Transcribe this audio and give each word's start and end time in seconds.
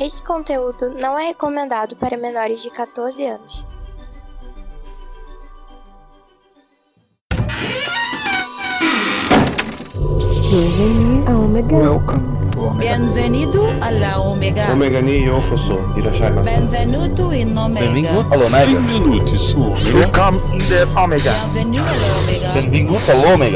Este 0.00 0.22
conteúdo 0.22 0.90
não 0.90 1.18
é 1.18 1.26
recomendado 1.26 1.96
para 1.96 2.16
menores 2.16 2.62
de 2.62 2.70
14 2.70 3.26
anos. 3.26 3.64
Bienvenue 10.50 11.24
à 11.26 11.36
Omega. 11.36 11.76
Welcome 11.76 12.50
to 12.52 12.60
Omega. 12.60 12.96
Bienvenido 12.96 13.64
Omega. 14.24 14.72
Omega 14.72 15.02
ni 15.02 15.24
yokoso. 15.24 15.80
Irashai 15.96 16.30
masu. 16.30 16.52
Benvenuto 16.52 17.32
in 17.32 17.58
Omega. 17.58 17.86
Benvingut 17.86 18.32
all'Omega. 18.32 18.80
Benvenuti 18.80 19.36
su 19.36 19.60
Omega. 19.60 19.98
Welcome 19.98 20.40
in 20.52 20.58
the 20.68 20.86
Omega. 20.94 21.32
Bienvenido 21.52 21.82
alla 21.82 22.18
Omega. 22.22 22.52
Benvingut 22.54 23.08
all'Omega. 23.08 23.48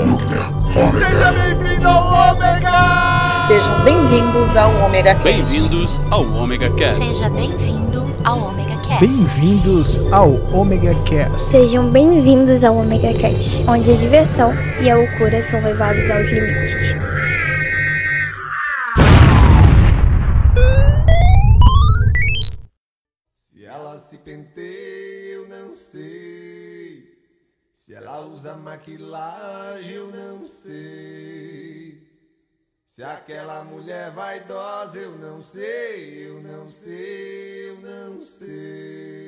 Sejam 3.46 3.82
bem-vindos 3.82 4.56
ao 4.56 4.70
Omega 4.86 5.14
Cast. 5.14 5.24
Bem-vindos 5.24 6.00
ao 6.10 6.22
Omega 6.22 6.70
Cast. 6.76 7.04
Seja 7.04 7.28
bem-vindo 7.28 8.14
ao 8.24 8.38
Omega 8.38 8.76
Cast. 8.82 9.00
Bem-vindos 9.00 9.98
ao 10.12 10.30
Omega 10.54 10.94
Cast. 11.04 11.40
Sejam 11.40 11.90
bem-vindos 11.90 12.62
ao 12.62 12.76
Omega 12.76 13.12
Cast, 13.14 13.64
onde 13.68 13.90
a 13.90 13.96
diversão 13.96 14.52
e 14.80 14.88
a 14.88 14.96
loucura 14.96 15.42
são 15.42 15.60
levados 15.60 16.08
aos 16.08 16.28
limites. 16.28 16.94
Se 23.32 23.64
ela 23.64 23.98
se 23.98 24.18
penteia, 24.18 25.34
eu 25.34 25.48
não 25.48 25.74
sei. 25.74 27.12
Se 27.74 27.92
ela 27.92 28.20
usa 28.20 28.54
maquilagem, 28.54 29.94
eu 29.94 30.06
não 30.06 30.46
sei. 30.46 31.01
Se 32.94 33.02
aquela 33.02 33.64
mulher 33.64 34.10
vaidosa, 34.10 34.98
eu 34.98 35.12
não 35.12 35.42
sei, 35.42 36.28
eu 36.28 36.42
não 36.42 36.68
sei, 36.68 37.70
eu 37.70 37.76
não 37.76 38.22
sei. 38.22 39.21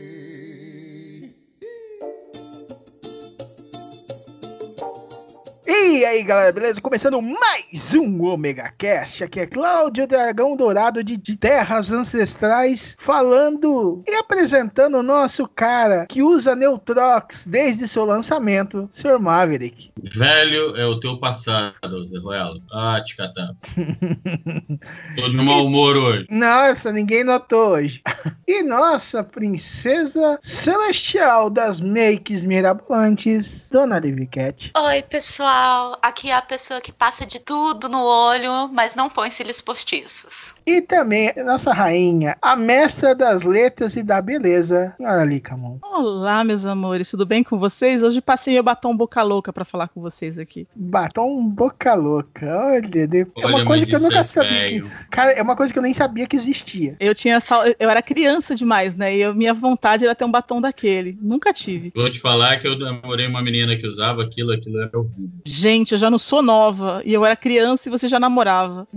E 5.67 6.05
aí 6.05 6.23
galera, 6.23 6.53
beleza? 6.53 6.79
Começando 6.79 7.23
mais 7.23 7.95
um 7.95 8.23
Omega 8.25 8.71
Cast. 8.77 9.25
Aqui 9.25 9.41
é 9.41 9.47
Cláudio 9.47 10.07
Dragão 10.07 10.55
Dourado 10.57 11.03
de, 11.03 11.17
de 11.17 11.37
Terras 11.37 11.91
Ancestrais 11.91 12.95
falando 12.99 14.03
e 14.07 14.15
apresentando 14.15 14.99
o 14.99 15.03
nosso 15.03 15.49
cara 15.49 16.05
que 16.07 16.23
usa 16.23 16.55
Neutrox 16.55 17.47
desde 17.47 17.89
seu 17.89 18.05
lançamento, 18.05 18.87
Sr. 18.93 19.19
Maverick. 19.19 19.91
Velho 20.03 20.77
é 20.77 20.85
o 20.85 21.01
teu 21.01 21.19
passado, 21.19 22.07
Zé 22.09 22.19
Ruelo. 22.19 22.61
Ah, 22.71 23.01
te 23.03 23.17
catar. 23.17 23.55
Tô 25.17 25.29
de 25.31 25.37
mau 25.39 25.65
humor 25.65 25.97
hoje. 25.97 26.27
Nossa, 26.31 26.93
ninguém 26.93 27.25
notou 27.25 27.71
hoje. 27.71 28.03
E 28.47 28.63
nossa 28.63 29.25
princesa 29.25 30.39
celestial 30.43 31.49
das 31.49 31.81
makes 31.81 32.45
mirabolantes, 32.45 33.69
Dona 33.71 33.99
Livicat. 33.99 34.71
Oi, 34.77 35.03
pessoal. 35.03 35.54
Aqui 36.03 36.31
é 36.31 36.35
a 36.35 36.43
pessoa 36.43 36.81
que 36.81 36.91
passa 36.91 37.25
de 37.25 37.39
tudo 37.39 37.89
no 37.89 38.03
olho, 38.03 38.69
mas 38.73 38.97
não 38.97 39.09
põe 39.09 39.31
cílios 39.31 39.61
postiços. 39.61 40.53
E 40.67 40.81
também 40.81 41.33
nossa 41.45 41.73
rainha, 41.73 42.37
a 42.43 42.57
mestra 42.57 43.15
das 43.15 43.43
letras 43.45 43.95
e 43.95 44.03
da 44.03 44.21
beleza, 44.21 44.93
senhora 44.97 45.23
Licamon. 45.25 45.79
Olá, 45.81 46.43
meus 46.43 46.67
amores, 46.67 47.09
tudo 47.09 47.25
bem 47.25 47.45
com 47.45 47.57
vocês? 47.57 48.03
Hoje 48.03 48.21
passei 48.21 48.55
meu 48.55 48.65
batom 48.65 48.97
boca 48.97 49.23
louca 49.23 49.53
pra 49.53 49.65
falar 49.65 49.87
com 49.87 50.01
vocês 50.01 50.41
aqui. 50.41 50.67
Batom 50.75 51.47
boca 51.49 51.95
louca, 51.95 52.47
olha, 52.47 53.07
de- 53.07 53.21
é 53.21 53.27
Olha, 53.37 53.57
uma 53.57 53.65
coisa 53.65 53.87
que 53.87 53.95
eu 53.95 54.01
nunca 54.01 54.19
é 54.19 54.25
sabia. 54.25 54.81
Que, 54.83 55.09
cara, 55.11 55.31
é 55.33 55.43
uma 55.43 55.55
coisa 55.55 55.73
que 55.73 55.79
eu 55.79 55.83
nem 55.85 55.95
sabia 55.95 56.27
que 56.27 56.35
existia. 56.35 56.97
Eu 56.99 57.15
tinha 57.15 57.39
sal... 57.39 57.63
eu 57.79 57.89
era 57.89 58.03
criança 58.03 58.57
demais, 58.57 58.97
né? 58.97 59.17
E 59.17 59.21
eu- 59.21 59.33
minha 59.35 59.55
vontade 59.55 60.05
era 60.05 60.17
ter 60.17 60.25
um 60.25 60.31
batom 60.33 60.61
daquele. 60.61 61.17
Nunca 61.23 61.53
tive. 61.53 61.93
Vou 61.95 62.11
te 62.11 62.19
falar 62.19 62.59
que 62.59 62.67
eu 62.67 62.77
namorei 62.77 63.29
uma 63.29 63.41
menina 63.41 63.77
que 63.77 63.87
usava 63.87 64.21
aquilo, 64.25 64.51
aquilo 64.53 64.81
era 64.81 64.99
horrível. 64.99 65.44
Gente, 65.47 65.93
eu 65.93 65.99
já 65.99 66.11
não 66.11 66.19
sou 66.19 66.41
nova 66.41 67.03
e 67.05 67.13
eu 67.13 67.25
era 67.25 67.37
criança 67.37 67.89
e 67.89 67.93
você 67.93 68.09
já 68.09 68.19
namorava. 68.19 68.89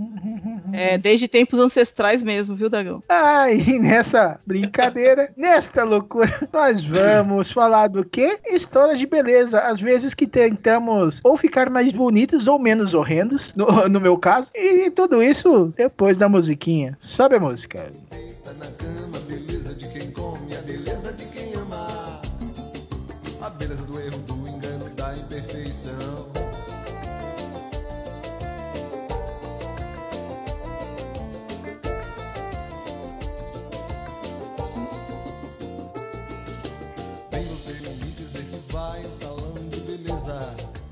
É, 0.72 0.96
desde 0.98 1.28
tempos 1.28 1.58
ancestrais 1.58 2.22
mesmo, 2.22 2.56
viu, 2.56 2.70
Dagão? 2.70 3.02
Ah, 3.08 3.50
e 3.52 3.78
nessa 3.78 4.40
brincadeira, 4.46 5.30
nesta 5.36 5.84
loucura, 5.84 6.48
nós 6.50 6.82
vamos 6.82 7.52
falar 7.52 7.88
do 7.88 8.02
quê? 8.02 8.38
Histórias 8.46 8.98
de 8.98 9.06
beleza. 9.06 9.60
Às 9.60 9.78
vezes 9.78 10.14
que 10.14 10.26
tentamos 10.26 11.20
ou 11.22 11.36
ficar 11.36 11.68
mais 11.68 11.92
bonitos 11.92 12.46
ou 12.46 12.58
menos 12.58 12.94
horrendos, 12.94 13.52
no, 13.54 13.66
no 13.88 14.00
meu 14.00 14.16
caso. 14.16 14.50
E 14.54 14.90
tudo 14.90 15.22
isso 15.22 15.72
depois 15.76 16.16
da 16.16 16.30
musiquinha. 16.30 16.96
Sobe 16.98 17.36
a 17.36 17.40
música. 17.40 17.90
Deita 18.10 18.54
na 18.54 18.66
cama, 18.66 19.18
beleza 19.26 19.47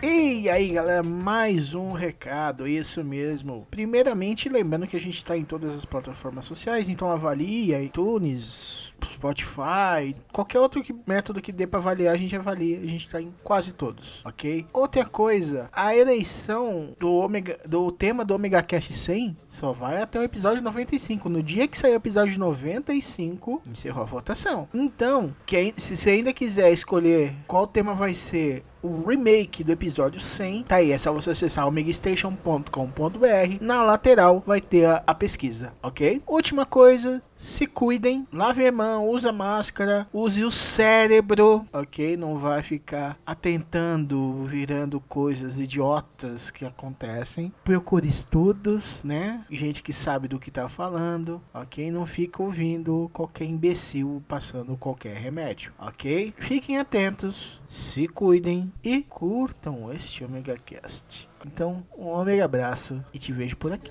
E 0.03 0.49
aí, 0.51 0.69
galera, 0.73 1.03
mais 1.03 1.75
um 1.75 1.93
recado, 1.93 2.69
isso 2.69 3.03
mesmo. 3.03 3.67
Primeiramente, 3.71 4.49
lembrando 4.49 4.87
que 4.87 4.97
a 4.97 5.01
gente 5.01 5.17
está 5.17 5.37
em 5.37 5.43
todas 5.45 5.75
as 5.75 5.85
plataformas 5.87 6.45
sociais, 6.45 6.89
então 6.89 7.11
avalie 7.11 7.75
iTunes, 7.75 8.93
Spotify, 9.03 10.15
qualquer 10.31 10.61
outro 10.61 10.83
que- 10.83 10.95
método 11.07 11.41
que 11.41 11.51
dê 11.51 11.67
para 11.67 11.81
avaliar, 11.81 12.15
a 12.15 12.19
gente 12.19 12.37
avalia, 12.37 12.79
a 12.79 12.85
gente 12.87 13.09
tá 13.09 13.21
em 13.23 13.33
quase 13.43 13.73
todos, 13.73 14.21
ok? 14.25 14.67
Outra 14.73 15.05
coisa, 15.07 15.71
a 15.73 15.97
eleição 15.97 16.95
do 17.01 17.15
Omega, 17.17 17.59
do 17.67 17.91
tema 17.91 18.23
do 18.25 18.35
Omega 18.35 18.63
Cash 18.63 18.91
100 18.95 19.35
só 19.51 19.73
vai 19.73 20.01
até 20.03 20.21
o 20.21 20.23
episódio 20.23 20.63
95. 20.63 21.31
No 21.31 21.43
dia 21.43 21.67
que 21.67 21.77
sair 21.79 21.93
o 21.93 21.97
episódio 21.97 22.39
95, 22.39 23.63
encerrou 23.67 24.03
a 24.03 24.07
votação. 24.07 24.69
Então, 24.75 25.35
quem, 25.47 25.73
se 25.79 25.97
você 25.97 26.11
ainda 26.11 26.33
quiser 26.35 26.71
escolher 26.71 27.33
qual 27.47 27.67
tema 27.67 27.95
vai 27.95 28.15
ser 28.15 28.63
o 28.87 29.05
remake 29.07 29.65
do 29.65 29.73
episódio 29.73 30.21
100, 30.21 30.63
tá 30.63 30.77
aí, 30.77 30.93
é 30.93 30.99
só 30.99 31.13
você 31.13 31.31
acessar 31.31 31.67
omegastation.com.br. 31.67 33.57
Na 33.61 33.83
lateral 33.83 34.43
vai 34.47 34.61
ter 34.61 34.87
a, 34.87 35.03
a 35.07 35.15
pesquisa, 35.15 35.73
ok? 35.83 36.23
Última 36.27 36.65
coisa, 36.65 37.23
se 37.37 37.67
cuidem, 37.67 38.27
lave 38.33 38.67
a 38.67 38.73
mão, 38.73 39.09
usa 39.09 39.33
máscara, 39.33 40.09
use 40.13 40.45
o 40.45 40.51
cérebro, 40.51 41.67
ok? 41.73 42.17
Não 42.17 42.37
vai 42.37 42.63
ficar 42.63 43.19
atentando, 43.27 44.45
virando 44.45 45.01
coisas 45.01 45.61
idiotas 45.61 46.51
que 46.51 46.65
acontecem. 46.65 47.53
Procure 47.63 48.09
estudos, 48.09 49.05
né? 49.05 49.45
Gente 49.51 49.83
que 49.83 49.93
sabe 49.93 50.29
do 50.29 50.39
que 50.39 50.51
tá 50.51 50.69
falando, 50.69 51.41
ok? 51.53 51.91
Não 51.91 52.07
fica 52.07 52.43
ouvindo 52.43 53.11
qualquer 53.13 53.45
imbecil 53.45 54.23
passando 54.27 54.77
qualquer 54.77 55.17
remédio, 55.17 55.73
ok? 55.79 56.35
Fiquem 56.39 56.79
atentos, 56.79 57.61
se 57.69 58.09
cuidem 58.09 58.73
e 58.83 59.03
curtam 59.03 59.93
este 59.93 60.25
Omega 60.25 60.57
Cast. 60.65 61.26
Então, 61.47 61.83
um 61.97 62.09
Omega 62.09 62.45
abraço 62.45 63.03
e 63.15 63.19
te 63.19 63.33
vejo 63.33 63.57
por 63.57 63.73
aqui. 63.73 63.91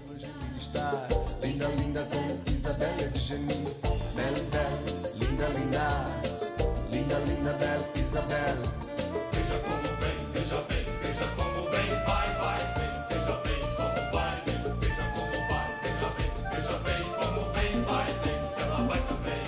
Linda, 1.41 1.67
linda 1.67 2.07
como 2.11 2.39
Isabela 2.47 3.07
de 3.09 3.33
linda, 3.33 3.57
linda. 5.47 5.87
Linda, 6.91 7.19
bela 7.53 7.89
Isabela. 7.95 8.61
Veja 9.31 9.57
como 9.63 9.87
vem, 10.01 10.17
veja 10.33 10.61
bem, 10.69 10.85
veja 11.01 11.25
como 11.37 11.69
vem, 11.71 11.89
vem, 12.75 12.93
veja 13.09 13.35
bem 13.45 13.61
como 13.77 14.01
vem, 14.11 14.37
veja 14.79 15.05
como 15.15 15.47
veja 15.81 16.07
bem, 16.17 16.31
veja 16.51 16.75
bem 16.79 17.03
como 17.17 17.41
vem, 17.53 17.73
vem, 18.23 18.39
vai 18.87 18.99
também. 19.07 19.43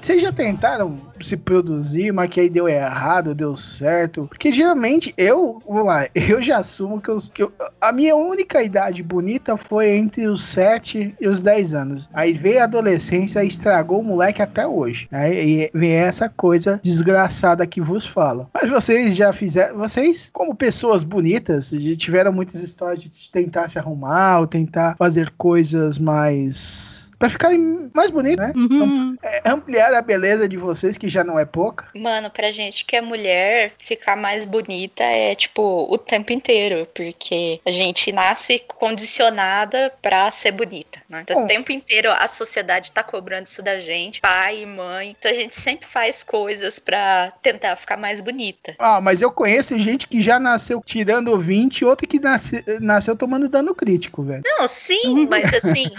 Vocês 0.00 0.22
já 0.22 0.32
tentaram 0.32 0.98
se 1.26 1.36
produzir, 1.36 2.12
mas 2.12 2.28
que 2.30 2.40
aí 2.40 2.48
deu 2.48 2.68
errado, 2.68 3.34
deu 3.34 3.56
certo? 3.56 4.26
Porque 4.28 4.52
geralmente 4.52 5.12
eu, 5.16 5.60
vamos 5.66 5.86
lá, 5.86 6.06
eu 6.14 6.40
já 6.40 6.58
assumo 6.58 7.00
que, 7.00 7.08
eu, 7.10 7.18
que 7.32 7.42
eu- 7.42 7.52
a 7.80 7.92
minha 7.92 8.14
única 8.16 8.62
idade 8.62 9.02
bonita 9.02 9.56
foi 9.56 9.90
entre 9.90 10.26
os 10.26 10.44
7 10.44 11.14
e 11.20 11.28
os 11.28 11.42
10 11.42 11.74
anos. 11.74 12.08
Aí 12.12 12.32
veio 12.32 12.60
a 12.60 12.64
adolescência 12.64 13.42
e 13.44 13.48
estragou 13.48 14.00
o 14.00 14.04
moleque 14.04 14.42
até 14.42 14.66
hoje. 14.66 15.08
Aí 15.12 15.70
vem 15.74 15.92
essa 15.92 16.28
coisa 16.28 16.80
desgraçada 16.82 17.66
que 17.66 17.80
vos 17.80 18.06
fala. 18.06 18.48
Mas 18.54 18.70
vocês 18.70 19.14
já 19.16 19.32
fizeram, 19.32 19.76
vocês, 19.78 20.30
como 20.32 20.54
pessoas 20.54 21.02
bonitas, 21.02 21.70
tiveram 21.96 22.32
muitas 22.32 22.62
histórias 22.62 23.02
de 23.02 23.30
tentar 23.30 23.68
se 23.68 23.78
arrumar 23.78 24.40
ou 24.40 24.46
tentar 24.46 24.96
fazer 24.96 25.32
coisas 25.36 25.98
mais 25.98 27.05
Pra 27.18 27.30
ficarem 27.30 27.90
mais 27.94 28.10
bonitos, 28.10 28.36
né? 28.46 28.52
Uhum. 28.54 29.16
É, 29.22 29.40
ampliar 29.48 29.94
a 29.94 30.02
beleza 30.02 30.46
de 30.46 30.56
vocês, 30.58 30.98
que 30.98 31.08
já 31.08 31.24
não 31.24 31.38
é 31.38 31.44
pouca. 31.46 31.86
Mano, 31.94 32.28
pra 32.30 32.50
gente 32.52 32.84
que 32.84 32.94
é 32.94 33.00
mulher, 33.00 33.72
ficar 33.78 34.16
mais 34.16 34.44
bonita 34.44 35.02
é 35.02 35.34
tipo 35.34 35.86
o 35.90 35.96
tempo 35.96 36.32
inteiro, 36.32 36.86
porque 36.94 37.58
a 37.64 37.70
gente 37.72 38.12
nasce 38.12 38.58
condicionada 38.68 39.92
pra 40.02 40.30
ser 40.30 40.52
bonita, 40.52 41.00
né? 41.08 41.20
Então, 41.22 41.36
Bom. 41.36 41.44
o 41.44 41.48
tempo 41.48 41.72
inteiro 41.72 42.10
a 42.10 42.28
sociedade 42.28 42.92
tá 42.92 43.02
cobrando 43.02 43.46
isso 43.46 43.62
da 43.62 43.78
gente, 43.80 44.20
pai 44.20 44.62
e 44.62 44.66
mãe. 44.66 45.16
Então 45.18 45.30
a 45.30 45.34
gente 45.34 45.54
sempre 45.56 45.86
faz 45.86 46.22
coisas 46.22 46.78
pra 46.78 47.32
tentar 47.42 47.76
ficar 47.76 47.96
mais 47.96 48.20
bonita. 48.20 48.74
Ah, 48.78 49.00
mas 49.00 49.22
eu 49.22 49.30
conheço 49.30 49.78
gente 49.78 50.06
que 50.06 50.20
já 50.20 50.38
nasceu 50.38 50.82
tirando 50.84 51.38
20 51.38 51.78
e 51.80 51.84
outra 51.84 52.06
que 52.06 52.18
nasce- 52.20 52.64
nasceu 52.80 53.16
tomando 53.16 53.48
dano 53.48 53.74
crítico, 53.74 54.22
velho. 54.22 54.42
Não, 54.44 54.66
sim, 54.68 55.26
mas 55.30 55.52
assim, 55.54 55.90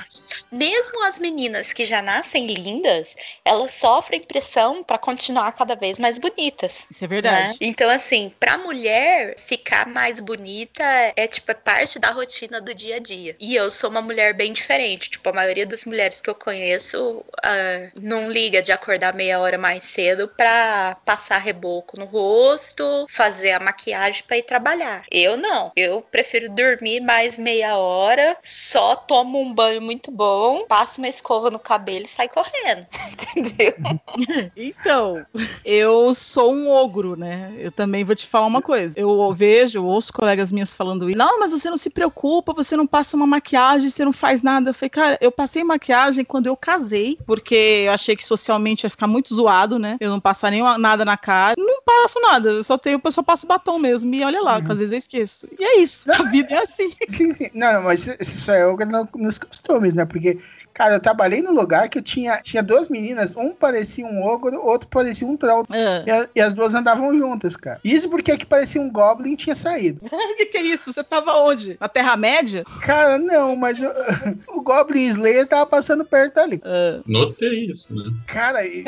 mesmo 0.52 1.04
as 1.08 1.18
meninas 1.20 1.74
que 1.74 1.86
já 1.86 2.02
nascem 2.02 2.46
lindas, 2.48 3.16
elas 3.44 3.72
sofrem 3.74 4.22
pressão 4.22 4.84
pra 4.84 4.98
continuar 4.98 5.52
cada 5.54 5.76
vez 5.76 5.98
mais 5.98 6.18
bonitas. 6.18 6.86
Isso 6.92 7.04
é 7.04 7.08
verdade. 7.08 7.50
né? 7.50 7.56
Então, 7.62 7.90
assim, 7.90 8.34
pra 8.40 8.58
mulher 8.58 9.36
ficar 9.40 9.88
mais 9.88 10.20
bonita 10.20 10.84
é 11.16 11.28
tipo 11.28 11.50
é 11.52 11.54
parte 11.54 11.98
da 11.98 12.12
rotina 12.12 12.60
do 12.60 12.74
dia 12.74 12.98
a 12.98 13.00
dia. 13.00 13.36
E 13.40 13.56
eu 13.56 13.72
sou 13.72 13.90
uma 13.90 14.02
mulher 14.02 14.34
bem 14.34 14.52
diferente. 14.52 15.10
Tipo, 15.10 15.30
a 15.30 15.34
maioria 15.34 15.66
das 15.66 15.86
mulheres 15.86 16.20
que 16.22 16.30
eu 16.30 16.36
conheço 16.36 17.24
ah, 17.44 17.90
não 18.00 18.30
liga 18.30 18.62
de 18.62 18.72
acordar 18.72 19.14
meia 19.14 19.40
hora 19.40 19.58
mais 19.58 19.86
cedo 19.86 20.28
pra 20.28 20.98
passar 21.06 21.38
reboco 21.38 21.98
no 21.98 22.06
rosto, 22.06 23.06
fazer 23.10 23.52
a 23.52 23.60
maquiagem 23.60 24.24
pra 24.28 24.38
ir 24.38 24.44
trabalhar. 24.44 25.04
Eu 25.12 25.38
não. 25.38 25.72
Eu 25.76 26.02
prefiro 26.02 26.50
dormir 26.50 27.00
mais 27.00 27.38
meia 27.38 27.78
hora, 27.78 28.38
só 28.44 28.96
tomo 28.96 29.40
um 29.40 29.54
banho 29.54 29.82
muito 29.82 30.12
bom, 30.12 30.66
passo 30.68 30.97
uma 30.98 31.08
escova 31.08 31.50
no 31.50 31.60
cabelo 31.60 32.06
e 32.06 32.08
sai 32.08 32.28
correndo. 32.30 32.86
Entendeu? 33.36 33.74
Então, 34.56 35.26
eu 35.64 36.14
sou 36.14 36.54
um 36.54 36.70
ogro, 36.70 37.16
né? 37.16 37.54
Eu 37.58 37.72
também 37.72 38.04
vou 38.04 38.16
te 38.16 38.28
falar 38.28 38.46
uma 38.48 38.62
coisa. 38.62 39.00
Eu 39.00 39.32
vejo, 39.34 39.84
ouço 39.84 40.12
colegas 40.14 40.52
minhas 40.52 40.74
falando 40.74 41.10
isso. 41.10 41.18
Não, 41.18 41.40
mas 41.40 41.52
você 41.52 41.70
não 41.70 41.78
se 41.78 41.90
preocupa, 41.90 42.54
você 42.54 42.76
não 42.76 42.88
passa 42.88 43.16
uma 43.16 43.28
maquiagem, 43.28 43.90
você 43.90 44.04
não 44.04 44.14
faz 44.14 44.42
nada. 44.42 44.70
Eu 44.70 44.74
falei, 44.74 44.90
cara, 44.90 45.18
eu 45.22 45.32
passei 45.32 45.64
maquiagem 45.64 46.24
quando 46.26 46.48
eu 46.48 46.56
casei, 46.58 47.18
porque 47.26 47.84
eu 47.86 47.92
achei 47.92 48.16
que 48.16 48.26
socialmente 48.26 48.86
ia 48.86 48.90
ficar 48.90 49.08
muito 49.08 49.34
zoado, 49.34 49.78
né? 49.78 49.98
Eu 50.00 50.10
não 50.10 50.20
passar 50.20 50.52
nem 50.52 50.62
nada 50.80 51.06
na 51.06 51.18
cara. 51.18 51.56
Não 51.58 51.82
passo 51.84 52.20
nada, 52.22 52.50
eu 52.50 52.64
só 52.64 52.78
tenho, 52.78 53.00
eu 53.04 53.12
só 53.12 53.22
passo 53.24 53.46
batom 53.48 53.80
mesmo. 53.80 54.14
E 54.14 54.24
olha 54.24 54.42
lá, 54.42 54.62
que 54.62 54.72
às 54.72 54.78
vezes 54.78 54.92
eu 54.92 54.98
esqueço. 54.98 55.48
E 55.60 55.64
é 55.64 55.78
isso, 55.80 56.12
a 56.12 56.24
vida 56.24 56.54
é 56.56 56.58
assim. 56.60 56.92
Sim, 57.10 57.34
sim. 57.34 57.50
Não, 57.54 57.74
não, 57.74 57.84
mas 57.84 58.06
isso 58.20 58.52
é 58.52 58.64
yoga 58.68 58.86
no- 58.86 59.08
nos 59.16 59.38
costumes, 59.38 59.94
né? 59.94 60.06
Porque, 60.06 60.40
cara, 60.78 60.94
eu 60.96 61.00
trabalhei 61.00 61.42
num 61.42 61.54
lugar 61.54 61.90
que 61.90 61.98
eu 61.98 62.02
tinha, 62.04 62.38
tinha 62.38 62.62
duas 62.62 62.88
meninas, 62.88 63.36
um 63.36 63.52
parecia 63.54 64.06
um 64.06 64.24
ogro, 64.24 64.64
outro 64.64 64.88
parecia 64.88 65.28
um 65.28 65.36
troll. 65.36 65.66
É. 65.72 66.04
E, 66.06 66.12
a- 66.12 66.28
e 66.36 66.40
as 66.42 66.54
duas 66.54 66.76
andavam 66.76 67.16
juntas, 67.18 67.56
cara. 67.56 67.80
Isso 67.84 68.08
porque 68.10 68.32
a 68.32 68.38
que 68.38 68.46
parecia 68.46 68.80
um 68.80 68.92
goblin 68.92 69.36
tinha 69.36 69.56
saído. 69.56 70.00
O 70.06 70.10
que, 70.38 70.46
que 70.46 70.58
é 70.58 70.62
isso? 70.62 70.94
Você 70.94 71.04
tava 71.04 71.34
onde? 71.38 71.78
Na 71.80 71.88
Terra-média? 71.90 72.64
Cara, 72.82 73.18
não, 73.18 73.56
mas 73.56 73.80
eu- 73.82 73.92
o 74.56 74.62
Goblin 74.62 75.08
Slayer 75.10 75.48
tava 75.48 75.66
passando 75.66 76.06
perto 76.06 76.38
ali. 76.40 76.62
Notei 77.06 77.66
isso, 77.72 77.96
né? 77.96 78.12
Cara, 78.28 78.64
e, 78.66 78.84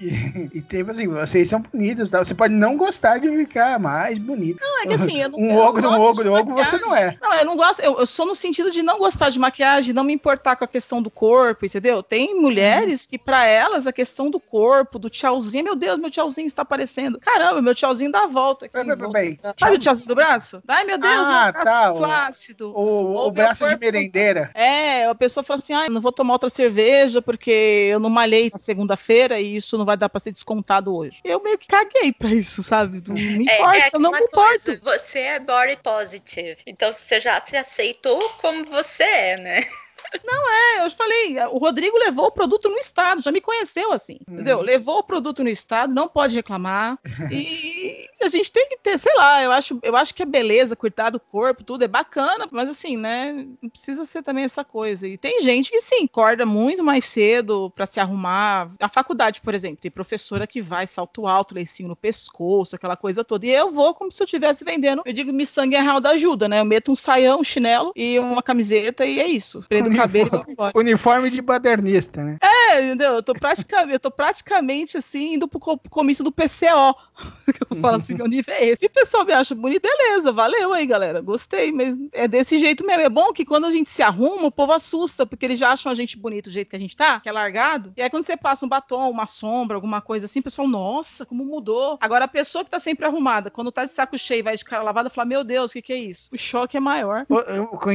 e, 0.00 0.64
e, 0.72 0.90
assim, 0.90 1.08
vocês 1.08 1.48
são 1.48 1.60
bonitos, 1.60 2.10
tá? 2.10 2.22
Você 2.22 2.34
pode 2.34 2.54
não 2.54 2.76
gostar 2.76 3.18
de 3.18 3.28
ficar 3.30 3.78
mais 3.80 4.18
bonito. 4.18 4.58
Não, 4.60 4.82
é 4.82 4.86
que 4.86 4.94
assim, 4.94 5.20
eu 5.20 5.28
não 5.30 5.38
Um 5.40 5.50
eu 5.52 5.58
ogro, 5.58 5.82
não 5.82 5.94
um 5.94 5.98
gosto 5.98 6.22
de 6.22 6.28
ogro, 6.28 6.52
ogro, 6.52 6.64
você 6.64 6.78
não 6.78 6.94
é. 6.94 7.16
Não, 7.20 7.34
eu 7.34 7.44
não 7.44 7.56
gosto, 7.56 7.80
eu, 7.80 7.98
eu 7.98 8.06
sou 8.06 8.26
no 8.26 8.34
sentido 8.34 8.70
de 8.70 8.82
não 8.82 8.98
gostar 8.98 9.30
de 9.30 9.38
maquiagem, 9.38 9.92
não 9.94 10.04
me 10.04 10.12
importar 10.12 10.54
com 10.56 10.64
a 10.64 10.68
questão 10.68 10.99
do 11.00 11.10
corpo, 11.10 11.64
entendeu? 11.66 12.02
Tem 12.02 12.40
mulheres 12.40 13.06
que, 13.06 13.18
pra 13.18 13.46
elas, 13.46 13.86
a 13.86 13.92
questão 13.92 14.30
do 14.30 14.38
corpo, 14.40 14.98
do 14.98 15.08
tchauzinho, 15.10 15.64
meu 15.64 15.76
Deus, 15.76 15.98
meu 15.98 16.10
tchauzinho 16.10 16.46
está 16.46 16.62
aparecendo. 16.62 17.18
Caramba, 17.20 17.60
meu 17.62 17.74
tchauzinho 17.74 18.10
dá 18.12 18.24
a 18.24 18.26
volta 18.26 18.66
aqui. 18.66 18.72
Peraí, 18.72 18.96
volta. 18.96 19.54
Sabe 19.58 19.76
o 19.76 19.78
tchauzinho 19.78 20.08
do 20.08 20.14
braço? 20.14 20.62
Ai, 20.66 20.84
meu 20.84 20.98
Deus, 20.98 21.12
Ah, 21.14 21.44
meu 21.44 21.52
braço 21.52 21.64
tá, 21.64 21.92
o- 21.92 21.96
flácido. 21.96 22.70
O, 22.70 22.80
Ou 22.80 23.10
o 23.16 23.22
meu 23.24 23.30
braço 23.30 23.62
de 23.64 23.70
corpo- 23.70 23.80
merendeira. 23.84 24.50
É, 24.54 25.06
a 25.06 25.14
pessoa 25.14 25.42
fala 25.44 25.58
assim: 25.60 25.72
ah, 25.74 25.86
eu 25.86 25.90
não 25.90 26.00
vou 26.00 26.12
tomar 26.12 26.34
outra 26.34 26.48
cerveja 26.48 27.20
porque 27.22 27.50
eu 27.90 27.98
não 27.98 28.10
malhei 28.10 28.50
na 28.52 28.58
segunda-feira 28.58 29.40
e 29.40 29.56
isso 29.56 29.76
não 29.78 29.84
vai 29.84 29.96
dar 29.96 30.08
pra 30.08 30.20
ser 30.20 30.32
descontado 30.32 30.94
hoje. 30.94 31.20
Eu 31.24 31.42
meio 31.42 31.58
que 31.58 31.66
caguei 31.66 32.12
pra 32.12 32.28
isso, 32.30 32.62
sabe? 32.62 33.02
Não 33.06 33.14
me 33.14 33.48
É, 33.48 33.56
importa, 33.56 33.78
é 33.78 33.90
eu 33.92 34.00
não 34.00 34.10
me 34.12 34.18
importo. 34.18 34.64
coisa, 34.64 34.80
Você 34.84 35.18
é 35.20 35.38
body 35.38 35.76
positive. 35.82 36.56
Então 36.66 36.92
você 36.92 37.20
já 37.20 37.40
se 37.40 37.56
aceitou 37.56 38.18
como 38.40 38.64
você 38.64 39.02
é, 39.02 39.36
né? 39.36 39.64
É, 40.12 40.84
eu 40.84 40.90
falei, 40.90 41.36
o 41.50 41.58
Rodrigo 41.58 41.96
levou 41.98 42.26
o 42.26 42.32
produto 42.32 42.68
no 42.68 42.78
estado, 42.78 43.22
já 43.22 43.30
me 43.30 43.40
conheceu 43.40 43.92
assim, 43.92 44.18
entendeu? 44.28 44.60
Levou 44.60 44.98
o 44.98 45.02
produto 45.02 45.42
no 45.42 45.48
estado, 45.48 45.94
não 45.94 46.08
pode 46.08 46.34
reclamar. 46.34 46.98
e 47.30 48.08
a 48.20 48.28
gente 48.28 48.50
tem 48.50 48.68
que 48.68 48.78
ter, 48.78 48.98
sei 48.98 49.14
lá, 49.14 49.42
eu 49.42 49.52
acho, 49.52 49.78
eu 49.82 49.96
acho 49.96 50.14
que 50.14 50.22
a 50.22 50.26
beleza, 50.26 50.76
cuidar 50.76 51.10
do 51.10 51.20
corpo, 51.20 51.64
tudo 51.64 51.84
é 51.84 51.88
bacana, 51.88 52.48
mas 52.50 52.68
assim, 52.68 52.96
né, 52.96 53.46
não 53.62 53.68
precisa 53.68 54.04
ser 54.04 54.22
também 54.22 54.44
essa 54.44 54.64
coisa. 54.64 55.06
E 55.06 55.16
tem 55.16 55.42
gente 55.42 55.70
que 55.70 55.80
sim, 55.80 56.04
acorda 56.04 56.44
muito 56.44 56.82
mais 56.82 57.04
cedo 57.04 57.70
pra 57.74 57.86
se 57.86 58.00
arrumar. 58.00 58.70
A 58.80 58.88
faculdade, 58.88 59.40
por 59.40 59.54
exemplo, 59.54 59.78
tem 59.80 59.90
professora 59.90 60.46
que 60.46 60.60
vai 60.60 60.86
salto 60.86 61.26
alto, 61.26 61.54
lencinho 61.54 61.88
no 61.88 61.96
pescoço, 61.96 62.76
aquela 62.76 62.96
coisa 62.96 63.24
toda. 63.24 63.46
E 63.46 63.50
eu 63.50 63.72
vou 63.72 63.94
como 63.94 64.10
se 64.10 64.22
eu 64.22 64.24
estivesse 64.24 64.64
vendendo. 64.64 65.02
Eu 65.04 65.12
digo, 65.12 65.32
miçangue 65.32 65.76
é 65.76 65.80
real 65.80 66.00
da 66.00 66.10
ajuda, 66.10 66.48
né? 66.48 66.60
Eu 66.60 66.64
meto 66.64 66.92
um 66.92 66.96
saião, 66.96 67.40
um 67.40 67.44
chinelo 67.44 67.92
e 67.94 68.18
uma 68.18 68.42
camiseta 68.42 69.04
e 69.04 69.20
é 69.20 69.26
isso. 69.26 69.64
Prendo 69.68 69.90
cabelo 70.02 70.26
e 70.28 70.30
vou 70.30 70.44
embora. 70.48 70.72
Uniforme 70.76 71.30
de 71.30 71.40
badernista, 71.42 72.22
né? 72.22 72.38
É, 72.42 72.80
entendeu? 72.86 73.12
Eu 73.14 73.22
tô 73.22 73.32
praticamente, 73.32 73.92
eu 73.94 74.00
tô 74.00 74.10
praticamente 74.10 74.96
assim, 74.96 75.34
indo 75.34 75.48
pro 75.48 75.58
co- 75.60 75.80
comício 75.90 76.24
do 76.24 76.32
PCO. 76.32 76.94
Eu 77.70 77.76
falo 77.76 77.96
assim, 77.96 78.14
meu 78.14 78.26
nível 78.26 78.54
é 78.54 78.64
esse. 78.64 78.84
E 78.84 78.88
o 78.88 78.90
pessoal 78.90 79.24
me 79.26 79.32
acha 79.32 79.54
bonito, 79.54 79.82
beleza, 79.82 80.32
valeu 80.32 80.72
aí, 80.72 80.86
galera. 80.86 81.20
Gostei, 81.20 81.70
mas 81.70 81.94
é 82.12 82.26
desse 82.26 82.58
jeito 82.58 82.86
mesmo. 82.86 83.02
É 83.02 83.08
bom 83.10 83.30
que 83.32 83.44
quando 83.44 83.66
a 83.66 83.70
gente 83.70 83.90
se 83.90 84.02
arruma, 84.02 84.46
o 84.46 84.50
povo 84.50 84.72
assusta, 84.72 85.26
porque 85.26 85.44
eles 85.44 85.58
já 85.58 85.70
acham 85.70 85.92
a 85.92 85.94
gente 85.94 86.16
bonito 86.16 86.48
do 86.48 86.52
jeito 86.52 86.70
que 86.70 86.76
a 86.76 86.78
gente 86.78 86.96
tá, 86.96 87.20
que 87.20 87.28
é 87.28 87.32
largado. 87.32 87.92
E 87.96 88.00
aí 88.02 88.08
quando 88.08 88.24
você 88.24 88.36
passa 88.38 88.64
um 88.64 88.68
batom, 88.68 89.10
uma 89.10 89.26
sombra, 89.26 89.76
alguma 89.76 90.00
coisa 90.00 90.24
assim, 90.26 90.40
o 90.40 90.42
pessoal, 90.42 90.66
nossa, 90.66 91.26
como 91.26 91.44
mudou. 91.44 91.98
Agora 92.00 92.24
a 92.24 92.28
pessoa 92.28 92.64
que 92.64 92.70
tá 92.70 92.78
sempre 92.80 93.04
arrumada, 93.04 93.50
quando 93.50 93.70
tá 93.70 93.84
de 93.84 93.90
saco 93.90 94.16
cheio 94.16 94.38
e 94.38 94.42
vai 94.42 94.56
de 94.56 94.64
cara 94.64 94.82
lavada, 94.82 95.10
fala, 95.10 95.26
meu 95.26 95.44
Deus, 95.44 95.70
o 95.72 95.74
que 95.74 95.82
que 95.82 95.92
é 95.92 95.98
isso? 95.98 96.30
O 96.32 96.38
choque 96.38 96.76
é 96.76 96.80
maior. 96.80 97.26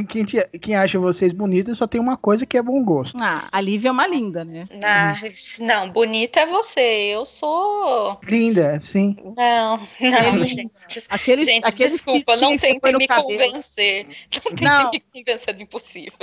Quem, 0.07 0.25
quem 0.25 0.75
acha 0.75 0.99
vocês 0.99 1.33
bonitos 1.33 1.77
só 1.77 1.87
tem 1.87 1.94
uma 1.99 2.17
coisa 2.17 2.45
que 2.45 2.57
é 2.57 2.61
bom 2.61 2.83
gosto. 2.83 3.17
Ah, 3.21 3.47
a 3.51 3.61
Lívia 3.61 3.89
é 3.89 3.91
uma 3.91 4.07
linda, 4.07 4.43
né? 4.45 4.65
Na- 4.71 5.15
Não, 5.59 5.89
bonita 5.91 6.39
é 6.41 6.45
você. 6.45 6.81
Eu 6.81 7.25
sou. 7.25 8.19
Linda, 8.23 8.79
sim. 8.79 9.15
Não, 9.37 9.77
não, 9.99 10.43
gente. 10.45 10.71
Aqueles, 11.09 11.45
Gente, 11.45 11.65
aqueles 11.65 11.93
desculpa, 11.93 12.35
não 12.37 12.55
tentem 12.57 12.93
me 12.97 13.07
cabelo. 13.07 13.27
convencer. 13.27 14.07
Não 14.33 14.41
tentem 14.41 14.67
Não. 14.67 14.89
me 14.91 14.99
convencer 15.13 15.53
do 15.53 15.63
impossível. 15.63 16.13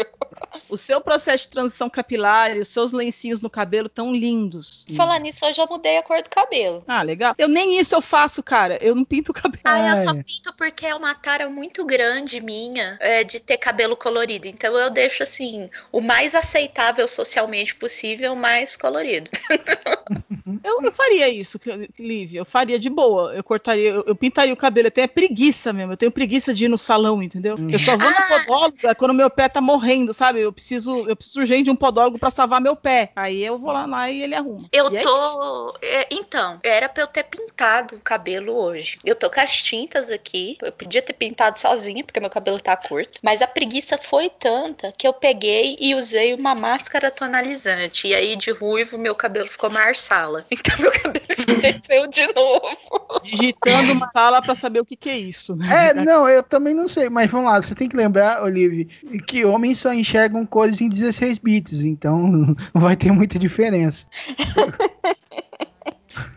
O 0.69 0.77
seu 0.77 1.01
processo 1.01 1.45
de 1.45 1.51
transição 1.51 1.91
capilar 1.91 2.57
e 2.57 2.61
os 2.61 2.69
seus 2.69 2.93
lencinhos 2.93 3.41
no 3.43 3.51
cabelo 3.51 3.89
tão 3.89 4.13
lindos. 4.15 4.85
Falar 4.97 5.19
nisso, 5.19 5.45
eu 5.45 5.53
já 5.53 5.67
mudei 5.67 5.99
a 5.99 6.03
cor 6.03 6.23
do 6.23 6.31
cabelo. 6.31 6.83
Ah, 6.87 7.03
legal. 7.03 7.35
Eu 7.39 7.49
nem 7.49 7.79
isso 7.79 7.95
eu 7.95 8.01
faço, 8.03 8.43
cara. 8.43 8.79
Eu 8.81 8.95
não 8.95 9.05
pinto 9.05 9.33
o 9.33 9.35
cabelo. 9.35 9.61
Ah, 9.65 9.89
eu 9.91 9.97
só 9.97 10.15
pinto 10.15 10.53
porque 10.57 10.87
é 10.87 10.95
uma 10.95 11.15
tara 11.15 11.49
muito 11.49 11.85
grande 11.85 12.41
minha 12.41 12.97
é, 13.01 13.23
de 13.25 13.41
ter 13.41 13.57
cabelo 13.59 13.97
colorido. 13.97 14.47
Então 14.47 14.77
eu 14.79 14.91
deixo 14.91 15.23
assim, 15.23 15.62
o 15.91 16.01
mais 16.01 16.35
aceitável 16.35 17.07
socialmente 17.09 17.75
possível, 17.75 18.35
mais 18.35 18.77
colorido. 18.77 19.31
Eu 20.65 20.81
não 20.81 20.91
faria 20.93 21.29
isso, 21.29 21.59
Lívia. 21.99 22.41
Eu 22.41 22.45
faria 22.45 22.79
de 22.79 22.89
boa. 22.91 23.35
Eu 23.35 23.43
cortaria, 23.43 23.91
eu, 23.91 24.05
eu 24.07 24.15
pintaria 24.15 24.53
o 24.53 24.57
cabelo. 24.57 24.89
Eu 24.89 24.91
tenho 24.93 25.09
preguiça 25.09 25.73
mesmo. 25.73 25.93
Eu 25.93 25.97
tenho 25.97 26.11
preguiça 26.13 26.53
de 26.53 26.65
ir 26.67 26.69
no 26.69 26.79
salão, 26.79 27.23
entendeu? 27.23 27.57
Eu 27.71 27.79
só 27.79 27.97
vou 27.97 28.09
Ah. 28.09 28.21
no 28.21 28.27
podólogo 28.47 28.77
é 28.85 28.95
quando 28.95 29.15
meu 29.15 29.31
pé 29.31 29.49
tá 29.49 29.61
morrendo, 29.61 30.13
sabe? 30.13 30.41
Eu 30.41 30.53
preciso, 30.53 31.07
eu 31.09 31.17
preciso 31.17 31.41
urgente 31.41 31.65
de 31.65 31.71
um 31.71 31.77
podólogo 31.77 32.19
pra 32.19 32.31
salvar 32.31 32.61
meu 32.61 32.77
pé. 32.77 33.11
Aí 33.17 33.43
eu 33.45 33.59
vou 33.59 33.73
lá, 33.73 33.87
lá 33.87 34.11
e 34.11 34.23
ele 34.23 34.35
arruma. 34.35 34.69
Eu 34.73 34.93
E 34.93 34.97
é 34.97 35.01
tô. 35.03 35.75
é, 35.83 36.07
então, 36.11 36.59
era 36.63 36.89
pra 36.89 37.03
eu 37.03 37.07
ter 37.07 37.25
pintado 37.25 37.97
o 37.97 38.01
cabelo 38.01 38.55
hoje. 38.55 38.99
Eu 39.05 39.15
tô 39.15 39.31
com 39.31 39.41
as 39.41 39.63
tintas 39.63 40.11
aqui. 40.11 40.57
Eu 40.63 40.73
podia 40.73 41.03
ter 41.03 41.13
pintado 41.13 41.59
sozinha, 41.59 42.05
porque 42.05 42.21
meu 42.21 42.31
cabelo 42.31 42.61
tá 42.61 42.77
curto. 42.77 43.21
Mas 43.23 43.43
a 43.43 43.47
preguiça 43.47 43.97
foi 43.99 44.29
tanta 44.29 44.93
que 44.97 45.07
eu 45.07 45.13
peguei 45.13 45.52
e 45.79 45.95
usei 45.95 46.35
uma 46.35 46.55
máscara 46.55 47.11
tonalizante. 47.11 48.09
E 48.09 48.15
aí, 48.15 48.37
de 48.37 48.51
ruivo, 48.51 48.97
meu 48.99 49.15
cabelo 49.15 49.49
ficou 49.49 49.71
marsala. 49.71 50.45
Então, 50.53 50.77
meu 50.79 50.93
cabelo 50.93 51.25
escureceu 51.29 52.07
de 52.07 52.27
novo. 52.35 52.77
Digitando 53.25 53.93
uma 53.93 54.09
sala 54.13 54.41
pra 54.41 54.55
saber 54.55 54.81
o 54.81 54.85
que, 54.85 54.95
que 54.97 55.09
é 55.11 55.19
isso. 55.19 55.57
né? 55.57 55.89
É, 55.91 55.95
não, 55.95 56.29
eu 56.29 56.43
também 56.43 56.73
não 56.73 56.87
sei, 56.87 57.09
mas 57.09 57.31
vamos 57.31 57.51
lá, 57.51 57.61
você 57.61 57.75
tem 57.75 57.89
que 57.89 57.97
lembrar, 57.97 58.43
Olivia, 58.43 58.87
que 59.27 59.45
homens 59.45 59.79
só 59.79 59.93
enxergam 59.93 60.47
coisas 60.47 60.81
em 60.81 60.89
16 60.89 61.39
bits, 61.39 61.85
então 61.85 62.19
não 62.19 62.57
vai 62.75 62.95
ter 62.95 63.11
muita 63.11 63.39
diferença. 63.39 64.07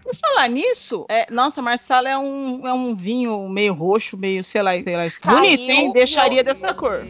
Por 0.03 0.15
falar 0.15 0.47
nisso, 0.47 1.05
é, 1.09 1.27
nossa, 1.31 1.61
Marsala 1.61 2.09
é 2.09 2.17
um, 2.17 2.65
é 2.65 2.73
um 2.73 2.95
vinho 2.95 3.47
meio 3.49 3.73
roxo, 3.73 4.17
meio, 4.17 4.43
sei 4.43 4.61
lá, 4.61 4.71
sei 4.73 4.95
lá. 4.95 5.03
Caiu 5.21 5.37
Bonito, 5.37 5.71
hein? 5.71 5.91
Deixaria 5.91 6.43
dessa 6.43 6.73
cor. 6.73 7.05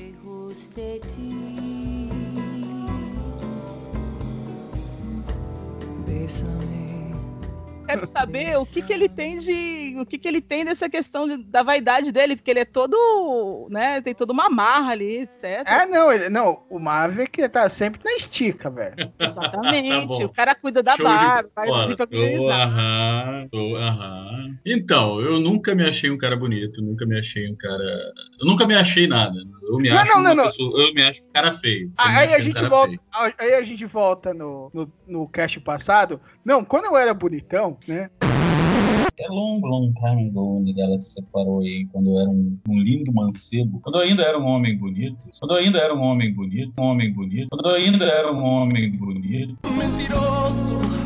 Some. 6.15 6.60
me. 6.60 6.75
Quero 7.88 8.06
saber 8.06 8.58
o 8.58 8.65
que, 8.65 8.82
que 8.82 8.92
ele 8.94 9.08
tem 9.10 9.38
de. 9.38 9.96
O 10.00 10.06
que, 10.06 10.18
que 10.18 10.27
ele 10.27 10.42
tem 10.42 10.65
dessa 10.65 10.89
questão 10.89 11.27
de- 11.27 11.44
da 11.44 11.63
vaidade 11.63 12.12
dele, 12.12 12.36
porque 12.36 12.51
ele 12.51 12.60
é 12.62 12.65
todo. 12.65 13.68
né? 13.70 14.01
Tem 14.01 14.13
toda 14.13 14.34
uma 14.34 14.50
marra 14.50 14.92
ali, 14.92 15.20
etc. 15.20 15.63
Ah, 15.65 15.86
não, 15.86 16.12
ele, 16.12 16.30
não, 16.30 16.63
o 16.70 16.80
Maverick 16.80 17.48
tá 17.50 17.70
sempre 17.70 18.01
na 18.04 18.12
estica, 18.15 18.70
velho. 18.70 18.96
Exatamente. 19.20 20.18
Tá 20.20 20.25
o 20.25 20.30
cara 20.30 20.56
cuida 20.56 20.82
da 20.84 20.96
Show 20.96 21.06
barba, 21.06 21.50
faz 21.54 21.70
bola. 21.70 21.84
assim 21.84 21.96
organizar. 22.00 22.68
aham, 22.68 23.48
aham. 23.77 24.56
Então, 24.65 25.22
eu 25.22 25.39
nunca 25.39 25.75
me 25.75 25.84
achei 25.84 26.10
um 26.10 26.18
cara 26.18 26.36
bonito, 26.36 26.82
nunca 26.82 27.06
me 27.06 27.18
achei 27.18 27.50
um 27.50 27.56
cara. 27.56 27.84
Eu 28.39 28.46
nunca 28.46 28.65
me 28.65 28.75
achei 28.75 29.08
nada. 29.08 29.36
Eu 29.68 29.77
me 29.77 29.89
Não, 29.89 29.98
acho 29.98 30.12
não, 30.13 30.22
não, 30.22 30.36
não. 30.36 30.44
pessoa- 30.46 30.80
Eu 30.82 30.94
me 30.94 31.01
acho 31.04 31.24
um 31.24 31.32
cara 31.34 31.54
feio. 31.54 31.88
Me 31.88 31.94
Aí 31.98 32.15
achei 32.25 32.36
a 32.36 32.38
um 32.38 32.42
gente 32.42 32.54
cara 32.56 32.70
volta, 32.70 32.88
feio. 32.89 33.34
aí 33.39 33.54
a 33.56 33.63
gente 33.63 33.86
volta 33.86 34.34
no, 34.34 34.70
no, 34.74 34.92
no 35.08 35.27
cast 35.27 35.60
passado. 35.60 36.20
Não, 36.44 36.63
quando 36.63 36.86
eu 36.86 36.98
era 36.98 37.13
bonitão, 37.13 37.75
né? 37.88 38.10
É 39.17 39.27
long, 39.29 39.60
long 39.62 39.94
time 39.94 40.27
ago, 40.27 40.60
onde 40.60 40.79
ela 40.79 41.00
se 41.00 41.13
separou 41.13 41.62
aí, 41.62 41.88
quando 41.91 42.10
eu 42.10 42.20
era 42.20 42.29
um, 42.29 42.58
um 42.67 42.79
lindo 42.79 43.13
mancebo. 43.13 43.79
Quando 43.82 43.96
eu 43.96 44.01
ainda 44.01 44.24
era 44.24 44.38
um 44.38 44.46
homem 44.46 44.77
bonito. 44.77 45.29
Quando 45.39 45.51
eu 45.51 45.58
ainda 45.58 45.79
era 45.79 45.96
um 45.96 46.01
homem 46.01 46.34
bonito. 46.34 46.74
Um 46.79 46.84
homem 46.84 47.13
bonito. 47.13 47.48
Quando 47.50 47.70
eu 47.70 47.75
ainda 47.75 48.05
era 48.05 48.32
um 48.32 48.44
homem 48.44 48.91
bonito. 48.91 49.58
Mentiroso. 49.70 51.04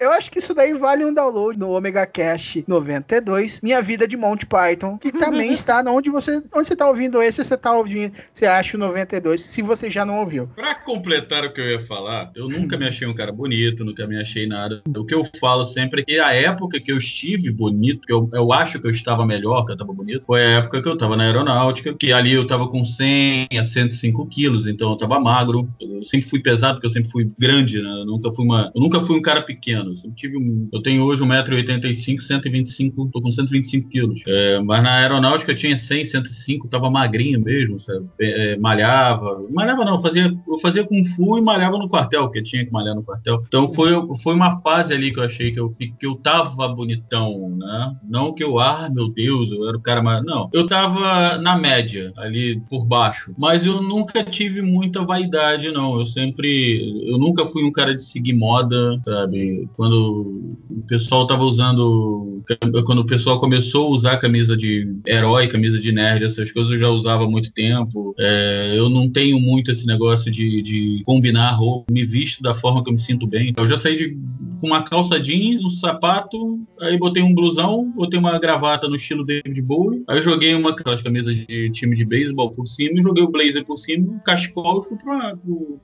Eu 0.00 0.10
acho 0.12 0.30
que 0.30 0.38
isso 0.38 0.54
daí 0.54 0.74
vale 0.74 1.04
um 1.04 1.14
download 1.14 1.58
no 1.58 1.70
Omega 1.70 2.06
Cash 2.06 2.58
92, 2.66 3.60
Minha 3.60 3.80
Vida 3.80 4.06
de 4.06 4.16
Monty 4.16 4.46
Python, 4.46 4.98
que 4.98 5.12
também 5.12 5.52
está 5.54 5.82
onde 5.86 6.10
você, 6.10 6.42
onde 6.54 6.66
você 6.66 6.76
tá 6.76 6.88
ouvindo 6.88 7.22
esse, 7.22 7.44
você 7.44 7.56
tá 7.56 7.76
ouvindo, 7.76 8.12
você 8.32 8.46
acha 8.46 8.76
o 8.76 8.80
92, 8.80 9.40
se 9.40 9.62
você 9.62 9.90
já 9.90 10.04
não 10.04 10.20
ouviu. 10.20 10.48
Pra 10.54 10.74
completar 10.74 11.44
o 11.44 11.52
que 11.52 11.60
eu 11.60 11.70
ia 11.70 11.80
falar, 11.80 12.30
eu 12.34 12.48
nunca 12.48 12.76
me 12.76 12.86
achei 12.86 13.06
um 13.06 13.14
cara 13.14 13.32
bonito, 13.32 13.84
nunca 13.84 14.06
me 14.06 14.20
achei 14.20 14.46
nada. 14.46 14.82
O 14.96 15.04
que 15.04 15.14
eu 15.14 15.22
falo 15.40 15.64
sempre 15.64 16.02
é 16.02 16.04
que 16.04 16.18
a 16.18 16.32
época 16.32 16.80
que 16.80 16.90
eu 16.90 16.96
estive 16.96 17.50
bonito, 17.50 18.06
que 18.06 18.12
eu, 18.12 18.28
eu 18.32 18.52
acho 18.52 18.80
que 18.80 18.86
eu 18.86 18.90
estava 18.90 19.24
melhor, 19.24 19.64
que 19.64 19.72
eu 19.72 19.74
estava 19.74 19.92
bonito, 19.92 20.24
foi 20.26 20.42
a 20.42 20.50
época 20.58 20.82
que 20.82 20.88
eu 20.88 20.94
estava 20.94 21.16
na 21.16 21.24
aeronáutica, 21.24 21.94
que 21.94 22.12
ali 22.12 22.32
eu 22.32 22.42
estava 22.42 22.68
com 22.68 22.84
100 22.84 23.48
a 23.58 23.64
105 23.64 24.26
quilos, 24.26 24.66
então 24.66 24.88
eu 24.88 24.94
estava 24.94 25.20
magro. 25.20 25.68
Eu 25.80 26.02
sempre 26.04 26.28
fui 26.28 26.40
pesado, 26.40 26.74
porque 26.74 26.86
eu 26.86 26.90
sempre 26.90 27.10
fui 27.10 27.30
grande, 27.38 27.82
né? 27.82 27.88
Eu 27.88 28.06
nunca 28.06 28.32
fui, 28.32 28.44
uma, 28.44 28.70
eu 28.74 28.80
nunca 28.80 29.00
fui 29.00 29.16
um 29.16 29.22
cara 29.22 29.42
pequeno. 29.42 29.83
Eu, 29.90 30.12
tive 30.12 30.36
um, 30.36 30.68
eu 30.72 30.82
tenho 30.82 31.02
hoje 31.02 31.22
1,85m, 31.22 32.20
125 32.20 33.10
tô 33.12 33.20
com 33.20 33.30
125 33.30 33.88
quilos. 33.88 34.22
É, 34.26 34.60
mas 34.60 34.82
na 34.82 34.94
aeronáutica 34.94 35.52
eu 35.52 35.56
tinha 35.56 35.76
100, 35.76 36.04
105, 36.04 36.68
tava 36.68 36.90
magrinho 36.90 37.40
mesmo, 37.40 37.78
sabe? 37.78 38.06
É, 38.20 38.56
malhava. 38.56 39.44
Malhava 39.50 39.84
não, 39.84 40.00
fazia, 40.00 40.34
eu 40.46 40.58
fazia 40.58 40.84
Kung 40.84 41.04
Fu 41.04 41.38
e 41.38 41.40
malhava 41.40 41.78
no 41.78 41.88
quartel, 41.88 42.24
porque 42.24 42.42
tinha 42.42 42.64
que 42.64 42.72
malhar 42.72 42.94
no 42.94 43.02
quartel. 43.02 43.42
Então 43.46 43.70
foi, 43.72 43.90
foi 44.22 44.34
uma 44.34 44.60
fase 44.60 44.94
ali 44.94 45.12
que 45.12 45.18
eu 45.18 45.24
achei 45.24 45.52
que 45.52 45.60
eu, 45.60 45.70
que 45.70 46.06
eu 46.06 46.14
tava 46.16 46.68
bonitão, 46.68 47.56
né? 47.56 47.96
Não 48.08 48.34
que 48.34 48.42
eu, 48.42 48.58
ah, 48.58 48.88
meu 48.92 49.08
Deus, 49.08 49.50
eu 49.50 49.68
era 49.68 49.76
o 49.76 49.82
cara 49.82 50.02
mais. 50.02 50.24
Não, 50.24 50.48
eu 50.52 50.66
tava 50.66 51.38
na 51.38 51.56
média, 51.56 52.12
ali 52.16 52.60
por 52.68 52.86
baixo. 52.86 53.34
Mas 53.38 53.66
eu 53.66 53.82
nunca 53.82 54.22
tive 54.24 54.62
muita 54.62 55.04
vaidade, 55.04 55.70
não. 55.70 55.98
Eu 55.98 56.04
sempre. 56.04 57.10
Eu 57.10 57.18
nunca 57.18 57.46
fui 57.46 57.64
um 57.64 57.72
cara 57.72 57.94
de 57.94 58.02
seguir 58.02 58.34
moda, 58.34 59.00
sabe? 59.04 59.68
Quando 59.76 60.56
o 60.70 60.82
pessoal 60.86 61.26
tava 61.26 61.42
usando. 61.42 62.42
Quando 62.84 62.98
o 62.98 63.06
pessoal 63.06 63.40
começou 63.40 63.86
a 63.86 63.90
usar 63.90 64.16
camisa 64.18 64.54
de 64.54 64.86
herói, 65.06 65.48
camisa 65.48 65.80
de 65.80 65.90
nerd, 65.92 66.24
essas 66.24 66.52
coisas 66.52 66.72
eu 66.72 66.78
já 66.78 66.88
usava 66.88 67.24
há 67.24 67.28
muito 67.28 67.50
tempo. 67.50 68.14
É, 68.18 68.74
eu 68.76 68.90
não 68.90 69.10
tenho 69.10 69.40
muito 69.40 69.72
esse 69.72 69.86
negócio 69.86 70.30
de, 70.30 70.60
de 70.62 71.02
combinar 71.06 71.52
roupa, 71.52 71.90
me 71.90 72.04
visto 72.04 72.42
da 72.42 72.52
forma 72.52 72.84
que 72.84 72.90
eu 72.90 72.92
me 72.92 73.00
sinto 73.00 73.26
bem. 73.26 73.54
Eu 73.56 73.66
já 73.66 73.78
saí 73.78 73.96
de, 73.96 74.18
com 74.60 74.66
uma 74.66 74.82
calça 74.82 75.18
jeans, 75.18 75.64
um 75.64 75.70
sapato, 75.70 76.60
aí 76.80 76.98
botei 76.98 77.22
um 77.22 77.34
blusão, 77.34 77.90
botei 77.96 78.18
uma 78.18 78.38
gravata 78.38 78.88
no 78.88 78.96
estilo 78.96 79.24
David 79.24 79.62
Bowie, 79.62 80.04
aí 80.06 80.20
joguei 80.20 80.54
uma 80.54 80.70
aquelas 80.70 81.00
camisas 81.00 81.34
de 81.46 81.70
time 81.70 81.96
de 81.96 82.04
beisebol 82.04 82.50
por 82.50 82.66
cima, 82.66 83.00
joguei 83.00 83.24
o 83.24 83.30
blazer 83.30 83.64
por 83.64 83.78
cima, 83.78 84.12
um 84.12 84.18
cachecol 84.18 84.80
e 84.80 84.88
fui 84.88 84.98
pra 84.98 85.34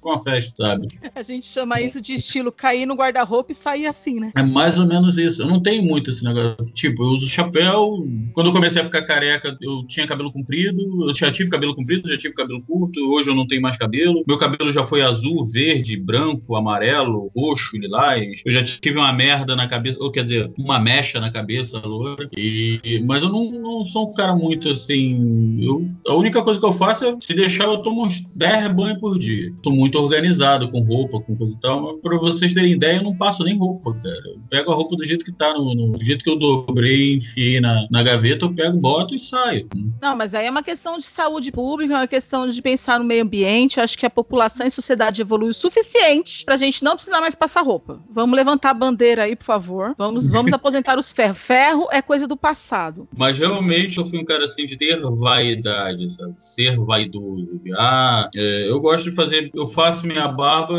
pra 0.01 0.13
uma 0.13 0.23
festa, 0.23 0.67
sabe? 0.67 0.89
A 1.15 1.23
gente 1.23 1.47
chama 1.47 1.81
isso 1.81 2.01
de 2.01 2.15
estilo 2.15 2.53
cair 2.53 2.87
no 2.87 2.95
guarda-roupa 2.95 3.53
e 3.53 3.55
sair 3.55 3.80
assim, 3.87 4.21
né? 4.21 4.33
É 4.37 4.43
mais 4.43 4.79
ou 4.79 4.87
menos 4.87 5.19
isso. 5.19 5.43
Eu 5.43 5.47
não 5.47 5.61
tenho 5.61 5.83
muito 5.83 6.11
esse 6.11 6.25
negócio. 6.25 6.65
Tipo, 6.75 7.03
eu 7.03 7.09
uso 7.09 7.29
chapéu. 7.29 8.07
Quando 8.33 8.49
eu 8.49 8.53
comecei 8.53 8.81
a 8.81 8.85
ficar 8.85 9.03
careca, 9.03 9.57
eu 9.61 9.85
tinha 9.87 10.07
cabelo 10.07 10.33
comprido. 10.33 11.09
Eu 11.09 11.15
já 11.15 11.31
tive 11.31 11.51
cabelo 11.51 11.75
comprido, 11.75 12.09
já 12.09 12.17
tive 12.17 12.35
cabelo 12.35 12.63
curto. 12.63 13.01
Hoje 13.13 13.31
eu 13.31 13.35
não 13.35 13.47
tenho 13.47 13.63
mais 13.63 13.77
cabelo. 13.77 14.25
Meu 14.27 14.39
cabelo 14.39 14.71
já 14.71 14.85
foi 14.85 15.03
azul, 15.03 15.45
verde, 15.45 15.97
branco, 15.97 16.57
amarelo, 16.57 17.31
roxo, 17.37 17.77
lilás. 17.77 18.43
Eu 18.45 18.53
já 18.53 18.63
tive 18.63 18.99
uma 18.99 19.13
merda 19.13 19.55
na 19.57 19.67
cabeça, 19.67 19.99
ou 20.01 20.11
quer 20.11 20.25
dizer, 20.25 20.53
uma 20.59 20.79
mecha 20.79 21.21
na 21.21 21.31
cabeça 21.31 21.79
loura. 21.79 22.29
E, 22.37 23.03
mas 23.07 23.23
eu 23.23 23.29
não, 23.29 23.51
não 23.51 23.85
sou 23.85 24.11
um 24.11 24.15
cara 24.15 24.35
muito 24.35 24.69
assim. 24.69 25.59
Eu, 25.61 25.89
a 26.07 26.15
única 26.15 26.43
coisa 26.43 26.59
que 26.59 26.67
eu 26.67 26.73
faço 26.73 27.05
é, 27.05 27.17
se 27.21 27.35
deixar, 27.35 27.65
eu 27.65 27.79
tomo 27.79 28.05
uns 28.05 28.21
10 28.35 28.73
banhos 28.73 28.99
por 28.99 29.19
dia. 29.19 29.53
Sou 29.63 29.75
muito 29.75 29.99
organizado 29.99 30.69
com 30.71 30.81
roupa, 30.81 31.21
com 31.21 31.37
coisa 31.37 31.57
e 31.57 31.61
tal. 31.61 31.83
Mas 31.83 32.01
pra 32.01 32.19
vocês 32.19 32.55
terem 32.55 32.73
ideia, 32.73 32.97
eu 32.97 33.05
não 33.05 33.17
passo 33.17 33.45
nem 33.45 33.57
roupa, 33.57 33.70
cara. 33.79 34.21
Eu 34.27 34.41
pego 34.49 34.73
a 34.73 34.75
roupa 34.75 34.97
do 34.97 35.05
jeito 35.05 35.25
que 35.25 35.33
tá, 35.33 35.53
no, 35.55 35.75
no- 35.75 35.99
do 35.99 36.05
jeito 36.05 36.25
que 36.25 36.31
eu 36.31 36.37
dobrei, 36.39 37.15
enfiei 37.15 37.61
na, 37.61 37.87
na 37.91 38.03
gaveta, 38.03 38.45
eu 38.47 38.55
pego, 38.55 38.79
boto 38.79 39.15
e 39.15 39.21
saio. 39.21 39.69
Não, 40.01 40.17
mas 40.17 40.35
aí 40.35 40.47
é 40.47 40.51
uma 40.51 40.63
questão 40.63 40.99
de 40.99 41.05
saúde 41.07 41.53
pública, 41.53 41.95
é 41.95 41.97
uma 41.99 42.07
questão 42.09 42.49
de 42.49 42.61
pensar 42.63 42.99
no 42.99 43.05
meio 43.05 43.23
ambiente. 43.23 43.79
Eu 43.79 43.85
acho 43.85 43.97
que 43.99 44.07
a 44.07 44.11
população 44.11 44.67
e 44.67 44.71
sociedade 44.71 45.21
evoluiu 45.23 45.51
o 45.51 45.55
suficiente 45.55 46.45
pra 46.45 46.57
gente 46.57 46.83
não 46.83 46.95
precisar 46.95 47.21
mais 47.21 47.35
passar 47.35 47.63
roupa. 47.63 48.01
Vamos 48.11 48.37
levantar 48.37 48.71
a 48.71 48.75
bandeira 48.75 49.25
aí, 49.25 49.37
por 49.37 49.45
favor. 49.45 49.95
Vamos, 49.99 50.29
vamos 50.29 50.53
aposentar 50.55 50.99
os 50.99 51.13
ferros. 51.13 51.39
Ferro 51.39 51.87
é 51.93 52.01
coisa 52.03 52.27
do 52.27 52.37
passado. 52.37 53.07
Mas 53.17 53.39
realmente 53.39 53.99
eu 53.99 54.07
fui 54.07 54.19
um 54.19 54.25
cara 54.25 54.45
assim 54.47 54.67
de 54.67 54.77
ter 54.77 54.99
vaidade, 55.01 56.11
sabe? 56.13 56.35
Ser 56.39 56.77
vaidoso. 56.79 57.49
Ah, 57.77 58.29
é, 58.35 58.69
eu 58.71 58.81
gosto 58.81 59.11
de 59.11 59.17
fazer, 59.17 59.51
eu 59.55 59.67
faço 59.67 60.07
minha 60.07 60.27
barba, 60.29 60.75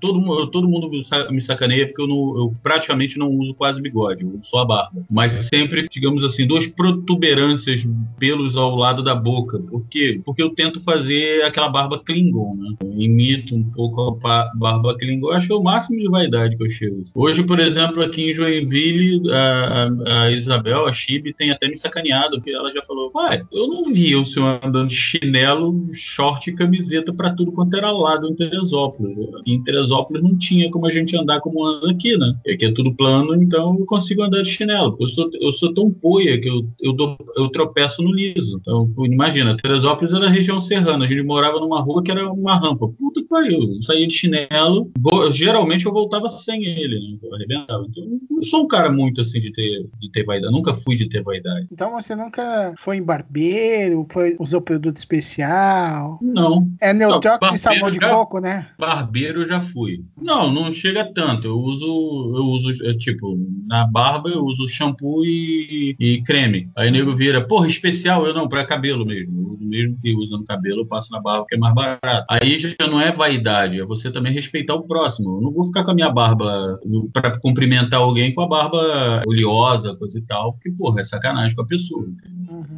todo, 0.00 0.46
todo 0.50 0.68
mundo 0.68 0.88
me 0.88 1.02
sa- 1.04 1.30
me 1.30 1.40
sacaneia 1.40 1.86
porque 1.86 2.00
eu, 2.02 2.05
não, 2.06 2.36
eu 2.38 2.54
praticamente 2.62 3.18
não 3.18 3.30
uso 3.30 3.54
quase 3.54 3.80
bigode, 3.80 4.22
eu 4.22 4.28
uso 4.30 4.40
só 4.44 4.58
a 4.58 4.64
barba. 4.64 5.04
Mas 5.10 5.32
sempre, 5.32 5.88
digamos 5.90 6.22
assim, 6.24 6.46
duas 6.46 6.66
protuberâncias, 6.66 7.86
pelos 8.18 8.56
ao 8.56 8.74
lado 8.76 9.02
da 9.02 9.14
boca. 9.14 9.58
Por 9.58 9.86
quê? 9.88 10.20
Porque 10.24 10.42
eu 10.42 10.50
tento 10.50 10.80
fazer 10.82 11.42
aquela 11.44 11.68
barba 11.68 11.98
Klingon, 11.98 12.56
né? 12.56 12.76
Eu 12.82 13.00
imito 13.00 13.54
um 13.54 13.64
pouco 13.70 14.18
a 14.26 14.50
barba 14.54 14.96
Klingon. 14.96 15.28
Eu 15.28 15.32
acho 15.34 15.46
que 15.46 15.52
é 15.52 15.56
o 15.56 15.62
máximo 15.62 15.98
de 15.98 16.08
vaidade 16.08 16.56
que 16.56 16.62
eu 16.62 16.68
chego. 16.68 17.02
Hoje, 17.14 17.42
por 17.42 17.58
exemplo, 17.60 18.02
aqui 18.02 18.30
em 18.30 18.34
Joinville, 18.34 19.30
a, 19.32 19.84
a- 19.84 20.22
a 20.24 20.30
Isabel, 20.32 20.86
a 20.86 20.92
Chibi, 20.92 21.32
tem 21.34 21.50
até 21.50 21.68
me 21.68 21.76
sacaneado, 21.76 22.36
porque 22.38 22.50
ela 22.50 22.72
já 22.72 22.82
falou: 22.82 23.10
Ué, 23.14 23.42
eu 23.52 23.68
não 23.68 23.84
vi 23.84 24.14
o 24.16 24.24
senhor 24.26 24.60
andando 24.62 24.88
de 24.88 24.94
chinelo, 24.94 25.88
short 25.92 26.50
e 26.50 26.54
camiseta 26.54 27.12
pra 27.12 27.30
tudo 27.30 27.52
quanto 27.52 27.76
era 27.76 27.90
lado 27.92 28.26
em 28.28 28.34
Teresópolis. 28.34 29.16
Em 29.46 29.62
Teresópolis 29.62 30.22
não 30.22 30.36
tinha 30.36 30.70
como 30.70 30.86
a 30.86 30.90
gente 30.90 31.16
andar 31.16 31.40
como 31.40 31.64
anda 31.64 31.94
aqui, 31.96 32.16
né? 32.16 32.34
Aqui 32.48 32.64
é 32.66 32.72
tudo 32.72 32.94
plano, 32.94 33.34
então 33.42 33.76
eu 33.78 33.86
consigo 33.86 34.22
andar 34.22 34.42
de 34.42 34.48
chinelo. 34.50 34.96
Eu 35.00 35.08
sou, 35.08 35.30
eu 35.40 35.52
sou 35.52 35.72
tão 35.74 35.90
poia 35.90 36.40
que 36.40 36.48
eu, 36.48 36.66
eu, 36.80 36.92
dou- 36.92 37.16
eu 37.36 37.48
tropeço 37.48 38.02
no 38.02 38.12
liso. 38.12 38.58
Então, 38.60 38.88
imagina, 39.04 39.56
Teresópolis 39.56 40.12
era 40.12 40.28
região 40.28 40.60
serrana, 40.60 41.04
a 41.04 41.08
gente 41.08 41.22
morava 41.22 41.58
numa 41.58 41.80
rua 41.80 42.02
que 42.02 42.10
era 42.10 42.30
uma 42.32 42.56
rampa. 42.56 42.88
Puta 42.88 43.20
que 43.20 43.26
pariu, 43.28 43.74
eu 43.74 43.82
saía 43.82 44.06
de 44.06 44.12
chinelo, 44.14 44.90
vou- 44.98 45.30
geralmente 45.30 45.86
eu 45.86 45.92
voltava 45.92 46.28
sem 46.28 46.64
ele, 46.64 46.98
né? 47.00 47.18
Eu 47.22 47.34
arrebentava. 47.34 47.86
Então, 47.88 48.04
eu 48.04 48.18
não 48.30 48.42
sou 48.42 48.64
um 48.64 48.68
cara 48.68 48.90
muito 48.90 49.20
assim 49.20 49.40
de 49.40 49.50
ter, 49.52 49.86
de 49.98 50.10
ter 50.10 50.24
vaidade, 50.24 50.52
nunca 50.52 50.74
fui 50.74 50.94
de 50.96 51.08
ter 51.08 51.22
vaidade. 51.22 51.66
Então 51.72 51.90
você 51.90 52.14
nunca 52.14 52.74
foi 52.76 52.96
em 52.98 53.02
barbeiro, 53.02 54.06
foi, 54.12 54.36
usou 54.38 54.60
produto 54.60 54.96
especial. 54.98 56.18
Não. 56.22 56.68
É 56.80 56.92
neutróxico 56.92 57.52
de 57.52 57.58
sabão 57.58 57.90
de 57.90 57.98
já- 57.98 58.10
coco, 58.10 58.40
né? 58.40 58.68
Barbeiro 58.78 59.40
eu 59.42 59.44
já 59.46 59.60
fui. 59.60 60.04
Não, 60.20 60.50
não 60.52 60.72
chega 60.72 61.04
tanto. 61.04 61.46
Eu 61.46 61.58
uso, 61.58 61.85
eu 61.86 62.44
uso, 62.46 62.84
é, 62.84 62.94
tipo, 62.94 63.36
na 63.66 63.86
barba 63.86 64.30
eu 64.30 64.44
uso 64.44 64.68
shampoo 64.68 65.24
e, 65.24 65.96
e 65.98 66.22
creme. 66.22 66.70
Aí 66.76 66.90
nego 66.90 67.14
vira, 67.14 67.46
porra, 67.46 67.66
especial, 67.66 68.26
eu 68.26 68.34
não, 68.34 68.48
pra 68.48 68.64
cabelo 68.64 69.04
mesmo. 69.04 69.40
Eu 69.40 69.52
uso 69.54 69.64
mesmo 69.64 69.98
que 70.00 70.14
usa 70.14 70.36
no 70.36 70.44
cabelo, 70.44 70.80
eu 70.80 70.86
passo 70.86 71.12
na 71.12 71.20
barba 71.20 71.46
que 71.48 71.56
é 71.56 71.58
mais 71.58 71.74
barato. 71.74 72.26
Aí 72.30 72.58
já 72.58 72.86
não 72.88 73.00
é 73.00 73.12
vaidade, 73.12 73.80
é 73.80 73.84
você 73.84 74.10
também 74.10 74.32
respeitar 74.32 74.74
o 74.74 74.86
próximo. 74.86 75.36
Eu 75.36 75.42
não 75.42 75.52
vou 75.52 75.64
ficar 75.64 75.84
com 75.84 75.90
a 75.90 75.94
minha 75.94 76.10
barba 76.10 76.78
pra 77.12 77.38
cumprimentar 77.40 78.00
alguém 78.00 78.34
com 78.34 78.42
a 78.42 78.48
barba 78.48 79.22
oleosa, 79.26 79.94
coisa 79.96 80.18
e 80.18 80.22
tal, 80.22 80.54
porque, 80.54 80.70
porra, 80.72 81.00
é 81.00 81.04
sacanagem 81.04 81.54
com 81.54 81.62
a 81.62 81.66
pessoa. 81.66 82.06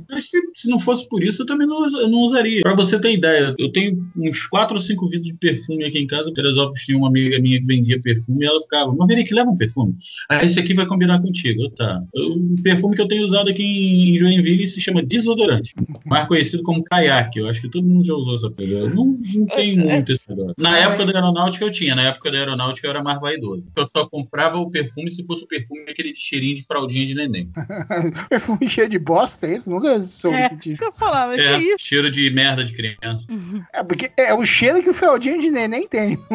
Mas 0.08 0.30
se, 0.30 0.40
se 0.54 0.68
não 0.68 0.78
fosse 0.78 1.08
por 1.08 1.22
isso, 1.22 1.42
eu 1.42 1.46
também 1.46 1.66
não, 1.66 1.86
eu 1.86 2.08
não 2.08 2.20
usaria. 2.20 2.62
Pra 2.62 2.74
você 2.74 2.98
ter 2.98 3.12
ideia, 3.12 3.54
eu 3.58 3.70
tenho 3.70 3.98
uns 4.16 4.46
4 4.46 4.76
ou 4.76 4.80
5 4.80 5.08
vidros 5.08 5.28
de 5.28 5.34
perfume 5.34 5.84
aqui 5.84 5.98
em 5.98 6.06
casa. 6.06 6.28
O 6.28 6.32
Teresópolis 6.32 6.84
tinha 6.84 6.96
uma 6.96 7.08
amiga 7.08 7.38
minha 7.38 7.58
que 7.58 7.66
vendia 7.66 8.00
perfume 8.00 8.44
e 8.44 8.48
ela 8.48 8.60
ficava, 8.60 8.90
Maverick, 8.98 9.32
leva 9.32 9.50
um 9.50 9.56
perfume. 9.56 9.94
Aí 10.28 10.46
esse 10.46 10.58
aqui 10.60 10.74
vai 10.74 10.86
combinar 10.86 11.20
contigo. 11.20 11.68
Tá. 11.70 12.02
O 12.14 12.60
perfume 12.62 12.94
que 12.96 13.02
eu 13.02 13.08
tenho 13.08 13.24
usado 13.24 13.48
aqui 13.50 13.62
em 13.62 14.18
Joinville 14.18 14.66
se 14.68 14.80
chama 14.80 15.02
desodorante, 15.02 15.74
mais 16.06 16.26
conhecido 16.26 16.62
como 16.62 16.82
caiaque. 16.84 17.38
Eu 17.38 17.48
acho 17.48 17.60
que 17.60 17.68
todo 17.70 17.86
mundo 17.86 18.04
já 18.04 18.14
usou 18.14 18.34
essa 18.34 18.50
coisa. 18.50 18.72
Eu 18.72 18.90
não, 18.94 19.18
não 19.34 19.46
tenho 19.46 19.80
muito 19.84 20.12
esse 20.12 20.28
negócio. 20.28 20.54
Na 20.58 20.76
época 20.78 21.06
da 21.06 21.12
aeronáutica 21.18 21.64
eu 21.64 21.70
tinha, 21.70 21.94
na 21.94 22.02
época 22.02 22.30
da 22.30 22.38
aeronáutica 22.38 22.86
eu 22.86 22.90
era 22.90 23.02
mais 23.02 23.20
vaidoso. 23.20 23.68
Eu 23.76 23.86
só 23.86 24.06
comprava 24.06 24.58
o 24.58 24.70
perfume 24.70 25.10
se 25.10 25.24
fosse 25.24 25.44
o 25.44 25.46
perfume 25.48 25.82
aquele 25.88 26.14
cheirinho 26.14 26.56
de 26.56 26.64
fraldinha 26.66 27.06
de 27.06 27.14
neném. 27.14 27.48
Perfume 28.28 28.68
cheio 28.68 28.88
de 28.88 28.98
bosta, 28.98 29.46
é 29.46 29.56
isso? 29.56 29.70
Nunca 29.70 29.98
soube 30.00 30.36
É, 30.36 30.48
que 30.50 30.56
tinha. 30.56 30.76
que 30.76 30.84
eu 30.84 30.92
falava, 30.92 31.34
que 31.34 31.40
É, 31.40 31.58
isso? 31.58 31.86
cheiro 31.86 32.10
de 32.10 32.30
merda 32.30 32.64
de 32.64 32.72
criança. 32.74 33.26
É, 33.72 33.82
porque 33.82 34.10
é 34.16 34.34
o 34.34 34.44
cheiro 34.44 34.82
que 34.82 34.90
o 34.90 34.94
feldinho 34.94 35.40
de 35.40 35.50
neném 35.50 35.86
tem. 35.88 36.18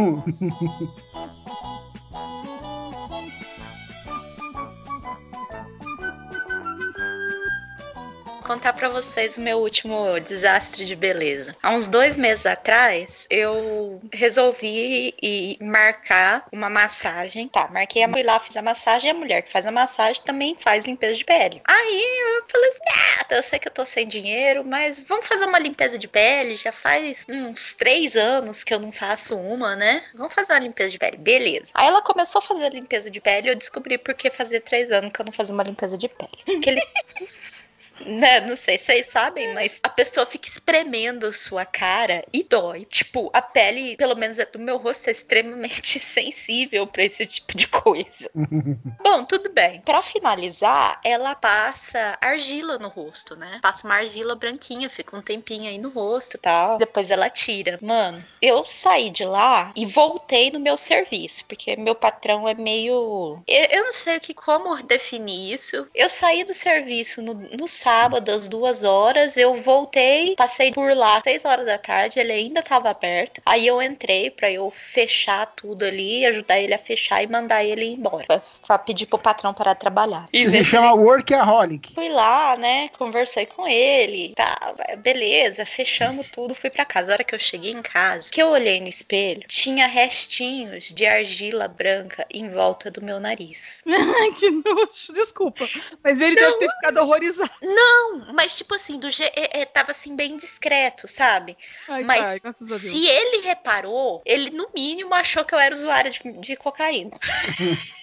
contar 8.44 8.74
pra 8.74 8.90
vocês 8.90 9.38
o 9.38 9.42
meu 9.42 9.60
último 9.60 10.20
desastre 10.20 10.86
de 10.86 10.96
beleza. 10.96 11.56
Há 11.62 11.72
uns 11.72 11.88
dois 11.88 12.18
meses 12.18 12.46
atrás, 12.46 13.28
eu 13.30 14.02
resolvi 14.14 15.14
ir 15.22 15.58
marcar 15.62 16.46
uma 16.52 16.70
massagem. 16.70 17.48
Tá, 17.48 17.68
marquei 17.70 18.04
a 18.04 18.10
fui 18.10 18.24
lá, 18.24 18.40
fiz 18.40 18.56
a 18.56 18.62
massagem. 18.62 19.12
A 19.12 19.14
mulher 19.14 19.42
que 19.42 19.52
faz 19.52 19.66
a 19.66 19.72
massagem 19.72 20.22
também 20.24 20.56
faz 20.60 20.86
limpeza 20.86 21.16
de 21.16 21.26
pele. 21.26 21.62
Aí 21.66 22.04
eu 22.38 22.44
falei 22.50 22.70
assim: 22.70 22.84
ah, 22.90 23.26
eu 23.36 23.44
sei 23.44 23.60
que 23.60 23.68
eu 23.68 23.72
tô 23.72 23.86
sem 23.86 24.08
dinheiro, 24.08 24.64
mas 24.64 25.00
vamos 25.00 25.26
fazer 25.26 25.46
uma 25.46 25.60
limpeza 25.60 25.98
de 25.98 26.08
pele. 26.08 26.56
Já 26.56 26.72
faz 26.72 27.26
uns 27.28 27.74
três 27.74 28.16
anos 28.16 28.64
que 28.64 28.74
eu 28.74 28.80
não 28.80 28.92
faço 28.92 29.36
uma, 29.36 29.76
né? 29.76 30.04
Vamos 30.14 30.34
fazer 30.34 30.54
uma 30.54 30.60
limpeza 30.60 30.92
de 30.92 31.00
pele. 31.00 31.18
Beleza. 31.18 31.68
Aí 31.74 31.88
ela 31.88 32.02
começou 32.02 32.40
a 32.40 32.42
fazer 32.42 32.66
a 32.66 32.70
limpeza 32.70 33.10
de 33.10 33.20
pele. 33.20 33.50
Eu 33.50 33.56
descobri 33.56 33.98
porque 33.98 34.30
fazia 34.30 34.62
três 34.62 34.92
anos 34.92 35.12
que 35.12 35.22
eu 35.22 35.26
não 35.26 35.34
fazia 35.34 35.54
uma 35.54 35.64
limpeza 35.64 35.98
de 35.98 36.10
pele. 36.10 36.58
Aquele 36.58 36.82
né, 38.06 38.42
não 38.42 38.56
sei 38.56 38.78
se 38.78 38.86
vocês 38.86 39.08
sabem, 39.08 39.54
mas 39.54 39.80
a 39.84 39.90
pessoa 39.90 40.26
fica 40.26 40.48
espremendo 40.48 41.32
sua 41.32 41.66
cara 41.66 42.26
e 42.34 42.44
dói. 42.44 42.86
Tipo, 42.86 43.30
a 43.34 43.42
pele, 43.42 43.96
pelo 43.98 44.16
menos 44.16 44.40
a 44.40 44.46
do 44.46 44.60
meu 44.60 44.78
rosto, 44.78 45.08
é 45.08 45.12
extremamente 45.12 46.00
sensível 46.00 46.86
pra 46.88 47.04
esse 47.04 47.26
tipo 47.26 47.56
de 47.56 47.68
coisa. 47.68 48.30
Bom, 49.04 49.26
tudo 49.26 49.52
bem. 49.52 49.82
Pra 49.82 50.02
finalizar, 50.02 51.00
ela 51.04 51.36
passa 51.36 52.18
argila 52.22 52.78
no 52.78 52.90
rosto, 52.90 53.36
né? 53.36 53.60
Passa 53.62 53.86
uma 53.86 53.96
argila 53.96 54.36
branquinha, 54.36 54.90
fica 54.90 55.16
um 55.16 55.22
tempinho 55.22 55.70
aí 55.70 55.78
no 55.78 55.90
rosto 55.90 56.36
e 56.36 56.40
tal. 56.40 56.78
Depois 56.78 57.10
ela 57.12 57.30
tira. 57.30 57.80
Mano, 57.82 58.24
eu 58.42 58.64
saí 58.66 59.10
de 59.10 59.26
lá 59.26 59.72
e 59.76 59.86
voltei 59.86 60.52
no 60.52 60.60
meu 60.60 60.78
serviço, 60.78 61.46
porque 61.46 61.76
meu 61.76 61.96
patrão 61.96 62.48
é 62.48 62.54
meio. 62.54 63.42
Eu, 63.48 63.66
eu 63.72 63.86
não 63.86 63.94
sei 63.94 64.18
o 64.18 64.22
que 64.22 64.34
como 64.34 64.82
definir 64.84 65.54
isso. 65.54 65.88
Eu 65.94 66.10
saí 66.10 66.44
do 66.44 66.54
serviço 66.54 67.22
no, 67.22 67.34
no 67.34 67.68
sábado, 67.84 68.32
às 68.32 68.48
duas 68.48 68.84
horas. 68.84 69.36
Eu 69.36 69.56
voltei, 69.58 70.36
passei 70.36 70.72
por 70.72 70.96
lá 70.96 71.18
às 71.18 71.24
seis 71.24 71.44
horas 71.44 71.66
da 71.66 71.78
tarde, 71.78 72.20
ele 72.20 72.32
ainda 72.32 72.62
tava 72.62 72.90
aberto. 72.90 73.42
Aí 73.46 73.68
eu 73.68 73.82
entrei 73.82 74.32
pra 74.32 74.50
eu 74.50 74.72
fechar 74.72 75.46
tudo 75.48 75.84
ali, 75.84 76.26
ajudar 76.26 76.60
ele 76.60 76.74
a 76.74 76.80
fechar 76.80 77.22
e 77.22 77.28
mandar 77.28 77.64
ele 77.64 77.86
embora. 77.86 78.26
Pra, 78.26 78.42
pra 78.66 78.78
pedir 78.78 79.06
pro 79.06 79.20
patrão 79.20 79.54
parar 79.54 79.74
de 79.74 79.80
trabalhar. 79.82 80.28
E 80.32 80.50
Se 80.50 80.64
chama 80.64 80.94
Workaholic. 80.94 81.94
Fui 81.94 82.10
lá, 82.10 82.56
né? 82.56 82.88
Conversei 82.98 83.46
com 83.46 83.68
ele. 83.68 84.34
Tá, 84.36 84.74
beleza, 85.00 85.66
fechamos 85.66 86.28
tudo, 86.32 86.56
fui 86.56 86.70
pra 86.70 86.86
casa. 86.86 87.12
A 87.12 87.14
hora 87.16 87.24
que 87.24 87.36
eu 87.36 87.40
cheguei 87.40 87.72
em 87.72 87.82
casa, 87.82 88.30
que 88.32 88.42
eu 88.42 88.48
olhei 88.48 88.80
no 88.80 88.88
espelho, 88.88 89.44
tinha 89.48 89.88
restinhos 89.88 90.86
de 90.86 91.06
argila 91.06 91.68
branca 91.68 92.26
em 92.34 92.50
volta 92.50 92.90
do 92.90 93.04
meu 93.04 93.20
nariz. 93.20 93.84
Ai, 93.88 94.32
que 94.40 94.50
nojo. 94.50 95.14
Desculpa. 95.14 95.68
Mas 96.04 96.22
ele 96.22 96.36
deve 96.36 96.58
ter 96.58 96.70
ficado 96.70 96.98
horrorizado. 97.00 97.52
Não, 97.74 98.34
mas 98.34 98.56
tipo 98.56 98.76
assim, 98.76 99.00
do 99.00 99.10
je... 99.10 99.24
é, 99.24 99.62
é, 99.62 99.66
tava 99.66 99.92
assim 99.92 100.16
bem 100.16 100.38
discreto, 100.38 101.08
sabe? 101.08 101.58
Ai, 101.88 102.04
mas 102.04 102.42
pai, 102.42 102.52
a 102.52 102.66
Deus. 102.66 102.82
se 102.82 103.08
ele 103.08 103.42
reparou, 103.42 104.22
ele 104.26 104.52
no 104.52 104.70
mínimo 104.76 105.14
achou 105.14 105.44
que 105.44 105.56
eu 105.56 105.60
era 105.60 105.74
usuária 105.74 106.12
de, 106.12 106.20
de 106.40 106.56
cocaína. 106.56 107.18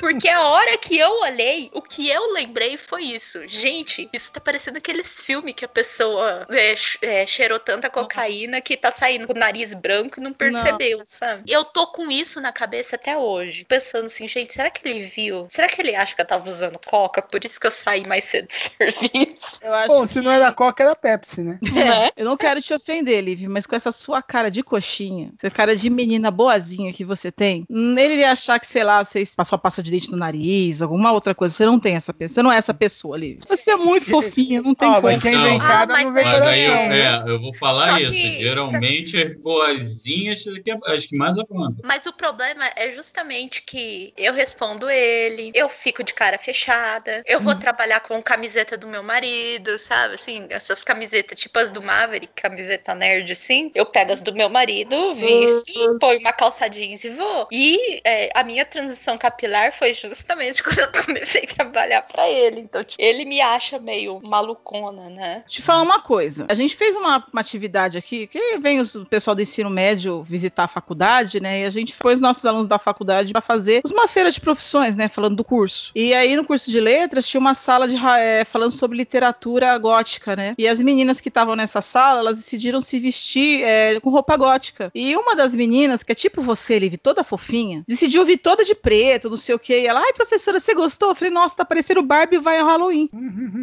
Porque 0.00 0.28
a 0.28 0.42
hora 0.42 0.76
que 0.78 0.98
eu 0.98 1.20
olhei, 1.20 1.70
o 1.72 1.82
que 1.82 2.08
eu 2.08 2.32
lembrei 2.32 2.76
foi 2.76 3.04
isso. 3.04 3.46
Gente, 3.46 4.08
isso 4.12 4.32
tá 4.32 4.40
parecendo 4.40 4.78
aqueles 4.78 5.20
filmes 5.20 5.54
que 5.54 5.64
a 5.64 5.68
pessoa 5.68 6.46
é, 6.50 6.74
é, 7.02 7.26
cheirou 7.26 7.58
tanta 7.58 7.90
cocaína 7.90 8.60
que 8.60 8.76
tá 8.76 8.90
saindo 8.90 9.26
com 9.26 9.32
o 9.32 9.38
nariz 9.38 9.74
branco 9.74 10.18
e 10.18 10.22
não 10.22 10.32
percebeu, 10.32 11.02
sabe? 11.04 11.42
E 11.46 11.52
eu 11.52 11.64
tô 11.64 11.86
com 11.88 12.10
isso 12.10 12.40
na 12.40 12.52
cabeça 12.52 12.96
até 12.96 13.16
hoje. 13.16 13.64
Pensando 13.64 14.06
assim, 14.06 14.28
gente, 14.28 14.54
será 14.54 14.70
que 14.70 14.86
ele 14.86 15.02
viu? 15.02 15.46
Será 15.48 15.68
que 15.68 15.80
ele 15.80 15.94
acha 15.94 16.14
que 16.14 16.20
eu 16.20 16.26
tava 16.26 16.48
usando 16.48 16.78
coca? 16.78 17.22
Por 17.22 17.44
isso 17.44 17.60
que 17.60 17.66
eu 17.66 17.70
saí 17.70 18.06
mais 18.06 18.24
cedo 18.24 18.48
do 18.48 18.52
serviço. 18.52 19.60
Eu 19.62 19.74
acho 19.74 19.88
Bom, 19.88 20.06
se 20.06 20.20
não 20.20 20.30
é 20.30 20.38
da 20.38 20.52
Coca, 20.52 20.84
da 20.84 20.94
Pepsi, 20.94 21.42
né? 21.42 21.58
É, 21.62 22.12
eu 22.16 22.24
não 22.24 22.36
quero 22.36 22.60
te 22.60 22.74
ofender, 22.74 23.22
Liv, 23.22 23.46
mas 23.48 23.66
com 23.66 23.76
essa 23.76 23.92
sua 23.92 24.20
cara 24.22 24.50
de 24.50 24.62
coxinha, 24.62 25.32
essa 25.38 25.50
cara 25.50 25.76
de 25.76 25.88
menina 25.88 26.30
boazinha 26.30 26.92
que 26.92 27.04
você 27.04 27.30
tem, 27.30 27.66
hum, 27.70 27.96
ele 27.98 28.14
iria 28.14 28.32
achar 28.32 28.58
que, 28.58 28.66
sei 28.66 28.84
lá, 28.84 29.02
você 29.04 29.24
passou 29.36 29.47
a 29.56 29.58
pasta 29.58 29.82
de 29.82 29.90
dente 29.90 30.10
no 30.10 30.16
nariz, 30.16 30.82
alguma 30.82 31.12
outra 31.12 31.34
coisa. 31.34 31.54
Você 31.54 31.64
não 31.66 31.78
tem 31.78 31.94
essa 31.96 32.12
pessoa. 32.12 32.34
Você 32.34 32.42
não 32.42 32.52
é 32.52 32.56
essa 32.56 32.74
pessoa, 32.74 33.16
Liv. 33.16 33.40
Você 33.46 33.70
é 33.70 33.76
muito 33.76 34.06
fofinha, 34.10 34.60
não 34.62 34.74
tem 34.74 34.88
Ó, 34.88 35.00
como. 35.00 35.18
quem 35.20 35.30
vem 35.40 35.58
Não. 35.58 35.66
cada 35.66 35.94
Ah, 35.94 36.02
não 36.02 36.12
vem 36.12 36.24
aí 36.24 36.68
né? 36.88 37.00
é, 37.00 37.30
eu 37.30 37.40
vou 37.40 37.54
falar 37.56 37.90
Só 37.92 37.98
isso. 37.98 38.12
que- 38.12 38.38
Geralmente 38.38 39.16
as 39.16 39.36
boazinhas 39.38 40.42
que 40.64 40.70
é- 40.70 40.78
as 40.86 41.06
que 41.06 41.16
mais 41.16 41.36
aprontam. 41.38 41.76
Mas 41.84 42.06
o 42.06 42.12
problema 42.12 42.64
é 42.76 42.90
justamente 42.92 43.62
que 43.62 44.12
eu 44.16 44.32
respondo 44.32 44.88
ele, 44.88 45.50
eu 45.54 45.68
fico 45.68 46.02
de 46.02 46.14
cara 46.14 46.38
fechada, 46.38 47.22
eu 47.26 47.40
vou 47.40 47.54
trabalhar 47.54 48.00
com 48.00 48.20
camiseta 48.22 48.76
do 48.76 48.86
meu 48.86 49.02
marido, 49.02 49.78
sabe? 49.78 50.14
Assim, 50.14 50.46
essas 50.50 50.82
camisetas 50.84 51.38
tipo 51.40 51.58
as 51.58 51.72
do 51.72 51.82
Maverick, 51.82 52.32
camiseta 52.34 52.94
nerd 52.94 53.32
assim. 53.32 53.70
Eu 53.74 53.86
pego 53.86 54.12
as 54.12 54.22
do 54.22 54.32
meu 54.34 54.48
marido, 54.48 55.14
visto, 55.14 55.98
ponho 56.00 56.20
uma 56.20 56.32
calça 56.32 56.68
jeans 56.68 57.04
e 57.04 57.10
vou. 57.10 57.48
E 57.52 58.00
é, 58.04 58.30
a 58.34 58.42
minha 58.44 58.64
transição 58.64 59.16
capilar 59.38 59.72
foi 59.72 59.94
justamente 59.94 60.62
quando 60.64 60.80
eu 60.80 61.04
comecei 61.04 61.42
a 61.44 61.54
trabalhar 61.54 62.02
pra 62.02 62.28
ele. 62.28 62.60
Então, 62.60 62.82
tipo, 62.82 63.00
ele 63.02 63.24
me 63.24 63.40
acha 63.40 63.78
meio 63.78 64.20
malucona, 64.22 65.08
né? 65.08 65.44
Te 65.48 65.62
falar 65.62 65.82
uma 65.82 66.00
coisa. 66.00 66.44
A 66.48 66.54
gente 66.54 66.74
fez 66.76 66.96
uma, 66.96 67.24
uma 67.32 67.40
atividade 67.40 67.96
aqui, 67.96 68.26
que 68.26 68.58
vem 68.58 68.80
os- 68.80 68.96
o 68.96 69.06
pessoal 69.06 69.34
do 69.34 69.42
ensino 69.42 69.70
médio 69.70 70.22
visitar 70.24 70.64
a 70.64 70.68
faculdade, 70.68 71.40
né? 71.40 71.60
E 71.60 71.64
a 71.64 71.70
gente 71.70 71.94
foi 71.94 72.14
os 72.14 72.20
nossos 72.20 72.44
alunos 72.44 72.66
da 72.66 72.78
faculdade 72.78 73.32
para 73.32 73.40
fazer 73.40 73.82
uma 73.92 74.08
feira 74.08 74.30
de 74.30 74.40
profissões, 74.40 74.96
né? 74.96 75.08
Falando 75.08 75.36
do 75.36 75.44
curso. 75.44 75.92
E 75.94 76.12
aí 76.14 76.34
no 76.36 76.44
curso 76.44 76.70
de 76.70 76.80
letras 76.80 77.28
tinha 77.28 77.40
uma 77.40 77.54
sala 77.54 77.86
de 77.86 77.96
é, 78.18 78.44
falando 78.44 78.72
sobre 78.72 78.96
literatura 78.96 79.76
gótica, 79.78 80.34
né? 80.34 80.54
E 80.58 80.66
as 80.66 80.80
meninas 80.80 81.20
que 81.20 81.28
estavam 81.28 81.54
nessa 81.54 81.80
sala, 81.80 82.20
elas 82.20 82.36
decidiram 82.36 82.80
se 82.80 82.98
vestir 82.98 83.62
é, 83.62 84.00
com 84.00 84.10
roupa 84.10 84.36
gótica. 84.36 84.90
E 84.94 85.14
uma 85.16 85.36
das 85.36 85.54
meninas, 85.54 86.02
que 86.02 86.12
é 86.12 86.14
tipo 86.14 86.42
você, 86.42 86.78
Liv, 86.78 86.96
toda 86.96 87.22
fofinha, 87.24 87.84
decidiu 87.86 88.24
vir 88.24 88.38
toda 88.38 88.64
de 88.64 88.74
preto, 88.74 89.27
não 89.30 89.36
sei 89.36 89.54
o 89.54 89.58
que. 89.58 89.78
E 89.78 89.86
ela, 89.86 90.00
ai, 90.00 90.12
professora, 90.12 90.60
você 90.60 90.74
gostou? 90.74 91.10
Eu 91.10 91.14
falei, 91.14 91.32
nossa, 91.32 91.56
tá 91.56 91.64
parecendo 91.64 92.02
Barbie 92.02 92.38
vai 92.38 92.58
ao 92.58 92.66
Halloween. 92.66 93.08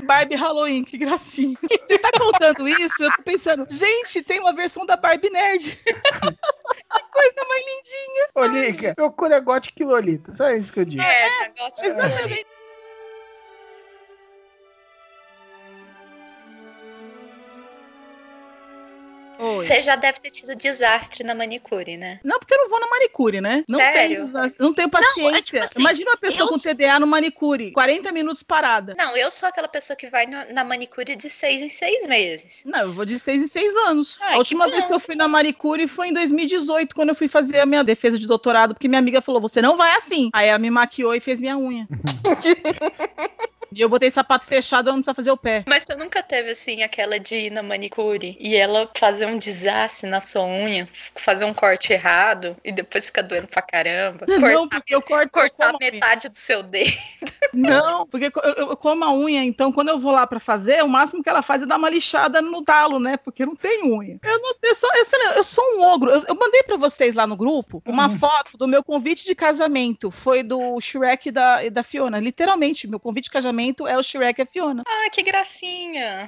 Barbie 0.05 0.35
Halloween, 0.35 0.83
que 0.83 0.97
gracinha. 0.97 1.57
Você 1.85 1.97
tá 1.99 2.11
contando 2.17 2.67
isso, 2.67 3.03
eu 3.03 3.11
tô 3.11 3.23
pensando, 3.23 3.67
gente, 3.69 4.21
tem 4.23 4.39
uma 4.39 4.53
versão 4.53 4.85
da 4.85 4.97
Barbie 4.97 5.29
Nerd. 5.29 5.77
que 5.85 7.03
coisa 7.11 7.45
mais 7.47 7.65
lindinha. 7.65 8.27
Ô, 8.35 8.45
Liga, 8.45 8.93
procura 8.95 9.39
Gothic 9.39 9.83
Lolita. 9.83 10.31
Só 10.33 10.49
isso 10.51 10.71
que 10.71 10.79
eu 10.79 10.85
digo. 10.85 11.01
É, 11.01 11.29
negócio 11.49 11.87
Exatamente. 11.87 12.45
Você 19.65 19.81
já 19.81 19.95
deve 19.95 20.19
ter 20.19 20.29
tido 20.31 20.55
desastre 20.55 21.23
na 21.23 21.33
manicure, 21.35 21.97
né? 21.97 22.19
Não, 22.23 22.39
porque 22.39 22.53
eu 22.53 22.57
não 22.59 22.69
vou 22.69 22.79
na 22.79 22.87
manicure, 22.87 23.41
né? 23.41 23.63
Não 23.69 23.79
Sério? 23.79 23.93
tenho, 24.15 24.25
desastre, 24.25 24.63
não 24.63 24.73
tenho 24.73 24.89
paciência. 24.89 25.41
tipo 25.43 25.63
assim, 25.63 25.79
Imagina 25.79 26.11
uma 26.11 26.17
pessoa 26.17 26.47
eu 26.47 26.49
com 26.49 26.59
TDA 26.59 26.99
no 26.99 27.07
manicure, 27.07 27.71
40 27.71 28.11
minutos 28.11 28.43
parada. 28.43 28.95
Não, 28.97 29.15
eu 29.15 29.29
sou 29.31 29.49
aquela 29.49 29.67
pessoa 29.67 29.95
que 29.97 30.07
vai 30.07 30.25
no- 30.25 30.53
na 30.53 30.63
manicure 30.63 31.15
de 31.15 31.29
seis 31.29 31.61
em 31.61 31.69
seis 31.69 32.07
meses. 32.07 32.61
Não, 32.65 32.79
eu 32.81 32.93
vou 32.93 33.05
de 33.05 33.17
seis 33.19 33.41
em 33.41 33.47
seis 33.47 33.75
anos. 33.87 34.17
Ai, 34.21 34.35
a 34.35 34.37
última 34.37 34.65
que 34.65 34.71
vez 34.71 34.85
que 34.85 34.93
eu 34.93 34.99
fui 34.99 35.15
na 35.15 35.27
manicure 35.27 35.87
foi 35.87 36.09
em 36.09 36.13
2018, 36.13 36.95
quando 36.95 37.09
eu 37.09 37.15
fui 37.15 37.27
fazer 37.27 37.59
a 37.59 37.65
minha 37.65 37.83
defesa 37.83 38.17
de 38.19 38.27
doutorado, 38.27 38.73
porque 38.73 38.87
minha 38.87 38.99
amiga 38.99 39.21
falou: 39.21 39.41
você 39.41 39.61
não 39.61 39.75
vai 39.77 39.95
assim. 39.95 40.29
Aí 40.33 40.47
ela 40.49 40.59
me 40.59 40.69
maquiou 40.69 41.13
e 41.15 41.19
fez 41.19 41.39
minha 41.41 41.57
unha. 41.57 41.87
E 43.75 43.81
eu 43.81 43.89
botei 43.89 44.09
sapato 44.09 44.45
fechado, 44.45 44.87
eu 44.89 44.93
não 44.93 44.99
precisa 45.01 45.13
fazer 45.13 45.31
o 45.31 45.37
pé. 45.37 45.63
Mas 45.67 45.83
você 45.83 45.95
nunca 45.95 46.23
teve, 46.23 46.51
assim, 46.51 46.81
aquela 46.81 47.19
de 47.19 47.35
ir 47.35 47.49
na 47.51 47.61
manicure 47.61 48.37
e 48.39 48.55
ela 48.55 48.89
fazer 48.97 49.25
um 49.25 49.37
desastre 49.37 50.09
na 50.09 50.21
sua 50.21 50.45
unha, 50.45 50.87
fazer 51.13 51.43
um 51.43 51.53
corte 51.53 51.91
errado 51.91 52.55
e 52.63 52.71
depois 52.71 53.07
fica 53.07 53.21
doendo 53.21 53.47
pra 53.47 53.61
caramba? 53.61 54.25
Não, 54.39 54.69
porque 54.69 54.95
eu 54.95 55.01
corto 55.01 55.29
cortar 55.29 55.75
unha. 55.75 55.91
metade 55.91 56.29
do 56.29 56.37
seu 56.37 56.63
dedo. 56.63 56.89
Não, 57.53 58.05
porque 58.07 58.25
eu, 58.25 58.41
eu- 58.43 58.69
eu 58.69 58.77
como 58.77 59.03
a 59.05 59.13
unha, 59.13 59.43
então 59.43 59.71
quando 59.71 59.89
eu 59.89 59.99
vou 59.99 60.11
lá 60.11 60.27
pra 60.27 60.39
fazer, 60.39 60.83
o 60.83 60.89
máximo 60.89 61.23
que 61.23 61.29
ela 61.29 61.41
faz 61.41 61.61
é 61.61 61.65
dar 61.65 61.77
uma 61.77 61.89
lixada 61.89 62.41
no 62.41 62.61
talo, 62.63 62.99
né? 62.99 63.17
Porque 63.17 63.45
não 63.45 63.55
tem 63.55 63.83
unha. 63.83 64.19
Eu 64.23 64.39
não 64.41 64.53
eu 64.61 64.75
sou, 64.75 64.89
eu, 64.93 65.31
eu 65.37 65.43
sou 65.43 65.63
um 65.77 65.81
ogro. 65.83 66.11
Eu, 66.11 66.23
eu 66.27 66.35
mandei 66.35 66.63
pra 66.63 66.75
vocês 66.77 67.15
lá 67.15 67.25
no 67.25 67.35
grupo 67.37 67.81
uma 67.85 68.09
foto 68.09 68.57
do 68.57 68.67
meu 68.67 68.83
convite 68.83 69.25
de 69.25 69.33
casamento. 69.35 70.11
Foi 70.11 70.43
do 70.43 70.79
Shrek 70.81 71.29
e 71.29 71.31
da, 71.31 71.63
e 71.63 71.69
da 71.69 71.81
Fiona. 71.83 72.19
Literalmente, 72.19 72.87
meu 72.87 72.99
convite 72.99 73.25
de 73.25 73.31
casamento 73.31 73.64
é 73.87 73.97
o 73.97 74.03
Shrek 74.03 74.41
e 74.41 74.43
a 74.43 74.45
Fiona. 74.45 74.83
Ah, 74.85 75.09
que 75.11 75.23
gracinha. 75.23 76.27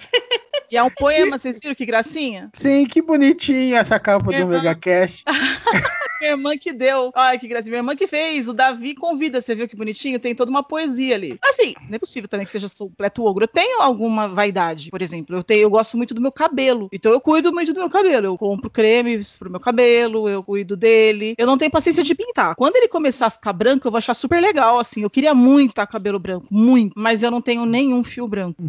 E 0.71 0.77
é 0.77 0.83
um 0.83 0.89
poema, 0.97 1.37
vocês 1.37 1.59
viram 1.61 1.75
que 1.75 1.85
gracinha? 1.85 2.49
Sim, 2.53 2.85
que 2.85 3.01
bonitinho 3.01 3.75
essa 3.75 3.99
capa 3.99 4.25
do 4.25 4.33
Irmã. 4.33 4.57
Megacast. 4.57 5.23
Minha 6.19 6.31
irmã 6.31 6.57
que 6.57 6.73
deu. 6.73 7.11
Ai, 7.15 7.37
que 7.37 7.47
gracinha. 7.47 7.71
Minha 7.71 7.79
irmã 7.79 7.95
que 7.95 8.07
fez. 8.07 8.47
O 8.47 8.53
Davi 8.53 8.95
convida. 8.95 9.41
Você 9.41 9.55
viu 9.55 9.67
que 9.67 9.75
bonitinho? 9.75 10.19
Tem 10.19 10.33
toda 10.33 10.49
uma 10.49 10.63
poesia 10.63 11.15
ali. 11.15 11.37
Assim, 11.43 11.73
não 11.87 11.95
é 11.95 11.99
possível 11.99 12.27
também 12.27 12.45
que 12.45 12.51
seja 12.51 12.67
completo 12.77 13.23
ogro. 13.23 13.43
Eu 13.43 13.47
tenho 13.47 13.81
alguma 13.81 14.27
vaidade, 14.27 14.89
por 14.89 15.01
exemplo. 15.01 15.35
Eu, 15.35 15.43
tenho, 15.43 15.61
eu 15.61 15.69
gosto 15.69 15.95
muito 15.97 16.13
do 16.13 16.21
meu 16.21 16.31
cabelo. 16.31 16.89
Então 16.91 17.11
eu 17.11 17.21
cuido 17.21 17.53
muito 17.53 17.73
do 17.73 17.79
meu 17.79 17.89
cabelo. 17.89 18.27
Eu 18.27 18.37
compro 18.37 18.69
cremes 18.69 19.37
pro 19.37 19.49
meu 19.49 19.59
cabelo. 19.59 20.27
Eu 20.27 20.43
cuido 20.43 20.75
dele. 20.75 21.35
Eu 21.37 21.45
não 21.45 21.57
tenho 21.57 21.71
paciência 21.71 22.03
de 22.03 22.15
pintar. 22.15 22.55
Quando 22.55 22.75
ele 22.75 22.87
começar 22.87 23.27
a 23.27 23.31
ficar 23.31 23.53
branco, 23.53 23.87
eu 23.87 23.91
vou 23.91 23.97
achar 23.99 24.13
super 24.13 24.41
legal. 24.41 24.79
Assim, 24.79 25.03
eu 25.03 25.09
queria 25.09 25.33
muito 25.33 25.71
estar 25.71 25.85
cabelo 25.87 26.19
branco. 26.19 26.47
Muito. 26.49 26.93
Mas 26.95 27.23
eu 27.23 27.29
não 27.29 27.41
tenho 27.41 27.65
nenhum 27.65 28.03
fio 28.03 28.27
branco. 28.27 28.61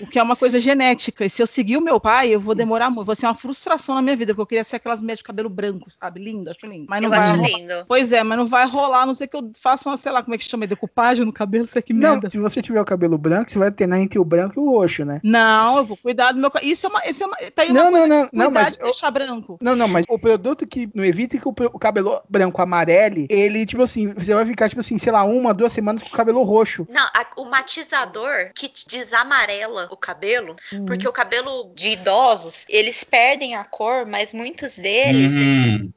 O 0.00 0.06
que 0.06 0.18
é 0.18 0.22
uma 0.22 0.36
coisa 0.36 0.60
genética. 0.60 1.24
E 1.24 1.30
se 1.30 1.42
eu 1.42 1.46
seguir 1.46 1.76
o 1.76 1.80
meu 1.80 2.00
pai, 2.00 2.30
eu 2.34 2.40
vou 2.40 2.54
demorar 2.54 2.90
muito. 2.90 3.06
Vai 3.06 3.16
ser 3.16 3.26
uma 3.26 3.34
frustração 3.34 3.94
na 3.94 4.02
minha 4.02 4.16
vida. 4.16 4.32
Porque 4.34 4.42
eu 4.42 4.46
queria 4.46 4.64
ser 4.64 4.76
aquelas 4.76 5.00
mulheres 5.00 5.18
de 5.18 5.24
cabelo 5.24 5.48
branco, 5.48 5.90
sabe? 5.90 6.20
Lindo, 6.20 6.50
acho 6.50 6.66
lindo. 6.66 6.87
Mas 6.88 7.02
não 7.02 7.08
Eu 7.08 7.10
vai 7.10 7.18
acho 7.20 7.36
rolar. 7.36 7.48
lindo. 7.48 7.84
Pois 7.86 8.12
é, 8.12 8.22
mas 8.22 8.38
não 8.38 8.46
vai 8.46 8.66
rolar, 8.66 9.02
a 9.02 9.06
não 9.06 9.12
ser 9.12 9.26
que 9.26 9.36
eu 9.36 9.50
faça 9.60 9.88
uma, 9.88 9.96
sei 9.98 10.10
lá, 10.10 10.22
como 10.22 10.34
é 10.34 10.38
que 10.38 10.44
chama? 10.44 10.66
Decupagem 10.66 11.24
no 11.24 11.32
cabelo, 11.32 11.66
sei 11.66 11.82
que 11.82 11.92
Não, 11.92 12.12
merda. 12.12 12.30
se 12.30 12.38
você 12.38 12.62
tiver 12.62 12.80
o 12.80 12.84
cabelo 12.84 13.18
branco, 13.18 13.50
você 13.50 13.58
vai 13.58 13.68
alternar 13.68 13.98
entre 14.00 14.18
o 14.18 14.24
branco 14.24 14.54
e 14.58 14.60
o 14.60 14.70
roxo, 14.70 15.04
né? 15.04 15.20
Não, 15.22 15.76
eu 15.76 15.84
vou 15.84 15.98
cuidar 15.98 16.32
do 16.32 16.38
meu 16.40 16.50
cabelo. 16.50 16.72
Isso 16.72 16.86
é 16.86 16.88
uma. 16.88 17.06
Isso 17.06 17.22
é 17.22 17.26
uma 17.26 17.36
tá 17.54 17.62
aí 17.62 17.68
uma 17.70 17.74
Não, 17.82 17.90
não, 17.90 17.98
coisa 18.00 18.08
não, 18.08 18.28
não, 18.32 18.50
mas 18.50 18.72
de 18.72 18.78
deixar 18.78 19.10
branco. 19.10 19.58
Não, 19.60 19.76
não, 19.76 19.86
mas 19.86 20.06
o 20.08 20.18
produto 20.18 20.66
que 20.66 20.88
não 20.94 21.04
evita 21.04 21.36
que 21.38 21.46
o, 21.46 21.52
cabelo 21.78 22.22
branco 22.28 22.62
amarele, 22.62 23.26
ele, 23.28 23.66
tipo 23.66 23.82
assim, 23.82 24.14
você 24.14 24.34
vai 24.34 24.46
ficar, 24.46 24.70
tipo 24.70 24.80
assim, 24.80 24.98
sei 24.98 25.12
lá, 25.12 25.24
uma, 25.24 25.52
duas 25.52 25.72
semanas 25.72 26.02
com 26.02 26.08
o 26.08 26.12
cabelo 26.12 26.42
roxo. 26.42 26.86
Não, 26.88 27.02
a- 27.14 27.26
o 27.36 27.44
matizador 27.44 28.50
que 28.54 28.66
te 28.68 28.86
desamarela 28.88 29.88
o 29.90 29.96
cabelo, 29.96 30.56
Uhum. 30.72 30.86
porque 30.86 31.06
o 31.06 31.12
cabelo 31.12 31.70
de 31.74 31.90
idosos, 31.90 32.64
eles 32.68 33.04
perdem 33.04 33.54
a 33.56 33.64
cor, 33.64 34.06
mas 34.06 34.32
muitos 34.32 34.76
deles 34.78 35.36
eles 35.36 35.82
Hum. 35.82 35.90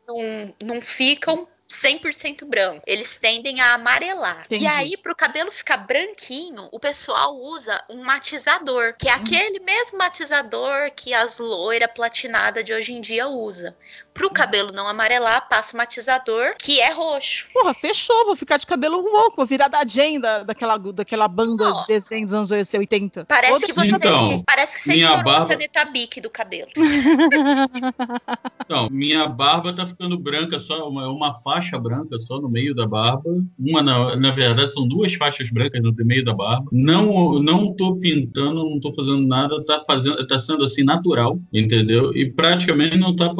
não, 0.65 0.80
não 0.81 0.87
ficam 0.87 1.47
100% 1.71 2.45
branco. 2.45 2.83
Eles 2.85 3.17
tendem 3.17 3.61
a 3.61 3.73
amarelar. 3.73 4.43
Entendi. 4.45 4.65
E 4.65 4.67
aí, 4.67 4.97
pro 4.97 5.15
cabelo 5.15 5.51
ficar 5.51 5.77
branquinho, 5.77 6.67
o 6.71 6.79
pessoal 6.79 7.35
usa 7.37 7.81
um 7.89 8.03
matizador, 8.03 8.93
que 8.97 9.07
é 9.07 9.13
aquele 9.13 9.59
mesmo 9.59 9.97
matizador 9.97 10.91
que 10.93 11.13
as 11.13 11.39
loiras 11.39 11.89
platinadas 11.93 12.63
de 12.65 12.73
hoje 12.73 12.93
em 12.93 13.01
dia 13.01 13.27
usa. 13.27 13.75
Pro 14.13 14.29
cabelo 14.29 14.71
não 14.73 14.87
amarelar, 14.87 15.47
passa 15.47 15.73
o 15.73 15.77
matizador, 15.77 16.55
que 16.59 16.79
é 16.79 16.91
roxo. 16.91 17.47
Porra, 17.53 17.73
fechou, 17.73 18.25
vou 18.25 18.35
ficar 18.35 18.57
de 18.57 18.65
cabelo 18.65 19.01
louco, 19.01 19.37
vou 19.37 19.45
virar 19.45 19.67
da 19.67 19.83
Jen, 19.85 20.19
da, 20.19 20.43
daquela, 20.43 20.77
daquela 20.77 21.27
banda 21.27 21.71
de 21.81 21.87
desenho 21.87 22.25
dos 22.25 22.33
anos 22.51 22.51
80. 22.73 23.25
Parece 23.25 23.53
Toda 23.53 23.65
que 23.67 23.73
você, 23.73 23.95
Então, 23.95 24.43
parece 24.45 24.77
que 24.77 24.83
você 24.83 24.93
minha 24.93 25.05
estourou 25.07 25.23
barba- 25.23 25.45
a 25.45 25.47
caneta 25.47 25.85
Bic 25.85 26.19
do 26.21 26.29
cabelo. 26.29 26.69
Não, 28.69 28.89
minha 28.89 29.27
barba 29.27 29.73
tá 29.73 29.85
ficando 29.87 30.17
branca, 30.17 30.59
só 30.59 30.87
uma, 30.87 31.07
uma 31.09 31.33
faixa 31.41 31.77
branca 31.77 32.17
só 32.19 32.39
no 32.39 32.49
meio 32.49 32.73
da 32.73 32.85
barba. 32.87 33.23
Uma, 33.59 33.81
na, 33.81 34.15
na 34.15 34.31
verdade, 34.31 34.71
são 34.71 34.87
duas 34.87 35.13
faixas 35.13 35.49
brancas 35.49 35.81
no 35.81 35.93
meio 36.05 36.23
da 36.23 36.33
barba. 36.33 36.67
Não, 36.71 37.41
não 37.41 37.73
tô 37.73 37.95
pintando, 37.97 38.55
não 38.69 38.79
tô 38.79 38.93
fazendo 38.93 39.21
nada, 39.27 39.63
tá, 39.65 39.83
fazendo, 39.85 40.25
tá 40.25 40.39
sendo 40.39 40.63
assim 40.63 40.83
natural, 40.83 41.39
entendeu? 41.51 42.15
E 42.15 42.29
praticamente 42.31 42.97
não 42.97 43.15
tá 43.15 43.33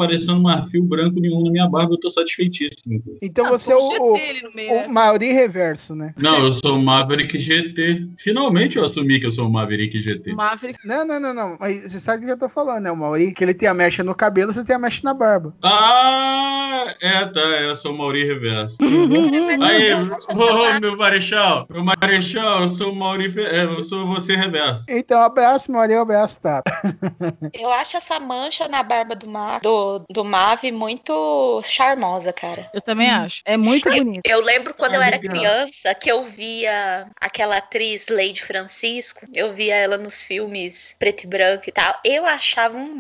marfio 0.62 0.84
branco 0.84 1.20
nenhum 1.20 1.44
na 1.44 1.52
minha 1.52 1.68
barba, 1.68 1.94
eu 1.94 2.00
tô 2.00 2.10
satisfeitíssimo. 2.10 3.02
Então 3.22 3.48
Ah, 3.48 3.50
você 3.50 3.72
é 3.72 3.76
o, 3.76 3.80
o, 3.80 4.16
GT 4.16 4.30
ali 4.30 4.44
no 4.44 4.54
meio, 4.54 4.74
o 4.74 4.94
Mauri 4.94 5.32
reverso, 5.32 5.96
né? 5.96 6.14
Não, 6.18 6.40
eu 6.40 6.54
sou 6.54 6.78
o 6.78 6.82
Maverick 6.82 7.38
GT. 7.38 8.08
Finalmente 8.18 8.78
eu 8.78 8.86
assumi 8.86 9.20
que 9.20 9.26
eu 9.26 9.32
sou 9.32 9.48
o 9.48 9.52
Maverick 9.52 10.02
GT. 10.02 10.34
Maverick. 10.34 10.80
Não, 10.86 11.06
não, 11.06 11.20
não, 11.20 11.34
não. 11.34 11.58
Mas 11.60 11.82
você 11.82 12.00
sabe 12.00 12.24
o 12.24 12.26
que 12.26 12.32
eu 12.32 12.38
tô 12.38 12.50
falando, 12.50 12.84
né? 12.84 12.92
O 12.92 12.98
Mauri, 12.98 13.34
que 13.34 13.44
ele 13.44 13.54
tem 13.54 13.68
a 13.68 13.74
mecha 13.74 14.04
no 14.04 14.16
cabelo, 14.16 14.54
você 14.54 14.64
tem 14.64 14.76
a 14.76 14.80
mecha 14.80 15.02
na 15.04 15.14
barba. 15.14 15.54
Ah, 15.64 16.94
é, 17.00 17.26
tá, 17.26 17.40
eu 17.40 17.76
sou 17.76 17.92
o 17.92 17.98
Mauri 17.98 18.26
Reverso. 18.26 18.78
Aí, 19.62 19.94
ô, 19.94 20.80
meu 20.80 20.98
Marechal, 20.98 21.68
meu 21.70 21.84
Marechal, 21.84 22.64
eu 22.64 22.70
sou 22.70 22.92
o 22.92 22.96
Mauri, 22.96 23.34
é, 23.40 23.64
eu 23.66 23.84
sou 23.84 24.06
você 24.08 24.36
Reverso. 24.36 24.86
Então, 24.90 25.22
abraço, 25.22 25.72
Mauri, 25.72 25.94
abraço, 25.94 26.42
tá? 26.42 26.62
Eu 27.54 27.72
acho 27.72 27.98
essa 27.98 28.20
mancha 28.20 28.68
na 28.68 28.82
barba 28.84 29.16
do, 29.16 29.28
Ma 29.28 29.60
do, 29.60 30.00
do 30.10 30.24
Mave 30.52 30.70
muito 30.72 31.62
charmosa, 31.64 32.34
cara. 32.34 32.70
Eu 32.74 32.82
também 32.82 33.10
acho. 33.10 33.42
É 33.46 33.56
muito 33.56 33.90
bonito. 33.90 34.22
Eu 34.26 34.42
lembro 34.44 34.74
quando 34.74 34.96
eu 34.96 35.02
Ah, 35.02 35.08
era 35.08 35.18
legal. 35.18 35.34
criança 35.34 35.96
que 35.96 36.12
eu 36.12 36.26
via 36.26 37.08
aquela 37.20 37.58
atriz 37.58 38.08
Lady 38.10 38.42
Francisco, 38.44 39.22
eu 39.34 39.54
via 39.54 39.76
ela 39.76 39.98
nos 39.98 40.24
filmes 40.24 40.94
preto 41.00 41.24
e 41.24 41.28
branco 41.28 41.64
e 41.68 41.72
tal. 41.72 41.98
Eu 42.04 42.26
achava 42.26 42.78
um 42.78 42.94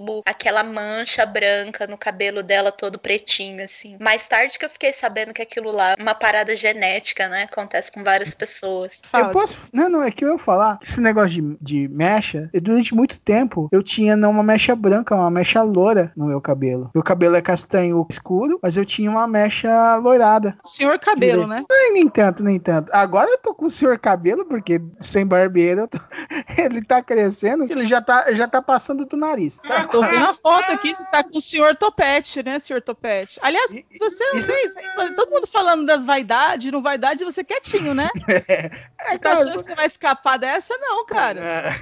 máximo 0.00 0.22
aquela 0.26 0.62
mancha 0.62 1.24
branca 1.24 1.86
no 1.86 1.96
cabelo 1.96 2.42
dela 2.42 2.70
todo 2.72 2.98
pretinho, 2.98 3.62
assim. 3.64 3.96
Mais 4.00 4.26
tarde 4.26 4.58
que 4.58 4.64
eu 4.64 4.70
fiquei 4.70 4.92
sabendo 4.92 5.32
que 5.32 5.42
aquilo 5.42 5.70
lá 5.72 5.92
é 5.98 6.02
uma 6.02 6.14
parada 6.14 6.54
genética, 6.56 7.28
né? 7.28 7.44
Acontece 7.44 7.90
com 7.92 8.02
várias 8.02 8.34
pessoas. 8.34 9.00
Eu 9.12 9.30
posso. 9.30 9.56
Não, 9.72 9.88
não, 9.88 10.02
é 10.02 10.10
que 10.10 10.24
eu 10.24 10.32
ia 10.32 10.38
falar. 10.38 10.78
Esse 10.82 11.00
negócio 11.00 11.30
de, 11.30 11.56
de 11.60 11.88
mecha, 11.88 12.48
eu, 12.52 12.60
durante 12.60 12.94
muito 12.94 13.18
tempo 13.20 13.68
eu 13.72 13.82
tinha 13.82 14.16
não 14.16 14.30
uma 14.30 14.42
mecha 14.42 14.74
branca, 14.74 15.14
uma 15.14 15.30
mecha 15.30 15.62
loura 15.62 16.12
no 16.16 16.26
meu 16.26 16.40
cabelo. 16.40 16.90
Meu 16.94 17.02
cabelo 17.02 17.36
é 17.36 17.42
castanho 17.42 18.06
escuro, 18.10 18.58
mas 18.62 18.76
eu 18.76 18.84
tinha 18.84 19.10
uma 19.10 19.26
mecha 19.26 19.96
loirada. 19.96 20.56
Senhor 20.64 20.98
cabelo, 20.98 21.46
né? 21.46 21.64
Ai, 21.70 21.90
nem 21.92 22.08
tanto, 22.08 22.42
nem 22.42 22.58
tanto. 22.58 22.90
Agora 22.92 23.30
eu 23.30 23.38
tô 23.38 23.54
com 23.54 23.66
o 23.66 23.70
senhor 23.70 23.98
cabelo, 23.98 24.44
porque 24.46 24.80
sem 25.00 25.26
barbeiro 25.26 25.82
eu 25.82 25.88
tô- 25.88 25.98
ele 26.58 26.82
tá 26.84 27.02
crescendo, 27.02 27.64
ele 27.64 27.86
já 27.86 28.00
tá, 28.00 28.32
já 28.32 28.46
tá 28.48 28.60
passando 28.60 29.04
do 29.06 29.16
nariz. 29.16 29.58
Tá? 29.66 29.85
Tô 29.86 30.00
vendo 30.02 30.26
a 30.26 30.34
foto 30.34 30.70
aqui, 30.72 30.94
você 30.94 31.04
tá 31.06 31.22
com 31.22 31.36
o 31.38 31.40
senhor 31.40 31.74
Topete, 31.76 32.42
né, 32.42 32.58
senhor 32.58 32.80
Topete? 32.82 33.38
Aliás, 33.42 33.70
você 33.98 34.24
não 34.32 34.42
sei, 34.42 34.68
todo 35.14 35.30
mundo 35.30 35.46
falando 35.46 35.84
das 35.86 36.04
vaidades, 36.04 36.70
não 36.72 36.82
vaidade, 36.82 37.24
você 37.24 37.42
quietinho, 37.44 37.94
né? 37.94 38.08
Você 39.06 39.18
tá 39.20 39.32
achando 39.34 39.52
que 39.56 39.62
você 39.62 39.74
vai 39.74 39.86
escapar 39.86 40.36
dessa? 40.36 40.76
Não, 40.78 41.06
cara. 41.06 41.72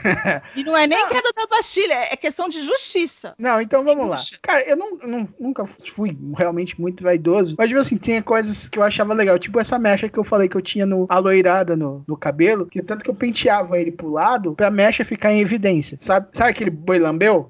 E 0.54 0.62
não 0.62 0.76
é 0.76 0.86
nem 0.86 1.08
queda 1.08 1.30
da 1.34 1.46
Bastilha, 1.46 1.94
é 2.10 2.16
questão 2.16 2.48
de 2.48 2.60
justiça. 2.62 3.34
Não, 3.38 3.60
então 3.60 3.82
vamos 3.82 4.06
lá. 4.08 4.18
Cara, 4.42 4.62
eu 4.68 4.76
não, 4.76 4.96
não- 4.98 5.28
nunca 5.40 5.64
fui 5.64 6.16
realmente 6.36 6.78
muito 6.78 7.02
vaidoso, 7.02 7.54
mas, 7.58 7.68
tipo 7.68 7.80
assim, 7.80 7.96
tinha 7.96 8.22
coisas 8.22 8.68
que 8.68 8.78
eu 8.78 8.82
achava 8.82 9.14
legal, 9.14 9.38
tipo 9.38 9.58
essa 9.58 9.78
mecha 9.78 10.08
que 10.08 10.18
eu 10.18 10.24
falei 10.24 10.48
que 10.48 10.56
eu 10.56 10.60
tinha 10.60 10.84
no 10.84 11.06
aloirada 11.08 11.74
no, 11.76 12.04
no 12.06 12.16
cabelo, 12.16 12.66
que 12.66 12.82
tanto 12.82 13.02
que 13.04 13.10
eu 13.10 13.14
penteava 13.14 13.78
ele 13.78 13.90
pro 13.92 14.10
lado 14.10 14.54
pra 14.54 14.70
mecha 14.70 15.04
ficar 15.04 15.32
em 15.32 15.40
evidência, 15.40 15.96
sabe? 16.00 16.28
Sabe 16.32 16.50
aquele 16.50 16.70
boi 16.70 16.98
lambeu? 16.98 17.48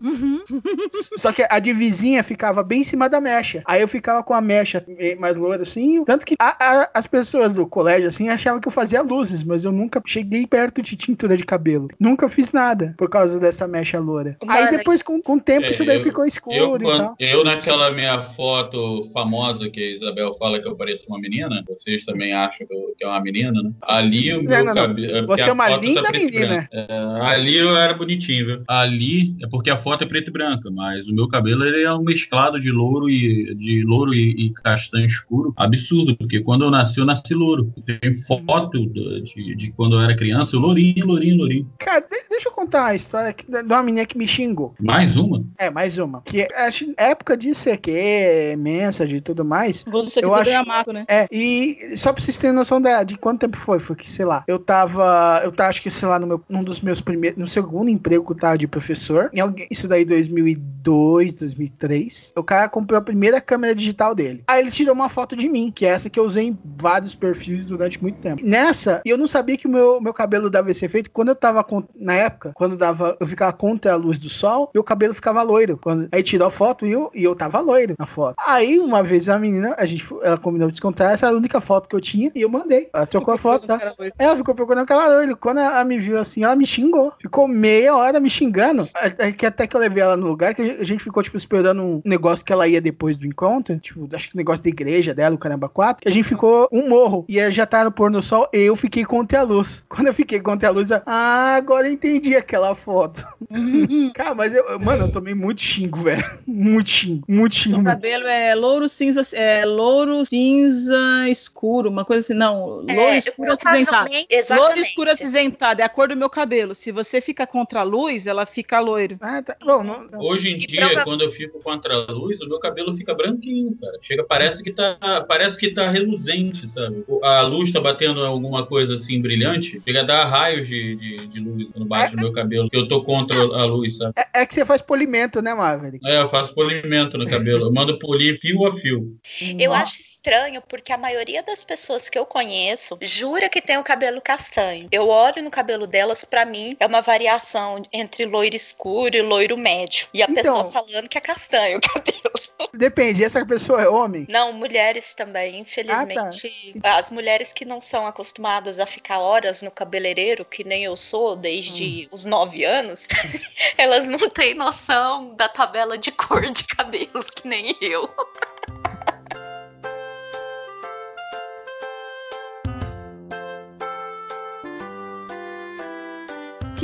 Só 1.16 1.32
que 1.32 1.44
a 1.48 1.58
divisinha 1.58 2.22
ficava 2.22 2.62
bem 2.62 2.80
em 2.80 2.84
cima 2.84 3.08
da 3.08 3.20
mecha. 3.20 3.62
Aí 3.66 3.80
eu 3.80 3.88
ficava 3.88 4.22
com 4.22 4.34
a 4.34 4.40
mecha 4.40 4.84
mais 5.18 5.36
loura 5.36 5.62
assim. 5.62 6.04
Tanto 6.04 6.24
que 6.26 6.34
a- 6.38 6.56
a- 6.58 6.90
as 6.94 7.06
pessoas 7.06 7.54
do 7.54 7.66
colégio 7.66 8.08
assim 8.08 8.28
achavam 8.28 8.60
que 8.60 8.68
eu 8.68 8.72
fazia 8.72 9.02
luzes, 9.02 9.42
mas 9.44 9.64
eu 9.64 9.72
nunca 9.72 10.00
cheguei 10.06 10.46
perto 10.46 10.82
de 10.82 10.96
tintura 10.96 11.36
de 11.36 11.44
cabelo. 11.44 11.88
Nunca 11.98 12.28
fiz 12.28 12.52
nada 12.52 12.94
por 12.96 13.08
causa 13.08 13.38
dessa 13.38 13.66
mecha 13.66 13.98
loura. 13.98 14.36
Aí 14.48 14.64
Mano, 14.64 14.78
depois, 14.78 15.02
com, 15.02 15.20
com 15.20 15.34
o 15.34 15.40
tempo, 15.40 15.66
É, 15.66 15.70
isso 15.70 15.84
daí 15.84 15.96
eu- 15.98 16.02
ficou 16.02 16.24
Eu, 16.24 16.28
escuro 16.28 16.76
e 16.82 16.84
quando- 16.84 16.98
tal. 16.98 17.14
eu, 17.18 17.44
naquela 17.44 17.90
minha 17.92 18.22
foto 18.22 19.10
famosa 19.12 19.68
que 19.70 19.80
a 19.80 19.90
Isabel 19.94 20.36
fala 20.38 20.60
que 20.60 20.68
eu 20.68 20.76
pareço 20.76 21.04
uma 21.08 21.18
menina, 21.18 21.62
vocês 21.68 22.04
também 22.04 22.32
acham 22.32 22.66
que, 22.66 22.74
eu- 22.74 22.94
que 22.96 23.04
é 23.04 23.08
uma 23.08 23.20
menina, 23.20 23.62
né? 23.62 23.70
Ali 23.82 24.32
o 24.32 24.42
meu 24.42 24.64
não, 24.64 24.74
não. 24.74 24.74
cabelo. 24.74 25.26
Você 25.26 25.48
é 25.48 25.52
uma 25.52 25.68
tá 25.68 25.76
linda 25.76 26.02
preto 26.02 26.22
e 26.22 26.24
menina. 26.30 26.68
É, 26.72 26.86
ali 27.22 27.56
eu 27.56 27.76
era 27.76 27.94
bonitinho, 27.94 28.46
viu? 28.46 28.64
Ali 28.68 29.36
é 29.42 29.46
porque 29.48 29.70
a 29.70 29.76
foto 29.76 30.04
é 30.04 30.06
preta 30.24 30.30
e 30.30 30.32
branca, 30.32 30.70
mas 30.70 31.08
o 31.08 31.14
meu 31.14 31.28
cabelo 31.28 31.64
ele 31.64 31.82
é 31.82 31.92
um 31.94 32.02
mesclado 32.02 32.60
de 32.60 32.70
louro 32.70 33.08
e 33.08 33.54
de 33.54 33.82
louro 33.84 34.14
e, 34.14 34.46
e 34.46 34.52
castanho 34.52 35.06
escuro. 35.06 35.52
Absurdo, 35.56 36.16
porque 36.16 36.40
quando 36.40 36.64
eu 36.64 36.70
nasci, 36.70 37.00
eu 37.00 37.04
nasci 37.06 37.34
louro. 37.34 37.72
Tem 38.00 38.14
foto 38.14 38.86
de, 38.88 39.22
de- 39.22 39.54
de 39.56 39.72
quando 39.72 39.96
eu 39.96 40.00
era 40.00 40.16
criança, 40.16 40.56
eu 40.56 40.60
lourinho, 40.60 41.06
lourinho, 41.06 41.36
lourinho. 41.36 41.68
Cara, 41.78 42.00
de- 42.00 42.28
deixa 42.28 42.48
eu 42.48 42.52
contar 42.52 42.86
a 42.86 42.94
história 42.94 43.34
de 43.48 43.58
uma 43.62 43.82
menina 43.82 44.06
que 44.06 44.16
me 44.16 44.26
xingou. 44.26 44.74
Mais 44.80 45.16
uma? 45.16 45.44
É, 45.58 45.70
mais 45.70 45.98
uma. 45.98 46.22
Que 46.22 46.42
é, 46.42 46.66
acho, 46.66 46.92
época 46.96 47.36
de 47.36 47.54
CQ, 47.54 48.56
mensagem 48.58 49.16
e 49.18 49.20
tudo 49.20 49.44
mais. 49.44 49.84
Você 49.90 50.24
eu 50.24 50.34
acho. 50.34 50.50
é 50.50 50.56
amato, 50.56 50.92
né? 50.92 51.04
É, 51.08 51.26
e 51.30 51.96
só 51.96 52.12
pra 52.12 52.22
vocês 52.22 52.38
terem 52.38 52.54
noção 52.54 52.80
da, 52.80 53.02
de 53.02 53.16
quanto 53.16 53.40
tempo 53.40 53.56
foi, 53.56 53.78
foi 53.80 53.96
que, 53.96 54.08
sei 54.08 54.24
lá, 54.24 54.44
eu 54.48 54.58
tava, 54.58 55.40
eu 55.44 55.52
tava, 55.52 55.70
acho 55.70 55.82
que, 55.82 55.90
sei 55.90 56.08
lá, 56.08 56.18
no 56.18 56.26
meu, 56.26 56.42
num 56.48 56.62
dos 56.64 56.80
meus 56.80 57.00
primeiros, 57.00 57.38
no 57.38 57.46
segundo 57.48 57.88
emprego 57.88 58.24
que 58.24 58.32
eu 58.32 58.36
tava 58.36 58.58
de 58.58 58.66
professor, 58.66 59.30
em 59.32 59.40
alguém, 59.40 59.66
isso 59.70 59.86
daí 59.88 60.04
2002, 60.14 61.38
2003, 61.38 62.32
o 62.36 62.42
cara 62.42 62.68
comprou 62.68 62.98
a 62.98 63.02
primeira 63.02 63.40
câmera 63.40 63.74
digital 63.74 64.14
dele. 64.14 64.44
Aí 64.46 64.60
ele 64.60 64.70
tirou 64.70 64.94
uma 64.94 65.08
foto 65.08 65.36
de 65.36 65.48
mim, 65.48 65.72
que 65.74 65.84
é 65.86 65.90
essa 65.90 66.10
que 66.10 66.18
eu 66.18 66.24
usei 66.24 66.48
em 66.48 66.58
vários 66.78 67.14
perfis 67.14 67.66
durante 67.66 68.00
muito 68.02 68.18
tempo. 68.20 68.42
Nessa, 68.44 69.00
eu 69.04 69.16
não 69.18 69.26
sabia 69.28 69.56
que 69.56 69.66
o 69.66 69.70
meu, 69.70 70.00
meu 70.00 70.12
cabelo 70.12 70.50
dava 70.50 70.70
esse 70.70 70.84
efeito, 70.84 71.10
quando 71.10 71.28
eu 71.28 71.34
tava, 71.34 71.62
com- 71.64 71.84
na 71.94 72.14
época, 72.14 72.52
quando 72.54 72.76
dava, 72.76 73.16
eu 73.18 73.26
ficava 73.26 73.52
contra 73.52 73.92
a 73.92 73.96
luz 73.96 74.18
do 74.18 74.28
sol, 74.28 74.70
meu 74.74 74.84
cabelo 74.84 75.14
ficava 75.14 75.42
loiro. 75.42 75.78
Quando, 75.82 76.08
aí 76.12 76.22
tirou 76.22 76.48
a 76.48 76.50
foto 76.50 76.86
e 76.86 76.92
eu, 76.92 77.10
e 77.14 77.24
eu 77.24 77.34
tava 77.34 77.60
loiro 77.60 77.94
na 77.98 78.06
foto. 78.06 78.36
Aí, 78.46 78.78
uma 78.78 79.02
vez 79.02 79.28
a 79.28 79.38
menina, 79.38 79.74
a 79.78 79.84
gente, 79.86 80.04
ela 80.22 80.38
combinou 80.38 80.68
de 80.68 80.72
descontar, 80.72 81.12
essa 81.12 81.26
era 81.26 81.34
a 81.34 81.38
única 81.38 81.60
foto 81.60 81.88
que 81.88 81.96
eu 81.96 82.00
tinha, 82.00 82.30
e 82.34 82.42
eu 82.42 82.48
mandei. 82.48 82.88
Ela 82.92 83.06
trocou 83.06 83.34
a 83.34 83.38
foto, 83.38 83.66
tá? 83.66 83.94
Ela 84.18 84.36
ficou 84.36 84.54
procurando 84.54 84.84
aquela 84.84 85.08
loiro. 85.08 85.36
Quando 85.36 85.58
ela 85.60 85.82
me 85.84 85.98
viu 85.98 86.18
assim, 86.18 86.44
ela 86.44 86.56
me 86.56 86.66
xingou. 86.66 87.12
Ficou 87.20 87.48
meia 87.48 87.96
hora 87.96 88.20
me 88.20 88.28
xingando. 88.30 88.88
Até 88.94 89.32
que, 89.32 89.46
até 89.46 89.66
que 89.66 89.74
eu 89.76 89.80
levei 89.80 90.02
ela 90.04 90.16
no 90.16 90.26
lugar, 90.28 90.54
que 90.54 90.62
a 90.62 90.84
gente 90.84 91.02
ficou, 91.02 91.22
tipo, 91.22 91.36
esperando 91.36 91.82
um 91.82 92.02
negócio 92.04 92.44
que 92.44 92.52
ela 92.52 92.66
ia 92.68 92.80
depois 92.80 93.18
do 93.18 93.26
encontro. 93.26 93.78
Tipo, 93.78 94.08
acho 94.14 94.30
que 94.30 94.36
negócio 94.36 94.62
da 94.62 94.68
igreja 94.70 95.14
dela, 95.14 95.34
o 95.34 95.38
caramba 95.38 95.68
4. 95.68 96.02
Que 96.02 96.08
a 96.08 96.12
gente 96.12 96.24
ficou 96.24 96.68
um 96.72 96.88
morro. 96.88 97.24
E 97.28 97.38
ela 97.38 97.50
já 97.50 97.66
tava 97.66 97.84
no 97.84 97.92
pôr 97.92 98.10
no 98.10 98.22
sol, 98.22 98.48
e 98.52 98.58
eu 98.58 98.76
fiquei 98.76 99.04
contra 99.04 99.40
a 99.40 99.42
luz. 99.42 99.84
Quando 99.88 100.06
eu 100.08 100.14
fiquei 100.14 100.40
contra 100.40 100.68
a 100.68 100.72
luz, 100.72 100.90
ela, 100.90 101.02
ah, 101.06 101.56
agora 101.56 101.88
eu 101.88 101.92
entendi 101.92 102.36
aquela 102.36 102.74
foto. 102.74 103.26
Cara, 104.14 104.34
mas 104.34 104.54
eu, 104.54 104.64
eu- 104.66 104.80
mano, 104.80 105.04
eu 105.04 105.08
tomei 105.12 105.34
muito 105.34 105.60
xingo, 105.60 106.00
velho. 106.02 106.24
Muito 106.54 106.88
xingo, 106.88 107.24
muito 107.28 107.56
xingo. 107.56 107.76
Seu 107.76 107.84
cabelo 107.84 108.28
é 108.28 108.54
louro 108.54 108.88
cinza, 108.88 109.22
é 109.32 109.64
louro 109.64 110.24
cinza 110.24 111.28
escuro, 111.28 111.90
uma 111.90 112.04
coisa 112.04 112.20
assim, 112.20 112.34
não, 112.34 112.76
louro 112.76 112.90
É, 112.90 113.18
escuro 113.18 113.52
acinzentado. 113.52 114.10
Louro 114.50 114.78
escuro 114.78 115.10
acinzentado, 115.10 115.82
é 115.82 115.84
a 115.84 115.88
cor 115.88 116.08
do 116.08 116.16
meu 116.16 116.30
cabelo. 116.30 116.72
Se 116.74 116.92
você 116.92 117.20
fica 117.20 117.44
contra 117.44 117.80
a 117.80 117.82
luz, 117.82 118.28
ela 118.28 118.46
fica 118.46 118.78
loiro. 118.78 119.16
Ah, 119.20 119.42
tá. 119.42 119.56
Bom, 119.64 119.82
não, 119.82 120.08
Hoje 120.20 120.50
em 120.50 120.56
dia, 120.56 121.02
quando 121.02 121.22
eu 121.22 121.32
fico 121.32 121.60
contra 121.60 121.92
a 122.08 122.12
luz, 122.12 122.40
o 122.40 122.48
meu 122.48 122.60
cabelo 122.60 122.94
fica 122.94 123.12
branquinho, 123.14 123.76
cara. 123.80 123.98
Chega, 124.00 124.22
parece 124.22 124.62
que 124.62 124.70
tá, 124.70 124.96
parece 125.26 125.58
que 125.58 125.70
tá 125.70 125.90
reluzente, 125.90 126.68
sabe? 126.68 127.04
A 127.24 127.42
luz 127.42 127.72
tá 127.72 127.80
batendo 127.80 128.24
alguma 128.24 128.64
coisa 128.64 128.94
assim 128.94 129.20
brilhante, 129.20 129.82
chega 129.84 130.00
a 130.00 130.04
dar 130.04 130.24
raios 130.26 130.68
de, 130.68 130.94
de, 130.96 131.26
de 131.26 131.40
luz 131.40 131.66
bate 131.86 132.14
no 132.14 132.22
meu 132.22 132.32
cabelo. 132.32 132.68
Eu 132.72 132.86
tô 132.86 133.02
contra 133.02 133.38
a 133.38 133.64
luz, 133.64 133.96
sabe? 133.96 134.12
é, 134.16 134.42
é 134.42 134.46
que 134.46 134.54
você 134.54 134.64
faz 134.64 134.80
polimento, 134.80 135.40
né, 135.40 135.54
Maverick? 135.54 136.06
É, 136.06 136.20
eu 136.20 136.28
faço 136.28 136.43
polimento 136.52 137.16
no 137.18 137.28
cabelo. 137.28 137.66
Eu 137.66 137.72
mando 137.72 137.98
polir 137.98 138.38
fio 138.38 138.66
a 138.66 138.76
fio. 138.76 139.16
Eu 139.58 139.72
acho 139.72 140.00
estranho 140.00 140.62
porque 140.68 140.92
a 140.92 140.98
maioria 140.98 141.42
das 141.42 141.62
pessoas 141.62 142.08
que 142.08 142.18
eu 142.18 142.24
conheço 142.26 142.98
jura 143.02 143.48
que 143.48 143.60
tem 143.60 143.78
o 143.78 143.84
cabelo 143.84 144.20
castanho. 144.20 144.88
Eu 144.90 145.08
olho 145.08 145.42
no 145.42 145.50
cabelo 145.50 145.86
delas, 145.86 146.24
pra 146.24 146.44
mim 146.44 146.76
é 146.80 146.86
uma 146.86 147.00
variação 147.02 147.82
entre 147.92 148.24
loiro 148.24 148.56
escuro 148.56 149.16
e 149.16 149.22
loiro 149.22 149.56
médio. 149.56 150.06
E 150.14 150.22
a 150.22 150.26
Então- 150.26 150.42
pessoa 150.42 150.64
falando 150.64 151.08
que 151.08 151.18
é 151.18 151.20
castanho 151.20 151.78
o 151.78 151.80
cabelo. 151.82 152.34
Depende, 152.72 153.22
essa 153.22 153.44
pessoa 153.46 153.82
é 153.82 153.88
homem? 153.88 154.26
Não, 154.28 154.52
mulheres 154.52 155.14
também, 155.14 155.60
infelizmente. 155.60 156.74
Ah, 156.82 156.96
As 156.96 157.10
mulheres 157.10 157.52
que 157.52 157.64
não 157.64 157.80
são 157.80 158.06
acostumadas 158.06 158.78
a 158.80 158.86
ficar 158.86 159.18
horas 159.18 159.62
no 159.62 159.70
cabeleireiro, 159.70 160.44
que 160.44 160.64
nem 160.64 160.84
eu 160.84 160.96
sou 160.96 161.36
desde 161.36 162.08
os 162.10 162.24
nove 162.24 162.64
anos, 162.64 163.06
elas 163.78 164.08
não 164.08 164.28
têm 164.28 164.54
noção 164.54 165.34
da 165.36 165.48
tabela 165.48 165.96
de 165.98 166.10
cor 166.10 166.33
de 166.40 166.64
cabelo, 166.64 167.24
que 167.34 167.46
nem 167.46 167.76
eu. 167.80 168.08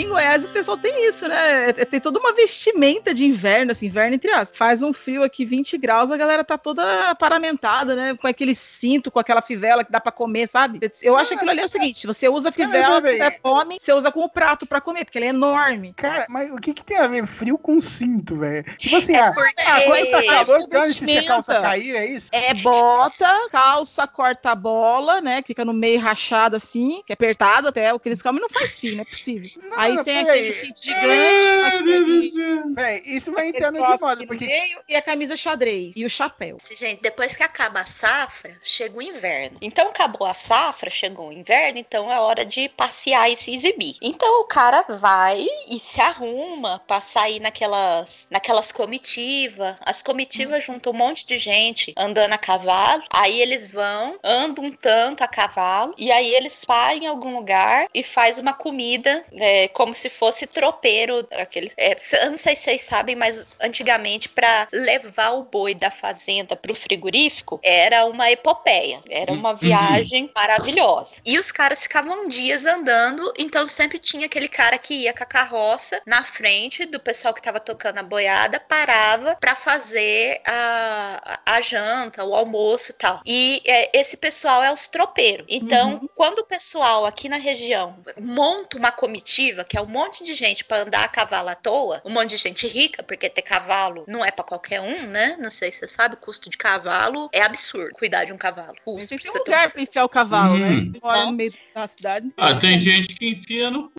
Aqui 0.01 0.07
em 0.07 0.09
Goiás 0.09 0.45
o 0.47 0.49
pessoal 0.49 0.79
tem 0.79 1.07
isso, 1.09 1.29
né? 1.29 1.69
É- 1.71 1.85
Tem 1.85 2.01
toda 2.01 2.19
uma 2.19 2.33
vestimenta 2.33 3.13
de 3.13 3.27
inverno, 3.27 3.73
assim, 3.73 3.87
inverno 3.87 4.15
entre 4.15 4.31
aspas. 4.31 4.57
Faz 4.57 4.83
um 4.83 4.93
frio 4.95 5.23
aqui 5.23 5.45
20 5.45 5.77
graus, 5.77 6.11
a 6.11 6.17
galera 6.17 6.43
tá 6.43 6.57
toda 6.57 7.15
paramentada, 7.17 7.95
né? 7.95 8.15
Com 8.15 8.27
aquele 8.27 8.55
cinto, 8.55 9.11
com 9.11 9.19
aquela 9.19 9.43
fivela 9.43 9.85
que 9.85 9.93
dá 9.93 10.01
pra 10.01 10.11
comer, 10.11 10.49
sabe? 10.49 10.81
Eu 11.03 11.17
acho 11.19 11.29
que 11.31 11.35
aquilo 11.35 11.51
ali 11.51 11.61
é 11.61 11.65
o 11.65 11.69
seguinte: 11.69 12.07
você 12.07 12.29
usa 12.31 12.49
a 12.49 12.53
fivela, 12.53 13.01
você 13.01 13.31
come, 13.43 13.77
você 13.79 13.93
usa 13.93 14.11
como 14.11 14.29
prato 14.31 14.65
pra 14.67 14.81
comer, 14.81 15.05
porque 15.05 15.19
ele 15.19 15.27
é 15.27 15.31
enorme. 15.31 15.93
Cara, 15.95 16.27
mas 16.31 16.51
o 16.51 16.57
que, 16.57 16.73
que 16.73 16.83
tem 16.85 16.97
a 16.97 17.07
ver 17.07 17.27
frio 17.27 17.59
com 17.59 17.79
cinto, 17.81 18.37
velho? 18.39 18.65
Tipo 18.79 18.97
assim, 18.97 19.15
ah, 19.17 19.33
porque- 19.35 19.55
ah, 19.59 19.81
tá 20.11 20.23
calor, 20.25 20.61
É 20.63 20.67
dane-se 20.67 21.05
se 21.07 21.19
a 21.19 21.25
calça 21.27 21.61
cair, 21.61 21.95
é 21.97 22.07
isso? 22.07 22.29
É 22.33 22.55
bota, 22.55 23.49
calça, 23.51 24.07
corta-bola, 24.07 25.21
né? 25.21 25.43
Que 25.43 25.49
fica 25.49 25.65
no 25.65 25.73
meio 25.75 26.01
rachado 26.01 26.57
assim, 26.57 27.03
que 27.05 27.13
é 27.13 27.15
apertado 27.15 27.69
até, 27.69 27.93
o 27.93 27.99
que 28.01 28.09
eles 28.09 28.23
comem 28.23 28.41
não 28.41 28.49
faz 28.49 28.79
fio, 28.79 28.95
não 28.95 29.03
é 29.03 29.05
possível. 29.05 29.51
Aí 29.77 29.90
não, 29.95 30.05
tem 30.05 30.19
aquele 30.19 30.53
cinto 30.53 30.83
gigante, 30.83 31.49
aquele, 31.65 32.75
Véi, 32.75 33.03
isso 33.05 33.33
vai 33.33 33.49
aquele 33.49 33.67
entrando 33.67 33.97
de 33.97 34.03
moda, 34.03 34.21
no 34.21 34.27
porque 34.27 34.47
meio 34.47 34.81
e 34.89 34.97
a 34.97 35.03
camisa 35.03 35.37
xadrez 35.37 35.95
e 35.97 36.05
o 36.05 36.11
chapéu. 36.11 36.59
Gente, 36.77 37.03
depois 37.03 37.37
que 37.37 37.43
acaba 37.43 37.81
a 37.81 37.87
safra, 37.87 38.57
chega 38.63 38.97
o 38.97 39.03
inverno. 39.03 39.59
Então 39.61 39.89
acabou 39.89 40.27
a 40.27 40.35
safra, 40.35 40.91
chegou 40.91 41.29
o 41.29 41.33
inverno, 41.33 41.79
então 41.79 42.11
é 42.11 42.21
hora 42.21 42.45
de 42.45 42.69
passear 42.69 43.31
e 43.31 43.37
se 43.37 43.55
exibir. 43.55 43.97
Então 44.01 44.41
o 44.41 44.45
cara 44.45 44.85
vai 44.89 45.47
e 45.69 45.79
se 45.79 46.01
arruma 46.01 46.81
pra 46.87 47.01
sair 47.01 47.41
naquelas, 47.41 48.27
naquelas 48.31 48.73
comitivas. 48.73 49.77
As 49.81 50.03
comitivas 50.03 50.65
juntam 50.65 50.93
um 50.93 50.97
monte 50.97 51.27
de 51.27 51.39
gente 51.39 51.93
andando 51.97 52.33
a 52.33 52.39
cavalo. 52.39 53.03
Aí 53.11 53.41
eles 53.41 53.73
vão, 53.73 54.19
andam 54.23 54.65
um 54.65 54.73
tanto 54.73 55.23
a 55.23 55.29
cavalo, 55.29 55.95
e 55.97 56.11
aí 56.11 56.35
eles 56.35 56.65
param 56.65 56.99
em 56.99 57.07
algum 57.07 57.37
lugar 57.37 57.87
e 57.95 58.03
faz 58.03 58.39
uma 58.39 58.53
comida 58.53 59.25
é, 59.33 59.69
como 59.71 59.95
se 59.95 60.09
fosse 60.11 60.47
tropeiro. 60.47 61.27
Aqueles, 61.33 61.75
é, 61.79 61.97
eu 62.25 62.31
não 62.31 62.37
sei 62.37 62.55
se 62.57 62.63
vocês 62.65 62.83
sabem, 62.83 63.17
mas 63.17 63.49
antigamente 63.61 64.29
para 64.29 64.69
levar 64.73 65.31
o 65.33 65.45
boi 65.45 65.75
da 65.75 65.91
fazenda 65.91 66.57
pro 66.57 66.75
frigorífico 66.75 67.59
era 67.63 68.05
uma 68.07 68.31
epopeia, 68.31 69.03
era 69.09 69.33
uma 69.33 69.51
Uhum. 69.51 69.57
viagem 69.57 70.31
maravilhosa. 70.35 71.21
E 71.25 71.39
os 71.39 71.51
caras 71.53 71.83
ficavam 71.83 72.29
dias 72.29 72.65
andando, 72.65 73.33
então 73.39 73.69
sempre 73.69 73.99
tinha 73.99 74.27
aquele 74.27 74.49
cara 74.49 74.79
que 74.79 74.95
ia 74.95 75.13
com 75.15 75.23
a 75.23 75.27
carroça 75.27 76.01
na 76.07 76.25
frente 76.25 76.85
do 76.87 77.01
pessoal 77.01 77.35
que 77.35 77.43
tava 77.43 77.61
tocando 77.61 77.99
a 77.99 78.03
boiada, 78.03 78.61
parava 78.61 79.37
para 79.41 79.57
fazer 79.57 80.41
a, 80.47 81.41
a 81.47 81.61
janta, 81.61 82.25
o 82.25 82.35
almoço 82.35 82.93
e 82.93 82.95
tal. 82.95 83.21
E 83.25 83.63
é, 83.67 83.91
esse 83.99 84.17
pessoal 84.17 84.63
é 84.63 84.73
os 84.73 84.89
tropeiros. 84.89 85.47
Então, 85.49 86.01
quando 86.15 86.41
o 86.41 86.47
pessoal 86.47 87.05
aqui 87.07 87.29
na 87.29 87.37
região 87.37 87.99
monta 88.19 88.77
uma 88.79 88.93
comitiva, 88.93 89.60
que 89.65 89.77
é 89.77 89.81
um 89.81 89.87
monte 89.87 90.25
de 90.25 90.35
gente 90.35 90.65
para 90.65 90.83
andar 90.83 91.05
a 91.05 91.09
cavalo 91.09 91.49
à 91.49 91.55
toa, 91.55 92.01
um 92.05 92.11
monte 92.11 92.31
de 92.31 92.37
gente 92.37 92.67
rica, 92.67 93.03
porque 93.03 93.29
ter 93.29 93.43
cavalo 93.43 94.05
não 94.07 94.25
é 94.25 94.31
para 94.31 94.45
qualquer 94.45 94.81
um, 94.81 95.07
né? 95.07 95.37
Não 95.39 95.51
sei 95.51 95.71
se 95.73 95.79
você 95.81 95.89
sabe, 95.89 96.15
o 96.15 96.19
custo 96.19 96.49
de 96.51 96.57
cavalo 96.57 97.29
é 97.33 97.43
absurdo. 97.43 97.91
Cuidar 97.95 98.25
de 98.25 98.33
um 98.33 98.39
cavalo. 98.39 98.75
Custo, 98.85 99.09
Tem 99.11 99.19
que 99.19 99.25
ter 99.25 99.31
precisa 99.31 99.39
um 99.41 99.45
ter 99.45 99.51
um- 99.51 99.55
lugar 99.55 99.71
pra 99.73 99.83
enfiar 99.83 100.05
o 100.05 100.09
cavalo, 100.09 100.55
Hum. 100.55 100.59
né? 100.59 100.91
Tem 100.93 101.01
hora 101.03 101.27
no 101.27 101.33
meio 101.33 101.55
da 101.75 101.87
cidade. 101.89 102.31
Ah, 102.37 102.55
tem 102.55 102.79
gente 102.79 103.15
que 103.15 103.31
enfia 103.31 103.71
no. 103.71 103.91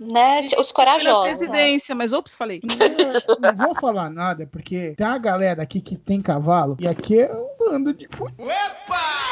né? 0.00 0.40
Os 0.58 0.72
corajosos. 0.72 1.24
né? 1.24 1.36
presidência, 1.36 1.94
mas 1.94 2.12
ops, 2.12 2.34
falei. 2.34 2.60
não 3.40 3.56
vou 3.66 3.74
falar 3.74 4.10
nada, 4.10 4.46
porque 4.50 4.94
tem 4.96 5.06
uma 5.06 5.18
galera 5.18 5.62
aqui 5.62 5.80
que 5.80 5.96
tem 5.96 6.20
cavalo, 6.20 6.76
e 6.80 6.86
aqui 6.88 7.20
é 7.20 7.32
um 7.32 7.48
bando 7.58 7.92
de 7.94 8.06
fu... 8.08 8.26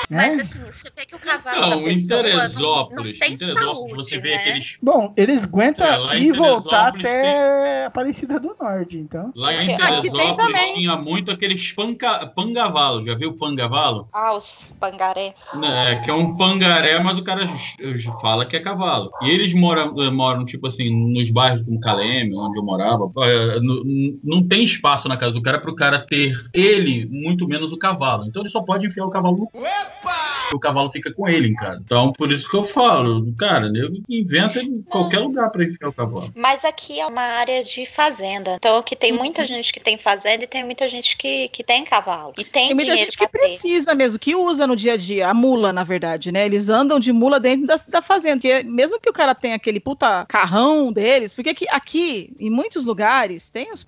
Mas 0.08 0.36
né? 0.36 0.42
assim, 0.42 0.60
você 0.60 0.90
vê 0.96 1.04
que 1.04 1.16
o 1.16 1.18
cavalo 1.18 1.60
Não, 1.60 1.70
da 1.70 1.76
em 1.76 1.94
pessoa 1.94 2.22
não, 2.22 2.30
não 2.30 2.38
Teresópolis, 2.38 3.18
tem 3.18 3.36
saúde, 3.36 3.94
você 3.94 4.18
vê 4.18 4.30
né? 4.30 4.36
aqueles. 4.36 4.76
Bom, 4.80 5.12
eles 5.16 5.44
aguentam 5.44 6.10
É, 6.12 6.20
ir 6.20 6.32
voltar 6.32 6.88
até 6.88 7.86
Aparecida 7.86 8.38
do 8.38 8.56
Norte, 8.60 8.96
então. 8.98 9.32
Lá 9.34 9.52
em 9.54 9.66
tem 9.66 9.76
Teresópolis 9.76 10.60
tinha 10.74 10.96
muito 10.96 11.30
aqueles 11.30 11.72
panca, 11.72 12.26
pangavalos. 12.28 13.06
Já 13.06 13.14
viu 13.14 13.36
pangavalo? 13.36 14.08
Ah, 14.12 14.34
os 14.34 14.72
pangaré. 14.78 15.34
É, 15.62 15.96
que 15.96 16.10
é 16.10 16.14
um 16.14 16.36
pangaré, 16.36 16.98
mas 17.00 17.18
o 17.18 17.24
cara 17.24 17.48
fala 18.20 18.44
que 18.46 18.56
é 18.56 18.60
cavalo. 18.60 19.10
E 19.22 19.30
eles 19.30 19.52
moram, 19.54 19.94
moram 20.12 20.44
tipo 20.44 20.66
assim, 20.66 20.90
nos 21.12 21.30
bairros 21.30 21.62
como 21.62 21.80
Caleme, 21.80 22.36
onde 22.36 22.58
eu 22.58 22.64
morava. 22.64 23.10
n- 23.60 24.20
Não 24.22 24.46
tem 24.46 24.62
espaço 24.64 25.08
na 25.08 25.16
casa 25.16 25.32
do 25.32 25.42
cara 25.42 25.60
para 25.60 25.70
o 25.70 25.76
cara 25.76 25.98
ter 25.98 26.32
ele, 26.52 27.06
muito 27.10 27.46
menos 27.48 27.72
o 27.72 27.78
cavalo. 27.78 28.26
Então 28.26 28.42
ele 28.42 28.48
só 28.50 28.62
pode 28.62 28.86
enfiar 28.86 29.04
o 29.04 29.10
cavalo 29.10 29.36
no 29.36 29.48
Opa! 30.02 30.35
O 30.52 30.58
cavalo 30.58 30.90
fica 30.90 31.12
com 31.12 31.28
ele 31.28 31.48
em 31.48 31.54
casa. 31.54 31.80
Então, 31.84 32.12
por 32.12 32.32
isso 32.32 32.48
que 32.48 32.56
eu 32.56 32.64
falo, 32.64 33.32
cara, 33.38 33.68
nego 33.68 33.96
inventa 34.08 34.62
em 34.62 34.82
qualquer 34.82 35.18
lugar 35.20 35.50
pra 35.50 35.64
enfiar 35.64 35.88
o 35.88 35.92
cavalo. 35.92 36.32
Mas 36.34 36.64
aqui 36.64 37.00
é 37.00 37.06
uma 37.06 37.22
área 37.22 37.62
de 37.64 37.84
fazenda. 37.86 38.54
Então 38.56 38.78
aqui 38.78 38.94
tem 38.94 39.12
muita 39.12 39.46
gente 39.46 39.72
que 39.72 39.80
tem 39.80 39.98
fazenda 39.98 40.44
e 40.44 40.46
tem 40.46 40.64
muita 40.64 40.88
gente 40.88 41.16
que, 41.16 41.48
que 41.48 41.62
tem 41.64 41.84
cavalo. 41.84 42.32
E 42.38 42.44
tem, 42.44 42.68
Tem 42.68 42.74
muita 42.74 42.90
dinheiro 42.92 43.10
gente 43.10 43.18
que 43.18 43.26
ter. 43.28 43.38
precisa 43.38 43.94
mesmo, 43.94 44.18
que 44.18 44.34
usa 44.34 44.66
no 44.66 44.76
dia 44.76 44.94
a 44.94 44.96
dia, 44.96 45.28
a 45.28 45.34
mula, 45.34 45.72
na 45.72 45.84
verdade, 45.84 46.30
né? 46.30 46.44
Eles 46.46 46.68
andam 46.68 47.00
de 47.00 47.12
mula 47.12 47.40
dentro 47.40 47.66
da, 47.66 47.76
da 47.88 48.02
fazenda. 48.02 48.40
Porque 48.40 48.62
mesmo 48.62 49.00
que 49.00 49.10
o 49.10 49.12
cara 49.12 49.34
tenha 49.34 49.56
aquele 49.56 49.80
puta 49.80 50.24
carrão 50.26 50.92
deles, 50.92 51.32
porque 51.32 51.50
aqui, 51.50 51.66
aqui 51.70 52.32
em 52.38 52.50
muitos 52.50 52.84
lugares, 52.84 53.48
tem 53.48 53.72
os 53.72 53.84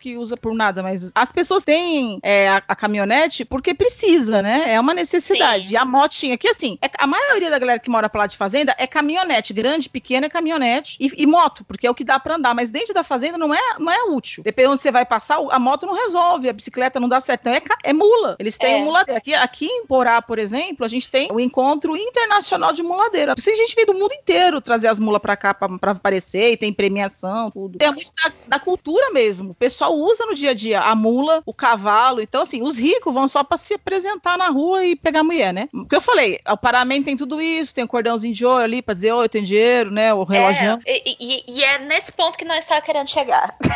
que 0.00 0.16
usa 0.16 0.36
por 0.36 0.54
nada, 0.54 0.82
mas 0.82 1.10
as 1.14 1.30
pessoas 1.30 1.64
têm 1.64 2.18
é, 2.22 2.48
a, 2.48 2.62
a 2.68 2.76
caminhonete 2.76 3.44
porque 3.44 3.74
precisa, 3.74 4.40
né? 4.40 4.64
É 4.66 4.80
uma 4.80 4.94
necessidade. 4.94 5.49
E 5.58 5.76
a 5.76 5.84
motinha, 5.84 6.36
que 6.38 6.48
assim, 6.48 6.78
é- 6.82 6.90
a 6.98 7.06
maioria 7.06 7.50
da 7.50 7.58
galera 7.58 7.78
que 7.78 7.90
mora 7.90 8.08
pra 8.08 8.22
lá 8.22 8.26
de 8.26 8.36
fazenda 8.36 8.74
é 8.78 8.86
caminhonete, 8.86 9.52
grande, 9.52 9.88
pequena 9.88 10.26
é 10.26 10.28
caminhonete 10.28 10.96
e, 11.00 11.10
e 11.22 11.26
moto, 11.26 11.64
porque 11.64 11.86
é 11.86 11.90
o 11.90 11.94
que 11.94 12.04
dá 12.04 12.18
pra 12.18 12.34
andar, 12.36 12.54
mas 12.54 12.70
dentro 12.70 12.92
da 12.94 13.02
fazenda 13.04 13.38
não 13.38 13.52
é, 13.54 13.60
não 13.78 13.90
é 13.92 14.02
útil. 14.04 14.42
Dependendo 14.42 14.72
onde 14.74 14.82
você 14.82 14.90
vai 14.90 15.04
passar, 15.04 15.38
a 15.50 15.58
moto 15.58 15.86
não 15.86 15.94
resolve, 15.94 16.48
a 16.48 16.52
bicicleta 16.52 17.00
não 17.00 17.08
dá 17.08 17.20
certo, 17.20 17.40
então 17.48 17.54
é, 17.54 17.62
é 17.84 17.92
mula. 17.92 18.36
Eles 18.38 18.56
têm 18.58 18.80
É. 18.80 18.84
muladeira. 18.84 19.18
Aqui, 19.18 19.34
aqui 19.34 19.66
em 19.66 19.86
Porá, 19.86 20.20
por 20.22 20.38
exemplo, 20.38 20.84
a 20.84 20.88
gente 20.88 21.08
tem 21.08 21.28
o 21.32 21.40
encontro 21.40 21.96
internacional 21.96 22.72
de 22.72 22.82
muladeira. 22.82 23.34
Tem 23.34 23.56
gente 23.56 23.74
vem 23.74 23.86
do 23.86 23.94
mundo 23.94 24.12
inteiro 24.14 24.60
trazer 24.60 24.88
as 24.88 25.00
mulas 25.00 25.20
pra 25.20 25.36
cá 25.36 25.52
pra, 25.54 25.68
pra 25.78 25.90
aparecer, 25.92 26.52
e 26.52 26.56
tem 26.56 26.72
premiação, 26.72 27.50
tudo. 27.50 27.78
Tem 27.78 27.90
muito 27.92 28.12
da, 28.22 28.32
da 28.46 28.58
cultura 28.58 29.10
mesmo. 29.10 29.50
O 29.50 29.54
pessoal 29.54 29.94
usa 29.96 30.24
no 30.26 30.34
dia 30.34 30.50
a 30.50 30.54
dia 30.54 30.80
a 30.80 30.94
mula, 30.94 31.42
o 31.46 31.52
cavalo. 31.54 32.20
Então, 32.20 32.42
assim, 32.42 32.62
os 32.62 32.78
ricos 32.78 33.12
vão 33.12 33.26
só 33.26 33.42
pra 33.42 33.56
se 33.56 33.74
apresentar 33.74 34.38
na 34.38 34.48
rua 34.48 34.84
e 34.84 34.94
pegar 34.96 35.22
mulher, 35.22 35.39
né? 35.52 35.68
O 35.72 35.84
que 35.86 35.96
eu 35.96 36.00
falei, 36.00 36.38
o 36.48 36.56
paramento 36.56 37.04
tem 37.06 37.16
tudo 37.16 37.40
isso, 37.40 37.74
tem 37.74 37.84
o 37.84 37.88
cordãozinho 37.88 38.34
de 38.34 38.44
ouro 38.44 38.62
ali 38.62 38.82
pra 38.82 38.94
dizer, 38.94 39.12
oi, 39.12 39.24
eu 39.24 39.28
tenho 39.28 39.44
dinheiro, 39.44 39.90
né? 39.90 40.12
O 40.12 40.22
relógio. 40.24 40.78
É, 40.86 41.02
e, 41.08 41.16
e- 41.20 41.44
e 41.48 41.64
é 41.64 41.78
nesse 41.78 42.12
ponto 42.12 42.36
que 42.38 42.44
nós 42.44 42.58
estávamos 42.60 42.86
querendo 42.86 43.08
chegar. 43.08 43.56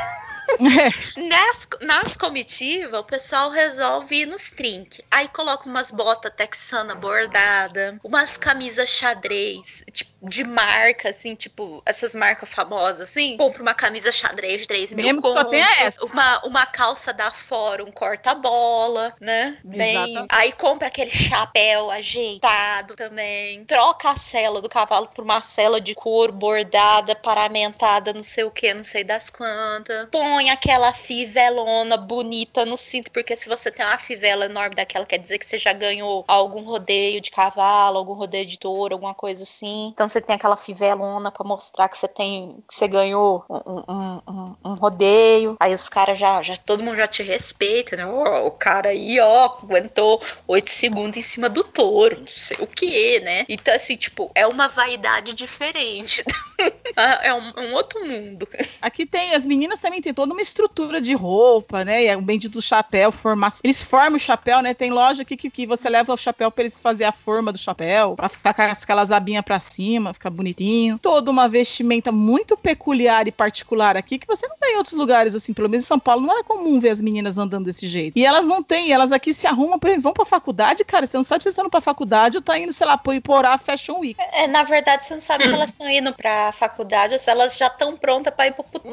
Nas, 1.17 1.69
nas 1.81 2.17
comitivas, 2.17 3.01
o 3.01 3.05
pessoal 3.05 3.51
resolve 3.51 4.21
ir 4.21 4.27
nos 4.27 4.51
trinque. 4.51 5.05
Aí 5.11 5.29
coloca 5.29 5.69
umas 5.69 5.91
botas 5.91 6.33
texana 6.37 6.95
bordada, 6.95 7.99
umas 8.03 8.37
camisas 8.37 8.89
xadrez, 8.89 9.85
tipo, 9.93 10.13
de 10.23 10.45
marca, 10.45 11.11
assim, 11.11 11.35
tipo, 11.35 11.83
essas 11.85 12.15
marcas 12.15 12.49
famosas, 12.49 13.11
assim. 13.11 13.37
Compra 13.37 13.63
uma 13.63 13.75
camisa 13.75 14.11
xadrez 14.13 14.63
de 14.63 14.67
3 14.67 14.93
mil 14.93 15.05
Mesmo 15.05 15.23
que 15.23 15.29
só 15.29 15.43
conto, 15.43 15.51
tenha 15.51 15.83
essa. 15.83 16.05
Uma, 16.05 16.45
uma 16.45 16.67
calça 16.67 17.13
da 17.13 17.31
Fora, 17.31 17.85
um 17.85 17.93
corta-bola, 17.93 19.15
né? 19.21 19.59
Bem, 19.65 19.97
Exatamente. 19.97 20.27
aí 20.31 20.53
compra 20.53 20.89
aquele 20.89 21.11
chapéu 21.11 21.91
ajeitado 21.91 22.97
também. 22.97 23.65
Troca 23.65 24.11
a 24.11 24.17
cela 24.17 24.61
do 24.61 24.69
cavalo 24.69 25.09
por 25.09 25.25
uma 25.25 25.43
cela 25.43 25.81
de 25.81 25.95
couro 25.95 26.33
bordada, 26.33 27.15
paramentada, 27.15 28.13
não 28.13 28.23
sei 28.23 28.45
o 28.45 28.51
que, 28.51 28.73
não 28.73 28.85
sei 28.85 29.05
das 29.05 29.31
quantas. 29.31 30.09
Põe 30.11 30.34
aquela 30.39 30.93
fivelona 30.93 31.97
bonita 31.97 32.65
no 32.65 32.77
cinto, 32.77 33.11
porque 33.11 33.37
se 33.37 33.49
você 33.49 33.71
tem 33.71 33.85
uma 33.85 33.99
fivela 33.99 34.47
enorme 34.47 34.75
daquela, 34.75 35.07
quer 35.07 35.19
dizer 35.19 35.39
que 35.39 35.47
você 35.49 35.59
já 35.59 35.73
ganhou 35.73 36.25
algum 36.29 36.63
rodeio 36.63 37.21
de 37.21 37.31
cavalo, 37.31 37.99
algum 37.99 38.15
rodeio 38.15 38.47
de 38.47 38.59
touro, 38.59 38.95
alguma 38.95 39.15
coisa 39.15 39.43
assim. 39.43 39.89
Então 39.93 40.09
você 40.09 40.21
tem 40.21 40.37
aquela 40.37 40.57
fivelona 40.57 41.31
pra 41.31 41.45
mostrar 41.47 41.89
que 41.89 41.97
você 41.99 42.09
tem, 42.09 42.57
que 42.69 42.75
você 42.75 42.89
ganhou 42.89 43.45
um, 43.49 43.83
um- 43.89 44.21
um- 44.29 44.57
um 44.65 44.75
rodeio. 44.75 45.57
Aí 45.61 45.75
os 45.75 45.89
caras 45.89 46.19
já, 46.19 46.43
já, 46.43 46.57
todo 46.57 46.83
mundo 46.83 46.97
já 46.97 47.07
te 47.07 47.23
respeita, 47.23 47.97
né? 47.97 48.07
Ó, 48.07 48.47
o 48.47 48.51
cara 48.51 48.91
aí, 48.91 49.19
ó, 49.21 49.45
aguentou 49.63 50.21
oito 50.47 50.71
segundos 50.71 51.17
em 51.19 51.23
cima 51.23 51.49
do 51.49 51.63
touro, 51.65 52.21
não 52.21 52.27
sei 52.27 52.57
o 52.61 52.67
que, 52.67 53.21
né? 53.21 53.45
Então, 53.49 53.75
assim, 53.75 53.97
tipo, 53.97 54.31
é 54.35 54.47
uma 54.47 54.69
vaidade 54.69 55.35
diferente. 55.35 56.23
é 57.23 57.35
um, 57.35 57.75
outro 57.75 58.05
mundo. 58.07 58.49
Aqui 58.81 59.07
tem, 59.07 59.35
as 59.35 59.45
meninas 59.45 59.81
também 59.81 60.01
tem 60.01 60.15
toda 60.25 60.33
uma 60.33 60.41
estrutura 60.41 61.03
de 61.03 61.13
roupa, 61.13 61.85
né? 61.85 62.05
E 62.05 62.07
é 62.07 62.17
o 62.17 62.23
bendito 62.23 62.63
chapéu, 62.63 63.13
formação. 63.13 63.61
Eles 63.63 63.85
formam 63.85 64.17
o 64.17 64.19
chapéu, 64.19 64.63
né? 64.63 64.73
Tem 64.73 64.91
loja 64.91 65.21
aqui 65.21 65.37
que, 65.37 65.51
que 65.51 65.67
você 65.67 65.91
leva 65.91 66.15
o 66.15 66.17
chapéu 66.17 66.51
pra 66.51 66.63
eles 66.63 66.79
fazer 66.79 67.05
a 67.05 67.13
forma 67.13 67.53
do 67.53 67.59
chapéu, 67.59 68.17
pra 68.17 68.31
ficar 68.31 68.55
com 68.55 68.63
aquelas 68.63 69.13
abinhas 69.13 69.45
pra 69.45 69.61
cima, 69.61 70.15
ficar 70.15 70.31
bonitinho. 70.31 70.99
Toda 70.99 71.31
uma 71.31 71.47
vestimenta 71.47 72.11
muito 72.11 72.57
peculiar 72.57 73.29
e 73.29 73.33
particular 73.33 73.99
aqui 73.99 74.19
que 74.19 74.27
você 74.27 74.49
não 74.49 74.57
tem 74.57 74.75
em 74.75 74.77
outros 74.79 74.95
lugares, 74.95 75.35
assim, 75.35 75.53
pelo 75.53 75.69
menos 75.69 75.85
em 75.85 75.87
São 75.87 75.99
Paulo, 75.99 76.23
não 76.23 76.33
era 76.33 76.43
comum 76.43 76.81
ver 76.81 76.91
as 76.91 77.03
meninas 77.03 77.37
andando 77.37 77.67
desse 77.67 77.87
jeito. 77.87 78.19
E 78.19 78.25
elas 78.25 78.47
não 78.47 78.63
têm, 78.63 78.93
elas 78.93 79.13
aqui 79.13 79.35
se 79.35 79.47
arrumam, 79.47 79.79
por 79.79 79.89
exemplo, 79.89 80.05
vão 80.05 80.15
pra 80.15 80.25
faculdade, 80.25 80.85
cara, 80.85 81.07
você 81.07 81.19
não 81.19 81.25
sabe 81.25 81.45
se 81.45 81.53
você 81.53 81.57
tá 81.57 81.63
indo 81.63 81.71
pra 81.71 81.83
faculdade 81.83 82.39
ou 82.39 82.43
tá 82.43 82.59
indo, 82.59 82.73
sei 82.73 82.87
lá, 82.87 82.97
pro 82.97 83.13
Iporá 83.13 83.59
Fashion 83.59 83.99
Week. 83.99 84.17
É, 84.33 84.47
na 84.47 84.63
verdade, 84.63 85.05
você 85.05 85.13
não 85.13 85.21
sabe 85.21 85.45
se 85.45 85.53
elas 85.53 85.71
estão 85.71 85.89
indo 85.89 86.15
pra 86.15 86.51
faculdade 86.53 87.13
ou 87.13 87.19
se 87.19 87.29
elas 87.29 87.59
já 87.59 87.67
estão 87.67 87.95
prontas 87.95 88.33
pra 88.33 88.47
ir 88.47 88.53
pro 88.53 88.65
puto 88.65 88.89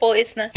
depois, 0.00 0.34
né? 0.36 0.52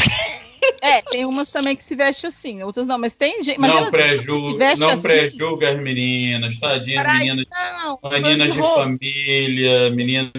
É, 0.82 1.00
tem 1.00 1.24
umas 1.24 1.48
também 1.48 1.76
que 1.76 1.84
se 1.84 1.94
vestem 1.94 2.26
assim, 2.28 2.62
outras 2.64 2.86
não, 2.88 2.98
mas 2.98 3.14
tem 3.14 3.40
gente. 3.42 3.60
Não 3.60 3.88
pré-julga 3.88 4.58
veste 4.58 4.80
não 4.80 4.90
assim. 4.90 5.02
pré-julga 5.02 5.70
as 5.70 5.80
meninas, 5.80 6.58
tadinhas 6.58 7.02
Peraí, 7.04 7.18
meninas. 7.18 7.46
não, 7.84 8.10
Meninas 8.10 8.48
de 8.48 8.52
de 8.54 8.58
família, 8.60 9.90
meninas 9.90 10.32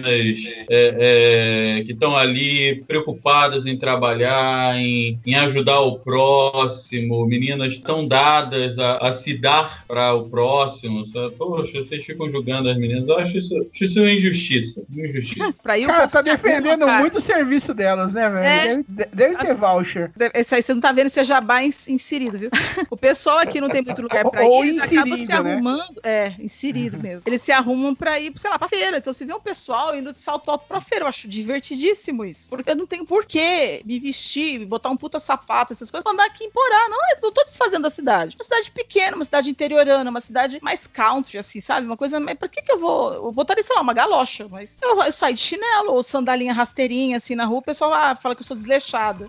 é, 0.68 1.78
é, 1.78 1.84
que 1.84 1.92
estão 1.92 2.14
ali 2.14 2.76
preocupadas 2.86 3.66
em 3.66 3.78
trabalhar, 3.78 4.76
em, 4.78 5.18
em 5.24 5.34
ajudar 5.34 5.80
o 5.80 5.98
próximo, 5.98 7.26
meninas 7.26 7.78
tão 7.78 8.06
dadas 8.06 8.78
a, 8.78 8.98
a 8.98 9.12
se 9.12 9.38
dar 9.38 9.84
para 9.86 10.12
o 10.14 10.28
próximo. 10.28 11.06
sabe? 11.06 11.34
Poxa, 11.36 11.78
vocês 11.84 12.04
ficam 12.04 12.30
julgando 12.30 12.68
as 12.68 12.76
meninas. 12.76 13.08
Eu 13.08 13.18
acho 13.18 13.38
isso, 13.38 13.54
acho 13.72 13.84
isso 13.84 14.00
uma 14.00 14.12
injustiça. 14.12 14.82
Uma 14.92 15.06
injustiça. 15.06 15.62
Pra 15.62 15.78
ir 15.78 15.84
o 15.86 15.88
Cara, 15.88 16.08
tá 16.08 16.20
defendendo 16.22 16.84
cara. 16.84 17.00
muito 17.00 17.18
o 17.18 17.20
serviço 17.20 17.72
delas, 17.72 18.14
né, 18.14 18.28
velho? 18.28 18.80
É. 18.80 18.84
Deve, 18.88 19.10
deve 19.14 19.36
ter 19.36 19.54
voucher. 19.54 20.10
Esse 20.32 20.54
aí 20.54 20.62
você 20.62 20.72
não 20.72 20.80
tá 20.80 20.92
vendo, 20.92 21.10
é 21.14 21.24
jabá 21.24 21.62
ins- 21.62 21.88
inserido, 21.88 22.38
viu? 22.38 22.50
O 22.90 22.96
pessoal 22.96 23.38
aqui 23.38 23.60
não 23.60 23.68
tem 23.68 23.82
muito 23.82 24.00
lugar 24.00 24.28
pra 24.30 24.44
Ou 24.44 24.64
ir, 24.64 24.68
eles 24.70 24.92
acabam 24.92 25.16
se 25.16 25.26
né? 25.28 25.34
arrumando. 25.34 26.00
É, 26.02 26.34
inserido 26.38 26.98
mesmo. 26.98 27.22
Eles 27.26 27.42
se 27.42 27.50
arrumam 27.50 27.94
pra 27.94 28.18
ir, 28.20 28.32
sei 28.36 28.50
lá, 28.50 28.58
pra 28.58 28.68
feira. 28.68 28.98
Então 28.98 29.12
você 29.12 29.24
vê 29.24 29.34
um 29.34 29.40
pessoal 29.40 29.94
indo 29.96 30.12
de 30.12 30.18
salto 30.18 30.50
alto 30.50 30.66
pra 30.68 30.80
feira. 30.80 31.04
Eu 31.04 31.08
acho 31.08 31.26
divertidíssimo 31.26 32.24
isso. 32.24 32.48
Porque 32.48 32.70
eu 32.70 32.76
não 32.76 32.86
tenho 32.86 33.04
porquê 33.04 33.82
me 33.84 33.98
vestir, 33.98 34.64
botar 34.66 34.90
um 34.90 34.96
puta 34.96 35.18
sapato, 35.18 35.72
essas 35.72 35.90
coisas, 35.90 36.04
pra 36.04 36.12
andar 36.12 36.26
aqui 36.26 36.44
em 36.44 36.50
Porá. 36.50 36.88
Não, 36.88 36.98
eu 37.22 37.32
tô 37.32 37.44
desfazendo 37.44 37.86
a 37.86 37.90
cidade. 37.90 38.36
Uma 38.38 38.44
cidade 38.44 38.70
pequena, 38.70 39.16
uma 39.16 39.24
cidade 39.24 39.50
interiorana, 39.50 40.08
uma 40.10 40.20
cidade 40.20 40.58
mais 40.62 40.86
country, 40.86 41.38
assim, 41.38 41.60
sabe? 41.60 41.86
Uma 41.86 41.96
coisa. 41.96 42.20
Mas 42.20 42.34
pra 42.36 42.48
que 42.48 42.62
que 42.62 42.72
eu 42.72 42.78
vou. 42.78 43.12
Eu 43.12 43.32
botaria, 43.32 43.62
sei 43.64 43.74
lá, 43.74 43.82
uma 43.82 43.94
galocha, 43.94 44.46
mas 44.48 44.78
eu, 44.80 45.02
eu 45.02 45.12
saio 45.12 45.34
de 45.34 45.40
chinelo 45.40 45.92
ou 45.92 46.02
sandalinha 46.02 46.52
rasteirinha, 46.52 47.16
assim, 47.16 47.34
na 47.34 47.44
rua, 47.44 47.58
o 47.58 47.62
pessoal 47.62 47.92
ah, 47.92 48.16
fala 48.16 48.34
que 48.34 48.42
eu 48.42 48.46
sou 48.46 48.56
desleixada. 48.56 49.28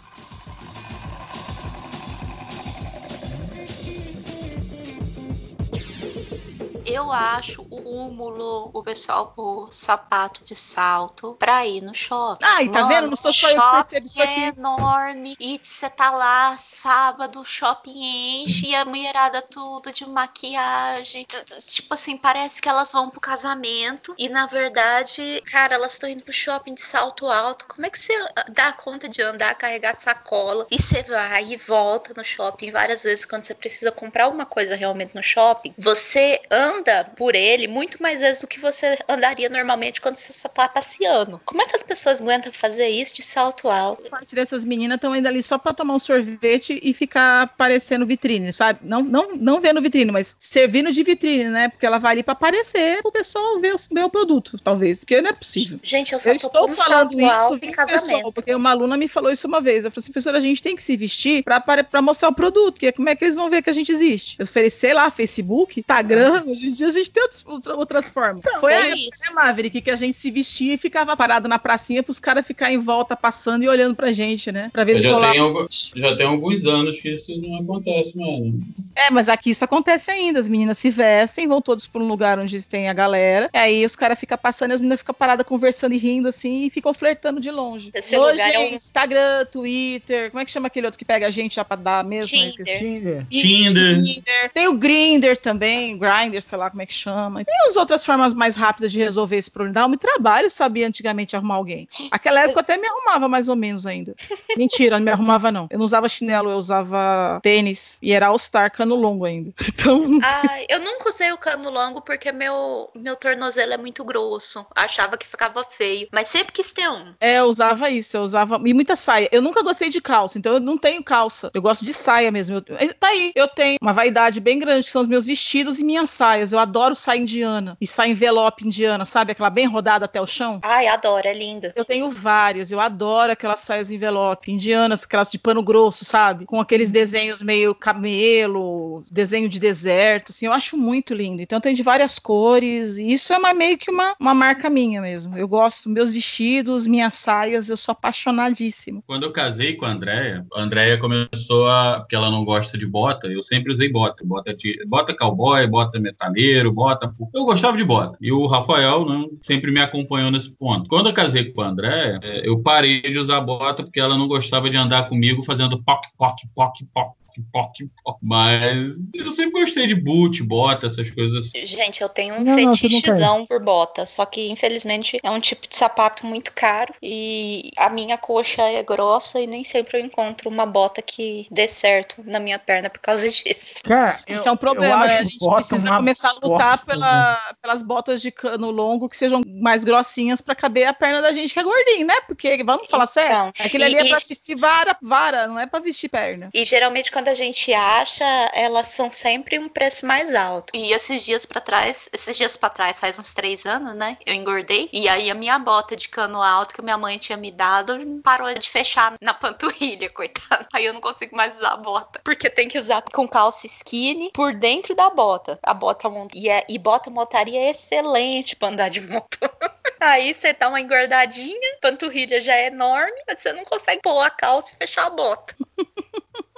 Eu 6.85 7.11
acho 7.11 7.63
o 7.63 7.81
cúmulo, 7.81 8.69
o 8.71 8.83
pessoal 8.83 9.33
por 9.35 9.73
sapato 9.73 10.43
de 10.43 10.55
salto 10.55 11.35
pra 11.39 11.65
ir 11.65 11.81
no 11.81 11.95
shopping. 11.95 12.45
Ai, 12.45 12.69
tá 12.69 12.83
vendo? 12.83 13.09
Não 13.09 13.15
sou 13.15 13.33
só 13.33 13.49
eu 13.49 13.55
que 13.55 13.71
percebo 13.71 14.05
isso 14.05 14.21
aqui. 14.21 14.31
É 14.31 14.47
enorme. 14.49 15.35
E 15.39 15.59
você 15.61 15.89
tá 15.89 16.11
lá 16.11 16.55
sábado, 16.57 17.41
o 17.41 17.45
shopping 17.45 18.43
enche 18.43 18.67
e 18.67 18.75
a 18.75 18.85
mulherada 18.85 19.41
tudo 19.41 19.91
de 19.91 20.07
maquiagem. 20.07 21.25
Tipo 21.67 21.93
assim, 21.93 22.17
parece 22.17 22.61
que 22.61 22.69
elas 22.69 22.91
vão 22.91 23.09
pro 23.09 23.19
casamento 23.19 24.13
e 24.17 24.29
na 24.29 24.45
verdade, 24.45 25.41
cara, 25.49 25.75
elas 25.75 25.93
estão 25.93 26.09
indo 26.09 26.23
pro 26.23 26.33
shopping 26.33 26.75
de 26.75 26.81
salto 26.81 27.27
alto. 27.27 27.65
Como 27.67 27.85
é 27.85 27.89
que 27.89 27.97
você 27.97 28.13
ah, 28.35 28.45
dá 28.49 28.71
conta 28.71 29.09
de 29.09 29.21
andar, 29.21 29.55
carregar 29.55 29.95
sacola 29.95 30.67
e 30.69 30.79
você 30.79 31.01
vai 31.03 31.53
e 31.53 31.57
volta 31.57 32.13
no 32.15 32.23
shopping 32.23 32.71
várias 32.71 33.03
vezes 33.03 33.25
quando 33.25 33.45
você 33.45 33.55
precisa 33.55 33.91
comprar 33.91 34.25
alguma 34.25 34.45
coisa 34.45 34.75
realmente 34.75 35.15
no 35.15 35.23
shopping? 35.23 35.73
Você 35.77 36.41
anda 36.51 36.74
por 37.15 37.35
ele 37.35 37.67
muito 37.67 38.01
mais 38.01 38.19
vezes 38.21 38.41
do 38.41 38.47
que 38.47 38.59
você 38.59 38.97
andaria 39.07 39.49
normalmente 39.49 39.99
quando 40.01 40.15
você 40.15 40.31
só 40.33 40.47
tá 40.49 40.67
passeando. 40.67 41.41
Como 41.45 41.61
é 41.61 41.65
que 41.65 41.75
as 41.75 41.83
pessoas 41.83 42.21
aguentam 42.21 42.51
fazer 42.51 42.87
isso 42.87 43.15
de 43.15 43.23
salto 43.23 43.69
alto? 43.69 44.09
parte 44.09 44.35
dessas 44.35 44.63
meninas 44.65 44.95
estão 44.95 45.15
indo 45.15 45.27
ali 45.27 45.41
só 45.41 45.57
pra 45.57 45.73
tomar 45.73 45.93
um 45.95 45.99
sorvete 45.99 46.79
e 46.83 46.93
ficar 46.93 47.41
aparecendo 47.43 48.05
vitrine, 48.05 48.51
sabe? 48.53 48.79
Não, 48.83 49.01
não, 49.01 49.35
não 49.35 49.59
vendo 49.61 49.81
vitrine, 49.81 50.11
mas 50.11 50.35
servindo 50.39 50.91
de 50.91 51.03
vitrine, 51.03 51.45
né? 51.45 51.69
Porque 51.69 51.85
ela 51.85 51.97
vai 51.97 52.13
ali 52.13 52.23
pra 52.23 52.33
aparecer 52.33 52.99
o 53.03 53.11
pessoal 53.11 53.59
ver, 53.59 53.73
o- 53.73 54.05
o 54.05 54.09
produto, 54.09 54.57
talvez. 54.63 54.99
Porque 54.99 55.21
não 55.21 55.29
é 55.29 55.33
possível. 55.33 55.79
Gente, 55.83 56.13
eu 56.13 56.19
só 56.19 56.29
Eu 56.29 56.39
tô 56.39 56.47
estou 56.47 56.69
falando 56.69 57.19
isso 57.19 57.29
alto 57.31 57.65
em 57.65 57.71
casamento. 57.71 58.05
pessoal, 58.05 58.31
porque 58.33 58.53
uma 58.55 58.69
aluna 58.71 58.97
me 58.97 59.07
falou 59.07 59.31
isso 59.31 59.47
uma 59.47 59.61
vez. 59.61 59.83
Eu 59.85 59.91
falei 59.91 60.03
assim, 60.03 60.11
professora, 60.11 60.37
a 60.37 60.41
gente 60.41 60.61
tem 60.61 60.75
que 60.75 60.83
se 60.83 60.95
vestir 60.95 61.43
pra, 61.43 61.59
para- 61.59 61.83
pra 61.83 62.01
mostrar 62.01 62.29
o 62.29 62.33
produto, 62.33 62.73
porque 62.75 62.91
como 62.91 63.09
é 63.09 63.15
que 63.15 63.23
eles 63.25 63.35
vão 63.35 63.49
ver 63.49 63.61
que 63.61 63.69
a 63.69 63.73
gente 63.73 63.91
existe? 63.91 64.35
Eu 64.39 64.47
falei, 64.47 64.69
sei 64.69 64.93
lá, 64.93 65.09
Facebook, 65.11 65.79
Instagram, 65.79 66.43
hoje 66.47 66.64
em 66.69 66.71
dia 66.71 66.87
a 66.87 66.91
gente 66.91 67.09
tem 67.11 67.23
outros- 67.23 67.43
outra- 67.45 67.75
outras 67.75 68.09
formas. 68.09 68.43
Foi 68.59 68.73
é 68.73 68.75
a 68.77 68.87
época, 68.87 69.17
né, 69.27 69.33
Maverick, 69.35 69.81
que 69.81 69.91
a 69.91 69.95
gente 69.95 70.17
se 70.17 70.29
vestia 70.31 70.73
e 70.73 70.77
ficava 70.77 71.15
parado 71.15 71.47
na 71.47 71.59
pracinha 71.59 72.03
pros 72.03 72.19
caras 72.19 72.45
ficarem 72.45 72.75
em 72.75 72.79
volta, 72.79 73.15
passando 73.15 73.63
e 73.63 73.69
olhando 73.69 73.95
pra 73.95 74.11
gente, 74.13 74.51
né? 74.51 74.69
Pra 74.71 74.83
ver 74.83 74.97
se 74.97 75.01
Já 75.03 75.31
tem, 75.31 75.39
algu- 75.39 75.67
já 75.95 76.15
tem 76.15 76.25
alguns 76.25 76.65
anos 76.65 76.99
que 76.99 77.09
isso 77.13 77.35
não 77.41 77.59
acontece, 77.59 78.17
mano. 78.17 78.59
É, 78.95 79.09
mas 79.11 79.27
aqui 79.29 79.49
isso 79.49 79.63
acontece 79.65 80.09
ainda. 80.11 80.39
As 80.39 80.47
meninas 80.47 80.77
se 80.77 80.89
vestem, 80.89 81.47
vão 81.47 81.61
todos 81.61 81.85
para 81.85 82.01
um 82.01 82.07
lugar 82.07 82.39
onde 82.39 82.61
tem 82.63 82.87
a 82.89 82.93
galera. 82.93 83.49
Aí 83.53 83.85
os 83.85 83.95
caras 83.95 84.19
ficam 84.19 84.37
passando 84.37 84.71
e 84.71 84.73
as 84.73 84.79
meninas 84.79 84.99
ficam 84.99 85.13
paradas 85.15 85.45
conversando 85.45 85.93
e 85.93 85.97
rindo 85.97 86.27
assim 86.27 86.65
e 86.65 86.69
ficam 86.69 86.93
flertando 86.93 87.39
de 87.41 87.51
longe. 87.51 87.89
Esse 87.93 88.15
Hoje 88.17 88.31
lugar 88.33 88.49
é 88.49 88.55
é 88.55 88.59
um- 88.59 88.75
Instagram, 88.75 89.45
Twitter. 89.51 90.31
Como 90.31 90.41
é 90.41 90.45
que 90.45 90.51
chama 90.51 90.67
aquele 90.67 90.85
outro 90.87 90.97
que 90.97 91.05
pega 91.05 91.27
a 91.27 91.31
gente 91.31 91.55
já 91.55 91.65
pra 91.65 91.75
dar 91.75 92.03
mesmo? 92.03 92.29
Tinder. 92.29 92.79
Tinder. 92.79 93.25
Tinder. 93.29 93.95
Tinder. 94.03 94.51
Tem 94.53 94.67
o 94.67 94.73
Grinder 94.73 95.37
também, 95.37 95.97
Grindr, 95.97 96.41
sei 96.55 96.57
lá 96.57 96.69
como 96.69 96.81
é 96.81 96.85
que 96.85 96.93
chama. 96.93 97.43
Tem 97.43 97.55
as 97.67 97.75
outras 97.75 98.05
formas 98.05 98.33
mais 98.33 98.55
rápidas 98.55 98.91
de 98.91 98.99
resolver 98.99 99.35
esse 99.35 99.51
problema. 99.51 99.73
Dá 99.73 99.87
muito 99.87 100.01
trabalho, 100.01 100.49
sabia, 100.49 100.87
antigamente 100.87 101.35
arrumar 101.35 101.55
alguém. 101.55 101.87
Aquela 102.09 102.41
época 102.41 102.59
eu 102.59 102.61
até 102.61 102.77
me 102.77 102.87
arrumava 102.87 103.27
mais 103.27 103.49
ou 103.49 103.55
menos 103.55 103.85
ainda. 103.85 104.15
Mentira, 104.57 104.97
não 104.97 105.05
me 105.05 105.11
arrumava 105.11 105.51
não. 105.51 105.67
Eu 105.69 105.77
não 105.77 105.85
usava 105.85 106.07
chinelo, 106.07 106.49
eu 106.49 106.57
usava 106.57 107.39
tênis. 107.43 107.97
E 108.01 108.13
era 108.13 108.27
All-Star, 108.27 108.71
cano 108.71 108.95
longo 108.95 109.25
ainda. 109.25 109.53
Então, 109.85 110.19
Ai, 110.23 110.65
eu 110.69 110.79
nunca 110.79 111.09
usei 111.09 111.31
o 111.31 111.37
cano 111.37 111.69
longo 111.69 112.01
porque 112.01 112.31
meu, 112.31 112.89
meu 112.95 113.15
tornozelo 113.15 113.73
é 113.73 113.77
muito 113.77 114.03
grosso. 114.05 114.65
Achava 114.73 115.17
que 115.17 115.27
ficava 115.27 115.63
feio. 115.69 116.07
Mas 116.11 116.27
sempre 116.29 116.53
quis 116.53 116.71
ter 116.71 116.89
um. 116.89 117.13
é, 117.19 117.39
eu 117.39 117.45
usava 117.45 117.89
isso, 117.89 118.15
eu 118.17 118.21
usava. 118.23 118.59
E 118.65 118.73
muita 118.73 118.95
saia. 118.95 119.27
Eu 119.31 119.41
nunca 119.41 119.61
gostei 119.61 119.89
de 119.89 119.99
calça, 120.01 120.37
então 120.39 120.53
eu 120.53 120.59
não 120.59 120.77
tenho 120.77 121.03
calça. 121.03 121.51
Eu 121.53 121.61
gosto 121.61 121.83
de 121.83 121.93
saia 121.93 122.31
mesmo. 122.31 122.55
Eu- 122.67 122.77
eh, 122.77 122.93
tá 122.93 123.07
aí, 123.09 123.31
eu 123.35 123.47
tenho 123.49 123.77
uma 123.81 123.93
vaidade 123.93 124.39
bem 124.39 124.57
grande, 124.57 124.85
que 124.85 124.91
são 124.91 125.01
os 125.01 125.07
meus 125.07 125.25
vestidos 125.25 125.77
e 125.79 125.83
minhas 125.83 126.09
saias. 126.09 126.44
Eu 126.51 126.59
adoro 126.59 126.95
saia 126.95 127.19
indiana. 127.19 127.77
E 127.79 127.87
saia 127.87 128.11
envelope 128.11 128.65
indiana, 128.67 129.05
sabe? 129.05 129.31
Aquela 129.31 129.49
bem 129.49 129.67
rodada 129.67 130.05
até 130.05 130.21
o 130.21 130.27
chão. 130.27 130.59
Ai, 130.63 130.87
adoro, 130.87 131.27
é 131.27 131.33
lindo. 131.33 131.71
Eu 131.75 131.85
tenho 131.85 132.09
várias, 132.09 132.71
eu 132.71 132.79
adoro 132.79 133.31
aquelas 133.31 133.59
saias 133.59 133.91
envelope 133.91 134.51
indianas, 134.51 135.03
aquelas 135.03 135.31
de 135.31 135.37
pano 135.37 135.61
grosso, 135.63 136.05
sabe? 136.05 136.45
Com 136.45 136.59
aqueles 136.59 136.91
desenhos 136.91 137.41
meio 137.41 137.73
camelo, 137.73 139.03
desenho 139.11 139.49
de 139.49 139.59
deserto, 139.59 140.31
assim, 140.31 140.45
eu 140.45 140.53
acho 140.53 140.77
muito 140.77 141.13
lindo. 141.13 141.41
Então 141.41 141.59
tem 141.59 141.73
de 141.73 141.83
várias 141.83 142.19
cores, 142.19 142.97
e 142.97 143.11
isso 143.11 143.33
é 143.33 143.37
uma, 143.37 143.53
meio 143.53 143.77
que 143.77 143.91
uma, 143.91 144.15
uma 144.19 144.33
marca 144.33 144.69
minha 144.69 145.01
mesmo. 145.01 145.37
Eu 145.37 145.47
gosto, 145.47 145.89
meus 145.89 146.11
vestidos, 146.11 146.87
minhas 146.87 147.13
saias, 147.13 147.69
eu 147.69 147.77
sou 147.77 147.91
apaixonadíssima. 147.91 149.01
Quando 149.05 149.23
eu 149.23 149.31
casei 149.31 149.75
com 149.75 149.85
a 149.85 149.89
Andréia, 149.89 150.45
a 150.53 150.61
Andréia 150.61 150.97
começou 150.97 151.67
a. 151.67 151.99
Porque 151.99 152.15
ela 152.15 152.29
não 152.29 152.43
gosta 152.43 152.77
de 152.77 152.85
bota, 152.85 153.27
eu 153.27 153.41
sempre 153.41 153.71
usei 153.71 153.91
bota. 153.91 154.23
Bota, 154.25 154.53
de, 154.53 154.83
bota 154.85 155.15
cowboy, 155.15 155.65
bota 155.67 155.99
metaleiro, 156.29 156.71
bota. 156.71 157.11
Eu 157.33 157.45
gostava 157.45 157.77
de 157.77 157.83
bota. 157.83 158.17
E 158.21 158.31
o 158.31 158.45
Rafael 158.45 159.05
não, 159.05 159.29
sempre 159.41 159.71
me 159.71 159.79
acompanhou 159.79 160.31
nesse 160.31 160.51
ponto. 160.55 160.89
Quando 160.89 161.07
eu 161.07 161.13
casei 161.13 161.51
com 161.51 161.61
a 161.61 161.67
Andréia, 161.67 162.19
é, 162.23 162.47
eu 162.47 162.59
parei 162.61 163.01
de 163.01 163.17
usar 163.17 163.41
bota 163.41 163.83
porque 163.83 163.99
ela 163.99 164.17
não 164.17 164.27
gostava 164.27 164.69
de 164.69 164.77
andar 164.77 165.07
comigo 165.07 165.43
fazendo 165.43 165.81
poc, 165.83 166.03
poc, 166.17 166.35
poc, 166.55 166.73
poc. 166.93 167.15
Poc. 167.51 167.73
Mas 168.21 168.95
eu 169.13 169.31
sempre 169.31 169.61
gostei 169.61 169.87
de 169.87 169.95
boot, 169.95 170.41
bota, 170.43 170.87
essas 170.87 171.09
coisas 171.11 171.45
assim. 171.45 171.65
Gente, 171.65 172.01
eu 172.01 172.09
tenho 172.09 172.35
um 172.35 172.43
Não, 172.43 172.55
você 172.55 172.61
não 172.65 172.75
fetichezão 172.75 173.45
por 173.45 173.59
bota. 173.61 174.05
Só 174.05 174.25
que, 174.25 174.49
infelizmente, 174.49 175.19
é 175.23 175.29
um 175.29 175.39
tipo 175.39 175.67
de 175.67 175.75
sapato 175.75 176.25
muito 176.25 176.51
caro. 176.53 176.93
E 177.01 177.71
a 177.77 177.89
minha 177.89 178.17
coxa 178.17 178.61
é 178.63 178.81
grossa 178.83 179.39
e 179.39 179.47
nem 179.47 179.63
sempre 179.63 179.99
eu 179.99 180.05
encontro 180.05 180.49
uma 180.49 180.65
bota 180.65 181.01
que 181.01 181.47
dê 181.51 181.67
certo 181.67 182.23
na 182.25 182.39
minha 182.39 182.59
perna 182.59 182.89
por 182.89 182.99
causa 182.99 183.27
disso. 183.29 183.75
Cara, 183.83 184.19
Isso 184.27 184.47
é 184.47 184.51
um 184.51 184.57
problema, 184.57 185.05
né? 185.05 185.19
A 185.19 185.23
gente 185.23 185.37
precisa 185.55 185.95
começar 185.97 186.29
a 186.29 186.33
lutar 186.33 186.49
bosta, 186.77 186.85
pela- 186.85 187.55
pelas 187.61 187.83
botas 187.83 188.21
de 188.21 188.31
cano 188.31 188.71
longo 188.71 189.07
que 189.09 189.17
sejam 189.17 189.41
mais 189.45 189.83
grossinhas 189.83 190.41
pra 190.41 190.55
caber 190.55 190.87
a 190.87 190.93
perna 190.93 191.21
da 191.21 191.31
gente 191.31 191.53
que 191.53 191.59
é 191.59 191.63
gordinho, 191.63 192.05
né? 192.07 192.19
Porque, 192.27 192.63
vamos 192.63 192.87
falar 192.89 193.07
sério, 193.07 193.31
Então, 193.35 193.53
aquilo 193.59 193.83
e- 193.83 193.87
ali 193.87 193.95
é 193.97 194.07
pra 194.09 194.17
vestir 194.17 194.55
vara, 194.55 194.97
vara, 195.01 195.47
não 195.47 195.59
é 195.59 195.65
pra 195.65 195.79
vestir 195.79 196.09
perna. 196.09 196.49
E 196.53 196.63
geralmente 196.65 197.11
quando 197.11 197.24
a 197.29 197.35
gente 197.35 197.73
acha, 197.73 198.25
elas 198.53 198.89
são 198.89 199.09
sempre 199.09 199.59
um 199.59 199.69
preço 199.69 200.05
mais 200.05 200.33
alto. 200.33 200.71
E 200.73 200.91
esses 200.91 201.23
dias 201.23 201.45
pra 201.45 201.61
trás, 201.61 202.09
esses 202.11 202.35
dias 202.35 202.57
para 202.57 202.69
trás, 202.69 202.99
faz 202.99 203.17
uns 203.19 203.33
três 203.33 203.65
anos, 203.65 203.95
né? 203.95 204.17
Eu 204.25 204.33
engordei. 204.33 204.89
E 204.91 205.07
aí 205.07 205.29
a 205.29 205.35
minha 205.35 205.57
bota 205.59 205.95
de 205.95 206.09
cano 206.09 206.41
alto 206.41 206.73
que 206.73 206.81
minha 206.81 206.97
mãe 206.97 207.17
tinha 207.17 207.37
me 207.37 207.51
dado 207.51 207.95
parou 208.23 208.53
de 208.53 208.69
fechar 208.69 209.15
na 209.21 209.33
panturrilha, 209.33 210.09
coitada. 210.13 210.67
Aí 210.73 210.85
eu 210.85 210.93
não 210.93 211.01
consigo 211.01 211.35
mais 211.35 211.55
usar 211.55 211.71
a 211.71 211.77
bota. 211.77 212.21
Porque 212.23 212.49
tem 212.49 212.67
que 212.67 212.77
usar 212.77 213.01
com 213.01 213.27
calça 213.27 213.65
skinny 213.67 214.31
por 214.33 214.53
dentro 214.53 214.95
da 214.95 215.09
bota. 215.09 215.59
A 215.63 215.73
bota 215.73 216.09
mont... 216.09 216.31
e, 216.33 216.49
é, 216.49 216.65
e 216.67 216.77
bota 216.77 217.09
montaria 217.09 217.59
é 217.59 217.71
excelente 217.71 218.55
pra 218.55 218.69
andar 218.69 218.89
de 218.89 219.01
moto. 219.01 219.37
Aí 219.99 220.33
você 220.33 220.53
dá 220.53 220.67
uma 220.69 220.81
engordadinha, 220.81 221.77
panturrilha 221.81 222.41
já 222.41 222.55
é 222.55 222.67
enorme, 222.67 223.17
mas 223.27 223.39
você 223.39 223.53
não 223.53 223.63
consegue 223.63 224.01
pôr 224.01 224.21
a 224.21 224.29
calça 224.29 224.73
e 224.73 224.77
fechar 224.77 225.05
a 225.07 225.09
bota. 225.09 225.55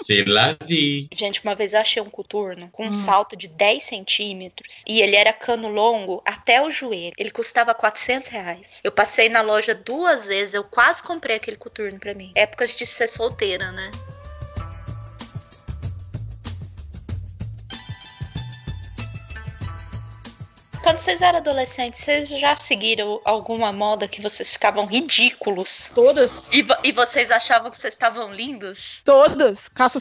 Sei 0.02 0.24
lá, 0.26 0.56
vi. 0.66 1.08
Gente, 1.14 1.42
uma 1.44 1.56
vez 1.56 1.74
eu 1.74 1.80
achei 1.80 2.02
um 2.02 2.10
coturno 2.10 2.70
com 2.72 2.86
um 2.86 2.90
Hum. 2.90 2.94
salto 2.94 3.36
de 3.36 3.48
10 3.48 3.84
centímetros 3.84 4.84
e 4.88 5.02
ele 5.02 5.16
era 5.16 5.34
cano 5.34 5.68
longo 5.68 6.22
até 6.26 6.62
o 6.62 6.70
joelho. 6.70 7.14
Ele 7.18 7.32
custava 7.32 7.74
400 7.74 8.30
reais. 8.30 8.82
Eu 8.84 8.92
passei 8.92 9.28
na 9.30 9.42
loja 9.42 9.74
duas 9.74 10.28
vezes, 10.28 10.54
eu 10.54 10.64
quase 10.64 11.02
comprei 11.02 11.38
aquele 11.38 11.58
coturno 11.58 12.00
pra 12.00 12.14
mim. 12.14 12.32
Épocas 12.36 12.76
de 12.76 12.86
ser 12.86 13.08
solteira, 13.08 13.72
né? 13.72 13.90
Quando 20.88 21.00
vocês 21.00 21.22
eram 21.22 21.40
adolescentes, 21.40 22.00
vocês 22.00 22.30
já 22.30 22.56
seguiram 22.56 23.20
alguma 23.26 23.74
moda 23.74 24.08
que 24.08 24.22
vocês 24.22 24.54
ficavam 24.54 24.86
ridículos? 24.86 25.92
Todas. 25.94 26.42
E, 26.50 26.62
vo- 26.62 26.78
e 26.82 26.94
vocês 26.94 27.30
achavam 27.30 27.70
que 27.70 27.78
vocês 27.78 27.94
estavam 27.94 28.34
lindos? 28.34 29.02
Todas. 29.04 29.68
Calça 29.68 30.00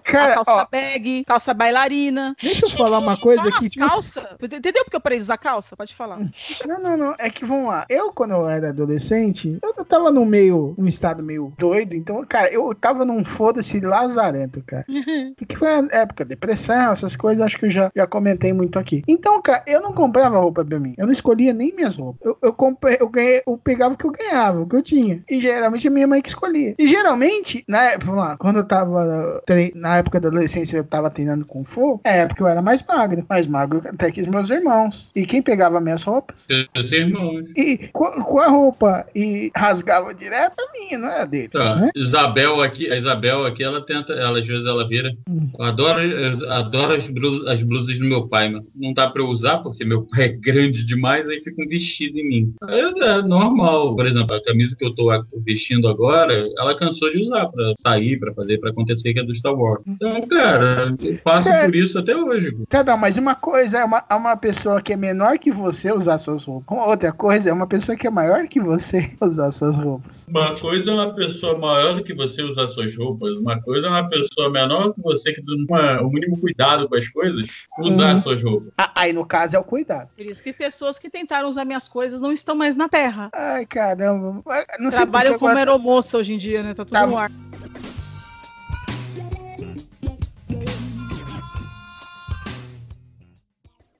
Cara, 0.00 0.32
a 0.32 0.34
calça 0.34 0.52
ó. 0.52 0.66
bag, 0.68 1.24
calça 1.24 1.54
bailarina. 1.54 2.34
Deixa 2.42 2.66
eu 2.66 2.70
falar 2.70 2.98
uma 2.98 3.16
coisa 3.16 3.40
aqui. 3.50 3.70
tipo, 3.70 3.86
calça. 3.86 4.36
Entendeu 4.42 4.82
porque 4.82 4.96
eu 4.96 5.00
parei 5.00 5.18
de 5.18 5.22
usar 5.22 5.38
calça? 5.38 5.76
Pode 5.76 5.94
falar. 5.94 6.18
Não, 6.66 6.80
não, 6.82 6.96
não. 6.96 7.14
É 7.16 7.30
que 7.30 7.44
vamos 7.44 7.68
lá. 7.68 7.86
Eu, 7.88 8.12
quando 8.12 8.32
eu 8.32 8.48
era 8.48 8.70
adolescente, 8.70 9.58
eu, 9.62 9.84
tava 9.84 10.10
num 10.10 10.24
meio, 10.24 10.74
num 10.76 10.88
estado 10.88 11.22
meio 11.22 11.52
doido. 11.56 11.94
Então, 11.94 12.26
cara, 12.28 12.52
eu 12.52 12.74
tava 12.74 13.04
num 13.04 13.24
foda-se 13.24 13.78
lazarento, 13.78 14.60
cara. 14.66 14.84
Porque 15.38 15.54
foi 15.56 15.68
a 15.68 15.86
época 15.92 16.24
de 16.24 16.30
depressão, 16.30 16.90
essas 16.92 17.14
coisas, 17.14 17.46
acho 17.46 17.56
que 17.56 17.66
eu 17.66 17.70
já, 17.70 17.92
já 17.94 18.08
comentei 18.08 18.52
muito 18.52 18.76
aqui. 18.76 19.04
Então, 19.06 19.40
cara, 19.40 19.62
eu 19.68 19.80
não 19.80 19.99
comprava 20.00 20.38
roupa 20.38 20.64
pra 20.64 20.80
mim. 20.80 20.94
Eu 20.96 21.06
não 21.06 21.12
escolhia 21.12 21.52
nem 21.52 21.74
minhas 21.74 21.96
roupas. 21.96 22.20
Eu, 22.24 22.38
eu, 22.42 22.52
comprei, 22.52 22.96
eu, 22.98 23.08
ganhei, 23.08 23.42
eu 23.46 23.58
pegava 23.58 23.94
o 23.94 23.96
que 23.96 24.06
eu 24.06 24.12
ganhava, 24.12 24.60
o 24.60 24.66
que 24.66 24.76
eu 24.76 24.82
tinha. 24.82 25.22
E 25.28 25.40
geralmente 25.40 25.86
a 25.86 25.90
minha 25.90 26.06
mãe 26.06 26.22
que 26.22 26.28
escolhia. 26.28 26.74
E 26.78 26.88
geralmente, 26.88 27.64
na 27.68 27.82
época, 27.90 28.12
lá, 28.12 28.36
quando 28.36 28.56
eu 28.56 28.64
tava 28.64 29.42
na 29.74 29.96
época 29.98 30.20
da 30.20 30.28
adolescência, 30.28 30.78
eu 30.78 30.84
tava 30.84 31.10
treinando 31.10 31.44
com 31.44 31.64
Fu, 31.64 32.00
é 32.04 32.20
época 32.20 32.36
que 32.36 32.42
eu 32.42 32.48
era 32.48 32.62
mais 32.62 32.82
magro. 32.86 33.24
Mais 33.28 33.46
magro 33.46 33.82
até 33.84 34.10
que 34.10 34.20
os 34.22 34.26
meus 34.26 34.48
irmãos. 34.48 35.10
E 35.14 35.26
quem 35.26 35.42
pegava 35.42 35.80
minhas 35.80 36.02
roupas? 36.02 36.46
Seus 36.74 36.92
irmãos. 36.92 37.50
E 37.56 37.88
com, 37.92 38.10
com 38.22 38.40
a 38.40 38.48
roupa 38.48 39.06
e 39.14 39.50
rasgava 39.54 40.14
direto 40.14 40.54
a 40.58 40.72
minha, 40.72 40.98
não 40.98 41.08
é 41.08 41.20
a 41.22 41.24
dele. 41.24 41.48
Tá. 41.48 41.76
né? 41.76 41.90
Isabel 41.94 42.62
aqui, 42.62 42.90
a 42.90 42.96
Isabel 42.96 43.44
aqui, 43.44 43.62
ela 43.62 43.84
tenta, 43.84 44.12
ela 44.12 44.38
às 44.38 44.46
vezes 44.46 44.66
ela 44.66 44.86
vira. 44.88 45.12
Eu 45.58 45.64
adoro, 45.64 46.00
eu 46.00 46.50
adoro 46.50 46.94
as 46.94 47.06
blusas, 47.08 47.46
as 47.46 47.62
blusas 47.62 47.98
do 47.98 48.04
meu 48.04 48.26
pai, 48.26 48.48
mas 48.48 48.62
não 48.74 48.92
dá 48.92 49.08
pra 49.08 49.22
eu 49.22 49.28
usar 49.28 49.58
porque 49.58 49.84
meu 49.90 50.02
pai 50.06 50.24
é 50.24 50.28
grande 50.38 50.84
demais, 50.84 51.28
aí 51.28 51.42
fica 51.42 51.60
um 51.62 51.66
vestido 51.66 52.16
em 52.18 52.28
mim. 52.28 52.54
Aí 52.64 52.80
É, 52.80 53.22
normal, 53.22 53.94
por 53.96 54.06
exemplo, 54.06 54.34
a 54.36 54.42
camisa 54.42 54.76
que 54.78 54.84
eu 54.84 54.94
tô 54.94 55.08
vestindo 55.44 55.88
agora, 55.88 56.48
ela 56.58 56.74
cansou 56.76 57.10
de 57.10 57.20
usar 57.22 57.46
pra 57.48 57.72
sair, 57.76 58.18
pra 58.18 58.32
fazer, 58.32 58.58
pra 58.58 58.70
acontecer 58.70 59.12
que 59.12 59.20
é 59.20 59.24
do 59.24 59.34
Star 59.34 59.54
Wars. 59.54 59.82
Então, 59.86 60.20
cara, 60.28 60.94
eu 61.00 61.18
passo 61.24 61.48
É. 61.48 61.64
por 61.66 61.74
isso 61.74 61.98
até 61.98 62.16
hoje. 62.16 62.56
Cada 62.68 62.96
mas 62.96 63.16
uma 63.16 63.34
coisa 63.34 63.78
é 63.78 63.84
uma, 63.84 64.04
é 64.08 64.14
uma 64.14 64.36
pessoa 64.36 64.80
que 64.80 64.92
é 64.92 64.96
menor 64.96 65.38
que 65.38 65.50
você 65.50 65.92
usar 65.92 66.18
suas 66.18 66.44
roupas. 66.44 66.78
Outra 66.86 67.12
coisa 67.12 67.50
é 67.50 67.52
uma 67.52 67.66
pessoa 67.66 67.96
que 67.96 68.06
é 68.06 68.10
maior 68.10 68.46
que 68.46 68.60
você 68.60 69.10
usar 69.20 69.50
suas 69.50 69.76
roupas. 69.76 70.26
Uma 70.28 70.54
coisa 70.54 70.90
é 70.90 70.94
uma 70.94 71.14
pessoa 71.14 71.58
maior 71.58 71.96
do 71.96 72.04
que 72.04 72.14
você 72.14 72.42
usar 72.42 72.68
suas 72.68 72.96
roupas, 72.96 73.30
uma 73.38 73.60
coisa 73.60 73.86
é 73.86 73.90
uma 73.90 74.08
pessoa 74.08 74.50
menor 74.50 74.92
que 74.94 75.00
você 75.02 75.32
que 75.32 75.42
tem 75.42 75.66
o 76.02 76.08
mínimo 76.10 76.38
cuidado 76.38 76.88
com 76.88 76.94
as 76.94 77.08
coisas, 77.08 77.46
usar 77.80 78.14
Uhum. 78.14 78.22
suas 78.22 78.42
roupas. 78.42 78.72
Ah, 78.78 78.90
Aí 79.00 79.12
no 79.14 79.24
caso 79.24 79.56
é 79.56 79.58
o 79.58 79.64
cuidado. 79.70 80.10
Por 80.16 80.26
isso 80.26 80.42
que 80.42 80.52
pessoas 80.52 80.98
que 80.98 81.08
tentaram 81.08 81.48
usar 81.48 81.64
minhas 81.64 81.86
coisas 81.88 82.20
não 82.20 82.32
estão 82.32 82.54
mais 82.56 82.74
na 82.74 82.88
terra. 82.88 83.30
Ai, 83.32 83.64
caramba. 83.64 84.42
Não 84.80 84.90
Trabalham 84.90 85.38
como 85.38 85.48
agora- 85.50 85.60
aeromoça 85.70 86.18
hoje 86.18 86.34
em 86.34 86.38
dia, 86.38 86.62
né? 86.62 86.74
Tá 86.74 86.84
tudo 86.84 86.92
Tá. 86.92 87.06
no 87.06 87.16
ar. 87.16 87.30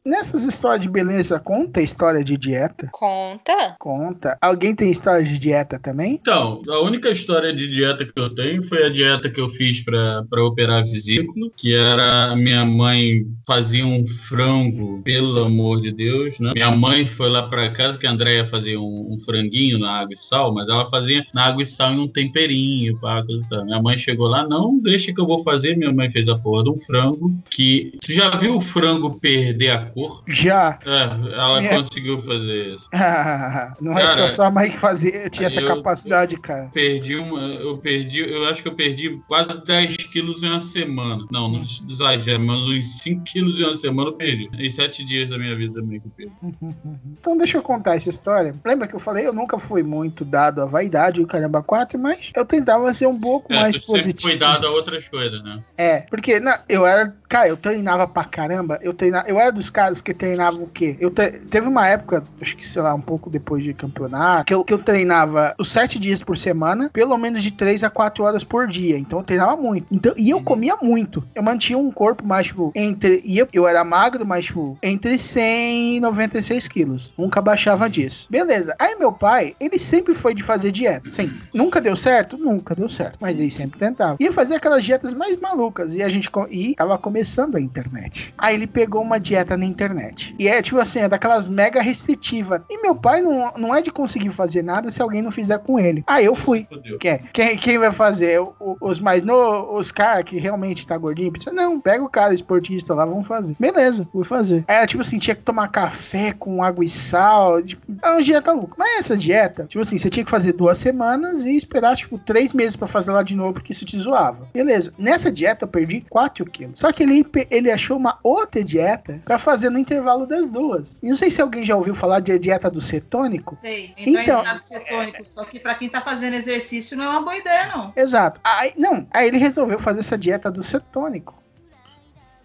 Nessas 0.05 0.44
histórias 0.44 0.80
de 0.80 0.88
beleza, 0.88 1.38
conta 1.38 1.80
a 1.80 1.82
história 1.82 2.24
de 2.24 2.36
dieta? 2.36 2.88
Conta. 2.92 3.76
Conta. 3.78 4.38
Alguém 4.40 4.74
tem 4.74 4.90
história 4.90 5.24
de 5.24 5.38
dieta 5.38 5.78
também? 5.78 6.18
Então, 6.20 6.61
a 6.68 6.80
única 6.80 7.11
história 7.11 7.53
de 7.53 7.68
dieta 7.68 8.05
que 8.05 8.12
eu 8.16 8.30
tenho 8.34 8.62
foi 8.62 8.84
a 8.84 8.88
dieta 8.88 9.30
que 9.30 9.40
eu 9.40 9.48
fiz 9.51 9.84
para 9.84 10.44
operar 10.44 10.82
a 10.82 10.86
vesícula, 10.86 11.48
que 11.57 11.74
era 11.74 12.34
minha 12.36 12.64
mãe 12.64 13.26
fazia 13.46 13.86
um 13.86 14.07
frango, 14.07 15.03
pelo 15.03 15.44
amor 15.44 15.80
de 15.80 15.92
Deus, 15.92 16.38
né? 16.40 16.53
Minha 16.55 16.70
mãe 16.70 17.07
foi 17.07 17.28
lá 17.28 17.48
para 17.48 17.70
casa 17.70 17.98
que 17.98 18.07
a 18.07 18.11
Andrea 18.11 18.46
fazia 18.46 18.80
um, 18.80 19.14
um, 19.14 19.20
franguinho 19.20 19.78
na 19.78 20.01
água 20.01 20.14
e 20.14 20.16
sal, 20.16 20.53
mas 20.55 20.68
ela 20.68 20.86
fazia 20.88 21.24
na 21.34 21.44
água 21.46 21.62
e 21.62 21.66
sal 21.66 21.92
em 21.92 21.98
um 21.98 22.09
temperinho, 22.09 22.98
pá, 23.01 23.24
coisa 23.24 23.44
e 23.44 23.48
tal. 23.48 23.64
Minha 23.64 23.82
mãe 23.82 23.98
chegou 23.98 24.28
lá, 24.28 24.46
não, 24.46 24.78
deixa 24.78 25.12
que 25.12 25.20
eu 25.20 25.26
vou 25.26 25.42
fazer. 25.42 25.76
Minha 25.76 25.92
mãe 25.92 26.11
fez 26.11 26.28
a 26.28 26.38
porra 26.38 26.64
de 26.64 26.70
um 26.70 26.78
frango 26.78 27.34
que 27.51 27.98
tu 28.01 28.12
já 28.12 28.30
viu 28.30 28.57
o 28.57 28.61
frango 28.61 29.18
perder 29.18 29.70
a 29.70 29.89
cor? 29.93 30.22
Já. 30.28 30.78
É, 30.84 31.34
ela 31.34 31.61
Minha... 31.61 31.76
conseguiu 31.76 32.20
fazer 32.20 32.74
isso. 32.74 32.88
não 33.80 33.99
é 33.99 34.07
só 34.14 34.28
sua 34.28 34.51
mãe 34.51 34.70
que 34.70 34.78
fazia, 34.78 35.28
tinha 35.30 35.49
essa 35.49 35.61
eu, 35.61 35.66
capacidade, 35.66 36.36
cara. 36.36 36.70
Perdi 36.72 37.16
uma, 37.16 37.41
eu 37.41 37.78
perdi, 37.78 38.20
eu 38.20 38.49
acho 38.49 38.62
que 38.62 38.68
eu 38.68 38.74
perdi 38.74 39.20
quase 39.26 39.64
10 39.64 39.97
quilos 39.97 40.43
em 40.43 40.49
uma 40.49 40.61
semana. 40.61 41.26
Não, 41.30 41.49
não 41.49 41.61
exagero, 41.61 42.41
mas 42.41 42.59
uns 42.59 43.01
5 43.01 43.24
quilos 43.24 43.59
em 43.59 43.64
uma 43.64 43.74
semana 43.74 44.11
eu 44.11 44.14
perdi. 44.14 44.51
Em 44.53 44.70
7 44.70 45.05
dias 45.05 45.30
da 45.30 45.38
minha 45.38 45.57
vida 45.57 45.80
também 45.80 46.01
que 46.01 46.07
eu 46.07 46.12
perdi. 46.16 46.32
Então 47.20 47.36
deixa 47.36 47.59
eu 47.59 47.62
contar 47.62 47.97
essa 47.97 48.09
história. 48.09 48.55
Lembra 48.64 48.88
que 48.88 48.95
eu 48.95 49.01
falei, 49.01 49.26
eu 49.26 49.32
nunca 49.32 49.59
fui 49.59 49.82
muito 49.82 50.24
dado 50.24 50.62
à 50.62 50.66
vaidade, 50.66 51.20
o 51.20 51.26
caramba 51.26 51.62
4, 51.62 51.99
mas 51.99 52.30
eu 52.34 52.45
tentava 52.45 52.93
ser 52.93 53.07
um 53.07 53.18
pouco 53.18 53.53
é, 53.53 53.61
mais 53.61 53.78
positivo. 53.78 54.28
Foi 54.28 54.38
dado 54.38 54.66
a 54.66 54.70
outras 54.70 55.07
coisas, 55.09 55.43
né? 55.43 55.62
É, 55.76 56.01
porque 56.01 56.41
não, 56.41 56.55
eu 56.68 56.86
era 56.86 57.14
Cara, 57.30 57.47
eu 57.47 57.57
treinava 57.57 58.09
pra 58.09 58.24
caramba. 58.24 58.80
Eu, 58.82 58.93
treinava, 58.93 59.28
eu 59.28 59.38
era 59.38 59.53
dos 59.53 59.70
caras 59.70 59.80
que 60.03 60.12
treinavam 60.14 60.62
o 60.62 60.66
quê? 60.68 60.97
Eu 61.01 61.11
te, 61.11 61.31
teve 61.51 61.66
uma 61.66 61.87
época, 61.89 62.22
acho 62.41 62.57
que 62.57 62.66
sei 62.68 62.83
lá, 62.83 62.95
um 62.95 63.01
pouco 63.01 63.31
depois 63.31 63.62
de 63.64 63.72
campeonato, 63.74 64.45
que 64.47 64.55
eu, 64.55 64.64
que 64.64 64.72
eu 64.74 64.78
treinava 64.78 65.55
os 65.59 65.70
sete 65.70 65.99
dias 65.99 66.22
por 66.22 66.37
semana, 66.37 66.91
pelo 66.93 67.16
menos 67.16 67.43
de 67.43 67.51
três 67.53 67.83
a 67.85 67.91
quatro 67.91 68.24
horas 68.24 68.45
por 68.45 68.66
dia. 68.66 68.99
Então 68.99 69.18
eu 69.20 69.24
treinava 69.24 69.57
muito. 69.57 69.87
Então, 69.91 70.12
e 70.16 70.31
eu 70.31 70.39
Uhum. 70.39 70.45
comia 70.45 70.76
muito. 70.83 71.22
Eu 71.35 71.43
mantinha 71.43 71.78
um 71.78 71.91
corpo 71.91 72.26
mais, 72.26 72.47
tipo, 72.47 72.72
entre. 72.74 73.20
E 73.24 73.39
eu, 73.39 73.49
eu 73.53 73.66
era 73.68 73.85
magro, 73.85 74.26
mas, 74.26 74.47
tipo, 74.47 74.76
entre 74.83 75.18
100 75.18 75.97
e 75.97 76.01
96 76.01 76.68
quilos. 76.68 77.12
Nunca 77.16 77.41
baixava 77.41 77.89
disso. 77.89 78.26
Beleza. 78.31 78.74
Aí 78.78 78.97
meu 78.97 79.12
pai, 79.12 79.55
ele 79.61 79.78
sempre 79.78 80.14
foi 80.14 80.35
de 80.35 80.43
fazer 80.43 80.70
dieta. 80.72 81.09
Sempre. 81.09 81.37
Nunca 81.55 81.81
deu 81.81 81.97
certo? 81.97 82.37
Nunca 82.39 82.74
deu 82.74 82.89
certo. 82.89 83.18
Mas 83.20 83.39
ele 83.39 83.51
sempre 83.51 83.78
tentava. 83.78 84.16
Ia 84.20 84.33
fazer 84.33 84.55
aquelas 84.57 84.85
dietas 84.85 85.12
mais 85.14 85.39
malucas. 85.41 85.95
E 85.95 86.03
a 86.03 86.09
gente. 86.09 86.31
E 86.51 86.74
tava 86.74 86.97
começando 86.99 87.57
a 87.57 87.61
internet. 87.61 88.33
Aí 88.39 88.55
ele 88.55 88.66
pegou 88.66 89.03
uma 89.03 89.18
dieta 89.20 89.57
na 89.57 89.64
internet. 89.71 90.35
E 90.39 90.49
é 90.49 90.61
tipo 90.62 90.79
assim, 90.79 91.01
é 91.01 91.09
daquelas 91.09 91.47
mega 91.49 91.81
restritiva. 91.83 92.64
E 92.71 92.81
meu 92.83 92.95
pai 92.95 93.21
não, 93.23 93.53
não 93.57 93.75
é 93.75 93.81
de 93.81 93.91
conseguir 93.91 94.31
fazer 94.31 94.62
nada 94.62 94.91
se 94.91 95.01
alguém 95.03 95.23
não 95.23 95.31
fizer 95.31 95.59
com 95.59 95.79
ele. 95.79 96.03
Aí 96.07 96.25
eu 96.25 96.35
fui. 96.35 96.66
Quem, 96.99 97.18
quem, 97.33 97.57
quem 97.57 97.79
vai 97.79 97.93
fazer? 97.93 98.41
O- 98.41 98.77
os 98.81 98.99
mais 99.01 99.23
no, 99.23 99.77
os 99.77 99.91
caras 99.93 100.25
que 100.25 100.39
realmente 100.39 100.87
tá 100.87 100.97
gordinho? 100.97 101.31
Precisa, 101.31 101.53
não, 101.53 101.81
pega 101.81 102.03
o 102.05 102.09
cara 102.09 102.35
esportista 102.35 102.95
lá, 102.95 103.05
vamos 103.05 103.27
fazer. 103.27 103.55
Beleza, 103.59 104.09
vou 104.12 104.25
fazer. 104.25 104.64
Aí 104.66 104.87
tipo 104.87 105.03
assim, 105.03 105.18
tinha 105.18 105.35
que 105.35 105.43
tomar 105.43 105.68
café 105.68 106.33
com 106.33 106.62
água 106.62 106.85
e 106.85 106.89
sal. 106.89 107.62
Tipo, 107.62 107.83
é 108.03 108.11
uma 108.11 108.23
dieta 108.23 108.53
louca. 108.53 108.75
Mas 108.79 109.01
essa 109.01 109.16
dieta, 109.16 109.64
tipo 109.66 109.81
assim, 109.83 109.99
você 109.99 110.11
tinha 110.11 110.25
que 110.25 110.31
fazer 110.31 110.53
duas 110.53 110.79
semanas 110.79 111.45
e 111.45 111.57
esperar, 111.57 111.97
tipo, 111.97 112.18
três 112.18 112.53
meses 112.53 112.77
pra 112.77 112.89
fazer 112.89 113.11
lá 113.12 113.23
de 113.23 113.35
novo, 113.35 113.55
porque 113.55 113.73
isso 113.73 113.85
te 113.85 113.99
zoava. 113.99 114.49
Beleza. 114.53 114.93
Nessa 114.99 115.31
dieta 115.31 115.64
eu 115.64 115.68
perdi 115.68 116.05
4 116.09 116.45
quilos. 116.47 116.79
Só 116.79 116.93
que 116.93 117.03
ele, 117.03 117.27
ele 117.51 117.71
achou 117.71 117.97
uma 117.97 118.18
outra 118.23 118.62
dieta 118.64 119.21
pra 119.25 119.39
fazer 119.39 119.59
no 119.68 119.78
intervalo 119.78 120.26
das 120.26 120.50
duas. 120.50 120.98
E 121.02 121.08
não 121.08 121.16
sei 121.16 121.30
se 121.30 121.42
alguém 121.42 121.64
já 121.66 121.76
ouviu 121.76 121.94
falar 121.94 122.20
de 122.20 122.38
dieta 122.38 122.70
do 122.70 122.80
cetônico. 122.80 123.58
Sei, 123.61 123.92
entrar 123.98 124.22
Então- 124.22 124.36
em 124.38 124.42
estado 124.42 124.58
cetônico. 124.58 125.24
Só 125.26 125.44
que 125.44 125.58
pra 125.61 125.74
quem 125.74 125.88
tá 125.90 126.00
fazendo 126.00 126.34
exercício 126.34 126.96
não 126.96 127.04
é 127.04 127.08
uma 127.11 127.22
boa 127.22 127.36
ideia, 127.36 127.66
não. 127.76 127.92
Exato. 127.96 128.40
Aí, 128.44 128.72
não, 128.76 129.06
aí 129.12 129.26
ele 129.26 129.38
resolveu 129.38 129.78
fazer 129.78 130.00
essa 130.00 130.16
dieta 130.16 130.50
do 130.50 130.62
cetônico. 130.62 131.34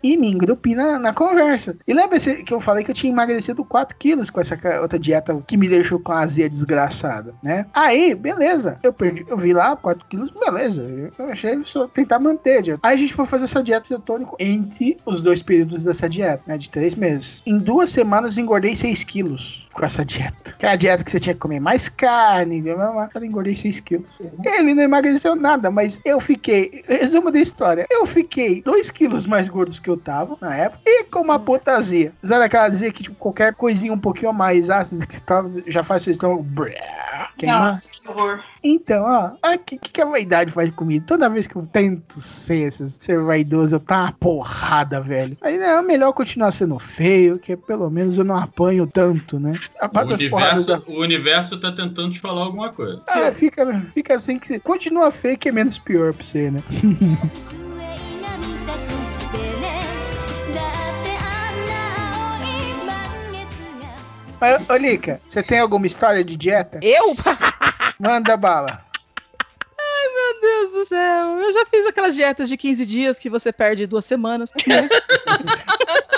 E 0.06 0.16
me 0.18 0.28
engrupi 0.30 0.76
na, 0.76 1.00
na 1.00 1.12
conversa. 1.14 1.76
E 1.88 1.94
lembra 1.94 2.20
que 2.20 2.54
eu 2.54 2.60
falei 2.62 2.84
que 2.84 2.92
eu 2.92 2.96
tinha 2.96 3.12
emagrecido 3.12 3.66
4 3.66 3.98
quilos 3.98 4.30
com 4.30 4.40
essa 4.40 4.56
outra 4.80 5.00
dieta 5.00 5.42
que 5.48 5.58
me 5.58 5.68
deixou 5.68 6.00
com 6.00 6.12
a 6.12 6.20
azia 6.20 6.48
desgraçada, 6.48 7.34
né? 7.42 7.66
Aí, 7.74 8.14
beleza. 8.14 8.78
Eu 8.84 8.94
perdi, 8.94 9.26
eu 9.28 9.36
vi 9.36 9.52
lá 9.52 9.76
4 9.76 10.06
quilos, 10.08 10.32
beleza. 10.40 10.84
Eu- 11.18 11.26
achei 11.30 11.60
só 11.64 11.88
tentar 11.88 12.20
manter 12.20 12.62
dieta. 12.62 12.80
Aí 12.84 12.94
a 12.96 13.00
gente 13.00 13.16
foi 13.16 13.26
fazer 13.26 13.46
essa 13.46 13.64
dieta 13.64 13.88
cetônico 13.88 14.36
entre 14.40 14.98
os 15.06 15.22
dois 15.22 15.42
períodos 15.42 15.84
dessa 15.84 16.08
dieta, 16.08 16.44
né? 16.46 16.56
De 16.58 16.70
3 16.70 16.94
meses. 16.94 17.42
Em 17.46 17.58
duas 17.58 17.90
semanas 17.90 18.38
engordei 18.38 18.76
6 18.76 19.04
quilos 19.04 19.65
com 19.76 19.86
essa 19.86 20.06
dieta. 20.06 20.54
Que 20.58 20.66
é 20.66 20.70
a 20.70 20.76
dieta 20.76 21.04
que 21.04 21.12
você 21.12 21.20
tinha 21.20 21.34
que 21.34 21.40
comer 21.40 21.60
mais 21.60 21.90
carne, 21.90 22.62
blá, 22.62 23.10
eu 23.14 23.26
engordei 23.26 23.54
6 23.54 23.82
quilos. 23.82 24.08
Ele 24.44 24.74
não 24.74 24.84
emagreceu 24.84 25.36
nada, 25.36 25.70
mas 25.70 26.00
eu 26.06 26.20
fiquei. 26.20 26.84
Resumo 26.88 27.30
da 27.30 27.40
história: 27.40 27.86
eu 27.92 28.06
fiquei 28.06 28.62
2 28.64 28.90
quilos 28.92 29.26
mais 29.26 29.48
gordos 29.48 29.80
que 29.80 29.90
eu 29.90 29.98
tava 29.98 30.38
na 30.42 30.56
época 30.56 30.82
e 30.86 31.04
com 31.04 31.20
uma 31.20 31.38
puta 31.38 31.74
azia. 31.74 32.14
Sabe 32.24 32.46
aquela 32.46 32.66
azia 32.66 32.92
que 32.92 33.04
tipo, 33.04 33.16
qualquer 33.18 33.54
coisinha 33.54 33.94
um 33.94 34.00
pouquinho 34.00 34.34
mais 34.34 34.70
ácida 34.70 35.06
que 35.06 35.16
você 35.16 35.24
já 35.68 35.84
faz 35.84 36.04
seu 36.04 36.14
estômago. 36.14 36.46
Nossa, 37.44 37.90
que 37.90 38.08
horror. 38.08 38.42
Então, 38.68 39.04
ó, 39.04 39.54
o 39.54 39.60
que, 39.60 39.78
que 39.78 40.02
a 40.02 40.06
vaidade 40.06 40.52
faz 40.52 40.72
comigo? 40.72 41.06
Toda 41.06 41.30
vez 41.30 41.46
que 41.46 41.56
eu 41.56 41.68
tento 41.72 42.20
ser, 42.20 42.72
ser 42.72 43.22
vaidoso, 43.22 43.76
eu 43.76 43.80
tá 43.80 44.02
uma 44.02 44.12
porrada, 44.14 45.00
velho. 45.00 45.38
Aí 45.40 45.60
não, 45.60 45.68
é 45.68 45.82
melhor 45.84 46.12
continuar 46.14 46.52
sendo 46.52 46.80
feio, 46.80 47.38
que 47.38 47.56
pelo 47.56 47.92
menos 47.92 48.18
eu 48.18 48.24
não 48.24 48.36
apanho 48.36 48.88
tanto, 48.88 49.40
né? 49.40 49.60
O 49.80 50.14
universo, 50.14 50.84
o 50.88 51.00
universo 51.00 51.60
tá 51.60 51.72
tentando 51.72 52.14
te 52.14 52.20
falar 52.20 52.42
alguma 52.42 52.70
coisa. 52.70 53.04
é, 53.08 53.32
fica, 53.32 53.72
fica 53.94 54.16
assim 54.16 54.40
que 54.40 54.48
você 54.48 54.60
continua 54.60 55.12
feio 55.12 55.38
que 55.38 55.50
é 55.50 55.52
menos 55.52 55.78
pior 55.78 56.12
pra 56.12 56.24
você, 56.26 56.50
né? 56.50 56.64
Mas, 64.42 64.70
ô 64.70 64.76
Lica, 64.76 65.22
você 65.30 65.42
tem 65.42 65.60
alguma 65.60 65.88
história 65.88 66.24
de 66.24 66.36
dieta? 66.36 66.80
Eu? 66.82 67.16
Manda 68.00 68.36
bala. 68.36 68.86
Ai, 69.78 70.08
meu 70.14 70.42
Deus 70.42 70.72
do 70.72 70.86
céu. 70.86 71.40
Eu 71.40 71.54
já 71.54 71.66
fiz 71.66 71.86
aquelas 71.86 72.16
dietas 72.16 72.50
de 72.50 72.58
15 72.58 72.86
dias 72.86 73.20
que 73.20 73.30
você 73.30 73.54
perde 73.54 73.88
duas 73.88 74.06
semanas. 74.06 74.52
Né? 74.68 74.90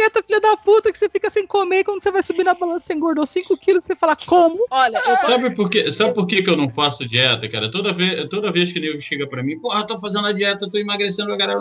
Dieta 0.00 0.22
filha 0.22 0.40
da 0.40 0.56
puta 0.56 0.90
que 0.90 0.98
você 0.98 1.10
fica 1.10 1.28
sem 1.28 1.46
comer 1.46 1.80
e 1.80 1.84
quando 1.84 2.02
você 2.02 2.10
vai 2.10 2.22
subir 2.22 2.42
na 2.42 2.54
balança 2.54 2.86
você 2.86 2.94
engordou 2.94 3.26
5 3.26 3.54
quilos 3.58 3.84
você 3.84 3.94
fala, 3.94 4.16
como? 4.16 4.64
Olha, 4.70 4.96
eu 4.96 5.16
tô... 5.18 5.26
Sabe 5.26 5.54
por, 5.54 5.68
que, 5.68 5.92
sabe 5.92 6.14
por 6.14 6.26
que, 6.26 6.42
que 6.42 6.48
eu 6.48 6.56
não 6.56 6.70
faço 6.70 7.06
dieta, 7.06 7.46
cara? 7.50 7.70
Toda 7.70 7.92
vez, 7.92 8.26
toda 8.30 8.50
vez 8.50 8.72
que 8.72 8.78
o 8.78 8.82
nego 8.82 8.98
chega 8.98 9.26
pra 9.26 9.42
mim, 9.42 9.60
porra, 9.60 9.86
tô 9.86 9.98
fazendo 9.98 10.26
a 10.26 10.32
dieta, 10.32 10.70
tô 10.70 10.78
emagrecendo, 10.78 11.36
cara, 11.36 11.54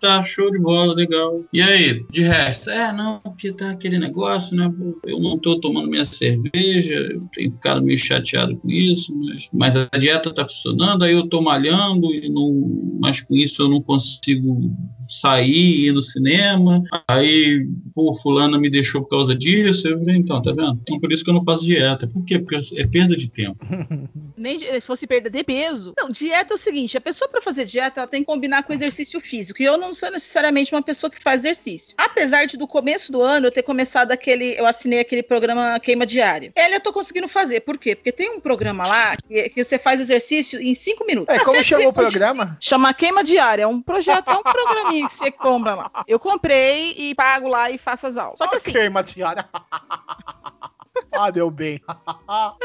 tá 0.00 0.22
show 0.22 0.50
de 0.50 0.58
bola, 0.58 0.94
legal. 0.94 1.44
E 1.52 1.60
aí, 1.60 2.02
de 2.10 2.22
resto, 2.22 2.70
é, 2.70 2.90
não, 2.90 3.20
porque 3.20 3.52
tá 3.52 3.70
aquele 3.70 3.98
negócio, 3.98 4.56
né? 4.56 4.72
Eu 5.04 5.20
não 5.20 5.38
tô 5.38 5.60
tomando 5.60 5.90
minha 5.90 6.06
cerveja, 6.06 6.94
eu 6.94 7.28
tenho 7.34 7.52
ficado 7.52 7.82
meio 7.82 7.98
chateado 7.98 8.56
com 8.56 8.70
isso, 8.70 9.14
mas, 9.14 9.48
mas 9.52 9.76
a 9.76 9.98
dieta 9.98 10.32
tá 10.32 10.44
funcionando, 10.44 11.04
aí 11.04 11.12
eu 11.12 11.28
tô 11.28 11.42
malhando, 11.42 12.14
e 12.14 12.30
não, 12.30 12.98
mas 12.98 13.20
com 13.20 13.36
isso 13.36 13.60
eu 13.60 13.68
não 13.68 13.82
consigo 13.82 14.72
sair, 15.06 15.86
ir 15.86 15.92
no 15.92 16.02
cinema, 16.02 16.82
aí, 17.08 17.66
pô, 17.94 18.12
fulana 18.14 18.58
me 18.58 18.68
deixou 18.68 19.02
por 19.02 19.08
causa 19.08 19.34
disso, 19.34 19.88
eu 19.88 19.98
falei, 19.98 20.16
então, 20.16 20.42
tá 20.42 20.50
vendo? 20.50 20.78
Então, 20.82 20.98
por 20.98 21.12
isso 21.12 21.22
que 21.22 21.30
eu 21.30 21.34
não 21.34 21.44
faço 21.44 21.64
dieta. 21.64 22.06
Por 22.06 22.24
quê? 22.24 22.38
Porque 22.38 22.56
é 22.76 22.86
perda 22.86 23.16
de 23.16 23.28
tempo. 23.30 23.64
Nem 24.36 24.58
se 24.58 24.80
fosse 24.80 25.06
perda 25.06 25.30
de 25.30 25.44
peso. 25.44 25.94
Não, 25.96 26.10
dieta 26.10 26.54
é 26.54 26.56
o 26.56 26.58
seguinte: 26.58 26.96
a 26.96 27.00
pessoa 27.00 27.28
para 27.28 27.40
fazer 27.40 27.64
dieta 27.64 28.00
ela 28.00 28.08
tem 28.08 28.20
que 28.20 28.26
combinar 28.26 28.64
com 28.64 28.72
exercício 28.72 29.20
físico. 29.20 29.62
E 29.62 29.64
eu 29.64 29.78
não 29.78 29.94
sou 29.94 30.10
necessariamente 30.10 30.74
uma 30.74 30.82
pessoa 30.82 31.10
que 31.10 31.22
faz 31.22 31.40
exercício. 31.42 31.94
Apesar 31.96 32.46
de 32.46 32.56
do 32.56 32.66
começo 32.66 33.12
do 33.12 33.22
ano 33.22 33.46
eu 33.46 33.52
ter 33.52 33.62
começado 33.62 34.10
aquele. 34.10 34.58
Eu 34.58 34.66
assinei 34.66 34.98
aquele 34.98 35.22
programa 35.22 35.78
Queima 35.78 36.04
Diária. 36.04 36.52
Ele 36.56 36.76
eu 36.76 36.80
tô 36.80 36.92
conseguindo 36.92 37.28
fazer. 37.28 37.60
Por 37.60 37.78
quê? 37.78 37.94
Porque 37.94 38.10
tem 38.10 38.30
um 38.30 38.40
programa 38.40 38.86
lá 38.86 39.14
que, 39.16 39.48
que 39.50 39.62
você 39.62 39.78
faz 39.78 40.00
exercício 40.00 40.60
em 40.60 40.74
cinco 40.74 41.06
minutos. 41.06 41.32
É, 41.34 41.38
Ah, 41.38 41.44
como 41.44 41.62
chamou 41.62 41.88
o 41.88 41.92
programa? 41.92 42.56
Chama 42.60 42.92
Queima 42.92 43.22
Diária. 43.22 43.62
É 43.62 43.66
um 43.66 43.80
projeto, 43.80 44.28
é 44.28 44.34
um 44.34 44.42
programinha 44.42 45.06
que 45.06 45.12
você 45.12 45.30
compra 45.30 45.74
lá. 45.74 46.04
Eu 46.08 46.18
comprei 46.18 46.94
e 46.96 47.14
pago 47.14 47.48
lá 47.48 47.70
e 47.70 47.78
faço 47.84 48.06
as 48.06 48.16
aulas. 48.16 48.38
Só 48.38 48.48
que 48.48 48.56
assim. 48.56 48.88
Matiara. 48.88 49.48
ah, 51.12 51.30
deu 51.30 51.50
bem. 51.50 51.80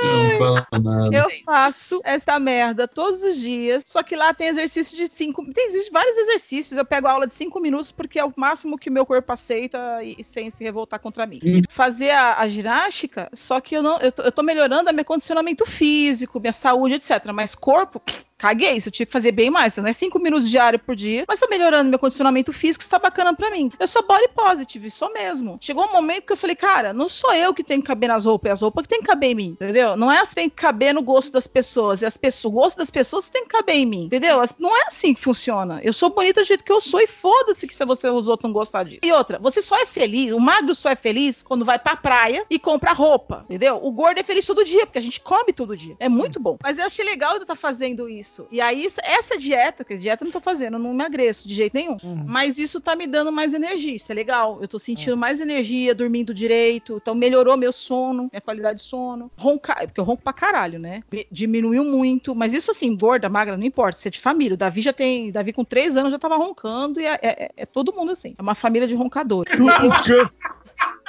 Eu 0.02 0.24
não 0.24 0.38
falo 0.38 0.84
nada. 0.84 1.16
Eu 1.16 1.28
faço 1.44 2.02
essa 2.04 2.40
merda 2.40 2.88
todos 2.88 3.24
os 3.24 3.38
dias, 3.38 3.84
só 3.86 4.02
que 4.02 4.16
lá 4.16 4.34
tem 4.34 4.48
exercício 4.48 4.96
de 4.96 5.08
cinco. 5.08 5.46
Tem 5.54 5.68
existe 5.68 5.92
vários 5.92 6.18
exercícios. 6.18 6.78
Eu 6.78 6.86
pego 6.86 7.08
aula 7.08 7.28
de 7.28 7.34
cinco 7.34 7.60
minutos 7.60 7.92
porque 7.92 8.20
é 8.20 8.26
o 8.26 8.34
máximo 8.36 8.78
que 8.78 8.90
o 8.90 8.94
meu 8.94 9.06
corpo 9.06 9.32
aceita 9.32 10.04
e, 10.04 10.16
e 10.18 10.24
sem 10.24 10.50
se 10.50 10.64
revoltar 10.64 11.00
contra 11.00 11.26
mim. 11.26 11.40
Fazer 11.70 12.12
a, 12.12 12.40
a 12.40 12.48
ginástica, 12.48 13.30
só 13.34 13.60
que 13.60 13.76
eu 13.76 13.84
não. 13.84 14.00
Eu 14.00 14.12
tô, 14.12 14.24
eu 14.24 14.32
tô 14.32 14.44
melhorando 14.44 14.90
o 14.90 14.94
meu 14.94 15.06
condicionamento 15.06 15.66
físico, 15.66 16.40
minha 16.40 16.54
saúde, 16.54 16.96
etc. 16.96 17.32
Mas 17.34 17.56
corpo. 17.56 18.02
Caguei, 18.40 18.78
isso 18.78 18.88
eu 18.88 18.92
tinha 18.92 19.06
que 19.06 19.12
fazer 19.12 19.32
bem 19.32 19.52
mais. 19.52 19.78
Não 19.78 19.88
é 19.88 19.94
cinco 19.94 20.18
minutos 20.18 20.50
diário 20.50 20.80
por 20.80 20.96
dia, 20.96 21.26
mas 21.28 21.40
tô 21.40 21.48
melhorando 21.48 21.90
meu 21.90 22.00
condicionamento 22.00 22.52
físico, 22.52 22.82
isso 22.82 22.90
tá 22.90 22.98
bacana 22.98 23.36
pra 23.36 23.52
mim. 23.52 23.70
Eu 23.78 23.88
sou 23.88 24.02
body 24.02 24.30
positive, 24.34 24.90
sou 24.90 25.12
mesmo. 25.14 25.58
Chegou 25.62 25.86
um 25.86 25.92
momento 25.92 26.26
que 26.26 26.34
eu 26.34 26.38
falei, 26.38 26.56
cara, 26.56 26.94
não 26.94 27.10
sou 27.10 27.34
eu 27.34 27.54
que 27.54 27.64
tenho 27.64 27.82
que 27.82 27.88
caber 27.88 28.08
nas 28.08 28.26
roupas, 28.26 28.50
é 28.50 28.54
as 28.54 28.62
roupas 28.62 28.84
que 28.84 28.90
tem 28.90 29.02
que 29.02 29.08
caber 29.08 29.32
em 29.32 29.36
mim, 29.36 29.50
entendeu? 29.50 29.98
Não 29.98 30.12
é 30.12 30.20
assim 30.20 30.30
que 30.30 30.36
tem 30.36 30.50
que 30.50 30.56
caber 30.56 30.94
no 30.94 31.02
gosto 31.02 31.32
das 31.32 31.48
pessoas, 31.48 32.02
é 32.02 32.08
as 32.08 32.16
pessoas, 32.18 32.46
o 32.46 32.56
gosto 32.56 32.78
das 32.78 32.90
pessoas 32.90 33.26
que 33.26 33.34
tem 33.34 33.44
que 33.44 33.50
caber 33.50 33.76
em 33.76 33.86
mim, 33.86 34.06
entendeu? 34.06 34.42
Não 34.58 34.76
é 34.76 34.84
assim 34.88 35.14
que 35.14 35.22
funciona. 35.22 35.82
Eu 35.84 35.92
sou 35.92 36.10
bonita 36.10 36.42
do 36.42 36.48
jeito 36.48 36.64
que 36.64 36.72
eu 36.72 36.80
sou 36.80 37.02
e 37.02 37.08
foda-se 37.08 37.68
que 37.68 37.76
se 37.76 37.86
você 37.86 38.10
os 38.10 38.28
outros 38.30 38.48
não 38.48 38.54
gostar 38.54 38.84
disso. 38.84 39.02
E 39.04 39.12
outra, 39.12 39.38
você 39.40 39.62
só 39.62 39.78
é 39.78 39.86
feliz, 39.86 40.32
o 40.32 40.40
magro 40.40 40.74
só 40.74 40.90
é 40.90 40.96
feliz 40.96 41.44
quando 41.44 41.66
vai 41.66 41.78
pra 41.78 41.98
praia 41.98 42.46
e 42.50 42.58
compra 42.58 42.94
roupa, 42.94 43.44
entendeu? 43.50 43.80
O 43.84 43.92
gordo 43.92 44.20
é 44.20 44.24
feliz 44.24 44.46
todo 44.46 44.64
dia, 44.64 44.86
porque 44.86 44.98
a 44.98 45.02
gente 45.02 45.20
come 45.20 45.52
todo 45.52 45.76
dia. 45.76 45.96
É 46.00 46.08
muito 46.08 46.40
bom. 46.40 46.58
Mas 46.64 46.78
eu 46.78 46.86
achei 46.86 47.04
legal 47.04 47.36
eu 47.36 47.42
estar 47.42 47.56
fazendo 47.56 48.08
isso. 48.08 48.29
E 48.52 48.62
aí, 48.62 48.86
isso- 48.86 49.00
essa 49.04 49.38
dieta, 49.38 49.84
que 49.84 49.98
dieta 49.98 50.24
eu 50.24 50.26
não 50.26 50.32
tô 50.32 50.40
fazendo, 50.40 50.74
eu 50.76 50.80
não 50.80 50.92
emagreço 50.92 51.48
de 51.48 51.54
jeito 51.54 51.74
nenhum. 51.74 51.98
Mas 52.28 52.58
isso 52.58 52.80
tá 52.80 52.96
me 52.96 53.08
dando 53.08 53.32
mais 53.32 53.54
energia, 53.54 53.96
isso 53.96 54.12
é 54.12 54.16
legal. 54.16 54.60
Eu 54.62 54.68
tô 54.68 54.78
sentindo 54.80 55.16
mais 55.18 55.40
energia, 55.40 55.94
dormindo 55.96 56.34
direito, 56.34 57.00
então 57.02 57.16
melhorou 57.16 57.58
meu 57.58 57.72
sono, 57.72 58.30
minha 58.32 58.42
qualidade 58.42 58.80
de 58.80 58.86
sono. 58.86 59.32
Roncar, 59.38 59.86
porque 59.88 60.00
eu 60.00 60.04
ronco 60.04 60.22
pra 60.24 60.34
caralho, 60.34 60.78
né? 60.80 61.02
Diminuiu 61.32 61.84
muito, 61.84 62.36
mas 62.36 62.54
isso 62.54 62.72
assim, 62.72 62.96
gorda, 62.96 63.28
magra, 63.30 63.58
não 63.58 63.66
importa, 63.66 63.98
você 64.00 64.08
é 64.10 64.12
de 64.12 64.20
família. 64.20 64.54
O 64.54 64.58
Davi 64.58 64.82
já 64.82 64.94
tem, 64.94 65.32
Davi 65.32 65.52
com 65.54 65.64
três 65.64 65.98
anos 65.98 66.12
já 66.12 66.20
tava 66.20 66.36
roncando 66.38 67.00
e 67.00 67.06
é, 67.06 67.20
é- 67.22 67.52
é 67.58 67.66
todo 67.66 67.94
mundo 67.94 68.12
assim. 68.12 68.36
É 68.38 68.42
uma 68.42 68.56
família 68.56 68.88
de 68.88 68.96
roncadores. 68.96 69.52
Eu 69.60 69.70
acho- 69.92 70.14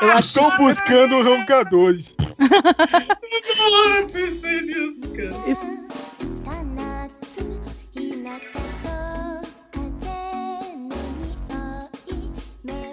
eu 0.03 0.13
acho 0.13 0.41
Estão 0.41 0.59
buscando 0.59 1.23
roncadores. 1.23 2.15
Eu 4.01 4.09
pensei 4.11 4.61
nisso, 4.63 5.09
cara. 5.11 5.31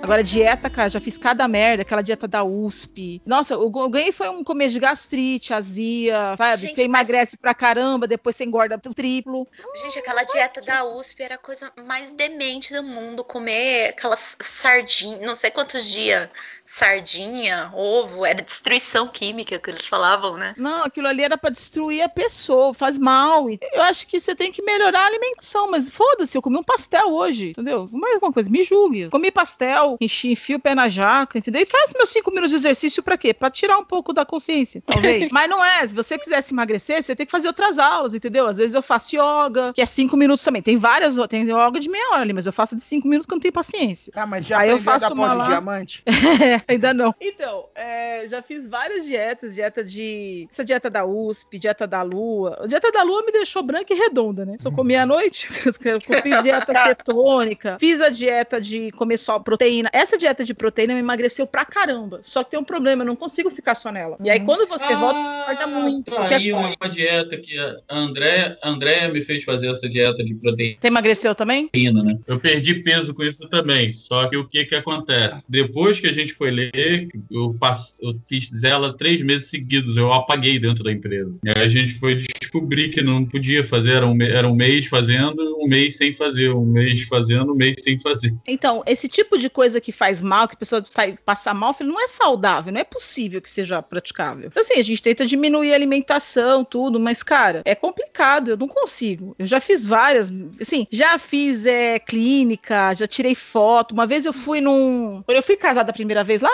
Agora, 0.08 0.24
dieta, 0.24 0.70
cara, 0.70 0.89
já 0.89 1.01
fiz 1.01 1.18
cada 1.18 1.45
merda, 1.49 1.82
aquela 1.82 2.01
dieta 2.01 2.30
da 2.30 2.41
USP. 2.41 3.22
Nossa, 3.26 3.55
eu 3.55 3.70
ganhei 3.89 4.14
foi 4.14 4.30
um 4.30 4.41
comer 4.41 4.70
de 4.70 4.80
gastrite, 4.80 5.53
azia, 5.53 6.34
sabe? 6.38 6.62
Gente, 6.62 6.76
você 6.76 6.84
emagrece 6.84 7.36
pra 7.36 7.53
caramba, 7.53 8.08
depois 8.08 8.38
você 8.38 8.45
engorda 8.45 8.80
o 8.86 8.93
triplo. 8.93 9.45
Gente, 9.76 9.99
aquela 9.99 10.24
dieta 10.24 10.62
da 10.62 10.86
USP 10.86 11.24
era 11.24 11.36
a 11.36 11.38
coisa 11.38 11.74
mais 11.86 12.14
demente 12.14 12.74
do 12.74 12.82
mundo. 12.82 13.22
Comer 13.22 13.89
aquelas 13.89 14.38
sardinhas, 14.39 15.20
não 15.20 15.36
sei 15.36 15.51
quantos 15.51 15.86
dias, 15.86 16.30
sardinha, 16.68 17.72
ovo, 17.74 18.26
era 18.26 18.41
destruição 18.41 19.07
química 19.07 19.57
que 19.57 19.70
eles 19.70 19.88
falavam, 19.88 20.36
né? 20.38 20.53
Não, 20.57 20.84
aquilo 20.84 21.07
ali 21.07 21.24
era 21.24 21.38
pra 21.38 21.49
destruir 21.49 22.01
a 22.01 22.09
pessoa, 22.09 22.74
faz 22.74 22.97
mal. 22.97 23.47
Eu 23.49 23.82
acho 23.84 24.05
que 24.05 24.20
você 24.20 24.36
tem 24.36 24.51
que 24.51 24.61
melhorar 24.61 25.01
a 25.01 25.05
alimentação, 25.05 25.72
mas 25.72 25.89
foda-se, 25.89 26.38
eu 26.38 26.41
comi 26.41 26.57
um 26.57 26.63
pastel 26.63 27.07
hoje, 27.13 27.49
entendeu? 27.51 27.88
Mais 27.91 28.15
alguma 28.15 28.34
coisa, 28.34 28.49
me 28.49 28.63
julgue. 28.63 29.09
Comi 29.09 29.32
pastel, 29.32 29.97
enchi, 30.01 30.32
enfio 30.32 30.57
o 30.57 30.59
pé 30.59 30.76
na 30.76 30.89
jaca, 30.89 31.38
entendeu? 31.38 31.61
E 31.61 31.65
faço 31.65 31.93
meus 31.95 32.09
cinco 32.09 32.30
minutos 32.32 32.51
de 32.51 32.57
exercício 32.57 33.01
pra 33.01 33.18
quê? 33.18 33.34
Pra 33.34 33.49
tirar 33.49 33.78
um 33.78 33.86
pouco 33.86 34.11
da 34.11 34.26
consciência, 34.26 34.84
talvez. 34.86 35.32
mas 35.32 35.49
não 35.49 35.63
é, 35.63 35.88
se 35.88 35.95
você 35.95 36.18
quisesse 36.18 36.53
emagrecer, 36.53 37.01
você 37.01 37.15
tem 37.15 37.26
que 37.26 37.32
fazer 37.32 37.47
outras 37.47 37.80
aulas, 37.80 38.13
entendeu? 38.13 38.45
Às 38.47 38.57
vezes 38.57 38.76
eu 38.76 38.82
faço 38.82 39.15
yoga, 39.15 39.72
que 39.74 39.82
é 39.82 39.86
cinco 39.86 40.18
minutos 40.18 40.43
também. 40.43 40.61
Tem 40.61 40.78
várias, 40.78 41.15
tem 41.30 41.43
yoga 41.43 41.80
de 41.80 41.89
meia 41.89 42.09
hora 42.11 42.22
ali, 42.22 42.34
mas 42.34 42.45
eu 42.45 42.53
faço 42.53 42.76
de 42.76 42.84
cinco 42.84 43.07
minutos 43.07 43.26
que 43.26 43.34
eu 43.34 43.36
não 43.36 43.41
tenho 43.41 43.53
paciência. 43.53 44.11
Ah, 44.15 44.26
mas 44.26 44.45
já 44.45 44.59
Aí 44.59 44.70
eu 44.70 44.78
a 44.78 44.82
faço 44.82 45.07
pó 45.07 45.13
uma 45.13 45.30
de 45.30 45.36
lá. 45.36 45.47
diamante? 45.47 46.03
É, 46.58 46.62
ainda 46.74 46.93
não. 46.93 47.14
Então, 47.20 47.68
é, 47.76 48.28
já 48.28 48.41
fiz 48.41 48.68
várias 48.68 49.05
dietas, 49.05 49.55
dieta 49.55 49.84
de. 49.84 50.47
Essa 50.51 50.64
dieta 50.64 50.89
da 50.89 51.05
USP, 51.05 51.60
dieta 51.60 51.86
da 51.88 52.01
Lua. 52.01 52.58
A 52.64 52.68
dieta 52.68 52.91
da 52.91 53.03
Lua 53.03 53.24
me 53.24 53.32
deixou 53.32 53.64
branca 53.64 53.93
e 53.93 53.97
redonda, 53.97 54.45
né? 54.45 54.55
Só 54.60 54.72
comia 54.72 55.03
à 55.03 55.05
noite. 55.05 55.47
Eu 55.86 56.01
fiz 56.01 56.41
dieta 56.43 56.74
cetônica, 56.88 57.78
fiz 57.80 58.01
a 58.01 58.10
dieta 58.10 58.60
de 58.60 58.91
comer 58.91 59.18
só 59.18 59.39
proteína. 59.39 59.89
Essa 59.93 60.18
dieta 60.18 60.43
de 60.43 60.53
proteína 60.53 60.93
me 60.93 60.99
emagreceu 60.99 61.47
pra 61.47 61.66
caramba. 61.66 62.20
Só 62.22 62.43
que 62.43 62.51
tem 62.51 62.60
um 62.60 62.64
problema, 62.64 63.03
eu 63.03 63.08
não 63.08 63.16
consigo 63.16 63.49
ficar 63.49 63.76
só 63.76 63.91
nela. 63.91 64.18
E 64.24 64.30
aí, 64.30 64.39
quando 64.39 64.68
você 64.68 64.95
volta, 64.95 65.20
você 65.20 65.53
engorda 65.53 65.68
muito. 65.68 66.12
Tá 66.12 66.18
Porque 66.18 66.34
aí 66.34 66.53
uma, 66.53 66.74
uma 66.80 66.89
dieta 66.89 67.38
que 67.38 67.58
a 67.58 67.97
André, 67.97 68.58
a 68.62 68.70
André 68.70 69.08
me 69.08 69.22
fez 69.22 69.43
fazer 69.43 69.70
essa 69.70 69.88
dieta 69.88 70.24
de 70.24 70.34
proteína, 70.36 70.78
Você 70.80 70.88
emagreceu 70.88 71.36
também? 71.36 71.70
né? 71.74 72.18
Eu 72.28 72.39
perdi 72.39 72.76
peso 72.76 73.14
com 73.14 73.24
isso 73.24 73.47
também. 73.49 73.91
Só 73.91 74.28
que 74.28 74.38
o 74.38 74.47
que 74.47 74.66
que 74.66 74.76
acontece? 74.76 75.45
Depois 75.47 75.99
que 75.99 76.08
a 76.08 76.14
gente 76.14 76.34
foi 76.34 76.47
ler, 76.50 77.10
eu, 77.30 77.56
pass... 77.60 77.98
eu 78.02 78.20
fiz 78.28 78.64
ela 78.64 78.95
três 78.95 79.22
meses 79.22 79.50
seguidos. 79.50 79.98
Eu 79.98 80.12
apaguei 80.12 80.60
dentro 80.60 80.84
da 80.84 80.91
empresa. 80.91 81.34
E 81.43 81.50
aí 81.50 81.64
a 81.64 81.68
gente 81.68 81.95
foi 81.95 82.16
descobrir 82.16 82.89
que 82.89 83.02
não 83.02 83.26
podia 83.26 83.64
fazer. 83.64 83.93
Era 83.93 84.08
um, 84.08 84.22
era 84.22 84.48
um 84.48 84.56
mês 84.56 84.88
fazendo, 84.88 85.47
um 85.68 85.70
mês 85.70 85.97
sem 85.97 86.13
fazer. 86.13 86.49
Um 86.51 86.65
mês 86.65 87.03
fazendo, 87.03 87.51
um 87.51 87.55
mês 87.55 87.76
sem 87.84 87.99
fazer. 87.99 88.34
Então, 88.47 88.82
esse 88.88 89.07
tipo 89.07 89.38
de 89.38 89.49
coisa 89.49 89.82
que 89.82 89.91
faz 89.91 90.22
mal, 90.22 90.47
que 90.47 90.55
a 90.55 90.57
pessoa 90.57 90.84
sai 90.86 91.18
passar 91.26 91.53
mal, 91.53 91.76
não 91.82 92.01
é 92.01 92.07
saudável, 92.07 92.72
não 92.72 92.80
é 92.80 92.84
possível 92.84 93.41
que 93.41 93.51
seja 93.51 93.82
praticável. 93.82 94.47
Então, 94.47 94.63
assim, 94.63 94.80
a 94.80 94.84
gente 94.84 95.01
tenta 95.01 95.26
diminuir 95.26 95.74
a 95.74 95.76
alimentação, 95.76 96.63
tudo, 96.63 96.99
mas, 96.99 97.22
cara, 97.22 97.61
é 97.65 97.76
complicado, 97.76 98.51
eu 98.51 98.57
não 98.57 98.68
consigo. 98.68 99.36
Eu 99.38 99.45
já 99.45 99.59
fiz 99.59 99.86
várias, 99.86 100.32
assim, 100.59 100.88
já 100.89 101.20
fiz 101.20 101.65
é, 101.65 101.99
clínica, 101.99 102.93
já 102.93 103.05
tirei 103.05 103.36
foto. 103.36 103.91
Uma 103.91 104.07
vez 104.07 104.26
eu 104.26 104.34
fui 104.34 104.61
num. 104.61 105.22
Quando 105.26 105.38
eu 105.38 105.43
fui 105.43 105.57
casada 105.57 105.91
a 105.91 105.93
primeira 105.93 106.24
vez, 106.24 106.39
lá 106.39 106.49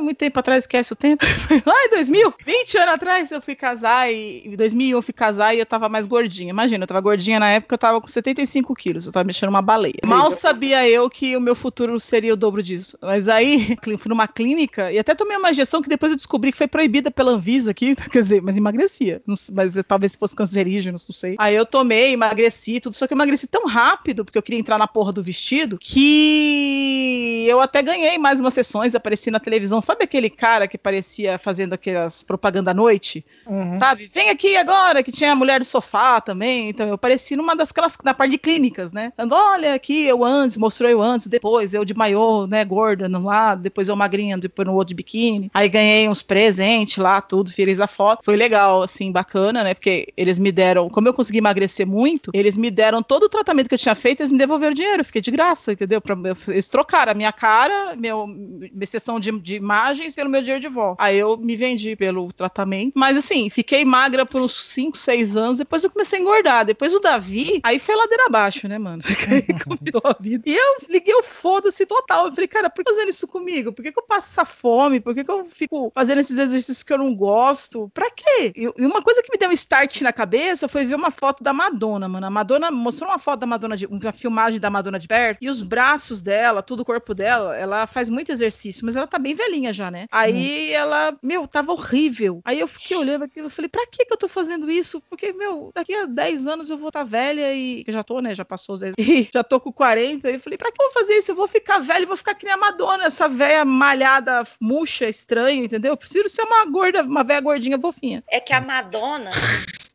muito 0.00 0.18
tempo 0.18 0.38
atrás, 0.38 0.64
esquece 0.64 0.92
o 0.92 0.96
tempo. 0.96 1.24
Em 1.84 1.90
2000, 1.90 2.34
20 2.44 2.78
anos 2.78 2.94
atrás, 2.94 3.30
eu 3.30 3.40
fui 3.40 3.54
casar 3.54 4.10
e 4.10 4.42
em 4.46 4.56
2001 4.56 4.96
eu 4.96 5.02
fui 5.02 5.12
casar 5.12 5.54
e 5.54 5.58
eu 5.58 5.66
tava 5.66 5.88
mais 5.88 6.06
gordinha. 6.06 6.50
Imagina, 6.50 6.84
eu 6.84 6.88
tava 6.88 7.00
gordinha 7.00 7.38
na 7.38 7.48
época, 7.50 7.74
eu 7.74 7.78
tava 7.78 8.00
com 8.00 8.08
75 8.08 8.74
quilos, 8.74 9.06
eu 9.06 9.12
tava 9.12 9.24
mexendo 9.24 9.48
uma 9.50 9.60
baleia. 9.60 9.94
Mal 10.04 10.30
sabia 10.30 10.88
eu 10.88 11.08
que 11.10 11.36
o 11.36 11.40
meu 11.40 11.54
futuro 11.54 11.98
seria 12.00 12.32
o 12.32 12.36
dobro 12.36 12.62
disso. 12.62 12.96
Mas 13.00 13.28
aí, 13.28 13.76
fui 13.98 14.08
numa 14.08 14.26
clínica 14.26 14.90
e 14.92 14.98
até 14.98 15.14
tomei 15.14 15.36
uma 15.36 15.50
injeção 15.50 15.82
que 15.82 15.88
depois 15.88 16.12
eu 16.12 16.16
descobri 16.16 16.52
que 16.52 16.58
foi 16.58 16.66
proibida 16.66 17.10
pela 17.10 17.32
Anvisa 17.32 17.70
aqui, 17.70 17.94
quer 18.10 18.20
dizer, 18.20 18.42
mas 18.42 18.56
emagrecia. 18.56 19.22
Não 19.26 19.34
mas 19.52 19.74
talvez 19.86 20.16
fosse 20.16 20.34
cancerígeno, 20.34 20.98
não 21.08 21.14
sei. 21.14 21.34
Aí 21.38 21.54
eu 21.54 21.66
tomei, 21.66 22.12
emagreci, 22.12 22.80
tudo, 22.80 22.94
só 22.94 23.06
que 23.06 23.12
eu 23.12 23.16
emagreci 23.16 23.46
tão 23.46 23.66
rápido, 23.66 24.24
porque 24.24 24.38
eu 24.38 24.42
queria 24.42 24.60
entrar 24.60 24.78
na 24.78 24.86
porra 24.86 25.12
do 25.12 25.22
vestido, 25.22 25.78
que 25.78 27.46
eu 27.48 27.60
até 27.60 27.82
ganhei 27.82 28.18
mais 28.18 28.40
umas 28.40 28.54
sessões, 28.54 28.94
apareci 28.94 29.30
na 29.30 29.40
televisão. 29.40 29.80
Sabe 29.84 30.04
aquele 30.04 30.30
cara 30.30 30.66
que 30.66 30.78
parecia 30.78 31.38
fazendo 31.38 31.74
aquelas 31.74 32.22
propaganda 32.22 32.70
à 32.70 32.74
noite? 32.74 33.24
Uhum. 33.46 33.78
Sabe? 33.78 34.10
Vem 34.14 34.30
aqui 34.30 34.56
agora, 34.56 35.02
que 35.02 35.12
tinha 35.12 35.32
a 35.32 35.36
mulher 35.36 35.60
do 35.60 35.64
sofá 35.64 36.20
também. 36.20 36.70
Então 36.70 36.88
eu 36.88 36.94
apareci 36.94 37.36
numa 37.36 37.54
das 37.54 37.70
aquelas 37.70 37.96
na 38.02 38.14
parte 38.14 38.32
de 38.32 38.38
clínicas, 38.38 38.92
né? 38.92 39.12
Olha 39.30 39.74
aqui, 39.74 40.04
eu 40.04 40.24
antes, 40.24 40.56
mostrou 40.56 40.90
eu 40.90 41.02
antes, 41.02 41.26
depois, 41.26 41.74
eu 41.74 41.84
de 41.84 41.94
maiô, 41.94 42.46
né, 42.46 42.64
gorda 42.64 43.08
no 43.08 43.24
lado, 43.24 43.62
depois 43.62 43.88
eu 43.88 43.96
magrinha, 43.96 44.38
depois 44.38 44.66
no 44.66 44.74
outro 44.74 44.88
de 44.88 44.94
biquíni. 44.94 45.50
Aí 45.52 45.68
ganhei 45.68 46.08
uns 46.08 46.22
presentes 46.22 46.96
lá, 46.96 47.20
tudo, 47.20 47.50
fiz 47.50 47.80
a 47.80 47.86
foto. 47.86 48.24
Foi 48.24 48.36
legal, 48.36 48.82
assim, 48.82 49.12
bacana, 49.12 49.64
né? 49.64 49.74
Porque 49.74 50.12
eles 50.16 50.38
me 50.38 50.50
deram, 50.50 50.88
como 50.88 51.08
eu 51.08 51.14
consegui 51.14 51.38
emagrecer 51.38 51.86
muito, 51.86 52.30
eles 52.32 52.56
me 52.56 52.70
deram 52.70 53.02
todo 53.02 53.24
o 53.24 53.28
tratamento 53.28 53.68
que 53.68 53.74
eu 53.74 53.78
tinha 53.78 53.94
feito, 53.94 54.20
eles 54.20 54.32
me 54.32 54.38
devolveram 54.38 54.72
o 54.72 54.74
dinheiro, 54.74 55.00
eu 55.00 55.04
fiquei 55.04 55.20
de 55.20 55.30
graça, 55.30 55.72
entendeu? 55.72 56.00
Pra, 56.00 56.16
eles 56.48 56.68
trocaram 56.68 57.12
a 57.12 57.14
minha 57.14 57.32
cara, 57.32 57.96
meu, 57.96 58.26
minha 58.26 58.86
sessão 58.86 59.18
de, 59.18 59.32
de 59.40 59.60
imagens 59.74 60.14
pelo 60.14 60.30
meu 60.30 60.40
dinheiro 60.40 60.60
de 60.60 60.68
volta. 60.68 61.02
Aí 61.02 61.18
eu 61.18 61.36
me 61.36 61.56
vendi 61.56 61.96
pelo 61.96 62.32
tratamento. 62.32 62.92
Mas 62.94 63.16
assim, 63.16 63.50
fiquei 63.50 63.84
magra 63.84 64.24
por 64.24 64.40
uns 64.40 64.54
5, 64.68 64.96
6 64.96 65.36
anos. 65.36 65.58
Depois 65.58 65.82
eu 65.82 65.90
comecei 65.90 66.18
a 66.18 66.22
engordar. 66.22 66.64
Depois 66.64 66.94
o 66.94 67.00
Davi, 67.00 67.60
aí 67.62 67.78
foi 67.78 67.94
ladeira 67.94 68.26
abaixo, 68.26 68.68
né, 68.68 68.78
mano? 68.78 69.02
Combinou 69.64 70.02
a 70.04 70.16
vida. 70.20 70.42
E 70.46 70.56
eu 70.56 70.76
liguei 70.88 71.14
o 71.14 71.22
foda-se 71.22 71.86
total. 71.86 72.26
Eu 72.26 72.32
falei, 72.32 72.48
cara, 72.48 72.70
por 72.70 72.84
que 72.84 72.92
fazendo 72.94 73.08
isso 73.08 73.26
comigo? 73.26 73.72
Por 73.72 73.82
que, 73.82 73.92
que 73.92 73.98
eu 73.98 74.04
passo 74.04 74.32
essa 74.32 74.44
fome? 74.44 75.00
Por 75.00 75.14
que, 75.14 75.24
que 75.24 75.30
eu 75.30 75.46
fico 75.46 75.90
fazendo 75.94 76.20
esses 76.20 76.38
exercícios 76.38 76.82
que 76.82 76.92
eu 76.92 76.98
não 76.98 77.14
gosto? 77.14 77.90
Pra 77.92 78.10
quê? 78.10 78.52
E 78.54 78.64
e 78.76 78.86
uma 78.86 79.02
coisa 79.02 79.22
que 79.22 79.30
me 79.32 79.38
deu 79.38 79.50
um 79.50 79.52
start 79.52 80.00
na 80.02 80.12
cabeça 80.12 80.68
foi 80.68 80.84
ver 80.84 80.94
uma 80.94 81.10
foto 81.10 81.42
da 81.42 81.52
Madonna, 81.52 82.08
mano. 82.08 82.26
A 82.26 82.30
Madonna 82.30 82.70
mostrou 82.70 83.08
uma 83.10 83.18
foto 83.18 83.40
da 83.40 83.46
Madonna, 83.46 83.76
de, 83.76 83.86
uma 83.86 84.12
filmagem 84.12 84.60
da 84.60 84.70
Madonna 84.70 84.98
de 84.98 85.08
perto. 85.08 85.38
E 85.42 85.48
os 85.48 85.62
braços 85.62 86.20
dela, 86.20 86.62
todo 86.62 86.80
o 86.80 86.84
corpo 86.84 87.14
dela, 87.14 87.56
ela 87.56 87.86
faz 87.86 88.10
muito 88.10 88.32
exercício, 88.32 88.84
mas 88.84 88.96
ela 88.96 89.06
tá 89.06 89.18
bem 89.18 89.34
velhinha 89.34 89.63
já, 89.72 89.90
né? 89.90 90.06
Aí 90.10 90.72
ela, 90.72 91.16
meu, 91.22 91.46
tava 91.46 91.72
horrível. 91.72 92.40
Aí 92.44 92.60
eu 92.60 92.68
fiquei 92.68 92.96
olhando 92.96 93.24
aquilo, 93.24 93.46
eu 93.46 93.50
falei, 93.50 93.68
pra 93.68 93.86
que 93.86 94.04
que 94.04 94.12
eu 94.12 94.16
tô 94.16 94.28
fazendo 94.28 94.70
isso? 94.70 95.00
Porque, 95.08 95.32
meu, 95.32 95.70
daqui 95.74 95.94
a 95.94 96.06
10 96.06 96.46
anos 96.46 96.70
eu 96.70 96.76
vou 96.76 96.88
estar 96.88 97.04
velha 97.04 97.52
e. 97.54 97.84
Eu 97.86 97.92
já 97.92 98.02
tô, 98.02 98.20
né? 98.20 98.34
Já 98.34 98.44
passou 98.44 98.74
os 98.74 98.80
10 98.80 98.94
e 98.98 99.28
já 99.32 99.44
tô 99.44 99.60
com 99.60 99.72
40. 99.72 100.30
E 100.30 100.34
eu 100.34 100.40
falei, 100.40 100.58
pra 100.58 100.70
que 100.70 100.82
eu 100.82 100.86
vou 100.86 100.92
fazer 100.92 101.14
isso? 101.14 101.30
Eu 101.30 101.36
vou 101.36 101.48
ficar 101.48 101.78
velha 101.78 102.02
e 102.02 102.06
vou 102.06 102.16
ficar 102.16 102.34
que 102.34 102.44
nem 102.44 102.54
a 102.54 102.58
Madonna, 102.58 103.04
essa 103.04 103.28
velha 103.28 103.64
malhada, 103.64 104.42
murcha, 104.60 105.08
estranha, 105.08 105.64
entendeu? 105.64 105.92
Eu 105.92 105.96
preciso 105.96 106.28
ser 106.28 106.42
uma 106.42 106.64
gorda, 106.64 107.02
uma 107.02 107.24
velha 107.24 107.40
gordinha 107.40 107.78
fofinha. 107.78 108.24
É 108.28 108.40
que 108.40 108.52
a 108.52 108.60
Madonna, 108.60 109.30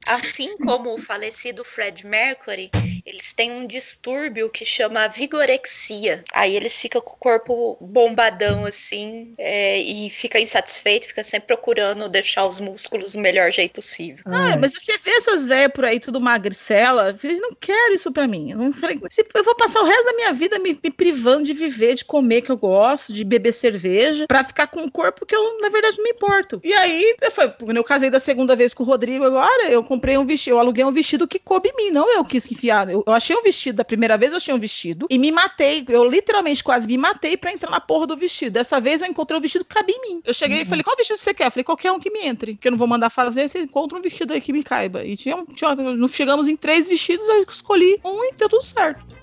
assim 0.08 0.56
como 0.58 0.94
o 0.94 0.98
falecido 0.98 1.64
Fred 1.64 2.06
Mercury, 2.06 2.70
eles 3.06 3.34
têm 3.34 3.52
um 3.52 3.66
distúrbio 3.66 4.50
que 4.50 4.66
chama 4.66 5.08
vigorexia. 5.08 6.24
Aí 6.34 6.56
eles 6.56 6.76
ficam 6.76 7.02
com 7.02 7.14
o 7.14 7.18
corpo 7.18 7.78
bombadão 7.80 8.66
assim 8.66 9.34
é, 9.38 9.80
e 9.80 10.10
fica 10.10 10.39
insatisfeito, 10.39 11.08
fica 11.08 11.24
sempre 11.24 11.47
procurando 11.47 12.10
deixar 12.10 12.45
os 12.45 12.60
músculos 12.60 13.14
do 13.14 13.20
melhor 13.20 13.52
jeito 13.52 13.74
possível. 13.74 14.24
Ah, 14.26 14.58
mas 14.58 14.74
você 14.74 14.97
vê 14.97 15.12
essas 15.12 15.45
velhas 15.45 15.72
por 15.72 15.86
aí, 15.86 16.00
tudo 16.00 16.20
magricela, 16.20 17.18
eles 17.24 17.39
não 17.39 17.54
quero 17.54 17.93
isso 17.93 18.12
pra 18.12 18.28
mim. 18.28 18.52
Eu, 18.52 18.58
não 18.58 18.74
eu 19.36 19.43
vou 19.43 19.56
passar 19.56 19.82
o 19.82 19.86
resto 19.86 20.06
da 20.06 20.14
minha 20.14 20.34
vida 20.34 20.60
me, 20.60 20.80
me 20.82 20.91
privando 20.91 21.43
de 21.43 21.54
viver, 21.54 21.95
de 21.95 22.06
comer 22.06 22.41
que 22.41 22.52
eu 22.52 22.58
gosto, 22.58 23.14
de 23.14 23.24
beber 23.24 23.54
cerveja, 23.54 24.26
pra 24.28 24.43
ficar 24.43 24.68
com 24.68 24.82
um 24.82 24.89
corpo 24.89 25.26
que 25.26 25.36
eu, 25.36 25.60
na 25.60 25.70
verdade, 25.70 25.97
não 25.97 26.04
me 26.04 26.12
importo. 26.12 26.60
E 26.64 26.74
aí, 26.74 27.16
eu 27.22 27.32
foi, 27.32 27.50
quando 27.50 27.78
eu 27.78 27.84
casei 27.84 28.10
da 28.10 28.20
segunda 28.20 28.56
vez 28.56 28.74
com 28.74 28.84
o 28.84 28.86
Rodrigo 28.86 29.24
agora, 29.24 29.70
eu 29.70 29.84
comprei 29.84 30.18
um 30.18 30.26
vestido, 30.26 30.56
eu 30.56 30.60
aluguei 30.60 30.84
um 30.84 30.91
vestido 30.91 31.28
que 31.28 31.39
coube 31.39 31.70
em 31.70 31.76
mim, 31.76 31.91
não 31.91 32.10
eu 32.12 32.24
quis 32.24 32.52
enfiar. 32.52 32.89
Eu, 32.92 33.04
eu 33.06 33.14
achei 33.14 33.36
um 33.36 33.44
vestido, 33.44 33.78
da 33.78 33.86
primeira 33.86 34.18
vez 34.18 34.32
eu 34.32 34.38
achei 34.38 34.54
um 34.54 34.60
vestido, 34.60 35.08
e 35.10 35.18
me 35.18 35.32
matei, 35.32 35.86
eu 35.88 36.04
literalmente 36.06 36.64
quase 36.64 36.88
me 36.88 36.98
matei 36.98 37.38
pra 37.38 37.52
entrar 37.52 37.70
na 37.70 37.80
porra 37.80 38.08
do 38.08 38.18
vestido. 38.18 38.54
Dessa 38.54 38.80
vez 38.80 39.02
eu 39.02 39.08
encontrei 39.08 39.38
um 39.38 39.42
vestido 39.42 39.66
que 39.66 39.74
cabe 39.74 39.92
em 39.92 40.02
mim. 40.02 40.22
Eu 40.26 40.34
cheguei 40.34 40.62
e 40.62 40.66
falei, 40.66 40.84
qual 40.84 40.96
vestido 40.96 41.18
você 41.18 41.34
quer? 41.34 41.48
Eu 41.48 41.52
falei, 41.52 41.64
qualquer 41.64 41.92
um 41.92 42.00
que 42.00 42.10
me 42.12 42.20
entre, 42.20 42.56
que 42.56 42.68
eu 42.68 42.72
não 42.72 42.78
vou 42.78 42.88
mandar 42.88 43.10
fazer, 43.10 43.48
você 43.48 43.60
encontra 43.60 43.98
um 43.98 44.02
vestido 44.02 44.34
aí 44.34 44.42
que 44.42 44.54
me 44.54 44.64
caiba. 44.64 45.04
E 45.04 45.16
tinha, 45.16 45.44
tinha 45.56 45.76
chegamos 46.10 46.48
em 46.48 46.56
três 46.56 46.88
vestidos, 46.88 47.28
eu 47.28 47.44
escolhi 47.44 48.00
um 48.04 48.24
e 48.24 48.34
deu 48.34 48.50
tudo 48.50 48.64
certo. 48.64 49.19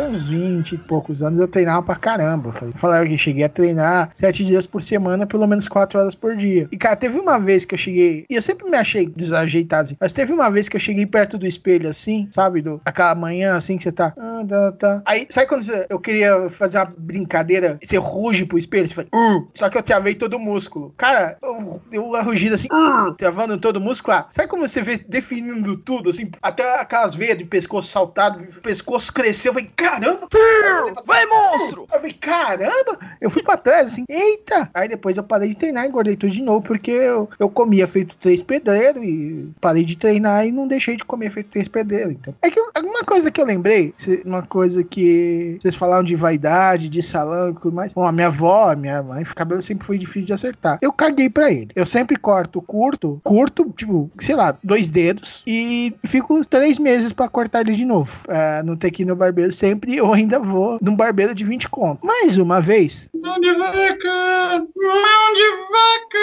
Uns 0.00 0.28
20 0.28 0.72
e 0.72 0.78
poucos 0.78 1.22
anos 1.22 1.38
eu 1.38 1.48
treinava 1.48 1.82
pra 1.82 1.96
caramba. 1.96 2.50
Eu 2.62 2.72
falava 2.74 3.04
que 3.06 3.18
cheguei 3.18 3.42
a 3.44 3.48
treinar 3.48 4.10
sete 4.14 4.44
dias 4.44 4.64
por 4.66 4.80
semana, 4.82 5.26
pelo 5.26 5.46
menos 5.46 5.66
quatro 5.66 5.98
horas 5.98 6.14
por 6.14 6.36
dia. 6.36 6.68
E, 6.70 6.76
cara, 6.76 6.94
teve 6.94 7.18
uma 7.18 7.38
vez 7.38 7.64
que 7.64 7.74
eu 7.74 7.78
cheguei. 7.78 8.24
E 8.30 8.34
eu 8.36 8.42
sempre 8.42 8.70
me 8.70 8.76
achei 8.76 9.06
desajeitado 9.06 9.82
assim. 9.82 9.96
Mas 10.00 10.12
teve 10.12 10.32
uma 10.32 10.50
vez 10.50 10.68
que 10.68 10.76
eu 10.76 10.80
cheguei 10.80 11.04
perto 11.04 11.36
do 11.36 11.46
espelho 11.46 11.88
assim, 11.88 12.28
sabe? 12.30 12.62
Do, 12.62 12.80
aquela 12.84 13.14
manhã 13.14 13.56
assim 13.56 13.76
que 13.76 13.82
você 13.84 13.92
tá. 13.92 14.12
Ah, 14.16 14.44
tá, 14.48 14.72
tá. 14.72 15.02
Aí, 15.04 15.26
sabe 15.30 15.46
quando 15.48 15.62
você- 15.62 15.86
eu 15.90 15.98
queria 15.98 16.48
fazer 16.48 16.78
uma 16.78 16.92
brincadeira? 16.96 17.78
Você 17.82 17.96
ruge 17.96 18.44
pro 18.44 18.56
espelho, 18.58 18.88
você 18.88 18.94
fala. 18.94 19.08
"Uh", 19.12 19.48
só 19.54 19.68
que 19.68 19.76
eu 19.76 19.82
travei 19.82 20.14
todo 20.14 20.34
o 20.36 20.40
músculo. 20.40 20.94
Cara, 20.96 21.36
eu, 21.42 21.82
eu 21.90 22.04
uma 22.06 22.22
rugida 22.22 22.54
assim, 22.54 22.68
"Uh", 22.72 23.12
travando 23.14 23.58
todo 23.58 23.76
o 23.76 23.80
músculo. 23.80 24.16
Ah, 24.16 24.26
sabe 24.30 24.48
como 24.48 24.66
você 24.68 24.80
vê 24.80 24.96
definindo 25.08 25.76
tudo, 25.76 26.10
assim? 26.10 26.30
Até 26.40 26.80
aquelas 26.80 27.14
veias 27.14 27.36
de 27.36 27.44
pescoço 27.44 27.90
saltado, 27.90 28.38
pescoço 28.62 29.12
cresceu. 29.12 29.50
Eu 29.50 29.54
falei, 29.54 29.70
caramba! 29.90 30.28
Vai, 31.06 31.26
monstro! 31.26 31.82
Eu 31.82 31.98
falei, 32.00 32.12
caramba! 32.14 32.98
Eu 33.20 33.30
fui 33.30 33.42
pra 33.42 33.56
trás, 33.56 33.86
assim, 33.86 34.04
eita! 34.08 34.70
Aí 34.74 34.88
depois 34.88 35.16
eu 35.16 35.22
parei 35.22 35.50
de 35.50 35.56
treinar 35.56 35.84
e 35.84 35.88
engordei 35.88 36.16
tudo 36.16 36.32
de 36.32 36.42
novo, 36.42 36.62
porque 36.62 36.90
eu, 36.90 37.28
eu 37.38 37.48
comia 37.48 37.86
feito 37.86 38.16
três 38.16 38.42
pedreiros 38.42 39.02
e 39.02 39.48
parei 39.60 39.84
de 39.84 39.96
treinar 39.96 40.46
e 40.46 40.52
não 40.52 40.68
deixei 40.68 40.96
de 40.96 41.04
comer 41.04 41.30
feito 41.30 41.50
três 41.50 41.68
pedreiros. 41.68 42.12
Então. 42.12 42.34
É 42.42 42.50
que 42.50 42.60
alguma 42.74 43.02
coisa 43.04 43.30
que 43.30 43.40
eu 43.40 43.46
lembrei, 43.46 43.92
uma 44.24 44.42
coisa 44.42 44.82
que 44.84 45.58
vocês 45.60 45.74
falaram 45.74 46.04
de 46.04 46.14
vaidade, 46.14 46.88
de 46.88 47.02
salão 47.02 47.50
e 47.50 47.54
tudo 47.54 47.74
mais. 47.74 47.92
Bom, 47.92 48.06
a 48.06 48.12
minha 48.12 48.28
avó, 48.28 48.70
a 48.70 48.76
minha 48.76 49.02
mãe, 49.02 49.22
o 49.22 49.34
cabelo 49.34 49.62
sempre 49.62 49.86
foi 49.86 49.98
difícil 49.98 50.26
de 50.26 50.32
acertar. 50.32 50.78
Eu 50.80 50.92
caguei 50.92 51.28
pra 51.30 51.50
ele. 51.50 51.70
Eu 51.74 51.86
sempre 51.86 52.16
corto 52.16 52.60
curto, 52.62 53.20
curto, 53.22 53.72
tipo, 53.76 54.10
sei 54.18 54.34
lá, 54.34 54.56
dois 54.62 54.88
dedos 54.88 55.42
e 55.46 55.94
fico 56.04 56.44
três 56.46 56.78
meses 56.78 57.12
pra 57.12 57.28
cortar 57.28 57.60
ele 57.60 57.72
de 57.72 57.84
novo. 57.84 58.20
É, 58.28 58.62
não 58.62 58.76
ter 58.76 58.90
que 58.90 59.02
ir 59.02 59.06
no 59.06 59.16
barbeiro 59.16 59.52
sempre, 59.52 59.77
eu 59.86 60.12
ainda 60.12 60.38
vou 60.38 60.78
num 60.80 60.96
barbeiro 60.96 61.34
de 61.34 61.44
20 61.44 61.68
conto. 61.68 62.04
Mais 62.04 62.38
uma 62.38 62.60
vez, 62.60 63.08
Mão 63.14 63.40
de 63.40 63.52
vaca! 63.54 64.66
Mão 64.76 65.32
de 65.34 65.50
vaca! 65.70 66.18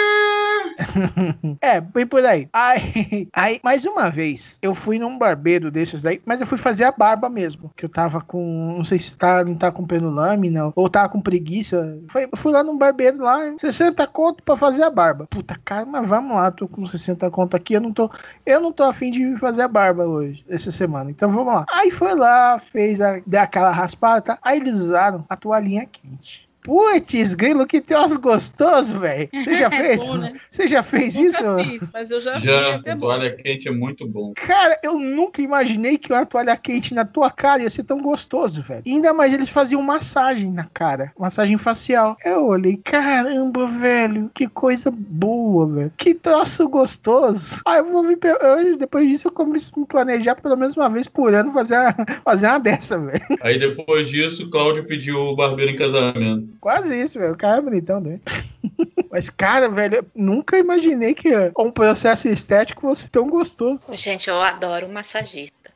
é, 1.60 1.80
bem 1.80 2.06
por 2.06 2.24
aí. 2.24 2.48
Aí, 2.52 3.28
aí, 3.32 3.60
mais 3.62 3.84
uma 3.84 4.10
vez, 4.10 4.58
eu 4.62 4.74
fui 4.74 4.98
num 4.98 5.18
barbeiro 5.18 5.70
desses 5.70 6.02
daí, 6.02 6.20
mas 6.24 6.40
eu 6.40 6.46
fui 6.46 6.58
fazer 6.58 6.84
a 6.84 6.92
barba 6.92 7.28
mesmo. 7.28 7.70
Que 7.76 7.84
eu 7.84 7.88
tava 7.88 8.20
com. 8.20 8.74
Não 8.76 8.84
sei 8.84 8.98
se 8.98 9.16
tá, 9.16 9.44
não 9.44 9.54
tá 9.54 9.70
com 9.70 9.86
pelo 9.86 10.10
lâmina 10.10 10.72
ou 10.74 10.88
tava 10.88 11.08
com 11.08 11.20
preguiça. 11.20 11.98
Foi, 12.08 12.24
eu 12.24 12.36
fui 12.36 12.52
lá 12.52 12.62
num 12.62 12.78
barbeiro 12.78 13.22
lá, 13.22 13.38
60 13.56 14.06
conto 14.08 14.42
pra 14.42 14.56
fazer 14.56 14.82
a 14.82 14.90
barba. 14.90 15.26
Puta 15.28 15.58
cara, 15.64 15.84
mas 15.84 16.08
vamos 16.08 16.34
lá, 16.34 16.50
tô 16.50 16.66
com 16.66 16.86
60 16.86 17.30
conto 17.30 17.56
aqui, 17.56 17.74
eu 17.74 17.80
não 17.80 17.92
tô. 17.92 18.10
Eu 18.44 18.60
não 18.60 18.72
tô 18.72 18.84
afim 18.84 19.10
de 19.10 19.36
fazer 19.36 19.62
a 19.62 19.68
barba 19.68 20.04
hoje, 20.04 20.44
essa 20.48 20.72
semana. 20.72 21.10
Então 21.10 21.30
vamos 21.30 21.52
lá. 21.52 21.64
Aí 21.70 21.90
foi 21.90 22.14
lá, 22.14 22.58
fez 22.58 23.00
a, 23.00 23.20
deu 23.26 23.40
aquela 23.46 23.70
raspada, 23.70 24.20
tá? 24.20 24.38
Aí 24.42 24.58
eles 24.58 24.78
usaram 24.78 25.24
a 25.28 25.36
toalhinha 25.36 25.86
quente. 25.86 26.45
Putz, 26.66 27.34
grilo, 27.34 27.64
que 27.64 27.80
troço 27.80 28.20
gostoso, 28.20 28.98
velho. 28.98 29.28
Você 29.32 29.56
já 29.56 29.66
É 29.70 29.70
fez? 29.70 30.02
bom, 30.02 30.16
né? 30.16 30.34
Você 30.50 30.66
já 30.66 30.82
fez 30.82 31.14
Nunca 31.14 31.28
isso? 31.62 31.70
fiz, 31.78 31.88
mas 31.92 32.10
eu 32.10 32.20
já, 32.20 32.38
Já, 32.40 32.60
vi, 32.70 32.74
até 32.74 32.94
bom. 32.96 33.02
toalha 33.06 33.30
quente 33.36 33.68
é 33.68 33.70
muito 33.70 34.04
bom. 34.04 34.32
Cara, 34.34 34.76
eu 34.82 34.98
nunca 34.98 35.40
imaginei 35.40 35.96
que 35.96 36.12
uma 36.12 36.26
toalha 36.26 36.56
quente 36.56 36.92
na 36.92 37.04
tua 37.04 37.30
cara 37.30 37.62
ia 37.62 37.70
ser 37.70 37.84
tão 37.84 38.02
gostoso, 38.02 38.62
velho. 38.62 38.82
Ainda 38.84 39.14
mais 39.14 39.32
eles 39.32 39.48
faziam 39.48 39.80
massagem 39.80 40.50
na 40.50 40.64
cara, 40.64 41.12
massagem 41.16 41.56
facial. 41.56 42.16
Eu 42.24 42.46
olhei, 42.48 42.76
caramba, 42.82 43.68
velho, 43.68 44.28
que 44.34 44.48
coisa 44.48 44.90
boa, 44.90 45.68
velho. 45.68 45.92
Que 45.96 46.14
troço 46.14 46.68
gostoso. 46.68 47.60
Aí 47.64 47.78
eu 47.78 47.84
vou 47.92 48.02
me 48.02 48.16
eu, 48.42 48.76
depois 48.76 49.08
disso 49.08 49.28
eu 49.28 49.32
comecei 49.32 49.70
a 49.76 49.78
me 49.80 49.86
planejar 49.86 50.34
pelo 50.34 50.56
menos 50.56 50.76
uma 50.76 50.90
vez 50.90 51.06
por 51.06 51.32
ano 51.32 51.52
fazer 51.52 51.76
uma, 51.76 51.94
fazer 52.24 52.46
uma 52.48 52.58
dessa, 52.58 52.98
velho. 52.98 53.20
Aí 53.40 53.56
depois 53.56 54.08
disso, 54.08 54.50
Cláudio 54.50 54.84
pediu 54.84 55.16
o 55.18 55.36
barbeiro 55.36 55.70
em 55.70 55.76
casamento. 55.76 56.55
Quase 56.60 56.98
isso, 56.98 57.18
velho. 57.18 57.32
O 57.32 57.36
cara 57.36 57.58
é 57.58 57.60
bonitão, 57.60 58.00
né? 58.00 58.20
Mas, 59.10 59.30
cara, 59.30 59.68
velho, 59.68 59.96
eu 59.96 60.06
nunca 60.14 60.58
imaginei 60.58 61.14
que 61.14 61.30
um 61.58 61.70
processo 61.70 62.28
estético 62.28 62.82
fosse 62.82 63.08
tão 63.08 63.28
gostoso. 63.28 63.84
Gente, 63.92 64.28
eu 64.28 64.40
adoro 64.40 64.88
massagista, 64.88 65.72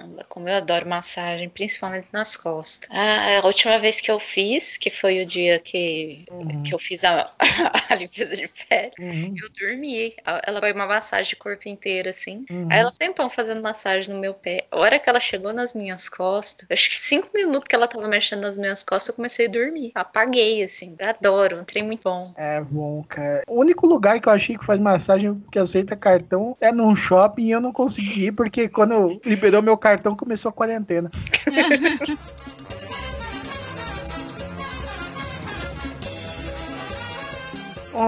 caramba, 0.00 0.24
como 0.28 0.48
eu 0.48 0.56
adoro 0.56 0.88
massagem, 0.88 1.48
principalmente 1.48 2.08
nas 2.12 2.36
costas. 2.36 2.88
A 2.90 3.46
última 3.46 3.78
vez 3.78 4.00
que 4.00 4.10
eu 4.10 4.18
fiz, 4.18 4.76
que 4.76 4.90
foi 4.90 5.22
o 5.22 5.26
dia 5.26 5.58
que, 5.58 6.24
que 6.64 6.74
eu 6.74 6.78
fiz 6.78 7.04
a, 7.04 7.26
a 7.88 7.94
limpeza 7.94 8.36
de 8.36 8.48
pele, 8.48 8.92
eu 8.98 9.48
dormi. 9.58 10.14
Ela 10.24 10.60
foi 10.60 10.72
uma 10.72 10.86
massagem 10.86 11.30
de 11.30 11.36
corpo 11.36 11.68
inteiro, 11.68 12.08
assim. 12.08 12.44
Uhum. 12.50 12.68
Aí 12.70 12.78
ela 12.78 12.92
tempão 12.98 13.28
fazendo 13.28 13.62
massagem 13.62 14.12
no 14.12 14.20
meu 14.20 14.34
pé. 14.34 14.66
A 14.70 14.78
hora 14.78 14.98
que 14.98 15.08
ela 15.08 15.20
chegou 15.20 15.52
nas 15.52 15.74
minhas 15.74 16.08
costas, 16.08 16.66
acho 16.70 16.90
que 16.90 16.98
cinco 16.98 17.28
minutos 17.34 17.68
que 17.68 17.74
ela 17.74 17.88
tava 17.88 18.08
mexendo 18.08 18.42
nas 18.42 18.56
minhas 18.56 18.82
costas, 18.82 19.08
eu 19.08 19.14
comecei 19.14 19.46
a 19.46 19.50
dormir. 19.50 19.92
Apaguei, 19.94 20.62
assim. 20.62 20.94
Eu 20.98 21.08
adoro, 21.08 21.58
um 21.58 21.64
trem 21.64 21.82
muito 21.82 22.02
bom. 22.02 22.32
É 22.36 22.60
bom, 22.60 23.04
cara. 23.08 23.42
O 23.46 23.60
único 23.60 23.86
lugar 23.86 24.20
que 24.20 24.28
eu 24.28 24.32
achei 24.32 24.56
que 24.56 24.64
faz 24.64 24.78
massagem 24.78 25.42
que 25.52 25.58
aceita 25.58 25.96
cartão 25.96 26.56
é 26.60 26.72
num 26.72 26.94
shopping 26.96 27.46
e 27.46 27.50
eu 27.50 27.60
não 27.60 27.72
consegui 27.72 28.26
ir 28.26 28.32
porque 28.32 28.68
quando 28.68 29.20
liberou 29.24 29.62
meu 29.62 29.76
cartão 29.76 29.89
começou 30.16 30.48
a 30.48 30.52
quarentena. 30.52 31.10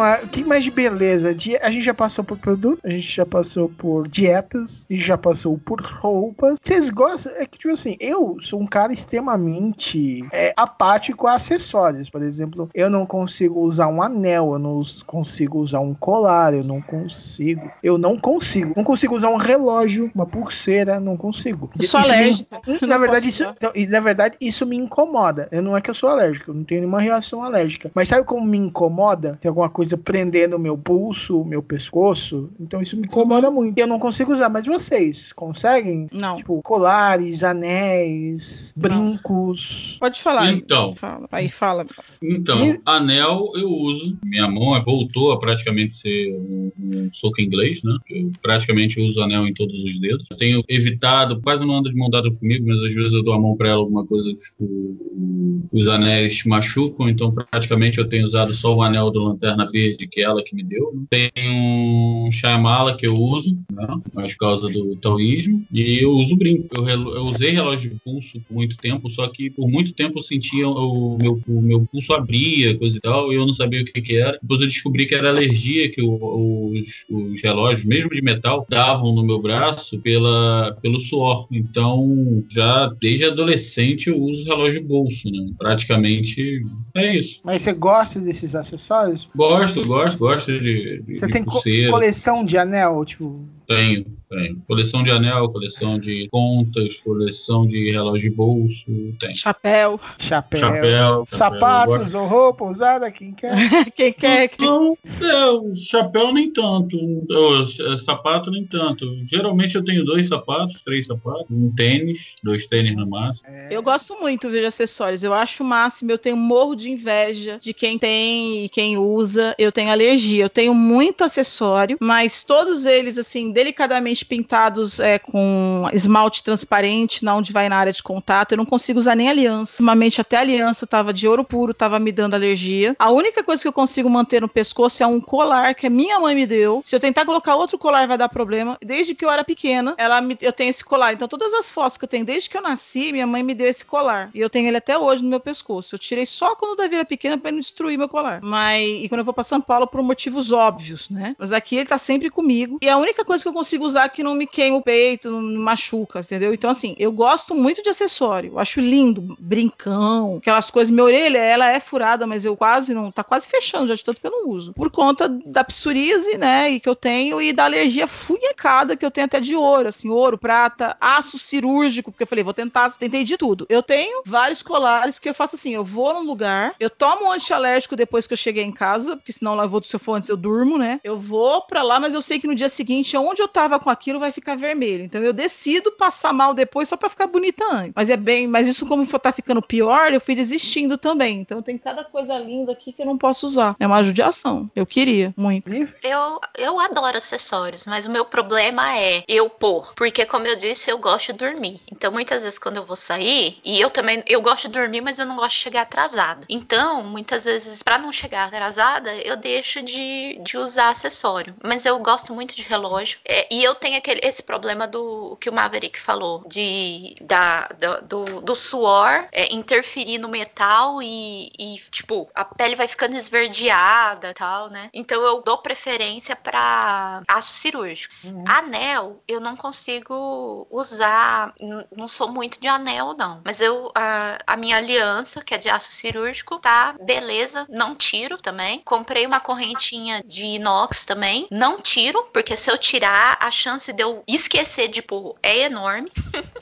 o 0.01 0.29
que 0.29 0.45
mais 0.45 0.65
de 0.65 0.71
beleza? 0.71 1.29
A 1.63 1.71
gente 1.71 1.81
já 1.85 1.95
passou 1.95 2.25
por 2.25 2.39
produto, 2.39 2.81
a 2.85 2.91
gente 2.91 3.15
já 3.15 3.27
passou 3.27 3.69
por 3.69 4.09
dietas, 4.09 4.87
a 4.89 4.93
gente 4.95 5.05
já 5.07 5.19
passou 5.19 5.59
por 5.59 5.81
roupas. 5.81 6.59
Vocês 6.63 6.91
gostam? 6.91 7.33
É 7.37 7.47
que, 7.47 7.59
tipo 7.59 7.73
assim, 7.73 7.97
eu 8.01 8.37
sou 8.41 8.61
um 8.61 8.67
cara 8.67 8.93
extremamente 8.93 10.25
é, 10.33 10.53
apático 10.57 11.27
a 11.27 11.35
acessórios. 11.35 12.09
Por 12.11 12.23
exemplo, 12.23 12.69
eu 12.75 12.89
não 12.89 13.05
consigo 13.07 13.61
usar 13.61 13.89
um 13.89 14.03
anel, 14.03 14.53
eu 14.53 14.59
não 14.59 14.83
consigo 15.07 15.59
usar 15.59 15.81
um 15.81 15.95
colar, 15.95 16.55
eu 16.55 16.65
não 16.65 16.81
consigo. 16.81 17.71
Eu 17.83 17.99
não 17.99 18.19
consigo. 18.19 18.73
Não 18.77 18.85
consigo 18.85 19.15
usar 19.15 19.29
um 19.31 19.37
relógio, 19.37 20.11
uma 20.15 20.27
pulseira, 20.27 20.99
não 21.01 21.17
consigo. 21.17 21.71
Eu 21.79 21.85
sou 21.85 22.01
Isso 22.01 22.09
me- 22.11 22.15
alérgica. 22.17 22.61
Na 22.87 22.99
verdade, 22.99 23.29
isso, 23.29 23.43
então, 23.57 23.73
na 23.89 24.01
verdade, 24.01 24.37
isso 24.41 24.67
me 24.67 24.77
incomoda. 24.77 25.49
Não 25.63 25.77
é 25.77 25.81
que 25.81 25.91
eu 25.91 25.95
sou 25.95 26.09
alérgico, 26.09 26.51
eu 26.51 26.55
não 26.55 26.65
tenho 26.65 26.81
nenhuma 26.83 27.01
reação 27.01 27.43
alérgica. 27.43 27.91
Mas 27.95 28.09
sabe 28.09 28.25
como 28.27 28.45
me 28.47 28.59
incomoda? 28.59 29.37
Tem 29.41 29.49
alguma 29.49 29.69
coisa 29.69 29.82
prendendo 29.99 30.57
o 30.57 30.59
meu 30.59 30.77
pulso, 30.77 31.41
o 31.41 31.45
meu 31.45 31.63
pescoço. 31.63 32.51
Então 32.61 32.81
isso 32.83 32.97
me 32.97 33.05
incomoda 33.07 33.51
muito. 33.51 33.79
E 33.79 33.81
eu 33.81 33.87
não 33.87 33.99
consigo 33.99 34.33
usar. 34.33 34.49
Mas 34.49 34.67
vocês 34.67 35.33
conseguem? 35.33 36.09
Não. 36.13 36.37
Tipo, 36.37 36.61
colares, 36.63 37.43
anéis, 37.45 38.73
brincos. 38.77 39.97
Pode 40.01 40.21
falar. 40.21 40.53
Então. 40.53 40.93
Fala. 40.95 41.29
Aí 41.33 41.49
fala. 41.49 41.87
Então, 42.23 42.79
anel 42.85 43.51
eu 43.55 43.71
uso. 43.71 44.17
Minha 44.25 44.49
mão 44.49 44.77
é- 44.77 44.83
voltou 44.83 45.33
a 45.33 45.39
praticamente 45.39 45.95
ser 45.95 46.35
um, 46.35 46.71
um 46.79 47.11
soco 47.13 47.41
inglês, 47.41 47.83
né? 47.83 47.97
Eu 48.11 48.31
praticamente 48.43 49.01
uso 49.01 49.23
anel 49.23 49.47
em 49.47 49.55
todos 49.55 49.83
os 49.85 49.99
dedos. 50.01 50.27
Eu 50.31 50.37
tenho 50.37 50.63
evitado, 50.69 51.41
quase 51.41 51.65
não 51.65 51.77
anda 51.77 51.91
de 51.91 51.97
mão 51.97 52.11
dada 52.11 52.31
comigo, 52.31 52.67
mas 52.67 52.83
às 52.83 52.95
vezes 52.95 53.13
eu 53.15 53.23
dou 53.23 53.35
a 53.35 53.41
mão 53.41 53.57
para 53.57 53.69
ela 53.69 53.81
alguma 53.81 54.05
coisa 54.07 54.33
que 54.33 54.39
o- 54.65 55.63
os 55.73 55.89
anéis 55.89 56.45
machucam, 56.45 57.09
então 57.09 57.33
praticamente 57.33 57.99
eu 57.99 58.09
tenho 58.09 58.27
usado 58.27 58.53
só 58.55 58.75
o 58.75 58.83
anel 58.83 59.11
do 59.11 59.23
Lanterna 59.25 59.62
lanterna 59.63 59.71
verde 59.71 60.07
que 60.09 60.21
ela 60.21 60.43
que 60.43 60.55
me 60.55 60.63
deu. 60.63 60.93
Tem 61.11 61.31
um 61.49 62.31
Shyamala 62.33 62.97
que 62.97 63.07
eu 63.07 63.15
uso, 63.15 63.57
né? 63.71 63.87
Mas 64.13 64.33
por 64.33 64.39
causa 64.39 64.69
do 64.69 64.97
taoísmo. 64.97 65.65
E 65.73 66.03
eu 66.03 66.11
uso 66.13 66.37
brinco. 66.37 66.67
Eu, 66.73 66.87
eu 66.89 67.25
usei 67.27 67.51
relógio 67.51 67.91
de 67.91 67.97
pulso 68.05 68.41
por 68.49 68.55
muito 68.55 68.77
tempo, 68.79 69.11
só 69.11 69.27
que 69.29 69.51
por 69.51 69.69
muito 69.69 69.93
tempo 69.93 70.19
eu 70.19 70.23
sentia 70.23 70.69
o 70.69 71.19
meu, 71.19 71.41
o 71.47 71.63
meu 71.63 71.87
pulso 71.91 72.13
abria, 72.13 72.77
coisa 72.79 72.97
e 72.97 73.01
tal, 73.01 73.33
e 73.33 73.37
eu 73.37 73.47
não 73.47 73.55
sabia 73.55 73.83
o 73.83 73.85
que, 73.85 74.01
que 74.01 74.17
era. 74.17 74.39
Depois 74.41 74.61
eu 74.61 74.67
descobri 74.67 75.07
que 75.07 75.15
era 75.15 75.29
alergia 75.29 75.91
que 75.91 76.03
o- 76.03 76.73
os, 76.73 77.05
os 77.11 77.43
relógios, 77.43 77.85
mesmo 77.85 78.11
de 78.11 78.23
metal, 78.23 78.67
davam 78.69 79.15
no 79.15 79.25
meu 79.25 79.41
braço 79.41 79.99
pela, 80.01 80.77
pelo 80.83 81.01
suor. 81.01 81.47
Então, 81.51 82.45
já 82.51 82.87
desde 83.01 83.25
adolescente 83.25 84.09
eu 84.09 84.19
uso 84.21 84.45
relógio 84.45 84.81
de 84.81 84.87
bolso, 84.87 85.29
né? 85.31 85.51
Praticamente 85.59 86.63
é 86.97 87.17
isso. 87.17 87.41
Mas 87.45 87.63
você 87.63 87.73
gosta 87.73 88.21
desses 88.21 88.55
acessórios? 88.55 89.29
Gosto, 89.35 89.52
gosto, 89.59 90.19
gosto 90.19 90.53
de, 90.53 91.03
de, 91.03 91.17
Você 91.19 91.27
de 91.27 91.33
tem 91.33 91.45
pulseira. 91.45 91.91
coleção 91.91 92.45
de 92.45 92.59
anel, 92.59 93.05
tipo. 93.05 93.41
Tenho, 93.67 94.05
tenho. 94.29 94.63
Coleção 94.67 95.03
de 95.03 95.11
anel, 95.11 95.49
coleção 95.51 95.99
de 95.99 96.29
contas, 96.31 96.99
coleção 96.99 97.67
de 97.67 97.91
relógio 97.93 98.29
de 98.31 98.37
bolso, 98.37 98.85
tem. 99.21 99.35
Chapéu. 99.35 100.01
Chapéu. 100.19 100.59
Chapéu. 100.61 101.27
Sapatos 101.31 102.13
ou 102.15 102.27
roupa 102.27 102.65
usada, 102.65 103.11
quem 103.11 103.33
quer? 103.33 103.55
quem 103.95 104.13
quer? 104.13 104.51
Não, 104.59 104.97
é, 105.21 105.45
o 105.51 105.73
chapéu 105.75 106.33
nem 106.33 106.53
tanto. 106.53 106.97
O 107.31 107.63
s- 107.63 107.99
sapato 108.05 108.51
nem 108.51 108.67
tanto. 108.67 109.07
Geralmente 109.27 109.75
eu 109.77 109.85
tenho 109.85 110.05
dois 110.05 110.29
sapatos, 110.29 110.83
três 110.85 111.07
sapatos, 111.07 111.47
um 111.51 111.73
tênis, 111.75 112.37
dois 112.43 112.67
tênis 112.67 112.97
no 112.97 113.09
máximo. 113.09 113.49
Eu 113.71 113.83
gosto 113.83 114.19
muito 114.21 114.51
de 114.51 114.65
acessórios. 114.65 115.23
Eu 115.23 115.33
acho 115.33 115.63
o 115.63 115.67
máximo. 115.67 116.11
Eu 116.11 116.19
tenho 116.19 116.37
morro 116.37 116.75
de 116.75 116.91
inveja 116.91 117.59
de 117.61 117.73
quem 117.73 117.99
tem 117.99 118.65
e 118.65 118.69
quem 118.69 118.99
usa. 118.99 119.55
Eu 119.59 119.71
tenho 119.73 119.91
alergia. 119.91 120.45
Eu 120.45 120.51
tenho 120.51 120.75
muito 120.75 121.23
acessório, 121.25 121.97
mas 122.01 122.43
todos 122.43 122.85
eles, 122.85 123.17
assim, 123.19 123.52
delicadamente 123.53 124.25
pintados 124.25 124.99
é, 125.01 125.19
com 125.19 125.89
esmalte 125.93 126.43
transparente, 126.43 127.25
na 127.25 127.35
onde 127.37 127.53
vai 127.53 127.69
na 127.69 127.77
área 127.77 127.93
de 127.93 128.03
contato. 128.03 128.53
Eu 128.53 128.59
não 128.59 128.67
consigo 128.67 128.99
usar 128.99 129.15
nem 129.15 129.29
aliança. 129.29 129.75
Ultimamente, 129.83 130.21
até 130.21 130.37
aliança 130.37 130.87
tava 130.87 131.13
de 131.13 131.27
ouro 131.29 131.45
puro, 131.45 131.75
tava 131.75 131.99
me 131.99 132.11
dando 132.13 132.35
alergia. 132.35 132.97
A 132.99 133.11
única 133.11 133.43
coisa 133.43 133.63
que 133.63 133.69
eu 133.69 133.73
consigo 133.73 134.09
manter 134.09 134.41
no 134.41 134.49
pescoço 134.49 135.03
é 135.03 135.07
um 135.07 135.21
colar 135.21 135.75
que 135.75 135.87
a 135.87 135.91
minha 135.91 136.19
mãe 136.21 136.35
me 136.35 136.47
deu. 136.47 136.83
Se 136.85 136.95
eu 136.97 137.01
tentar 137.01 137.25
colocar 137.25 137.55
outro 137.57 137.79
colar, 137.79 138.07
vai 138.07 138.19
dar 138.19 138.29
problema. 138.29 138.77
Desde 138.85 139.15
que 139.15 139.25
eu 139.25 139.31
era 139.31 139.45
pequena, 139.45 139.95
ela 139.99 140.21
me- 140.21 140.39
eu 140.41 140.53
tenho 140.53 140.71
esse 140.71 140.85
colar. 140.85 141.13
Então, 141.13 141.29
todas 141.29 141.53
as 141.55 141.71
fotos 141.71 141.97
que 141.99 142.05
eu 142.05 142.09
tenho 142.09 142.25
desde 142.25 142.49
que 142.49 142.57
eu 142.57 142.63
nasci, 142.63 143.13
minha 143.13 143.27
mãe 143.27 143.43
me 143.43 143.55
deu 143.55 143.67
esse 143.67 143.85
colar. 143.85 144.31
E 144.35 144.41
eu 144.41 144.49
tenho 144.51 144.69
ele 144.69 144.77
até 144.77 144.97
hoje 144.99 145.23
no 145.23 145.29
meu 145.29 145.41
pescoço. 145.41 145.95
Eu 145.95 145.99
tirei 145.99 146.27
só 146.27 146.55
quando 146.55 146.73
o 146.73 146.77
Davi 146.77 146.95
era 146.95 147.05
pequena 147.05 147.41
ele 147.43 147.53
não 147.53 147.61
destruir 147.61 147.99
meu 147.99 148.09
colar. 148.09 148.41
Mas, 148.43 148.83
e 149.05 149.09
quando 149.09 149.21
eu 149.21 149.25
vou 149.25 149.35
pra 149.35 149.45
São 149.45 149.61
Paulo, 149.61 149.87
por 149.87 150.03
motivos 150.03 150.53
óbvios, 150.53 151.11
né? 151.11 151.35
Mas 151.39 151.53
aqui 151.53 151.77
ele 151.77 151.87
tá 151.87 151.99
sempre 151.99 152.31
comigo. 152.31 152.79
E 152.81 152.89
a 152.89 152.97
única 152.97 153.25
coisa 153.25 153.42
que 153.43 153.49
eu 153.49 153.53
consigo 153.53 153.85
usar 153.85 154.09
que 154.09 154.23
não 154.23 154.35
me 154.35 154.47
queima 154.47 154.77
o 154.77 154.83
peito, 154.83 155.31
não 155.31 155.61
machuca, 155.61 156.21
entendeu? 156.21 156.53
Então, 156.55 156.71
assim, 156.71 156.95
eu 156.99 157.13
gosto 157.13 157.55
muito 157.55 157.83
de 157.83 157.91
acessório. 157.91 158.53
Eu 158.53 158.59
acho 158.59 158.81
lindo. 158.81 159.37
Brincão, 159.39 160.37
aquelas 160.39 160.71
coisas. 160.71 160.91
Minha 160.91 161.05
orelha, 161.05 161.39
ela 161.39 161.69
é 161.69 161.81
furada, 161.81 162.27
mas 162.27 162.45
eu 162.45 162.57
quase 162.57 162.95
não. 162.95 163.11
Tá 163.11 163.23
quase 163.23 163.49
fechando 163.49 163.89
já 163.89 163.95
de 163.95 164.05
tanto 164.05 164.21
que 164.21 164.27
eu 164.27 164.31
não 164.31 164.49
uso. 164.49 164.73
Por 164.73 164.91
conta 164.91 165.29
da 165.29 165.65
psoríase, 165.65 166.37
né? 166.37 166.71
E 166.71 166.81
que 166.81 166.89
eu 166.89 166.97
tenho 166.97 167.41
e 167.41 167.53
da 167.53 167.65
alergia 167.65 168.07
funhecada 168.07 168.97
que 168.97 169.05
eu 169.05 169.11
tenho 169.11 169.27
até 169.27 169.41
de 169.41 169.55
ouro, 169.55 169.89
assim, 169.89 170.09
ouro, 170.09 170.39
prata, 170.39 170.97
aço 171.01 171.39
cirúrgico, 171.39 172.11
porque 172.11 172.23
eu 172.23 172.27
falei, 172.27 172.45
vou 172.45 172.55
tentar, 172.55 172.91
tentei 172.91 173.25
de 173.25 173.37
tudo. 173.37 173.67
Eu 173.69 173.83
tenho 173.83 174.23
vários 174.25 174.63
colares 174.63 175.19
que 175.19 175.29
eu 175.29 175.35
faço 175.35 175.57
assim, 175.57 175.75
eu 175.75 175.85
vou 175.85 176.15
num 176.15 176.27
lugar, 176.27 176.75
eu 176.79 176.91
tomo 176.91 177.27
um 177.27 177.33
antialérgico 177.33 177.97
depois 177.97 178.27
que 178.27 178.33
eu 178.33 178.39
cheguei 178.39 178.65
em 178.65 178.73
casa, 178.73 179.17
porque 179.17 179.33
senão 179.33 179.55
lá 179.55 179.65
eu 179.65 179.69
vou, 179.69 179.83
se 179.83 179.95
eu 179.95 180.01
for 180.01 180.15
antes 180.15 180.29
eu 180.29 180.37
durmo, 180.37 180.79
né? 180.79 181.01
Eu 181.03 181.19
vou 181.19 181.63
pra 181.63 181.83
lá, 181.83 181.99
mas 181.99 182.15
eu 182.15 182.23
sei 182.23 182.39
que 182.39 182.47
no 182.47 182.55
dia 182.55 182.69
seguinte, 182.69 183.17
onde 183.33 183.43
eu 183.43 183.49
tava 183.49 183.79
com 183.81 183.91
aquilo 183.91 184.21
vai 184.21 184.33
ficar 184.33 184.57
vermelho. 184.57 185.05
Então 185.05 185.21
eu 185.23 185.33
decido 185.33 185.91
passar 185.93 186.33
mal 186.33 186.55
depois 186.55 186.89
só 186.89 186.97
pra 186.97 187.09
ficar 187.09 187.27
bonita 187.27 187.65
antes. 187.71 187.93
Mas 187.95 188.11
é 188.11 188.17
bem, 188.17 188.47
mas 188.47 188.67
isso 188.67 188.87
como 188.87 189.07
tá 189.19 189.33
ficando 189.33 189.63
pior, 189.63 190.13
eu 190.13 190.21
fui 190.21 190.35
desistindo 190.35 190.97
também. 190.99 191.41
Então 191.41 191.63
tem 191.63 191.79
cada 191.79 192.05
coisa 192.05 192.37
linda 192.39 192.73
aqui 192.73 192.93
que 192.93 193.03
eu 193.03 193.07
não 193.07 193.19
posso 193.19 193.47
usar. 193.47 193.77
É 193.79 193.87
uma 193.87 194.03
judiação. 194.03 194.71
Eu 194.75 194.87
queria 194.87 195.33
muito. 195.37 195.71
Eu, 196.03 196.41
eu 196.59 196.81
adoro 196.81 197.17
acessórios, 197.17 197.87
mas 197.87 198.07
o 198.07 198.11
meu 198.11 198.25
problema 198.25 198.97
é 198.99 199.23
eu 199.29 199.49
pôr. 199.49 199.93
Porque, 199.95 200.27
como 200.27 200.47
eu 200.47 200.57
disse, 200.57 200.91
eu 200.91 200.99
gosto 200.99 201.33
de 201.33 201.39
dormir. 201.39 201.81
Então, 201.91 202.13
muitas 202.13 202.43
vezes, 202.43 202.59
quando 202.59 202.77
eu 202.77 202.87
vou 202.87 202.97
sair, 202.97 203.59
e 203.65 203.81
eu 203.81 203.91
também, 203.91 204.23
eu 204.27 204.41
gosto 204.41 204.69
de 204.69 204.79
dormir, 204.79 205.01
mas 205.01 205.19
eu 205.19 205.27
não 205.27 205.37
gosto 205.37 205.57
de 205.57 205.63
chegar 205.63 205.83
atrasada. 205.83 206.45
Então, 206.49 207.03
muitas 207.03 207.45
vezes, 207.45 207.83
pra 207.83 207.99
não 207.99 208.13
chegar 208.13 208.49
atrasada, 208.49 209.15
eu 209.17 209.37
deixo 209.37 209.83
de, 209.83 210.39
de 210.43 210.57
usar 210.57 210.91
acessório. 210.91 211.55
Mas 211.63 211.85
eu 211.85 211.99
gosto 211.99 212.35
muito 212.35 212.55
de 212.55 212.63
relógio. 212.63 213.19
É, 213.25 213.47
e 213.55 213.63
eu 213.63 213.75
tenho 213.75 213.97
aquele, 213.99 214.21
esse 214.25 214.43
problema 214.43 214.87
do 214.87 215.37
que 215.41 215.49
o 215.49 215.53
Maverick 215.53 215.99
falou, 215.99 216.43
de, 216.47 217.17
da, 217.21 217.69
da- 217.79 218.01
do, 218.01 218.41
do 218.41 218.57
suor 218.57 219.27
é, 219.33 219.53
interferir 219.55 220.19
no 220.19 220.29
metal 220.29 221.03
e, 221.03 221.51
e, 221.59 221.79
tipo, 221.91 222.29
a 222.35 222.45
pele 222.45 222.75
vai 222.77 222.89
ficando 222.89 223.17
esverdeada 223.17 224.31
e 224.31 224.35
tal, 224.35 224.69
né? 224.71 224.91
Então 224.93 225.23
eu 225.23 225.41
dou 225.43 225.59
preferência 225.59 226.35
pra 226.37 227.23
aço 227.29 227.53
cirúrgico. 227.55 228.15
Anel, 228.47 229.23
eu 229.29 229.41
não 229.41 229.57
consigo 229.57 230.67
usar, 230.71 231.55
não 231.97 232.07
sou 232.07 232.29
muito 232.29 232.61
de 232.61 232.69
anel, 232.69 233.15
não. 233.19 233.41
Mas 233.45 233.61
eu, 233.61 233.91
a, 233.95 234.39
a 234.47 234.57
minha 234.57 234.77
aliança, 234.77 235.43
que 235.43 235.55
é 235.55 235.59
de 235.59 235.69
aço 235.69 235.91
cirúrgico, 235.93 236.59
tá 236.59 236.95
beleza, 237.03 237.67
não 237.69 237.95
tiro 237.95 238.39
também. 238.39 238.81
Comprei 238.85 239.27
uma 239.27 239.41
correntinha 239.41 240.23
de 240.25 240.45
inox 240.45 241.05
também, 241.05 241.47
não 241.51 241.81
tiro, 241.81 242.23
porque 242.33 242.57
se 242.57 242.71
eu 242.71 242.79
tirar, 242.79 243.12
a 243.41 243.51
chance 243.51 243.93
de 243.93 244.03
eu 244.03 244.23
esquecer 244.27 244.89
de 244.89 245.03
pôr 245.03 245.37
é 245.43 245.61
enorme. 245.61 246.11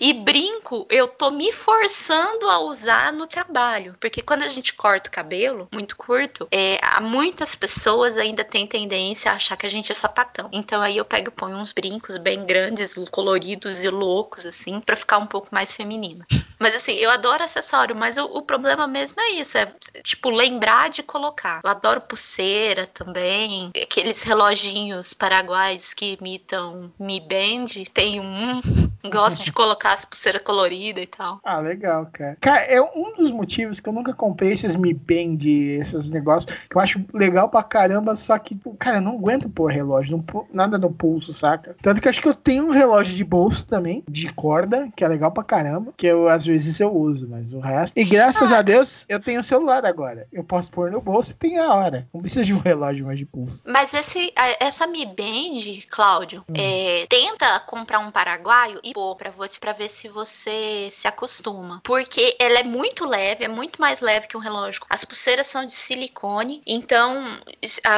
e 0.01 0.13
brinco, 0.13 0.87
eu 0.91 1.07
tô 1.07 1.31
me 1.31 1.53
forçando 1.53 2.49
a 2.49 2.59
usar 2.61 3.13
no 3.13 3.27
trabalho, 3.27 3.95
porque 4.01 4.23
quando 4.23 4.43
a 4.43 4.49
gente 4.49 4.75
corta 4.75 5.09
o 5.09 5.13
cabelo 5.13 5.69
muito 5.73 5.97
curto, 5.97 6.49
é, 6.51 6.79
há 6.83 7.01
muitas 7.01 7.55
pessoas 7.55 8.17
ainda 8.17 8.45
têm 8.45 8.67
tendência 8.67 9.31
a 9.31 9.37
achar 9.37 9.57
que 9.57 9.67
a 9.67 9.71
gente 9.71 9.93
é 9.93 9.95
sapatão. 9.95 10.49
Então 10.53 10.83
aí 10.83 10.97
eu 10.97 11.05
pego 11.05 11.29
e 11.29 11.33
ponho 11.33 11.57
uns 11.57 11.73
brincos 11.73 12.17
bem 12.17 12.45
grandes, 12.45 12.97
coloridos 13.11 13.85
e 13.85 13.91
loucos, 13.91 14.47
assim, 14.47 14.81
pra 14.81 14.97
ficar 14.97 15.19
um 15.19 15.27
pouco 15.27 15.49
mais 15.53 15.75
feminina. 15.75 16.27
Mas 16.61 16.75
assim, 16.77 16.93
eu 16.93 17.11
adoro 17.11 17.43
acessório, 17.43 17.97
mas 17.97 18.19
o, 18.19 18.25
o 18.27 18.43
problema 18.43 18.87
mesmo 18.87 19.19
é 19.21 19.31
isso, 19.31 19.57
é 19.57 19.73
tipo 20.05 20.29
lembrar 20.29 20.91
de 20.91 21.03
colocar. 21.03 21.61
Eu 21.65 21.71
adoro 21.71 22.03
pulseira 22.03 22.87
também, 22.87 23.73
aqueles 23.83 24.23
reloginhos 24.23 25.15
paraguaios 25.15 25.95
que 25.95 26.19
imitam 26.21 26.93
Mi 26.99 27.19
Band, 27.19 27.67
tem 27.95 28.21
um, 28.21 28.61
gosto 29.09 29.45
de 29.45 29.53
colocar 29.53 29.93
as 29.93 30.05
pulseiras 30.05 30.43
coloridas 30.43 31.05
e 31.05 31.07
tal. 31.07 31.41
Ah, 31.45 31.59
legal, 31.59 32.09
cara. 32.13 32.37
Cara, 32.41 32.61
é 32.65 32.81
um 32.81 33.15
dos 33.17 33.31
motivos 33.31 33.81
que 33.81 33.89
eu 33.89 33.93
nunca 33.93 34.13
comprei 34.13 34.53
esses 34.53 34.75
Mi 34.75 34.93
Band, 34.93 35.39
esses 35.81 36.11
negócios, 36.11 36.53
que 36.69 36.77
eu 36.77 36.81
acho 36.81 37.05
legal 37.13 37.49
pra 37.49 37.63
caramba, 37.63 38.15
só 38.17 38.39
que, 38.39 38.59
cara, 38.79 38.99
eu 38.99 39.03
não 39.03 39.17
aguento 39.17 39.49
pôr 39.49 39.73
relógio, 39.73 40.17
não 40.17 40.47
nada 40.53 40.79
no 40.79 40.91
pulso, 40.93 41.33
saca? 41.33 41.77
Tanto 41.83 42.01
que 42.01 42.09
acho 42.09 42.21
que 42.21 42.29
eu 42.29 42.35
tenho 42.35 42.67
um 42.67 42.71
relógio 42.71 43.15
de 43.15 43.25
bolso 43.25 43.65
também, 43.67 44.03
de 44.09 44.33
corda, 44.33 44.91
que 44.95 45.05
é 45.05 45.09
legal 45.09 45.31
pra 45.31 45.45
caramba, 45.45 45.93
que 45.97 46.07
eu 46.07 46.29
às 46.29 46.45
vezes 46.45 46.79
eu 46.81 46.95
uso, 46.95 47.29
mas 47.29 47.53
o 47.53 47.61
resto. 47.61 47.99
E 47.99 48.05
graças 48.05 48.53
a 48.53 48.63
Deus, 48.63 49.05
eu 49.09 49.21
tenho 49.21 49.41
o 49.41 49.45
celular 49.45 49.85
agora. 49.85 50.27
Eu 50.33 50.45
posso 50.45 50.71
pôr 50.71 50.91
no 50.91 51.01
bolso 51.01 51.31
e 51.33 51.35
tem 51.35 51.59
a 51.59 51.73
hora. 51.75 52.09
Não 52.13 52.21
precisa 52.21 52.45
de 52.45 52.53
um 52.53 52.59
relógio 52.59 53.07
mais 53.07 53.19
de 53.19 53.27
pulso. 53.27 53.63
Mas 53.67 53.95
esse, 53.95 54.33
essa 54.59 54.87
Mi 54.87 55.07
Band, 55.07 55.87
Cláudio, 55.89 56.45
é, 56.55 57.07
tenta 57.09 57.61
comprar 57.61 57.99
um 57.99 58.11
paraguaio 58.11 58.81
e 58.83 58.90
pôr 58.93 59.17
pra 59.17 59.31
você 59.31 59.59
para 59.61 59.73
ver 59.73 59.89
se 59.89 60.09
você 60.09 60.89
se 60.91 61.07
acostuma. 61.07 61.81
Porque 61.85 62.37
ela 62.39 62.59
é 62.59 62.65
muito 62.65 63.07
leve, 63.07 63.45
é 63.45 63.49
muito 63.49 63.81
mais 63.81 64.01
leve 64.01 64.27
que 64.27 64.37
um 64.37 64.41
relógio. 64.41 64.83
As 64.89 65.05
pulseiras 65.05 65.47
são 65.47 65.65
de 65.65 65.73
silicone, 65.73 66.63
então 66.67 67.39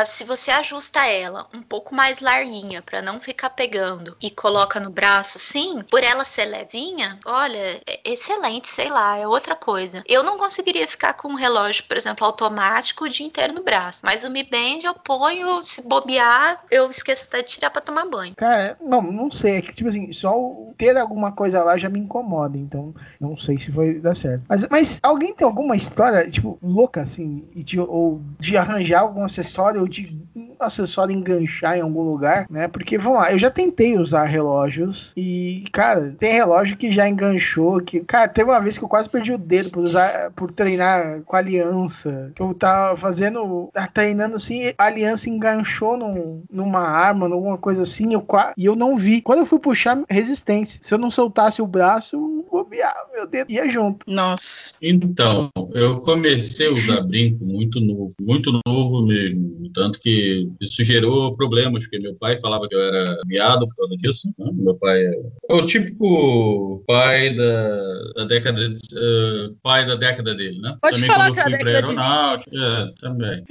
se 0.06 0.24
você 0.24 0.50
ajusta 0.50 1.06
ela 1.06 1.46
um 1.52 1.62
pouco 1.62 1.94
mais 1.94 2.20
larguinha 2.20 2.82
pra 2.82 3.02
não 3.02 3.20
ficar 3.20 3.50
pegando 3.50 4.16
e 4.20 4.30
coloca 4.30 4.80
no 4.80 4.90
braço 4.90 5.38
assim, 5.38 5.82
por 5.90 6.02
ela 6.02 6.24
ser 6.24 6.46
levinha, 6.46 7.18
olha, 7.24 7.80
é 7.86 8.00
excelente, 8.04 8.68
sei 8.68 8.88
lá, 8.88 9.16
é 9.16 9.26
outra 9.26 9.54
coisa. 9.54 10.02
Eu 10.06 10.22
não 10.22 10.36
conseguiria 10.36 10.86
ficar 10.86 11.14
com 11.14 11.28
um 11.28 11.34
relógio, 11.34 11.84
por 11.84 11.96
exemplo, 11.96 12.26
automático 12.26 13.04
o 13.04 13.08
dia 13.08 13.26
inteiro 13.26 13.52
no 13.52 13.62
braço, 13.62 14.02
mas 14.04 14.24
o 14.24 14.30
Mi 14.30 14.42
Band 14.42 14.80
eu 14.84 14.94
ponho, 14.94 15.62
se 15.62 15.82
bobear, 15.82 16.64
eu 16.70 16.88
esqueço 16.90 17.24
até 17.24 17.42
de 17.42 17.52
tirar 17.52 17.70
pra 17.70 17.82
tomar 17.82 18.06
banho. 18.06 18.34
Cara, 18.34 18.76
não, 18.80 19.02
não 19.02 19.30
sei. 19.30 19.56
É 19.56 19.62
que, 19.62 19.72
tipo 19.72 19.88
assim, 19.88 20.12
só 20.12 20.36
o 20.36 20.74
ter 20.82 20.96
alguma 20.96 21.30
coisa 21.30 21.62
lá 21.62 21.76
já 21.76 21.88
me 21.88 22.00
incomoda. 22.00 22.58
Então, 22.58 22.92
não 23.20 23.36
sei 23.36 23.56
se 23.56 23.70
vai 23.70 23.94
dar 23.94 24.16
certo. 24.16 24.42
Mas, 24.48 24.66
mas 24.68 24.98
alguém 25.00 25.32
tem 25.32 25.46
alguma 25.46 25.76
história, 25.76 26.28
tipo, 26.28 26.58
louca, 26.60 27.02
assim, 27.02 27.44
de, 27.54 27.78
ou 27.78 28.20
de 28.40 28.56
arranjar 28.56 29.02
algum 29.02 29.22
acessório, 29.22 29.80
ou 29.80 29.86
de. 29.86 30.18
acessório 30.58 31.14
enganchar 31.14 31.78
em 31.78 31.82
algum 31.82 32.02
lugar, 32.02 32.46
né? 32.50 32.66
Porque, 32.66 32.98
vamos 32.98 33.20
lá, 33.20 33.30
eu 33.30 33.38
já 33.38 33.48
tentei 33.48 33.96
usar 33.96 34.24
relógios 34.24 35.12
e, 35.16 35.64
cara, 35.72 36.14
tem 36.18 36.32
relógio 36.32 36.76
que 36.76 36.90
já 36.90 37.08
enganchou, 37.08 37.80
que, 37.80 38.00
cara, 38.00 38.26
teve 38.26 38.50
uma 38.50 38.60
vez 38.60 38.76
que 38.76 38.82
eu 38.82 38.88
quase 38.88 39.08
perdi 39.08 39.32
o 39.32 39.38
dedo 39.38 39.70
por 39.70 39.84
usar, 39.84 40.32
por 40.32 40.50
treinar 40.50 41.20
com 41.24 41.36
aliança, 41.36 42.32
que 42.34 42.42
eu 42.42 42.52
tava 42.54 42.96
fazendo, 42.96 43.70
tava 43.72 43.86
treinando 43.86 44.34
assim, 44.34 44.72
a 44.76 44.84
aliança 44.84 45.30
enganchou 45.30 45.96
num, 45.96 46.42
numa 46.50 46.80
arma, 46.80 47.28
numa 47.28 47.56
coisa 47.56 47.82
assim, 47.82 48.12
eu, 48.14 48.26
e 48.56 48.64
eu 48.64 48.74
não 48.74 48.96
vi. 48.96 49.20
Quando 49.20 49.40
eu 49.40 49.46
fui 49.46 49.60
puxar, 49.60 50.02
resistência. 50.10 50.71
Se 50.80 50.94
eu 50.94 50.98
não 50.98 51.10
soltasse 51.10 51.60
o 51.60 51.66
braço, 51.66 52.16
eu 52.16 52.46
bobeava, 52.50 53.08
meu 53.12 53.26
dedo 53.26 53.50
ia 53.50 53.68
junto. 53.68 54.04
Nossa. 54.10 54.76
Então, 54.80 55.50
eu 55.74 56.00
comecei 56.00 56.66
a 56.66 56.70
usar 56.72 57.00
brinco 57.02 57.44
muito 57.44 57.80
novo, 57.80 58.12
muito 58.20 58.60
novo 58.66 59.06
mesmo. 59.06 59.70
Tanto 59.74 59.98
que 60.00 60.48
isso 60.60 60.84
gerou 60.84 61.34
problemas, 61.34 61.84
porque 61.84 61.98
meu 61.98 62.14
pai 62.18 62.38
falava 62.40 62.68
que 62.68 62.74
eu 62.74 62.80
era 62.80 63.16
viado 63.26 63.66
por 63.66 63.76
causa 63.76 63.96
disso. 63.96 64.28
né? 64.38 64.50
Meu 64.52 64.74
pai 64.74 65.04
é, 65.04 65.12
o 65.50 65.64
típico 65.66 66.82
pai 66.86 67.34
da, 67.34 68.02
da 68.16 68.24
década 68.24 68.68
de- 68.68 68.78
eh, 68.96 69.50
pai 69.62 69.86
da 69.86 69.94
década 69.94 70.34
dele, 70.34 70.60
né? 70.60 70.76
Pode 70.80 70.94
também 70.96 71.10
falar 71.10 71.24
quando 71.30 71.34
que 71.34 71.40
é 71.40 71.42
eu 71.42 71.46
a 71.46 71.50
década 71.50 71.70
de 71.70 71.76
aeronáutica, 71.76 72.50
é, 72.56 73.00
também. 73.00 73.44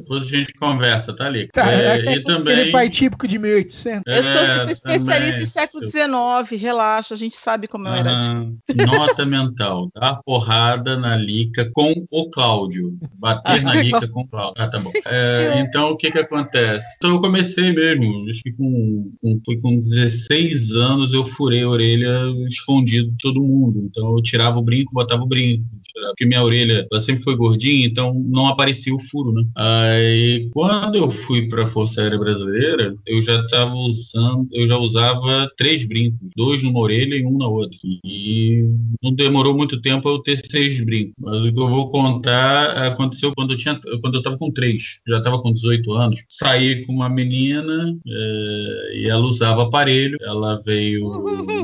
Depois 0.00 0.26
a 0.26 0.28
gente 0.30 0.52
conversa, 0.54 1.14
tá 1.14 1.26
ali. 1.26 1.48
Tá, 1.52 1.70
É, 1.70 1.74
é, 1.74 1.96
e 1.96 2.00
aquele 2.00 2.22
também 2.22 2.72
pai 2.72 2.88
típico 2.88 3.26
de 3.26 3.38
1800. 3.38 4.02
Eu 4.06 4.22
sou, 4.22 4.40
É, 4.40 4.54
eu 4.54 4.58
sou 4.60 4.72
especialista 4.72 5.32
também. 5.32 5.42
em 5.42 5.46
século 5.46 5.86
XIX, 5.86 6.60
relaxa, 6.60 7.14
a 7.14 7.16
gente 7.16 7.36
sabe 7.36 7.66
como 7.68 7.86
eu 7.88 7.92
era. 7.94 8.10
Aham. 8.10 8.56
Nota 8.86 9.26
mental, 9.26 9.88
dar 9.94 10.20
porrada 10.24 10.96
na 10.96 11.16
Lica 11.16 11.70
com 11.72 11.92
o 12.10 12.30
Cláudio. 12.30 12.96
Bater 13.18 13.62
na 13.62 13.74
Lica 13.74 14.06
com 14.08 14.20
o 14.22 14.26
Cláudio. 14.28 14.54
Ah, 14.56 14.68
tá 14.68 14.78
bom. 14.78 14.92
É, 15.06 15.60
então, 15.60 15.90
o 15.90 15.96
que 15.96 16.10
que 16.10 16.18
acontece? 16.18 16.86
Então, 16.96 17.10
eu 17.10 17.20
comecei 17.20 17.72
mesmo, 17.72 18.28
acho 18.28 18.42
que 18.42 18.52
com, 18.52 19.10
com, 19.20 19.40
foi 19.44 19.56
com 19.60 19.78
16 19.78 20.72
anos 20.72 21.12
eu 21.12 21.24
furei 21.24 21.62
a 21.62 21.68
orelha 21.68 22.20
escondido 22.46 23.10
de 23.10 23.16
todo 23.18 23.40
mundo. 23.42 23.86
Então, 23.90 24.10
eu 24.16 24.22
tirava 24.22 24.58
o 24.58 24.62
brinco, 24.62 24.92
botava 24.92 25.22
o 25.22 25.26
brinco. 25.26 25.64
tirava- 25.82 26.10
Porque 26.10 26.26
minha 26.26 26.42
orelha, 26.42 26.86
ela 26.92 27.00
sempre 27.00 27.22
foi 27.22 27.34
gordinha, 27.36 27.86
então 27.86 28.12
não 28.26 28.46
aparecia 28.46 28.94
o 28.94 29.00
furo, 29.00 29.32
né? 29.32 29.42
Aí, 29.88 30.50
quando 30.50 30.96
eu 30.96 31.10
fui 31.10 31.48
para 31.48 31.64
a 31.64 31.66
Força 31.66 32.02
Aérea 32.02 32.18
Brasileira, 32.18 32.94
eu 33.06 33.22
já 33.22 33.40
estava 33.40 33.74
usando, 33.74 34.48
eu 34.52 34.66
já 34.66 34.76
usava 34.76 35.50
três 35.56 35.84
brincos, 35.84 36.18
dois 36.36 36.62
numa 36.62 36.80
orelha 36.80 37.14
e 37.14 37.24
um 37.24 37.38
na 37.38 37.46
outra. 37.46 37.78
E 38.04 38.64
não 39.02 39.12
demorou 39.12 39.56
muito 39.56 39.80
tempo 39.80 40.08
eu 40.08 40.18
ter 40.18 40.38
seis 40.50 40.84
brincos. 40.84 41.14
Mas 41.18 41.44
o 41.44 41.52
que 41.52 41.60
eu 41.60 41.68
vou 41.68 41.88
contar 41.88 42.70
aconteceu 42.86 43.32
quando 43.34 43.52
eu 43.52 43.58
tinha, 43.58 43.78
quando 44.00 44.14
eu 44.14 44.18
estava 44.18 44.36
com 44.36 44.50
três, 44.50 45.00
já 45.06 45.18
estava 45.18 45.40
com 45.40 45.52
18 45.52 45.92
anos. 45.92 46.24
Saí 46.28 46.84
com 46.84 46.92
uma 46.92 47.08
menina 47.08 47.96
eh, 48.06 48.92
e 48.96 49.08
ela 49.08 49.24
usava 49.24 49.62
aparelho, 49.62 50.18
ela 50.22 50.60
veio 50.64 51.02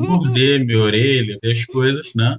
morder 0.00 0.64
minha 0.64 0.80
orelha, 0.80 1.38
as 1.44 1.64
coisas, 1.66 2.12
né? 2.14 2.36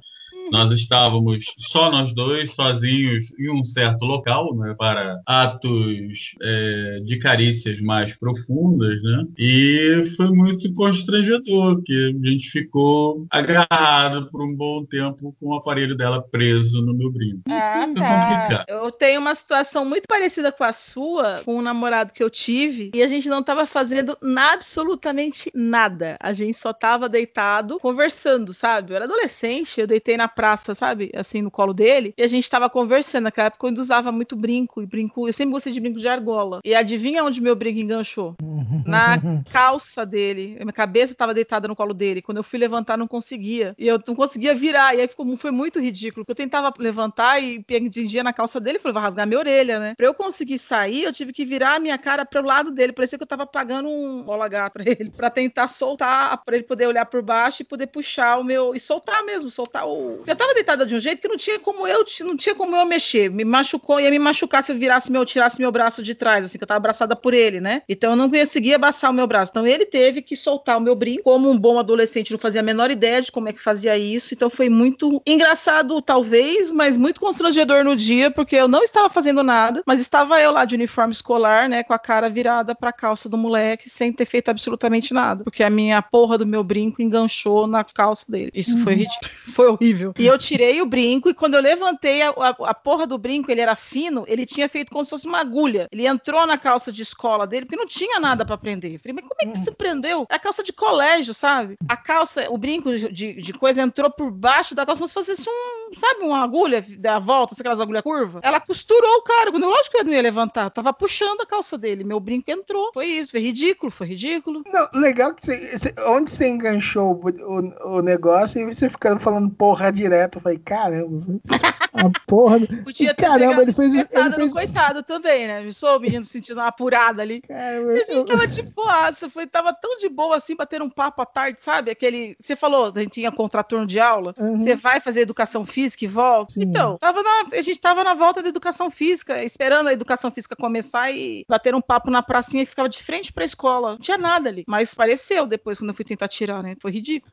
Nós 0.50 0.70
estávamos 0.70 1.44
só 1.58 1.90
nós 1.90 2.14
dois, 2.14 2.52
sozinhos, 2.52 3.32
em 3.38 3.50
um 3.50 3.64
certo 3.64 4.04
local, 4.04 4.54
né, 4.56 4.74
para 4.78 5.20
atos 5.26 6.34
é, 6.42 7.00
de 7.04 7.18
carícias 7.18 7.80
mais 7.80 8.16
profundas, 8.16 9.02
né? 9.02 9.24
E 9.38 10.02
foi 10.16 10.30
muito 10.30 10.72
constrangedor, 10.72 11.82
que 11.82 12.14
a 12.24 12.28
gente 12.28 12.50
ficou 12.50 13.26
agarrado 13.30 14.28
por 14.30 14.42
um 14.42 14.54
bom 14.54 14.84
tempo 14.84 15.34
com 15.40 15.48
o 15.48 15.54
aparelho 15.54 15.96
dela 15.96 16.22
preso 16.22 16.82
no 16.82 16.94
meu 16.94 17.10
brinco. 17.10 17.42
Ah, 17.48 17.86
tá. 17.94 18.64
Eu 18.68 18.90
tenho 18.90 19.20
uma 19.20 19.34
situação 19.34 19.84
muito 19.84 20.06
parecida 20.08 20.52
com 20.52 20.64
a 20.64 20.72
sua, 20.72 21.42
com 21.44 21.56
um 21.56 21.62
namorado 21.62 22.12
que 22.12 22.22
eu 22.22 22.30
tive, 22.30 22.90
e 22.94 23.02
a 23.02 23.06
gente 23.06 23.28
não 23.28 23.42
tava 23.42 23.66
fazendo 23.66 24.16
absolutamente 24.36 25.50
nada. 25.54 26.16
A 26.20 26.32
gente 26.32 26.56
só 26.56 26.72
tava 26.72 27.08
deitado, 27.08 27.78
conversando, 27.78 28.52
sabe? 28.52 28.92
Eu 28.92 28.96
era 28.96 29.04
adolescente, 29.04 29.80
eu 29.80 29.86
deitei 29.86 30.16
na 30.16 30.28
praça, 30.36 30.74
sabe? 30.74 31.10
Assim, 31.16 31.40
no 31.40 31.50
colo 31.50 31.72
dele, 31.72 32.12
e 32.16 32.22
a 32.22 32.28
gente 32.28 32.48
tava 32.48 32.68
conversando. 32.68 33.24
Naquela 33.24 33.46
época 33.46 33.66
eu 33.66 33.68
ainda 33.68 33.80
usava 33.80 34.12
muito 34.12 34.36
brinco, 34.36 34.82
e 34.82 34.86
brinco, 34.86 35.26
eu 35.26 35.32
sempre 35.32 35.52
gostei 35.52 35.72
de 35.72 35.80
brinco 35.80 35.98
de 35.98 36.06
argola. 36.06 36.60
E 36.62 36.74
adivinha 36.74 37.24
onde 37.24 37.40
meu 37.40 37.56
brinco 37.56 37.80
enganchou? 37.80 38.36
Na 38.84 39.16
calça 39.50 40.04
dele. 40.04 40.56
Minha 40.60 40.72
cabeça 40.72 41.14
tava 41.14 41.32
deitada 41.32 41.66
no 41.66 41.74
colo 41.74 41.94
dele. 41.94 42.22
Quando 42.22 42.38
eu 42.38 42.44
fui 42.44 42.58
levantar, 42.58 42.96
não 42.96 43.08
conseguia. 43.08 43.74
E 43.78 43.86
eu 43.86 44.00
não 44.06 44.14
conseguia 44.14 44.54
virar. 44.54 44.94
E 44.94 45.00
aí 45.00 45.08
ficou, 45.08 45.36
foi 45.36 45.50
muito 45.50 45.80
ridículo. 45.80 46.24
Porque 46.24 46.32
eu 46.32 46.44
tentava 46.44 46.72
levantar 46.78 47.42
e 47.42 47.62
prendia 47.62 48.22
na 48.22 48.32
calça 48.32 48.60
dele. 48.60 48.78
Falei, 48.78 48.94
vai 48.94 49.02
rasgar 49.02 49.26
minha 49.26 49.38
orelha, 49.38 49.78
né? 49.78 49.94
Pra 49.96 50.06
eu 50.06 50.14
conseguir 50.14 50.58
sair, 50.58 51.04
eu 51.04 51.12
tive 51.12 51.32
que 51.32 51.44
virar 51.44 51.76
a 51.76 51.80
minha 51.80 51.98
cara 51.98 52.24
pro 52.24 52.44
lado 52.44 52.70
dele. 52.70 52.92
Parecia 52.92 53.18
que 53.18 53.22
eu 53.22 53.28
tava 53.28 53.46
pagando 53.46 53.88
um 53.88 54.22
bola 54.22 54.48
gato 54.48 54.74
pra 54.74 54.84
ele. 54.86 55.10
Pra 55.10 55.30
tentar 55.30 55.68
soltar, 55.68 56.42
pra 56.44 56.54
ele 56.54 56.64
poder 56.64 56.86
olhar 56.86 57.06
por 57.06 57.22
baixo 57.22 57.62
e 57.62 57.64
poder 57.64 57.86
puxar 57.88 58.38
o 58.38 58.44
meu. 58.44 58.74
E 58.74 58.80
soltar 58.80 59.24
mesmo, 59.24 59.50
soltar 59.50 59.86
o. 59.86 60.22
Eu 60.26 60.34
tava 60.34 60.54
deitada 60.54 60.84
de 60.84 60.94
um 60.94 61.00
jeito 61.00 61.20
que 61.22 61.28
não 61.28 61.36
tinha 61.36 61.58
como 61.58 61.86
eu, 61.86 62.04
não 62.20 62.36
tinha 62.36 62.54
como 62.54 62.74
eu 62.76 62.84
mexer. 62.84 63.30
Me 63.30 63.44
machucou, 63.44 64.00
ia 64.00 64.10
me 64.10 64.18
machucar 64.18 64.62
se 64.62 64.72
eu 64.72 64.76
virasse 64.76 65.10
meu, 65.10 65.24
tirasse 65.24 65.60
meu 65.60 65.70
braço 65.70 66.02
de 66.02 66.14
trás, 66.14 66.44
assim, 66.44 66.58
que 66.58 66.64
eu 66.64 66.68
tava 66.68 66.78
abraçada 66.78 67.14
por 67.14 67.32
ele, 67.32 67.60
né? 67.60 67.82
Então 67.88 68.10
eu 68.10 68.16
não 68.16 68.28
conseguia 68.30 68.76
abaçar 68.76 69.10
o 69.10 69.14
meu 69.14 69.26
braço. 69.26 69.50
Então 69.52 69.66
ele 69.66 69.86
teve 69.86 70.22
que 70.22 70.34
soltar 70.36 70.78
o 70.78 70.80
meu 70.80 70.94
brinco. 70.94 71.22
Como 71.22 71.50
um 71.50 71.56
bom 71.58 71.78
adolescente, 71.78 72.32
não 72.32 72.38
fazia 72.38 72.60
a 72.60 72.64
menor 72.64 72.90
ideia 72.90 73.22
de 73.22 73.30
como 73.30 73.48
é 73.48 73.52
que 73.52 73.60
fazia 73.60 73.96
isso. 73.96 74.34
Então 74.34 74.50
foi 74.50 74.68
muito 74.68 75.22
engraçado, 75.26 76.00
talvez, 76.02 76.70
mas 76.70 76.96
muito 76.96 77.20
constrangedor 77.20 77.84
no 77.84 77.94
dia, 77.94 78.30
porque 78.30 78.56
eu 78.56 78.66
não 78.68 78.82
estava 78.82 79.08
fazendo 79.08 79.42
nada, 79.42 79.82
mas 79.86 80.00
estava 80.00 80.40
eu 80.40 80.50
lá 80.52 80.64
de 80.64 80.74
uniforme 80.74 81.12
escolar, 81.12 81.68
né, 81.68 81.82
com 81.82 81.92
a 81.92 81.98
cara 81.98 82.28
virada 82.28 82.74
pra 82.74 82.92
calça 82.92 83.28
do 83.28 83.36
moleque, 83.36 83.88
sem 83.88 84.12
ter 84.12 84.24
feito 84.24 84.48
absolutamente 84.48 85.14
nada. 85.14 85.44
Porque 85.44 85.62
a 85.62 85.70
minha 85.70 86.00
porra 86.02 86.36
do 86.38 86.46
meu 86.46 86.64
brinco 86.64 87.00
enganchou 87.00 87.66
na 87.66 87.84
calça 87.84 88.24
dele. 88.28 88.50
Isso 88.54 88.76
foi 88.82 88.94
Uhum. 88.94 88.98
ridículo. 89.00 89.30
Foi 89.52 89.68
horrível. 89.68 90.12
E 90.18 90.26
eu 90.26 90.38
tirei 90.38 90.80
o 90.80 90.86
brinco, 90.86 91.28
e 91.28 91.34
quando 91.34 91.54
eu 91.54 91.60
levantei 91.60 92.22
a, 92.22 92.30
a, 92.30 92.48
a 92.70 92.74
porra 92.74 93.06
do 93.06 93.18
brinco, 93.18 93.50
ele 93.50 93.60
era 93.60 93.76
fino, 93.76 94.24
ele 94.26 94.46
tinha 94.46 94.68
feito 94.68 94.90
como 94.90 95.04
se 95.04 95.10
fosse 95.10 95.26
uma 95.26 95.40
agulha. 95.40 95.88
Ele 95.92 96.06
entrou 96.06 96.46
na 96.46 96.56
calça 96.56 96.90
de 96.90 97.02
escola 97.02 97.46
dele, 97.46 97.66
porque 97.66 97.76
não 97.76 97.86
tinha 97.86 98.18
nada 98.18 98.44
pra 98.44 98.56
prender. 98.56 98.94
Eu 98.94 98.98
Falei, 98.98 99.14
mas 99.14 99.24
como 99.28 99.36
é 99.40 99.52
que 99.52 99.58
se 99.58 99.70
prendeu? 99.72 100.26
É 100.30 100.36
a 100.36 100.38
calça 100.38 100.62
de 100.62 100.72
colégio, 100.72 101.34
sabe? 101.34 101.76
A 101.88 101.96
calça, 101.96 102.46
o 102.48 102.56
brinco 102.56 102.96
de, 102.96 103.34
de 103.34 103.52
coisa 103.52 103.82
entrou 103.82 104.10
por 104.10 104.30
baixo 104.30 104.74
da 104.74 104.86
calça, 104.86 104.98
como 104.98 105.08
se 105.08 105.14
fosse 105.14 105.50
um, 105.50 105.94
sabe, 106.00 106.20
uma 106.20 106.42
agulha 106.42 106.84
da 106.98 107.18
volta, 107.18 107.54
aquelas 107.58 107.80
agulhas 107.80 108.02
curvas? 108.02 108.40
Ela 108.42 108.60
costurou 108.60 109.16
o 109.18 109.22
cara. 109.22 109.50
Quando, 109.50 109.66
lógico 109.66 109.90
que 109.90 109.98
eu 109.98 110.04
não 110.04 110.12
ia 110.12 110.22
levantar, 110.22 110.70
tava 110.70 110.92
puxando 110.92 111.42
a 111.42 111.46
calça 111.46 111.76
dele. 111.76 112.04
Meu 112.04 112.18
brinco 112.20 112.50
entrou. 112.50 112.90
Foi 112.94 113.06
isso, 113.06 113.32
foi 113.32 113.40
ridículo, 113.40 113.92
foi 113.92 114.06
ridículo. 114.06 114.62
Não, 114.72 114.88
legal 115.00 115.34
que 115.34 115.44
você, 115.44 115.94
onde 116.06 116.30
você 116.30 116.48
enganchou 116.48 117.20
o, 117.22 117.28
o, 117.28 117.96
o 117.98 118.02
negócio 118.02 118.60
e 118.60 118.74
você 118.74 118.88
ficando 118.88 119.20
falando 119.20 119.50
porra 119.50 119.92
direto. 120.08 120.38
Eu 120.38 120.42
falei, 120.42 120.58
caramba, 120.58 121.40
a 121.92 122.10
porra. 122.26 122.58
do- 122.60 122.66
Podia 122.84 123.10
E 123.10 123.14
ter 123.14 123.22
caramba, 123.22 123.62
ele 123.62 123.72
fez, 123.72 123.92
ele 123.94 124.32
fez 124.34 124.52
coitado 124.52 125.02
também, 125.02 125.46
né? 125.46 125.62
Me 125.62 125.72
sou 125.72 125.96
o 125.96 126.00
menino 126.00 126.24
sentindo 126.24 126.58
uma 126.58 126.68
apurada 126.68 127.22
ali. 127.22 127.42
E 127.48 127.52
a 127.52 128.04
gente 128.04 128.26
tava 128.26 128.46
de 128.46 128.62
boaça, 128.62 129.28
foi, 129.30 129.46
tava 129.46 129.72
tão 129.72 129.98
de 129.98 130.08
boa 130.08 130.36
assim, 130.36 130.54
bater 130.54 130.80
um 130.82 130.90
papo 130.90 131.22
à 131.22 131.26
tarde, 131.26 131.60
sabe? 131.62 131.90
Aquele. 131.90 132.36
Você 132.40 132.54
falou, 132.56 132.92
a 132.94 132.98
gente 133.00 133.12
tinha 133.12 133.32
contraturno 133.32 133.86
de 133.86 133.98
aula. 133.98 134.34
Uhum. 134.38 134.62
Você 134.62 134.74
vai 134.76 135.00
fazer 135.00 135.20
educação 135.20 135.64
física 135.66 136.04
e 136.04 136.08
volta. 136.08 136.54
Então, 136.56 136.96
tava 136.98 137.22
na- 137.22 137.46
a 137.52 137.62
gente 137.62 137.78
tava 137.80 138.04
na 138.04 138.14
volta 138.14 138.42
da 138.42 138.48
educação 138.48 138.90
física, 138.90 139.42
esperando 139.42 139.88
a 139.88 139.92
educação 139.92 140.30
física 140.30 140.54
começar 140.56 141.10
e 141.10 141.44
bater 141.48 141.74
um 141.74 141.80
papo 141.80 142.10
na 142.10 142.22
pracinha 142.22 142.62
e 142.62 142.66
ficava 142.66 142.88
de 142.88 143.02
frente 143.02 143.32
pra 143.32 143.44
escola. 143.44 143.92
Não 143.92 143.98
tinha 143.98 144.18
nada 144.18 144.48
ali. 144.48 144.64
Mas 144.66 144.94
pareceu 144.94 145.46
depois 145.46 145.78
quando 145.78 145.90
eu 145.90 145.94
fui 145.94 146.04
tentar 146.04 146.28
tirar, 146.28 146.62
né? 146.62 146.76
Foi 146.80 146.90
ridículo. 146.90 147.32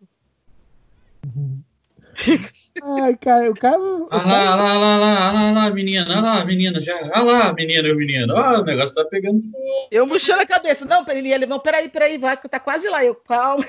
Ai, 2.84 3.16
cara, 3.18 3.49
o 3.51 3.55
cara. 3.55 3.78
Ah 4.11 4.28
lá, 4.28 4.55
lá, 4.55 4.74
lá, 4.78 4.97
lá, 4.97 5.32
lá, 5.32 5.51
lá, 5.51 5.70
menina, 5.70 6.05
ah 6.18 6.22
lá, 6.22 6.45
menina, 6.45 6.82
já, 6.82 6.97
ah 7.14 7.22
lá, 7.24 7.53
menina, 7.53 7.93
menina, 7.93 8.34
ah, 8.36 8.61
o 8.61 8.64
negócio 8.64 8.95
tá 8.95 9.05
pegando 9.05 9.41
fogo. 9.43 9.88
Eu 9.91 10.05
murchando 10.05 10.41
a 10.41 10.45
cabeça. 10.45 10.86
Não, 10.86 11.05
ele 11.09 11.30
ia 11.30 11.38
levar. 11.38 11.59
Peraí, 11.59 11.89
peraí, 11.89 12.18
vai, 12.18 12.36
que 12.38 12.49
tá 12.49 12.59
quase 12.59 12.88
lá. 12.89 13.03
Eu, 13.03 13.16
calma. 13.16 13.64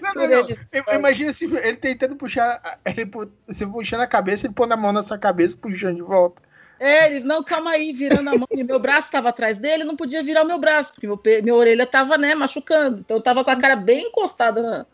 Não, 0.00 0.14
não, 0.14 0.28
não. 0.28 0.48
Eu- 0.72 0.94
Imagina 0.94 1.32
se 1.32 1.44
ele 1.44 1.76
tentando 1.76 2.16
puxar. 2.16 2.60
Ele, 2.84 3.06
puxando 3.06 4.00
a 4.00 4.06
cabeça, 4.06 4.46
ele 4.46 4.54
pondo 4.54 4.72
a 4.72 4.76
mão 4.76 4.92
na 4.92 5.02
sua 5.02 5.16
cabeça, 5.18 5.56
puxando 5.56 5.96
de 5.96 6.02
volta. 6.02 6.42
É, 6.80 7.06
ele, 7.06 7.20
não, 7.24 7.44
calma 7.44 7.72
aí, 7.72 7.92
virando 7.92 8.30
a 8.30 8.36
mão. 8.38 8.48
E 8.50 8.64
meu 8.64 8.78
braço 8.78 9.08
estava 9.08 9.28
atrás 9.28 9.58
dele, 9.58 9.84
não 9.84 9.94
podia 9.96 10.22
virar 10.22 10.42
o 10.42 10.46
meu 10.46 10.58
braço, 10.58 10.90
porque 10.92 11.06
meu, 11.06 11.20
minha 11.42 11.54
orelha 11.54 11.86
tava, 11.86 12.16
né, 12.16 12.34
machucando. 12.34 13.00
Então 13.00 13.18
eu 13.18 13.22
tava 13.22 13.44
com 13.44 13.50
a 13.50 13.56
cara 13.56 13.76
bem 13.76 14.08
encostada 14.08 14.62
na. 14.62 14.86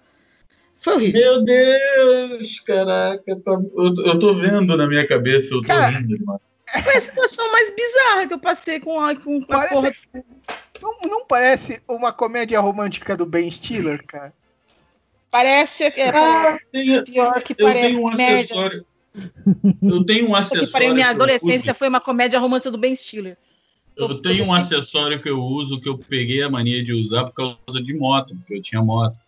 Foi 0.87 0.95
horrível. 0.95 1.21
Meu 1.21 1.45
Deus, 1.45 2.61
caraca, 2.61 3.37
tá- 3.45 3.61
eu, 3.77 4.05
eu 4.05 4.19
tô 4.21 4.35
vendo 4.37 4.77
na 4.77 4.87
minha 4.87 5.05
cabeça, 5.05 5.53
eu 5.53 5.61
tô 5.61 5.73
rindo, 5.73 6.25
mano. 6.25 6.41
Foi 6.85 6.97
a 6.97 7.01
situação 7.01 7.51
mais 7.51 7.75
bizarra 7.75 8.27
que 8.29 8.35
eu 8.35 8.39
passei 8.39 8.79
com 8.79 9.01
a, 9.01 9.17
com 9.17 9.43
a 9.43 9.47
Parece- 9.47 9.75
porra. 10.13 10.25
Não, 10.81 10.99
não 11.11 11.27
parece 11.27 11.81
uma 11.89 12.13
comédia 12.13 12.61
romântica 12.61 13.17
do 13.17 13.27
Ben 13.27 13.51
Stiller, 13.51 14.05
cara? 14.07 14.33
Parece. 15.29 15.83
É, 15.85 16.11
Ah, 16.11 16.57
pior 17.05 17.43
que 17.43 17.55
Eu 17.59 17.67
parece. 17.67 17.89
tenho 17.95 18.07
um 18.07 18.15
merda. 18.15 18.41
acessório. 18.43 18.87
Eu 19.83 20.05
tenho 20.05 20.29
um 20.29 20.37
acessório. 20.37 20.67
que 20.67 20.73
pariu, 20.73 20.95
minha 20.95 21.09
adolescência 21.11 21.75
foi 21.75 21.89
uma 21.89 22.01
comédia 22.01 22.39
romântica 22.39 22.71
do 22.71 22.79
Ben 22.79 22.95
Stiller. 22.95 23.37
Eu 23.97 24.21
tenho 24.23 24.45
um 24.45 24.53
acessório 24.53 25.21
que 25.21 25.29
eu 25.31 25.41
uso, 25.41 25.81
que 25.81 25.89
eu 25.89 25.99
peguei 25.99 26.43
a 26.43 26.49
mania 26.51 26.85
de 26.85 26.93
usar 26.93 27.25
por 27.25 27.33
causa 27.33 27.83
de 27.83 27.93
moto, 27.95 28.37
porque 28.37 28.55
eu 28.55 28.63
tinha 28.63 28.81
moto. 28.83 29.19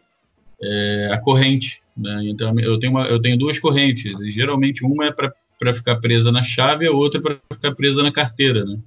É 0.60 1.10
a 1.12 1.18
corrente. 1.18 1.82
Né? 1.96 2.22
Então 2.24 2.58
eu 2.60 2.78
tenho, 2.78 2.92
uma, 2.92 3.06
eu 3.06 3.20
tenho 3.20 3.36
duas 3.36 3.58
correntes, 3.58 4.20
e 4.20 4.30
geralmente 4.30 4.84
uma 4.84 5.06
é 5.06 5.10
para 5.12 5.74
ficar 5.74 5.96
presa 5.96 6.30
na 6.30 6.42
chave 6.42 6.84
e 6.84 6.88
a 6.88 6.92
outra 6.92 7.20
é 7.20 7.22
para 7.22 7.38
ficar 7.52 7.74
presa 7.74 8.02
na 8.02 8.12
carteira. 8.12 8.64
Né? 8.64 8.78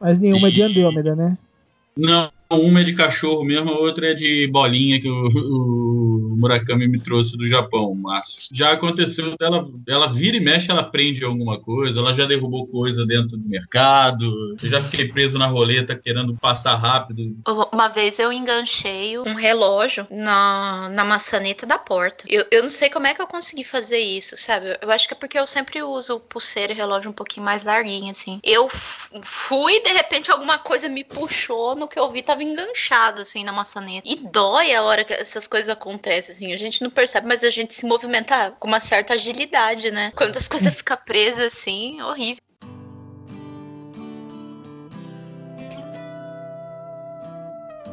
Mas 0.00 0.18
nenhuma 0.18 0.48
é 0.48 0.50
de 0.50 0.62
Andrômeda, 0.62 1.14
né? 1.14 1.38
Não, 1.96 2.30
uma 2.50 2.80
é 2.80 2.84
de 2.84 2.94
cachorro 2.94 3.44
mesmo, 3.44 3.70
a 3.70 3.78
outra 3.78 4.10
é 4.10 4.14
de 4.14 4.46
bolinha 4.48 5.00
que 5.00 5.08
o, 5.08 5.28
o 5.28 6.36
Murakami 6.36 6.86
me 6.86 7.00
trouxe 7.00 7.36
do 7.36 7.46
Japão, 7.46 7.94
Márcio. 7.94 8.48
Já 8.52 8.72
aconteceu 8.72 9.36
dela, 9.36 9.68
ela 9.88 10.12
vira 10.12 10.36
e 10.36 10.40
mexe, 10.40 10.70
ela 10.70 10.84
prende 10.84 11.24
alguma 11.24 11.58
coisa, 11.58 11.98
ela 12.00 12.12
já 12.12 12.26
derrubou 12.26 12.66
coisa 12.66 13.04
dentro 13.06 13.36
do 13.36 13.48
mercado. 13.48 14.56
Eu 14.62 14.68
já 14.68 14.82
fiquei 14.82 15.08
preso 15.08 15.38
na 15.38 15.46
roleta 15.46 15.96
querendo 15.96 16.34
passar 16.36 16.76
rápido. 16.76 17.36
Uma 17.72 17.88
vez 17.88 18.18
eu 18.18 18.32
enganchei 18.32 19.18
um 19.18 19.34
relógio 19.34 20.06
na, 20.10 20.88
na 20.90 21.04
maçaneta 21.04 21.66
da 21.66 21.78
porta. 21.78 22.24
Eu, 22.28 22.44
eu 22.50 22.62
não 22.62 22.70
sei 22.70 22.90
como 22.90 23.06
é 23.06 23.14
que 23.14 23.22
eu 23.22 23.26
consegui 23.26 23.64
fazer 23.64 23.98
isso, 23.98 24.36
sabe? 24.36 24.76
Eu 24.80 24.90
acho 24.90 25.08
que 25.08 25.14
é 25.14 25.16
porque 25.16 25.38
eu 25.38 25.46
sempre 25.46 25.82
uso 25.82 26.20
pulseira 26.20 26.72
e 26.72 26.76
relógio 26.76 27.10
um 27.10 27.14
pouquinho 27.14 27.44
mais 27.44 27.64
larguinho, 27.64 28.10
assim. 28.10 28.40
Eu 28.42 28.68
fui, 28.68 29.80
de 29.82 29.90
repente, 29.90 30.30
alguma 30.30 30.58
coisa 30.58 30.88
me 30.88 31.02
puxou 31.02 31.74
no 31.74 31.88
que 31.88 31.98
eu 31.98 32.10
vi, 32.10 32.22
tava 32.22 32.35
enganchado, 32.42 33.22
assim, 33.22 33.44
na 33.44 33.52
maçaneta. 33.52 34.08
E 34.08 34.16
dói 34.16 34.74
a 34.74 34.82
hora 34.82 35.04
que 35.04 35.12
essas 35.12 35.46
coisas 35.46 35.68
acontecem, 35.68 36.34
assim. 36.34 36.52
A 36.52 36.56
gente 36.56 36.82
não 36.82 36.90
percebe, 36.90 37.26
mas 37.26 37.42
a 37.44 37.50
gente 37.50 37.74
se 37.74 37.86
movimenta 37.86 38.52
com 38.58 38.68
uma 38.68 38.80
certa 38.80 39.14
agilidade, 39.14 39.90
né? 39.90 40.12
Quando 40.16 40.36
as 40.36 40.48
coisas 40.48 40.72
ficam 40.74 40.96
presas, 41.04 41.54
assim, 41.54 42.00
horrível. 42.02 42.45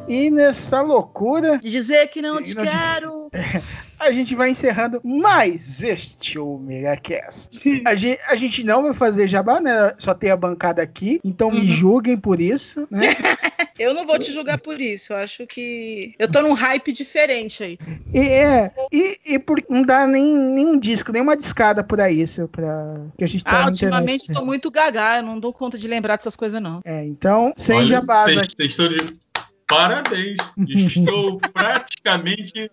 E 0.08 0.30
nessa 0.30 0.80
loucura. 0.82 1.58
De 1.58 1.70
dizer 1.70 2.08
que 2.08 2.20
não 2.20 2.42
te 2.42 2.54
quero. 2.54 3.30
A 3.98 4.10
gente 4.10 4.34
vai 4.34 4.50
encerrando 4.50 5.00
mais 5.02 5.82
este 5.82 6.38
Omega 6.38 6.94
Cast. 6.96 7.82
A 7.86 7.94
gente, 7.94 8.20
a 8.28 8.36
gente 8.36 8.62
não 8.64 8.82
vai 8.82 8.92
fazer 8.92 9.28
jabá, 9.28 9.60
né? 9.60 9.94
Só 9.96 10.12
tem 10.12 10.30
a 10.30 10.36
bancada 10.36 10.82
aqui. 10.82 11.20
Então 11.24 11.50
me 11.50 11.66
julguem 11.66 12.16
por 12.16 12.38
isso, 12.38 12.86
né? 12.90 13.16
Eu 13.78 13.94
não 13.94 14.06
vou 14.06 14.18
te 14.18 14.30
julgar 14.30 14.58
por 14.58 14.80
isso. 14.80 15.12
Eu 15.12 15.16
acho 15.16 15.46
que. 15.46 16.14
Eu 16.18 16.30
tô 16.30 16.42
num 16.42 16.52
hype 16.52 16.92
diferente 16.92 17.62
aí. 17.62 17.78
E, 18.12 18.20
é, 18.20 18.70
e, 18.92 19.18
e 19.26 19.38
por, 19.38 19.62
não 19.68 19.82
dá 19.82 20.06
nem, 20.06 20.36
nenhum 20.36 20.78
disco, 20.78 21.10
nenhuma 21.10 21.36
discada 21.36 21.82
por 21.82 22.00
aí, 22.00 22.20
isso, 22.20 22.46
pra, 22.48 23.00
que 23.16 23.24
a 23.24 23.26
gente 23.26 23.42
tá 23.42 23.62
Ah, 23.62 23.66
ultimamente 23.66 24.24
internet. 24.24 24.38
tô 24.38 24.44
muito 24.44 24.70
gaga. 24.70 25.16
Eu 25.16 25.22
não 25.22 25.40
dou 25.40 25.52
conta 25.52 25.76
de 25.76 25.88
lembrar 25.88 26.16
dessas 26.16 26.36
coisas, 26.36 26.60
não. 26.60 26.80
É, 26.84 27.04
então, 27.04 27.52
sem 27.56 27.86
jabá. 27.86 28.24
Vocês 28.24 28.36
né? 28.36 28.42
vocês 28.56 28.70
estão 28.70 28.88
de 28.88 29.23
parabéns. 29.68 30.38
Estou 30.68 31.40
praticamente 31.52 32.70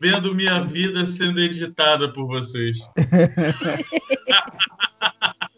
vendo 0.00 0.34
minha 0.34 0.60
vida 0.60 1.06
sendo 1.06 1.40
editada 1.40 2.12
por 2.12 2.26
vocês. 2.26 2.78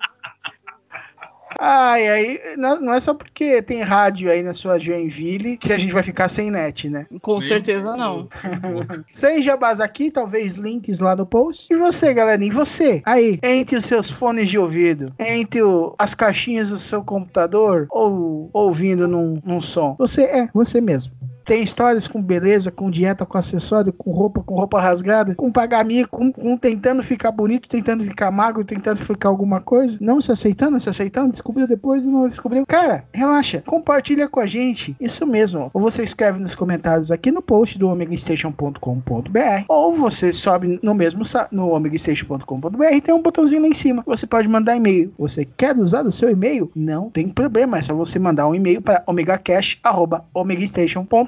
Ai, 1.58 2.08
aí, 2.08 2.40
não, 2.56 2.92
é 2.92 3.00
só 3.00 3.14
porque 3.14 3.62
tem 3.62 3.82
rádio 3.82 4.30
aí 4.30 4.42
na 4.42 4.52
sua 4.52 4.78
Joinville 4.78 5.56
que 5.56 5.72
a 5.72 5.78
gente 5.78 5.92
vai 5.92 6.02
ficar 6.02 6.28
sem 6.28 6.50
net, 6.50 6.88
né? 6.88 7.06
Com 7.22 7.40
certeza 7.40 7.96
não. 7.96 8.28
sem 9.08 9.42
jabás 9.42 9.80
aqui, 9.80 10.10
talvez 10.10 10.56
links 10.56 11.00
lá 11.00 11.16
no 11.16 11.26
post. 11.26 11.72
E 11.72 11.76
você, 11.76 12.12
galerinha, 12.12 12.50
e 12.50 12.54
você? 12.54 13.02
Aí, 13.04 13.38
entre 13.42 13.76
os 13.76 13.84
seus 13.84 14.10
fones 14.10 14.48
de 14.48 14.58
ouvido, 14.58 15.12
entre 15.18 15.62
o- 15.62 15.94
as 15.98 16.14
caixinhas 16.14 16.68
do 16.70 16.78
seu 16.78 17.02
computador 17.02 17.86
ou 17.90 18.50
ouvindo 18.52 19.08
num, 19.08 19.40
num 19.44 19.60
som. 19.60 19.96
Você 19.98 20.22
é, 20.24 20.48
você 20.52 20.80
mesmo. 20.80 21.12
Tem 21.46 21.62
histórias 21.62 22.08
com 22.08 22.20
beleza, 22.20 22.72
com 22.72 22.90
dieta, 22.90 23.24
com 23.24 23.38
acessório, 23.38 23.92
com 23.92 24.10
roupa, 24.10 24.42
com 24.42 24.56
roupa 24.56 24.80
rasgada, 24.80 25.34
com 25.36 25.52
pagamento, 25.52 26.08
com, 26.08 26.32
com 26.32 26.56
tentando 26.56 27.04
ficar 27.04 27.30
bonito, 27.30 27.68
tentando 27.68 28.02
ficar 28.02 28.32
magro, 28.32 28.64
tentando 28.64 28.98
ficar 28.98 29.28
alguma 29.28 29.60
coisa. 29.60 29.96
Não 30.00 30.20
se 30.20 30.32
aceitando, 30.32 30.80
se 30.80 30.88
aceitando, 30.88 31.30
descobriu 31.30 31.68
depois, 31.68 32.04
não 32.04 32.26
descobriu. 32.26 32.66
Cara, 32.66 33.04
relaxa, 33.12 33.62
compartilha 33.64 34.28
com 34.28 34.40
a 34.40 34.46
gente. 34.46 34.96
Isso 35.00 35.24
mesmo. 35.24 35.70
Ou 35.72 35.80
você 35.80 36.02
escreve 36.02 36.40
nos 36.40 36.54
comentários 36.54 37.12
aqui 37.12 37.30
no 37.30 37.40
post 37.40 37.78
do 37.78 37.88
omegastation.com.br 37.88 39.64
ou 39.68 39.92
você 39.92 40.32
sobe 40.32 40.80
no 40.82 40.94
mesmo 40.94 41.22
no 41.52 41.70
omegastation.com.br 41.70 43.00
tem 43.04 43.14
um 43.14 43.22
botãozinho 43.22 43.62
lá 43.62 43.68
em 43.68 43.74
cima. 43.74 44.02
Você 44.04 44.26
pode 44.26 44.48
mandar 44.48 44.74
e-mail. 44.74 45.14
Você 45.16 45.44
quer 45.44 45.78
usar 45.78 46.04
o 46.04 46.12
seu 46.12 46.28
e-mail? 46.28 46.68
Não 46.74 47.08
tem 47.08 47.28
problema, 47.28 47.78
é 47.78 47.82
só 47.82 47.94
você 47.94 48.18
mandar 48.18 48.48
um 48.48 48.54
e-mail 48.54 48.82
para 48.82 49.04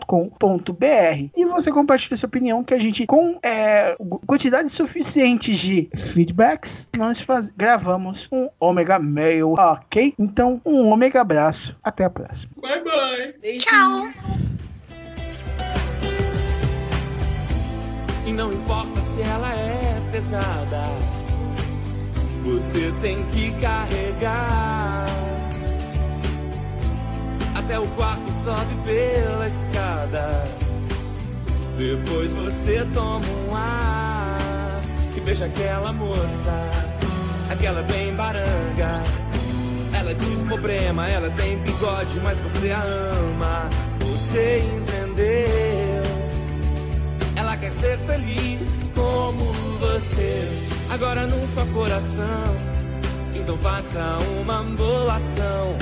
omegacash@omegastation.com.br 0.08 1.30
e 1.36 1.44
você 1.44 1.70
compartilha 1.70 2.16
sua 2.16 2.26
opinião 2.26 2.64
que 2.64 2.74
a 2.74 2.78
gente 2.80 3.06
com 3.06 3.38
é, 3.42 3.96
quantidade 4.26 4.68
suficiente 4.70 5.52
de 5.54 5.88
feedbacks 6.12 6.88
nós 6.96 7.20
faz- 7.20 7.50
gravamos 7.56 8.28
um 8.32 8.48
Omega 8.58 8.98
Mail, 8.98 9.54
ok? 9.58 10.14
Então 10.18 10.60
um 10.64 10.90
Omega 10.90 11.20
abraço, 11.20 11.76
até 11.82 12.04
a 12.04 12.10
próxima. 12.10 12.52
Bye 12.60 12.82
bye. 12.82 13.58
Tchau. 13.58 14.08
E 18.26 18.32
não 18.32 18.52
importa 18.52 19.00
se 19.00 19.22
ela 19.22 19.50
é 19.54 20.00
pesada, 20.12 20.82
você 22.44 22.92
tem 23.00 23.24
que 23.26 23.50
carregar. 23.60 25.06
Até 27.68 27.78
o 27.78 27.86
quarto 27.88 28.32
sobe 28.42 28.74
pela 28.82 29.46
escada. 29.46 30.48
Depois 31.76 32.32
você 32.32 32.82
toma 32.94 33.26
um 33.26 33.54
ar 33.54 34.80
e 35.14 35.20
veja 35.20 35.44
aquela 35.44 35.92
moça, 35.92 36.70
aquela 37.50 37.82
bem 37.82 38.14
baranga. 38.14 39.04
Ela 39.92 40.14
diz 40.14 40.40
problema, 40.44 41.10
ela 41.10 41.28
tem 41.32 41.58
bigode, 41.58 42.18
mas 42.24 42.40
você 42.40 42.70
a 42.70 42.80
ama. 42.80 43.68
Você 44.00 44.60
entendeu? 44.60 46.02
Ela 47.36 47.54
quer 47.58 47.70
ser 47.70 47.98
feliz 47.98 48.88
como 48.94 49.44
você. 49.78 50.70
Agora 50.88 51.26
num 51.26 51.46
só 51.48 51.66
coração. 51.66 52.44
Então 53.34 53.58
faça 53.58 54.18
uma 54.40 54.60
ambulação. 54.60 55.76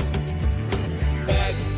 Pegue 1.25 1.76